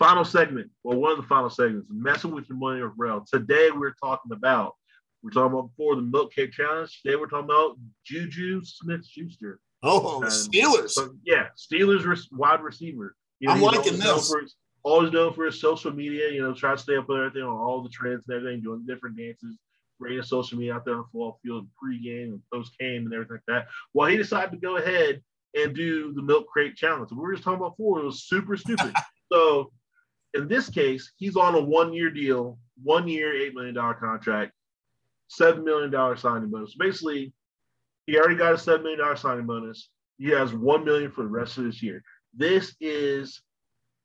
Final 0.00 0.24
segment. 0.24 0.68
Well, 0.82 0.98
one 0.98 1.12
of 1.12 1.18
the 1.18 1.22
final 1.22 1.48
segments, 1.48 1.86
messing 1.88 2.32
with 2.32 2.48
your 2.48 2.58
money 2.58 2.80
or 2.80 2.92
rail. 2.96 3.24
Today 3.32 3.70
we're 3.70 3.94
talking 4.02 4.32
about 4.32 4.74
we're 5.22 5.30
talking 5.30 5.56
about 5.56 5.68
before 5.68 5.94
the 5.94 6.02
milk 6.02 6.34
cake 6.34 6.50
challenge. 6.50 7.00
Today 7.00 7.14
we're 7.14 7.28
talking 7.28 7.44
about 7.44 7.76
Juju 8.04 8.62
Smith 8.64 9.06
Schuster. 9.06 9.60
Oh, 9.84 10.20
and, 10.22 10.32
Steelers. 10.32 10.90
So, 10.90 11.14
yeah, 11.24 11.46
Steelers 11.56 12.26
wide 12.32 12.60
receiver. 12.60 13.14
You 13.38 13.48
know, 13.48 13.54
I'm 13.54 13.60
liking 13.60 13.98
this. 13.98 14.34
His, 14.34 14.56
always 14.86 15.12
known 15.12 15.32
for 15.34 15.44
his 15.44 15.60
social 15.60 15.92
media. 15.92 16.30
You 16.30 16.42
know, 16.42 16.54
trying 16.54 16.76
to 16.76 16.82
stay 16.82 16.96
up 16.96 17.08
with 17.08 17.18
everything 17.18 17.42
on 17.42 17.56
all 17.56 17.82
the 17.82 17.88
trends 17.88 18.24
and 18.28 18.36
everything, 18.36 18.62
doing 18.62 18.86
different 18.86 19.16
dances, 19.16 19.58
bringing 19.98 20.22
social 20.22 20.58
media 20.58 20.74
out 20.74 20.84
there 20.84 20.94
on 20.94 21.00
the 21.00 21.04
football 21.04 21.38
field, 21.42 21.68
pregame 21.82 22.28
and 22.28 22.42
post 22.52 22.78
game 22.78 23.04
and 23.04 23.12
everything 23.12 23.36
like 23.36 23.46
that. 23.48 23.66
Well, 23.92 24.08
he 24.08 24.16
decided 24.16 24.52
to 24.52 24.56
go 24.58 24.76
ahead 24.76 25.22
and 25.54 25.74
do 25.74 26.12
the 26.14 26.22
milk 26.22 26.46
crate 26.46 26.76
challenge. 26.76 27.10
We 27.10 27.18
were 27.18 27.32
just 27.32 27.44
talking 27.44 27.58
about 27.58 27.76
before. 27.76 28.00
It 28.00 28.04
was 28.04 28.24
super 28.24 28.56
stupid. 28.56 28.94
so 29.32 29.72
in 30.34 30.48
this 30.48 30.68
case, 30.68 31.12
he's 31.16 31.36
on 31.36 31.54
a 31.54 31.60
one-year 31.60 32.10
deal, 32.10 32.58
one 32.82 33.08
year, 33.08 33.34
eight 33.34 33.54
million 33.54 33.74
dollar 33.74 33.94
contract, 33.94 34.52
seven 35.28 35.64
million 35.64 35.90
dollar 35.90 36.16
signing 36.16 36.50
bonus. 36.50 36.74
Basically, 36.74 37.32
he 38.06 38.18
already 38.18 38.36
got 38.36 38.54
a 38.54 38.58
seven 38.58 38.82
million 38.82 39.00
dollar 39.00 39.16
signing 39.16 39.46
bonus. 39.46 39.88
He 40.18 40.28
has 40.30 40.54
one 40.54 40.84
million 40.84 41.10
for 41.10 41.22
the 41.22 41.28
rest 41.28 41.58
of 41.58 41.64
this 41.64 41.82
year. 41.82 42.02
This 42.34 42.74
is 42.80 43.40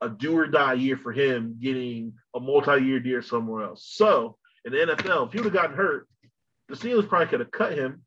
a 0.01 0.09
do 0.09 0.37
or 0.37 0.47
die 0.47 0.73
year 0.73 0.97
for 0.97 1.11
him 1.11 1.57
getting 1.61 2.13
a 2.35 2.39
multi-year 2.39 2.99
deal 2.99 3.21
somewhere 3.21 3.63
else. 3.63 3.87
So 3.93 4.37
in 4.65 4.73
the 4.73 4.79
NFL, 4.79 5.27
if 5.27 5.33
he 5.33 5.39
would 5.39 5.53
have 5.53 5.53
gotten 5.53 5.75
hurt, 5.75 6.07
the 6.69 6.75
Steelers 6.75 7.07
probably 7.07 7.27
could 7.27 7.39
have 7.39 7.51
cut 7.51 7.73
him. 7.73 8.03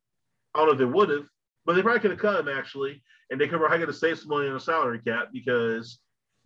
I 0.54 0.58
don't 0.58 0.66
know 0.66 0.72
if 0.72 0.78
they 0.78 0.84
would 0.84 1.10
have, 1.10 1.26
but 1.64 1.74
they 1.74 1.82
probably 1.82 2.00
could 2.00 2.10
have 2.10 2.20
cut 2.20 2.40
him 2.40 2.48
actually, 2.48 3.02
and 3.30 3.40
they 3.40 3.48
could 3.48 3.58
probably 3.58 3.78
get 3.78 3.86
to 3.86 3.92
save 3.92 4.18
some 4.18 4.28
money 4.28 4.48
on 4.48 4.54
the 4.54 4.60
salary 4.60 5.00
cap 5.06 5.28
because 5.32 5.98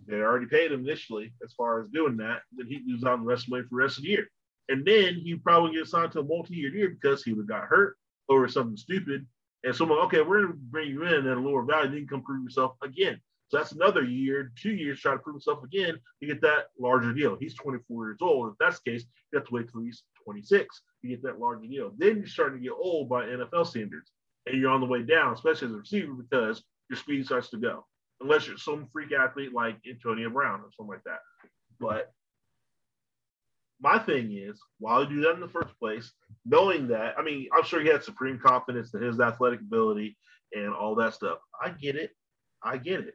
they 0.07 0.17
already 0.17 0.47
paid 0.47 0.73
him 0.73 0.81
initially 0.81 1.33
as 1.45 1.53
far 1.55 1.83
as 1.83 1.91
doing 1.91 2.17
that. 2.19 2.43
Then 2.53 2.67
he 2.67 2.83
lose 2.87 3.05
out 3.05 3.21
the 3.21 3.27
rest 3.27 3.45
of 3.45 3.47
the 3.47 3.57
money 3.57 3.63
for 3.65 3.77
the 3.77 3.83
rest 3.83 3.99
of 3.99 4.05
the 4.05 4.11
year. 4.11 4.29
And 4.69 4.85
then 4.85 5.15
he 5.15 5.35
probably 5.35 5.73
get 5.75 5.89
signed 5.89 6.13
to 6.13 6.21
a 6.21 6.25
multi-year 6.25 6.71
deal 6.71 6.91
because 6.91 7.23
he 7.23 7.33
would 7.33 7.43
have 7.51 7.61
got 7.61 7.69
hurt 7.69 7.97
over 8.29 8.49
something 8.49 8.77
stupid. 8.77 9.27
And 9.65 9.75
someone, 9.75 9.99
okay, 10.01 10.21
we're 10.21 10.43
gonna 10.43 10.55
bring 10.55 10.91
you 10.91 11.03
in 11.05 11.27
at 11.27 11.37
a 11.37 11.41
lower 11.41 11.63
value, 11.63 11.89
then 11.89 11.99
you 12.01 12.07
can 12.07 12.19
come 12.19 12.25
prove 12.25 12.45
yourself 12.45 12.77
again. 12.83 13.21
So 13.49 13.57
that's 13.57 13.73
another 13.73 14.05
year, 14.05 14.53
two 14.61 14.73
years, 14.73 15.01
try 15.01 15.13
to 15.13 15.19
prove 15.19 15.37
himself 15.37 15.65
again 15.65 15.99
to 16.21 16.27
get 16.27 16.43
that 16.43 16.67
larger 16.79 17.15
deal. 17.15 17.37
He's 17.41 17.55
24 17.55 18.07
years 18.07 18.19
old. 18.21 18.51
If 18.51 18.59
that's 18.61 18.81
the 18.81 18.91
case, 18.91 19.05
you 19.33 19.39
have 19.39 19.49
to 19.49 19.55
wait 19.55 19.71
till 19.73 19.83
he's 19.83 20.03
26 20.25 20.83
to 21.03 21.09
get 21.09 21.23
that 21.23 21.41
larger 21.41 21.67
deal. 21.67 21.93
Then 21.97 22.19
you're 22.19 22.27
starting 22.27 22.59
to 22.59 22.65
get 22.65 22.73
old 22.73 23.09
by 23.09 23.25
NFL 23.25 23.67
standards, 23.67 24.13
and 24.47 24.61
you're 24.61 24.71
on 24.71 24.81
the 24.81 24.87
way 24.87 25.03
down, 25.03 25.33
especially 25.33 25.69
as 25.69 25.75
a 25.75 25.79
receiver, 25.79 26.13
because 26.13 26.63
your 26.91 26.99
speed 26.99 27.25
starts 27.25 27.49
to 27.51 27.57
go. 27.57 27.87
Unless 28.21 28.49
you're 28.49 28.59
some 28.59 28.89
freak 28.93 29.13
athlete 29.13 29.55
like 29.55 29.79
Antonio 29.89 30.29
Brown 30.29 30.61
or 30.61 30.69
something 30.77 30.93
like 30.93 31.05
that. 31.05 31.21
But 31.81 32.13
my 33.81 33.99
thing 33.99 34.37
is, 34.37 34.61
why 34.79 35.05
do 35.05 35.21
that 35.23 35.35
in 35.35 35.41
the 35.41 35.49
first 35.49 35.79
place? 35.79 36.13
Knowing 36.45 36.89
that, 36.89 37.15
I 37.17 37.23
mean, 37.23 37.49
I'm 37.57 37.65
sure 37.65 37.81
he 37.81 37.89
had 37.89 38.03
supreme 38.03 38.39
confidence 38.39 38.93
in 38.93 39.03
his 39.03 39.21
athletic 39.21 39.61
ability 39.61 40.19
and 40.53 40.75
all 40.75 40.97
that 40.97 41.15
stuff. 41.15 41.39
I 41.63 41.71
get 41.71 41.97
it. 41.97 42.11
I 42.63 42.77
get 42.77 43.01
it. 43.01 43.15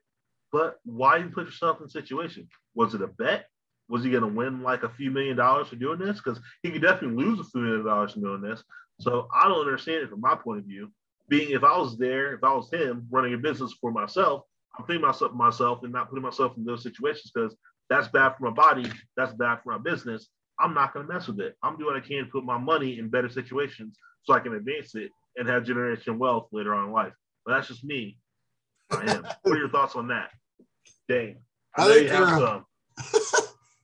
But 0.54 0.78
why 0.86 1.18
you 1.18 1.30
put 1.30 1.47
yourself 1.47 1.80
in 1.80 1.88
a 1.88 1.89
situation? 1.89 2.47
Was 2.76 2.93
it 2.93 3.01
a 3.01 3.08
bet? 3.08 3.47
Was 3.89 4.04
he 4.04 4.12
going 4.12 4.22
to 4.22 4.28
win 4.28 4.62
like 4.62 4.84
a 4.84 4.89
few 4.89 5.10
million 5.10 5.36
dollars 5.36 5.68
for 5.68 5.76
doing 5.76 5.97
this? 5.97 6.22
Because 6.22 6.39
he 6.62 6.70
could 6.70 6.84
definitely 6.84 7.26
lose 7.26 7.39
a 7.39 7.43
few 7.43 7.62
million 7.62 7.86
dollars 7.86 8.14
for 8.14 8.20
doing 8.20 8.41
this. 8.41 8.64
So 8.99 9.28
I 9.34 9.47
don't 9.47 9.66
understand 9.66 10.04
it 10.04 10.10
from 10.12 10.22
my 10.22 10.36
point 10.36 10.60
of 10.60 10.66
view. 10.66 10.91
Being 11.28 11.49
if 11.49 11.64
I 11.64 11.76
was 11.78 11.97
there, 11.97 12.36
if 12.36 12.43
I 12.43 12.54
was 12.54 12.72
him 12.72 13.08
running 13.10 13.34
a 13.34 13.38
business 13.38 13.74
for 13.82 13.91
myself, 13.91 14.43
I'm 14.78 14.86
thinking 14.86 15.01
myself 15.01 15.34
myself 15.34 15.80
and 15.84 15.91
not 15.91 16.10
putting 16.10 16.24
myself 16.24 16.56
in 16.56 16.66
those 16.66 16.84
situations 16.84 17.32
because 17.34 17.56
that's 17.89 18.08
bad 18.10 18.36
for 18.38 18.43
my 18.43 18.51
body. 18.51 18.89
That's 19.18 19.34
bad 19.34 19.60
for 19.64 19.72
my 19.72 19.80
business. 19.80 20.28
I'm 20.60 20.76
not 20.76 20.93
going 20.93 21.08
to 21.08 21.14
mess 21.14 21.28
with 21.28 21.39
it. 21.39 21.56
I'm 21.64 21.78
doing 21.78 21.95
what 21.95 22.04
I 22.04 22.08
can 22.08 22.26
to 22.26 22.32
put 22.32 22.45
my 22.45 22.60
money 22.60 22.99
in 22.99 23.10
better 23.10 23.30
situations 23.30 23.97
so 24.24 24.34
I 24.34 24.39
can 24.39 24.54
advance 24.54 24.93
it 24.93 25.10
and 25.36 25.49
have 25.49 25.66
generation 25.66 26.20
wealth 26.20 26.49
later 26.51 26.76
on 26.76 26.89
in 26.89 26.93
life. 26.93 27.14
But 27.43 27.56
that's 27.56 27.70
just 27.70 27.84
me. 27.84 28.18
I 28.91 29.12
am. 29.12 29.24
what 29.41 29.56
are 29.56 29.60
your 29.60 29.70
thoughts 29.70 29.95
on 29.95 30.08
that? 30.10 30.30
Dang. 31.10 31.38
I, 31.76 31.88
think 31.88 32.10
you, 32.10 32.16
uh, 32.16 32.62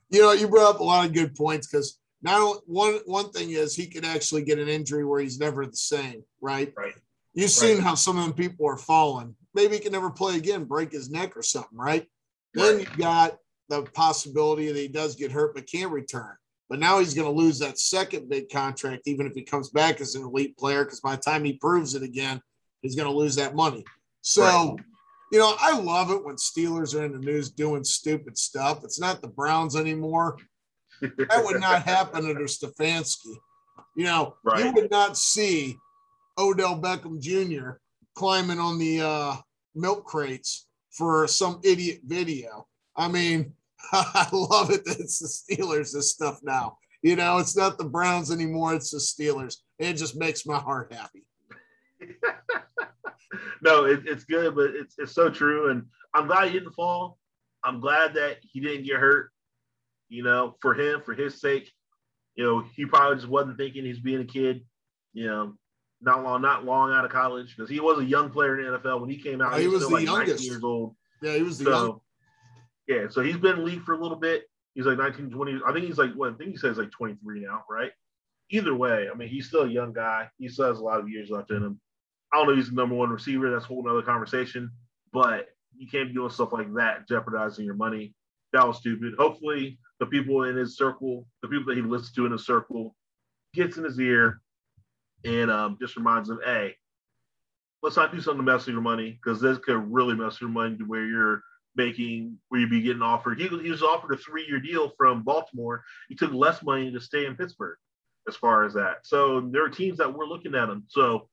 you 0.10 0.22
know, 0.22 0.32
you 0.32 0.48
brought 0.48 0.76
up 0.76 0.80
a 0.80 0.84
lot 0.84 1.06
of 1.06 1.14
good 1.14 1.36
points 1.36 1.68
because 1.68 2.00
now 2.22 2.56
one 2.66 3.00
one 3.06 3.32
thing 3.32 3.52
is 3.52 3.76
he 3.76 3.88
could 3.88 4.06
actually 4.06 4.44
get 4.44 4.60
an 4.60 4.68
injury 4.68 5.06
where 5.06 5.22
he's 5.22 5.40
never 5.40 5.66
the 5.66 5.76
same, 5.76 6.24
right? 6.42 6.72
Right. 6.78 6.94
You've 7.34 7.52
seen 7.52 7.78
right. 7.78 7.84
how 7.84 7.96
some 7.96 8.18
of 8.18 8.24
them 8.24 8.34
people 8.34 8.68
are 8.68 8.78
falling. 8.78 9.36
Maybe 9.54 9.76
he 9.76 9.82
can 9.82 9.92
never 9.92 10.10
play 10.10 10.38
again, 10.38 10.66
break 10.66 10.92
his 10.92 11.10
neck 11.10 11.36
or 11.36 11.42
something, 11.42 11.78
right? 11.78 12.02
right. 12.02 12.08
Then 12.54 12.80
you've 12.80 12.98
got 12.98 13.38
the 13.70 13.84
possibility 13.84 14.72
that 14.72 14.80
he 14.80 14.88
does 14.88 15.16
get 15.16 15.32
hurt 15.32 15.56
but 15.56 15.70
can't 15.70 15.92
return. 15.92 16.36
But 16.70 16.80
now 16.80 17.00
he's 17.00 17.16
going 17.16 17.28
to 17.28 17.34
lose 17.34 17.58
that 17.60 17.80
second 17.80 18.30
big 18.30 18.50
contract, 18.50 19.04
even 19.08 19.26
if 19.26 19.34
he 19.34 19.42
comes 19.42 19.70
back 19.70 20.02
as 20.02 20.14
an 20.14 20.24
elite 20.24 20.56
player, 20.58 20.84
because 20.84 21.00
by 21.00 21.16
the 21.16 21.22
time 21.22 21.44
he 21.44 21.54
proves 21.54 21.96
it 21.96 22.04
again, 22.04 22.42
he's 22.82 22.96
going 22.96 23.12
to 23.12 23.18
lose 23.18 23.36
that 23.36 23.56
money. 23.56 23.84
So 24.22 24.44
right 24.44 24.86
you 25.32 25.40
know, 25.40 25.56
I 25.60 25.80
love 25.80 26.12
it 26.12 26.24
when 26.24 26.36
Steelers 26.36 27.00
are 27.00 27.06
in 27.06 27.12
the 27.12 27.20
news 27.20 27.52
doing 27.52 27.84
stupid 27.84 28.38
stuff. 28.38 28.84
It's 28.84 29.00
not 29.00 29.22
the 29.22 29.28
Browns 29.28 29.76
anymore. 29.76 30.38
that 31.02 31.44
would 31.44 31.62
not 31.62 31.84
happen 31.84 32.26
under 32.26 32.46
Stefanski. 32.46 33.36
You 33.96 34.06
know, 34.06 34.36
right. 34.44 34.66
you 34.66 34.72
would 34.74 34.92
not 34.92 35.18
see 35.18 35.78
Odell 36.38 36.80
Beckham 36.80 37.20
Jr. 37.20 37.80
climbing 38.16 38.60
on 38.60 38.80
the 38.80 39.02
uh, 39.02 39.36
milk 39.76 40.06
crates 40.06 40.68
for 40.92 41.28
some 41.28 41.60
idiot 41.64 42.02
video. 42.06 42.68
I 42.96 43.08
mean, 43.08 43.54
I 43.92 44.28
love 44.32 44.72
it 44.72 44.86
that 44.86 45.00
it's 45.00 45.20
the 45.20 45.56
Steelers, 45.56 45.94
this 45.94 46.12
stuff 46.12 46.40
now. 46.44 46.78
You 47.02 47.16
know, 47.16 47.38
it's 47.38 47.56
not 47.56 47.78
the 47.78 47.86
Browns 47.86 48.32
anymore, 48.32 48.74
it's 48.74 48.92
the 48.92 48.98
Steelers. 48.98 49.58
It 49.78 49.94
just 49.94 50.18
makes 50.18 50.46
my 50.46 50.58
heart 50.58 50.94
happy. 50.94 51.26
no, 53.62 53.86
it, 53.86 54.02
it's 54.06 54.24
good, 54.24 54.56
but 54.56 54.72
it's 54.72 54.96
it's 54.98 55.14
so 55.14 55.30
true, 55.30 55.70
and 55.70 55.86
I'm 56.14 56.28
glad 56.28 56.48
he 56.48 56.54
didn't 56.54 56.74
fall. 56.74 57.18
I'm 57.64 57.80
glad 57.80 58.14
that 58.16 58.38
he 58.42 58.60
didn't 58.60 58.86
get 58.86 58.98
hurt. 58.98 59.32
You 60.08 60.24
know, 60.24 60.56
for 60.62 60.74
him, 60.74 61.02
for 61.06 61.14
his 61.14 61.40
sake, 61.40 61.72
you 62.36 62.44
know, 62.44 62.64
he 62.76 62.86
probably 62.86 63.18
just 63.18 63.28
wasn't 63.28 63.58
thinking 63.58 63.86
he's 63.86 64.00
being 64.00 64.22
a 64.22 64.26
kid. 64.26 64.66
You 65.14 65.28
know, 65.28 65.54
not 66.02 66.24
long, 66.24 66.42
not 66.42 66.66
long 66.66 66.92
out 66.92 67.06
of 67.06 67.12
college 67.12 67.56
because 67.56 67.70
he 67.70 67.80
was 67.80 68.00
a 68.00 68.06
young 68.06 68.30
player 68.30 68.60
in 68.60 68.72
the 68.72 68.80
NFL 68.80 69.02
when 69.02 69.10
he 69.10 69.18
came 69.18 69.42
out. 69.42 69.56
he, 69.56 69.62
he 69.62 69.68
was, 69.68 69.82
was 69.82 69.90
the 69.90 69.96
like 69.96 70.06
youngest. 70.06 70.44
years 70.44 70.64
old. 70.64 70.96
Yeah, 71.22 71.36
he 71.36 71.44
was 71.44 71.58
the 71.58 71.66
so, 71.66 71.72
young. 71.72 72.00
Yeah, 72.88 73.08
so 73.10 73.22
he's 73.22 73.38
been 73.38 73.60
in 73.60 73.66
league 73.66 73.84
for 73.84 73.94
a 73.94 74.02
little 74.02 74.18
bit. 74.18 74.46
He's 74.74 74.86
like 74.86 74.98
19, 74.98 75.30
20. 75.30 75.62
I 75.68 75.74
think 75.74 75.86
he's 75.86 75.98
like 75.98 76.14
what 76.14 76.34
I 76.34 76.36
think 76.36 76.52
he 76.52 76.58
says 76.58 76.78
like 76.78 76.92
23 76.92 77.42
now, 77.42 77.64
right? 77.70 77.92
Either 78.52 78.74
way, 78.74 79.08
I 79.12 79.16
mean, 79.16 79.28
he's 79.28 79.48
still 79.48 79.64
a 79.64 79.70
young 79.70 79.94
guy. 79.94 80.28
He 80.38 80.48
still 80.48 80.68
has 80.68 80.80
a 80.80 80.84
lot 80.84 81.00
of 81.00 81.10
years 81.10 81.30
left 81.30 81.52
in 81.52 81.58
him. 81.58 81.80
I 82.32 82.38
don't 82.38 82.48
know 82.48 82.54
if 82.54 82.60
he's 82.60 82.70
the 82.70 82.76
number 82.76 82.96
one 82.96 83.10
receiver. 83.10 83.50
That's 83.50 83.66
a 83.66 83.68
whole 83.68 83.88
other 83.90 84.02
conversation. 84.02 84.72
But 85.12 85.48
you 85.78 85.88
can't 85.88 86.10
be 86.10 86.14
doing 86.14 86.30
stuff 86.30 86.54
like 86.54 86.74
that, 86.76 87.08
jeopardizing 87.08 87.66
your 87.66 87.76
money. 87.76 88.14
That 88.54 88.68
was 88.68 88.78
stupid. 88.78 89.14
Hopefully, 89.18 89.80
the 90.00 90.06
people 90.06 90.44
in 90.44 90.56
his 90.56 90.78
circle, 90.78 91.26
the 91.42 91.48
people 91.48 91.66
that 91.68 91.76
he 91.76 91.82
listens 91.82 92.14
to 92.14 92.26
in 92.26 92.32
his 92.32 92.46
circle, 92.46 92.96
gets 93.54 93.78
in 93.78 93.84
his 93.84 94.00
ear 94.00 94.42
and 95.24 95.52
um, 95.52 95.78
just 95.80 95.96
reminds 95.96 96.30
him, 96.30 96.40
hey, 96.44 96.76
let's 97.82 97.96
not 97.96 98.12
do 98.12 98.22
something 98.22 98.46
to 98.46 98.52
mess 98.52 98.66
with 98.66 98.74
your 98.74 98.82
money 98.82 99.20
because 99.22 99.42
this 99.42 99.58
could 99.60 99.92
really 99.92 100.16
mess 100.16 100.34
with 100.34 100.42
your 100.42 100.50
money 100.50 100.78
to 100.78 100.84
where 100.84 101.06
you're 101.06 101.42
making, 101.76 102.38
where 102.50 102.62
you'd 102.62 102.70
be 102.70 102.82
getting 102.82 103.02
offered. 103.02 103.40
He, 103.40 103.48
he 103.48 103.72
was 103.72 103.84
offered 103.84 104.14
a 104.14 104.18
three 104.18 104.46
year 104.48 104.60
deal 104.60 104.92
from 104.98 105.24
Baltimore. 105.24 105.84
He 106.08 106.16
took 106.16 106.34
less 106.34 106.64
money 106.64 106.92
to 106.92 107.00
stay 107.00 107.26
in 107.26 107.36
Pittsburgh 107.36 107.78
as 108.28 108.36
far 108.36 108.66
as 108.66 108.74
that. 108.74 108.98
So 109.04 109.42
there 109.42 109.64
are 109.64 109.70
teams 109.70 109.98
that 109.98 110.14
were 110.14 110.28
looking 110.28 110.56
at 110.56 110.70
him. 110.70 110.84
So 110.88 111.30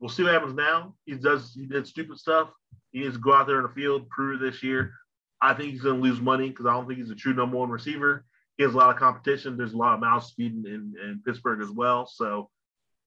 we'll 0.00 0.10
see 0.10 0.22
what 0.22 0.32
happens 0.32 0.54
now. 0.54 0.94
He 1.04 1.14
does, 1.14 1.52
he 1.54 1.66
did 1.66 1.86
stupid 1.86 2.18
stuff. 2.18 2.50
He 2.92 3.00
needs 3.00 3.14
to 3.14 3.20
go 3.20 3.34
out 3.34 3.46
there 3.46 3.58
in 3.58 3.64
the 3.64 3.68
field, 3.68 4.08
prove 4.10 4.40
this 4.40 4.62
year. 4.62 4.92
I 5.40 5.54
think 5.54 5.72
he's 5.72 5.82
going 5.82 5.96
to 5.96 6.02
lose 6.02 6.20
money 6.20 6.48
because 6.48 6.66
I 6.66 6.72
don't 6.72 6.86
think 6.86 6.98
he's 6.98 7.10
a 7.10 7.14
true 7.14 7.34
number 7.34 7.56
one 7.56 7.70
receiver. 7.70 8.24
He 8.56 8.64
has 8.64 8.72
a 8.72 8.76
lot 8.76 8.90
of 8.90 8.96
competition. 8.96 9.56
There's 9.56 9.74
a 9.74 9.76
lot 9.76 9.94
of 9.94 10.00
mouth 10.00 10.30
feeding 10.36 10.64
in, 10.66 10.94
in, 11.02 11.10
in 11.10 11.22
Pittsburgh 11.24 11.60
as 11.60 11.70
well. 11.70 12.06
So 12.06 12.48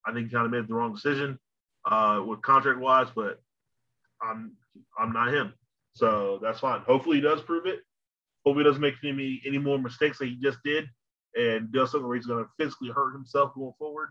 I 0.06 0.14
think 0.14 0.28
he 0.28 0.34
kind 0.34 0.46
of 0.46 0.52
made 0.52 0.68
the 0.68 0.76
wrong 0.76 0.94
decision 0.94 1.40
uh, 1.90 2.24
with 2.26 2.42
contract 2.42 2.80
wise, 2.80 3.08
but 3.16 3.42
I'm 4.22 4.54
I'm 4.98 5.12
not 5.12 5.34
him. 5.34 5.54
So 5.94 6.40
that's 6.42 6.60
fine. 6.60 6.82
Hopefully 6.82 7.18
he 7.18 7.22
does 7.22 7.42
prove 7.42 7.66
it. 7.66 7.80
Hopefully 8.46 8.64
he 8.64 8.70
doesn't 8.70 8.82
make 8.82 8.96
any 9.04 9.42
any 9.46 9.58
more 9.58 9.80
mistakes 9.80 10.20
that 10.20 10.28
he 10.28 10.36
just 10.36 10.60
did 10.64 10.86
and 11.36 11.72
does 11.72 11.92
something 11.92 12.08
where 12.08 12.16
he's 12.16 12.26
going 12.26 12.44
to 12.44 12.50
physically 12.58 12.90
hurt 12.90 13.14
himself 13.14 13.54
going 13.56 13.74
forward. 13.78 14.10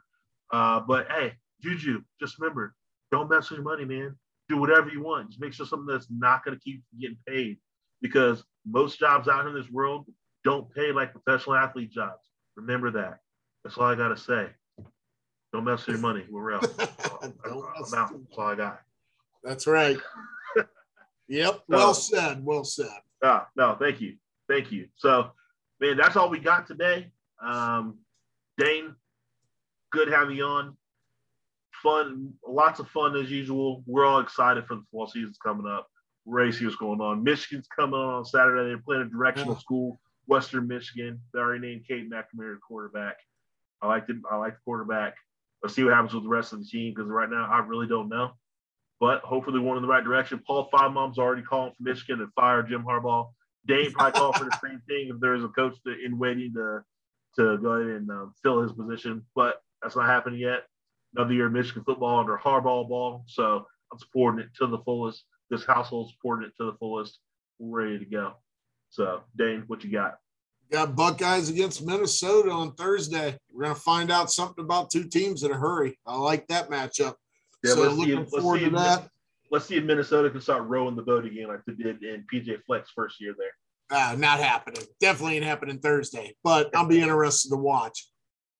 Uh, 0.52 0.80
but 0.80 1.06
hey, 1.10 1.34
Juju, 1.62 2.02
just 2.20 2.38
remember, 2.38 2.74
don't 3.10 3.30
mess 3.30 3.50
with 3.50 3.58
your 3.58 3.64
money, 3.64 3.84
man. 3.84 4.16
Do 4.48 4.56
whatever 4.56 4.88
you 4.88 5.02
want. 5.02 5.28
Just 5.28 5.40
make 5.40 5.52
sure 5.52 5.66
something 5.66 5.92
that's 5.92 6.08
not 6.10 6.44
going 6.44 6.56
to 6.56 6.62
keep 6.62 6.82
getting 6.98 7.18
paid 7.26 7.58
because 8.00 8.44
most 8.66 8.98
jobs 8.98 9.28
out 9.28 9.46
in 9.46 9.54
this 9.54 9.70
world 9.70 10.06
don't 10.44 10.72
pay 10.74 10.92
like 10.92 11.12
professional 11.12 11.56
athlete 11.56 11.90
jobs. 11.90 12.30
Remember 12.56 12.90
that. 12.92 13.18
That's 13.64 13.76
all 13.76 13.84
I 13.84 13.94
got 13.94 14.08
to 14.08 14.16
say. 14.16 14.48
Don't 15.52 15.64
mess 15.64 15.86
with 15.86 15.96
your 15.96 16.02
money. 16.02 16.24
We're 16.30 16.54
out. 16.54 16.66
I'm, 17.22 17.34
I'm 17.44 17.52
out. 17.52 17.90
That's 17.90 17.92
all 18.36 18.46
I 18.46 18.54
got. 18.54 18.80
That's 19.42 19.66
right. 19.66 19.98
yep. 21.28 21.62
Well 21.68 21.94
said. 21.94 22.44
Well 22.44 22.64
said. 22.64 22.88
Ah, 23.22 23.48
no, 23.56 23.76
thank 23.80 24.00
you. 24.00 24.16
Thank 24.48 24.70
you. 24.70 24.88
So, 24.96 25.30
man, 25.80 25.96
that's 25.96 26.16
all 26.16 26.30
we 26.30 26.38
got 26.38 26.66
today. 26.66 27.10
Um, 27.42 27.98
Dane, 28.58 28.94
good 29.90 30.08
having 30.08 30.36
you 30.36 30.44
on. 30.44 30.76
Fun, 31.82 32.32
lots 32.46 32.80
of 32.80 32.88
fun 32.88 33.16
as 33.16 33.30
usual. 33.30 33.82
We're 33.86 34.04
all 34.04 34.20
excited 34.20 34.66
for 34.66 34.76
the 34.76 34.84
fall 34.90 35.06
season's 35.06 35.38
coming 35.38 35.66
up. 35.66 35.86
We're 36.24 36.38
ready 36.38 36.52
to 36.52 36.58
see 36.58 36.64
what's 36.64 36.76
going 36.76 37.00
on. 37.00 37.22
Michigan's 37.22 37.68
coming 37.74 37.98
on 37.98 38.14
on 38.14 38.24
Saturday. 38.24 38.68
They're 38.68 38.78
playing 38.78 39.02
a 39.02 39.08
directional 39.08 39.54
yeah. 39.54 39.60
school, 39.60 40.00
Western 40.26 40.66
Michigan. 40.66 41.20
They 41.32 41.40
already 41.40 41.66
named 41.66 41.86
Cade 41.86 42.10
McNamara 42.10 42.54
the 42.54 42.60
quarterback. 42.66 43.16
I 43.80 43.86
like 43.86 44.06
the 44.06 44.20
I 44.30 44.36
like 44.36 44.54
the 44.54 44.60
quarterback. 44.64 45.14
Let's 45.62 45.74
see 45.74 45.84
what 45.84 45.94
happens 45.94 46.14
with 46.14 46.24
the 46.24 46.28
rest 46.28 46.52
of 46.52 46.60
the 46.60 46.66
team 46.66 46.94
because 46.94 47.10
right 47.10 47.30
now 47.30 47.48
I 47.50 47.60
really 47.60 47.86
don't 47.86 48.08
know. 48.08 48.32
But 49.00 49.20
hopefully 49.22 49.60
one 49.60 49.76
in 49.76 49.82
the 49.82 49.88
right 49.88 50.02
direction. 50.02 50.42
Paul 50.44 50.68
Finebaum's 50.72 51.18
already 51.18 51.42
calling 51.42 51.72
for 51.76 51.82
Michigan 51.82 52.18
to 52.18 52.26
fire 52.34 52.62
Jim 52.62 52.84
Harbaugh. 52.84 53.28
Dane 53.66 53.92
probably 53.92 54.18
call 54.18 54.32
for 54.32 54.44
the 54.44 54.58
same 54.62 54.82
thing 54.88 55.10
if 55.14 55.20
there 55.20 55.34
is 55.34 55.44
a 55.44 55.48
coach 55.48 55.76
to, 55.86 55.94
in 56.04 56.18
waiting 56.18 56.52
to 56.54 56.82
to 57.36 57.58
go 57.58 57.72
ahead 57.72 57.96
and 57.96 58.10
um, 58.10 58.34
fill 58.42 58.62
his 58.62 58.72
position. 58.72 59.24
But 59.34 59.60
that's 59.82 59.96
not 59.96 60.06
happening 60.06 60.40
yet. 60.40 60.64
Another 61.16 61.32
year 61.32 61.46
of 61.46 61.52
Michigan 61.52 61.84
football 61.84 62.20
under 62.20 62.36
Harbaugh 62.36 62.88
ball. 62.88 63.24
So 63.26 63.66
I'm 63.92 63.98
supporting 63.98 64.40
it 64.40 64.50
to 64.58 64.66
the 64.66 64.78
fullest. 64.78 65.24
This 65.50 65.64
household 65.64 66.10
supporting 66.10 66.48
it 66.48 66.56
to 66.58 66.70
the 66.70 66.76
fullest. 66.78 67.18
We're 67.58 67.84
ready 67.84 67.98
to 67.98 68.04
go. 68.04 68.34
So 68.90 69.22
Dane, 69.36 69.64
what 69.66 69.84
you 69.84 69.90
got? 69.90 70.18
Got 70.70 70.94
Buckeyes 70.94 71.48
against 71.48 71.84
Minnesota 71.84 72.50
on 72.50 72.74
Thursday. 72.74 73.38
We're 73.50 73.64
gonna 73.64 73.74
find 73.74 74.10
out 74.10 74.30
something 74.30 74.62
about 74.62 74.90
two 74.90 75.04
teams 75.04 75.42
in 75.42 75.50
a 75.50 75.56
hurry. 75.56 75.98
I 76.06 76.16
like 76.16 76.46
that 76.48 76.68
matchup. 76.68 77.14
Yeah, 77.64 77.72
so 77.72 77.90
looking 77.90 78.26
see, 78.26 78.40
forward 78.40 78.60
to 78.60 78.70
that. 78.70 79.08
Let's 79.50 79.64
see 79.64 79.76
if 79.76 79.84
Minnesota 79.84 80.28
can 80.28 80.42
start 80.42 80.64
rowing 80.64 80.94
the 80.94 81.02
boat 81.02 81.24
again 81.24 81.48
like 81.48 81.60
they 81.66 81.72
did 81.72 82.02
in 82.02 82.26
PJ 82.32 82.64
Fleck 82.66 82.84
first 82.94 83.18
year 83.18 83.34
there. 83.38 83.48
Uh, 83.90 84.14
not 84.18 84.40
happening. 84.40 84.82
Definitely 85.00 85.36
ain't 85.36 85.44
happening 85.46 85.78
Thursday, 85.78 86.36
but 86.44 86.74
I'll 86.76 86.86
be 86.86 87.00
interested 87.02 87.48
to 87.50 87.56
watch. 87.56 88.06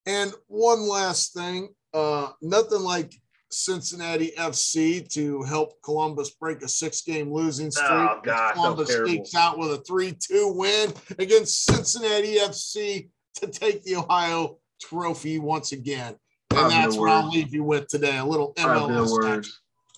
And 0.06 0.32
one 0.46 0.88
last 0.88 1.34
thing, 1.34 1.68
uh, 1.94 2.28
nothing 2.42 2.80
like 2.80 3.12
Cincinnati 3.50 4.32
FC 4.36 5.08
to 5.12 5.42
help 5.42 5.80
Columbus 5.82 6.30
break 6.30 6.62
a 6.62 6.68
six 6.68 7.02
game 7.02 7.32
losing 7.32 7.70
streak. 7.70 7.88
Oh, 7.90 8.20
gosh, 8.22 8.54
Columbus 8.54 8.94
sneaks 8.94 9.34
out 9.34 9.58
with 9.58 9.72
a 9.72 9.78
3 9.78 10.12
2 10.12 10.52
win 10.54 10.92
against 11.18 11.64
Cincinnati 11.64 12.36
FC 12.36 13.08
to 13.36 13.46
take 13.46 13.84
the 13.84 13.96
Ohio 13.96 14.58
trophy 14.80 15.38
once 15.38 15.72
again. 15.72 16.16
And 16.50 16.70
that's 16.70 16.96
what 16.96 17.10
I'll 17.10 17.28
leave 17.28 17.54
you 17.54 17.62
with 17.62 17.88
today 17.88 18.18
a 18.18 18.24
little 18.24 18.52
MLS. 18.54 19.46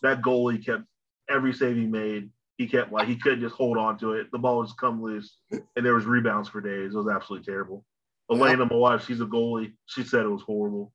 That 0.03 0.23
goalie 0.23 0.65
kept 0.65 0.85
every 1.29 1.53
save 1.53 1.77
he 1.77 1.87
made. 1.87 2.31
He 2.57 2.67
kept 2.67 2.93
like 2.93 3.09
he 3.09 3.17
couldn't 3.17 3.41
just 3.41 3.55
hold 3.55 3.79
on 3.79 3.99
to 3.99 4.13
it. 4.13 4.29
The 4.33 4.39
ball 4.39 4.63
just 4.63 4.79
come 4.79 5.03
loose, 5.03 5.39
and 5.51 5.87
there 5.87 5.95
was 5.95 6.05
rebounds 6.05 6.49
for 6.49 6.61
days. 6.61 6.95
It 6.95 6.99
was 6.99 7.09
absolutely 7.09 7.47
terrible. 7.47 7.85
Elena, 8.31 8.67
my 8.67 8.77
wife, 8.77 9.07
she's 9.07 9.21
a 9.21 9.25
goalie. 9.25 9.73
She 9.87 10.05
said 10.05 10.25
it 10.25 10.29
was 10.29 10.43
horrible 10.43 10.93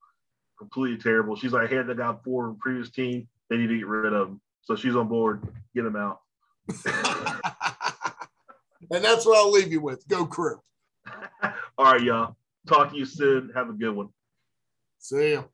completely 0.58 0.98
terrible. 0.98 1.36
She's 1.36 1.54
like, 1.54 1.70
hey, 1.70 1.82
that 1.82 1.98
got 1.98 2.24
four 2.24 2.56
previous 2.60 2.90
team. 2.90 3.28
They 3.50 3.58
need 3.58 3.68
to 3.68 3.78
get 3.78 3.88
rid 3.88 4.14
of 4.14 4.30
him. 4.30 4.42
So 4.62 4.76
she's 4.76 4.96
on 4.96 5.08
board. 5.08 5.48
Get 5.76 5.86
him 5.86 5.96
out. 5.96 6.22
and 8.92 9.04
that's 9.04 9.26
what 9.26 9.38
I'll 9.38 9.52
leave 9.52 9.72
you 9.72 9.82
with. 9.82 10.08
Go 10.08 10.26
crew. 10.26 10.60
All 11.78 11.94
right, 11.94 12.02
y'all. 12.02 12.36
Talk 12.68 12.92
to 12.92 12.98
you 12.98 13.06
soon. 13.06 13.52
Have 13.54 13.70
a 13.70 13.74
good 13.74 13.92
one. 13.92 14.10
See 14.98 15.32
you. 15.32 15.46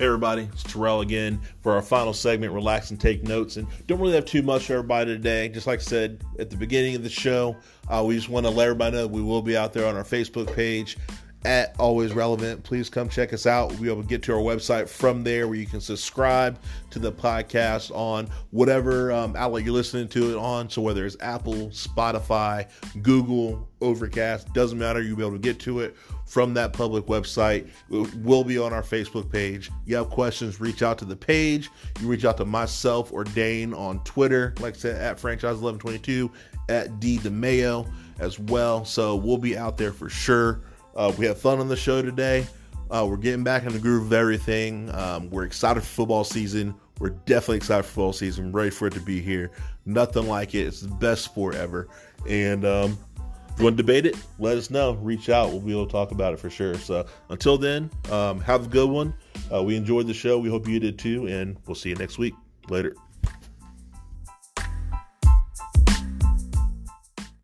Hey 0.00 0.06
everybody, 0.06 0.48
it's 0.50 0.62
Terrell 0.62 1.02
again 1.02 1.42
for 1.60 1.74
our 1.74 1.82
final 1.82 2.14
segment, 2.14 2.54
Relax 2.54 2.90
and 2.90 2.98
Take 2.98 3.22
Notes. 3.22 3.58
And 3.58 3.66
don't 3.86 4.00
really 4.00 4.14
have 4.14 4.24
too 4.24 4.40
much 4.40 4.64
for 4.64 4.72
everybody 4.72 5.14
today. 5.14 5.50
Just 5.50 5.66
like 5.66 5.80
I 5.80 5.82
said 5.82 6.24
at 6.38 6.48
the 6.48 6.56
beginning 6.56 6.96
of 6.96 7.02
the 7.02 7.10
show, 7.10 7.54
uh, 7.86 8.02
we 8.02 8.14
just 8.14 8.30
want 8.30 8.46
to 8.46 8.50
let 8.50 8.64
everybody 8.64 8.96
know 8.96 9.06
we 9.06 9.20
will 9.20 9.42
be 9.42 9.58
out 9.58 9.74
there 9.74 9.86
on 9.86 9.96
our 9.96 10.02
Facebook 10.02 10.56
page 10.56 10.96
at 11.44 11.74
Always 11.78 12.12
Relevant. 12.12 12.62
Please 12.62 12.90
come 12.90 13.08
check 13.08 13.32
us 13.32 13.46
out. 13.46 13.70
We'll 13.70 13.80
be 13.80 13.90
able 13.90 14.02
to 14.02 14.08
get 14.08 14.22
to 14.24 14.32
our 14.34 14.40
website 14.40 14.88
from 14.88 15.24
there 15.24 15.48
where 15.48 15.56
you 15.56 15.66
can 15.66 15.80
subscribe 15.80 16.58
to 16.90 16.98
the 16.98 17.10
podcast 17.10 17.90
on 17.94 18.28
whatever 18.50 19.10
um, 19.10 19.34
outlet 19.36 19.64
you're 19.64 19.72
listening 19.72 20.08
to 20.08 20.32
it 20.32 20.36
on. 20.36 20.68
So 20.68 20.82
whether 20.82 21.06
it's 21.06 21.16
Apple, 21.20 21.68
Spotify, 21.68 22.68
Google, 23.02 23.68
Overcast, 23.80 24.52
doesn't 24.52 24.78
matter. 24.78 25.00
You'll 25.00 25.16
be 25.16 25.22
able 25.22 25.32
to 25.32 25.38
get 25.38 25.58
to 25.60 25.80
it 25.80 25.96
from 26.26 26.52
that 26.54 26.74
public 26.74 27.06
website. 27.06 27.68
It 27.90 28.14
will 28.16 28.44
be 28.44 28.58
on 28.58 28.74
our 28.74 28.82
Facebook 28.82 29.32
page. 29.32 29.70
You 29.86 29.96
have 29.96 30.10
questions, 30.10 30.60
reach 30.60 30.82
out 30.82 30.98
to 30.98 31.06
the 31.06 31.16
page. 31.16 31.70
You 32.00 32.06
reach 32.06 32.26
out 32.26 32.36
to 32.36 32.44
myself 32.44 33.12
or 33.12 33.24
Dane 33.24 33.72
on 33.72 34.04
Twitter, 34.04 34.54
like 34.60 34.74
I 34.74 34.78
said, 34.78 35.00
at 35.00 35.18
franchise1122, 35.18 36.30
at 36.68 37.00
D 37.00 37.18
DeMayo 37.18 37.90
as 38.18 38.38
well. 38.38 38.84
So 38.84 39.16
we'll 39.16 39.38
be 39.38 39.56
out 39.56 39.78
there 39.78 39.92
for 39.92 40.10
sure. 40.10 40.60
Uh, 40.94 41.12
we 41.18 41.26
have 41.26 41.38
fun 41.38 41.60
on 41.60 41.68
the 41.68 41.76
show 41.76 42.02
today. 42.02 42.46
Uh, 42.90 43.06
we're 43.08 43.16
getting 43.16 43.44
back 43.44 43.64
in 43.64 43.72
the 43.72 43.78
groove 43.78 44.06
of 44.06 44.12
everything. 44.12 44.92
Um, 44.94 45.30
we're 45.30 45.44
excited 45.44 45.80
for 45.80 45.86
football 45.86 46.24
season. 46.24 46.74
We're 46.98 47.10
definitely 47.10 47.58
excited 47.58 47.84
for 47.84 47.90
football 47.90 48.12
season. 48.12 48.52
Ready 48.52 48.70
for 48.70 48.88
it 48.88 48.94
to 48.94 49.00
be 49.00 49.20
here. 49.20 49.52
Nothing 49.86 50.26
like 50.26 50.54
it. 50.54 50.66
It's 50.66 50.80
the 50.80 50.88
best 50.88 51.24
sport 51.24 51.54
ever. 51.54 51.88
And 52.28 52.64
um, 52.64 52.98
you 53.56 53.64
want 53.64 53.76
to 53.76 53.82
debate 53.82 54.06
it, 54.06 54.16
let 54.38 54.56
us 54.56 54.70
know. 54.70 54.94
Reach 54.94 55.28
out. 55.28 55.50
We'll 55.50 55.60
be 55.60 55.72
able 55.72 55.86
to 55.86 55.92
talk 55.92 56.10
about 56.10 56.34
it 56.34 56.40
for 56.40 56.50
sure. 56.50 56.74
So 56.74 57.06
until 57.28 57.58
then, 57.58 57.90
um, 58.10 58.40
have 58.40 58.66
a 58.66 58.68
good 58.68 58.90
one. 58.90 59.14
Uh, 59.52 59.62
we 59.62 59.76
enjoyed 59.76 60.06
the 60.06 60.14
show. 60.14 60.38
We 60.38 60.48
hope 60.48 60.66
you 60.66 60.80
did 60.80 60.98
too. 60.98 61.26
And 61.26 61.56
we'll 61.66 61.74
see 61.74 61.90
you 61.90 61.96
next 61.96 62.18
week. 62.18 62.34
Later. 62.68 62.94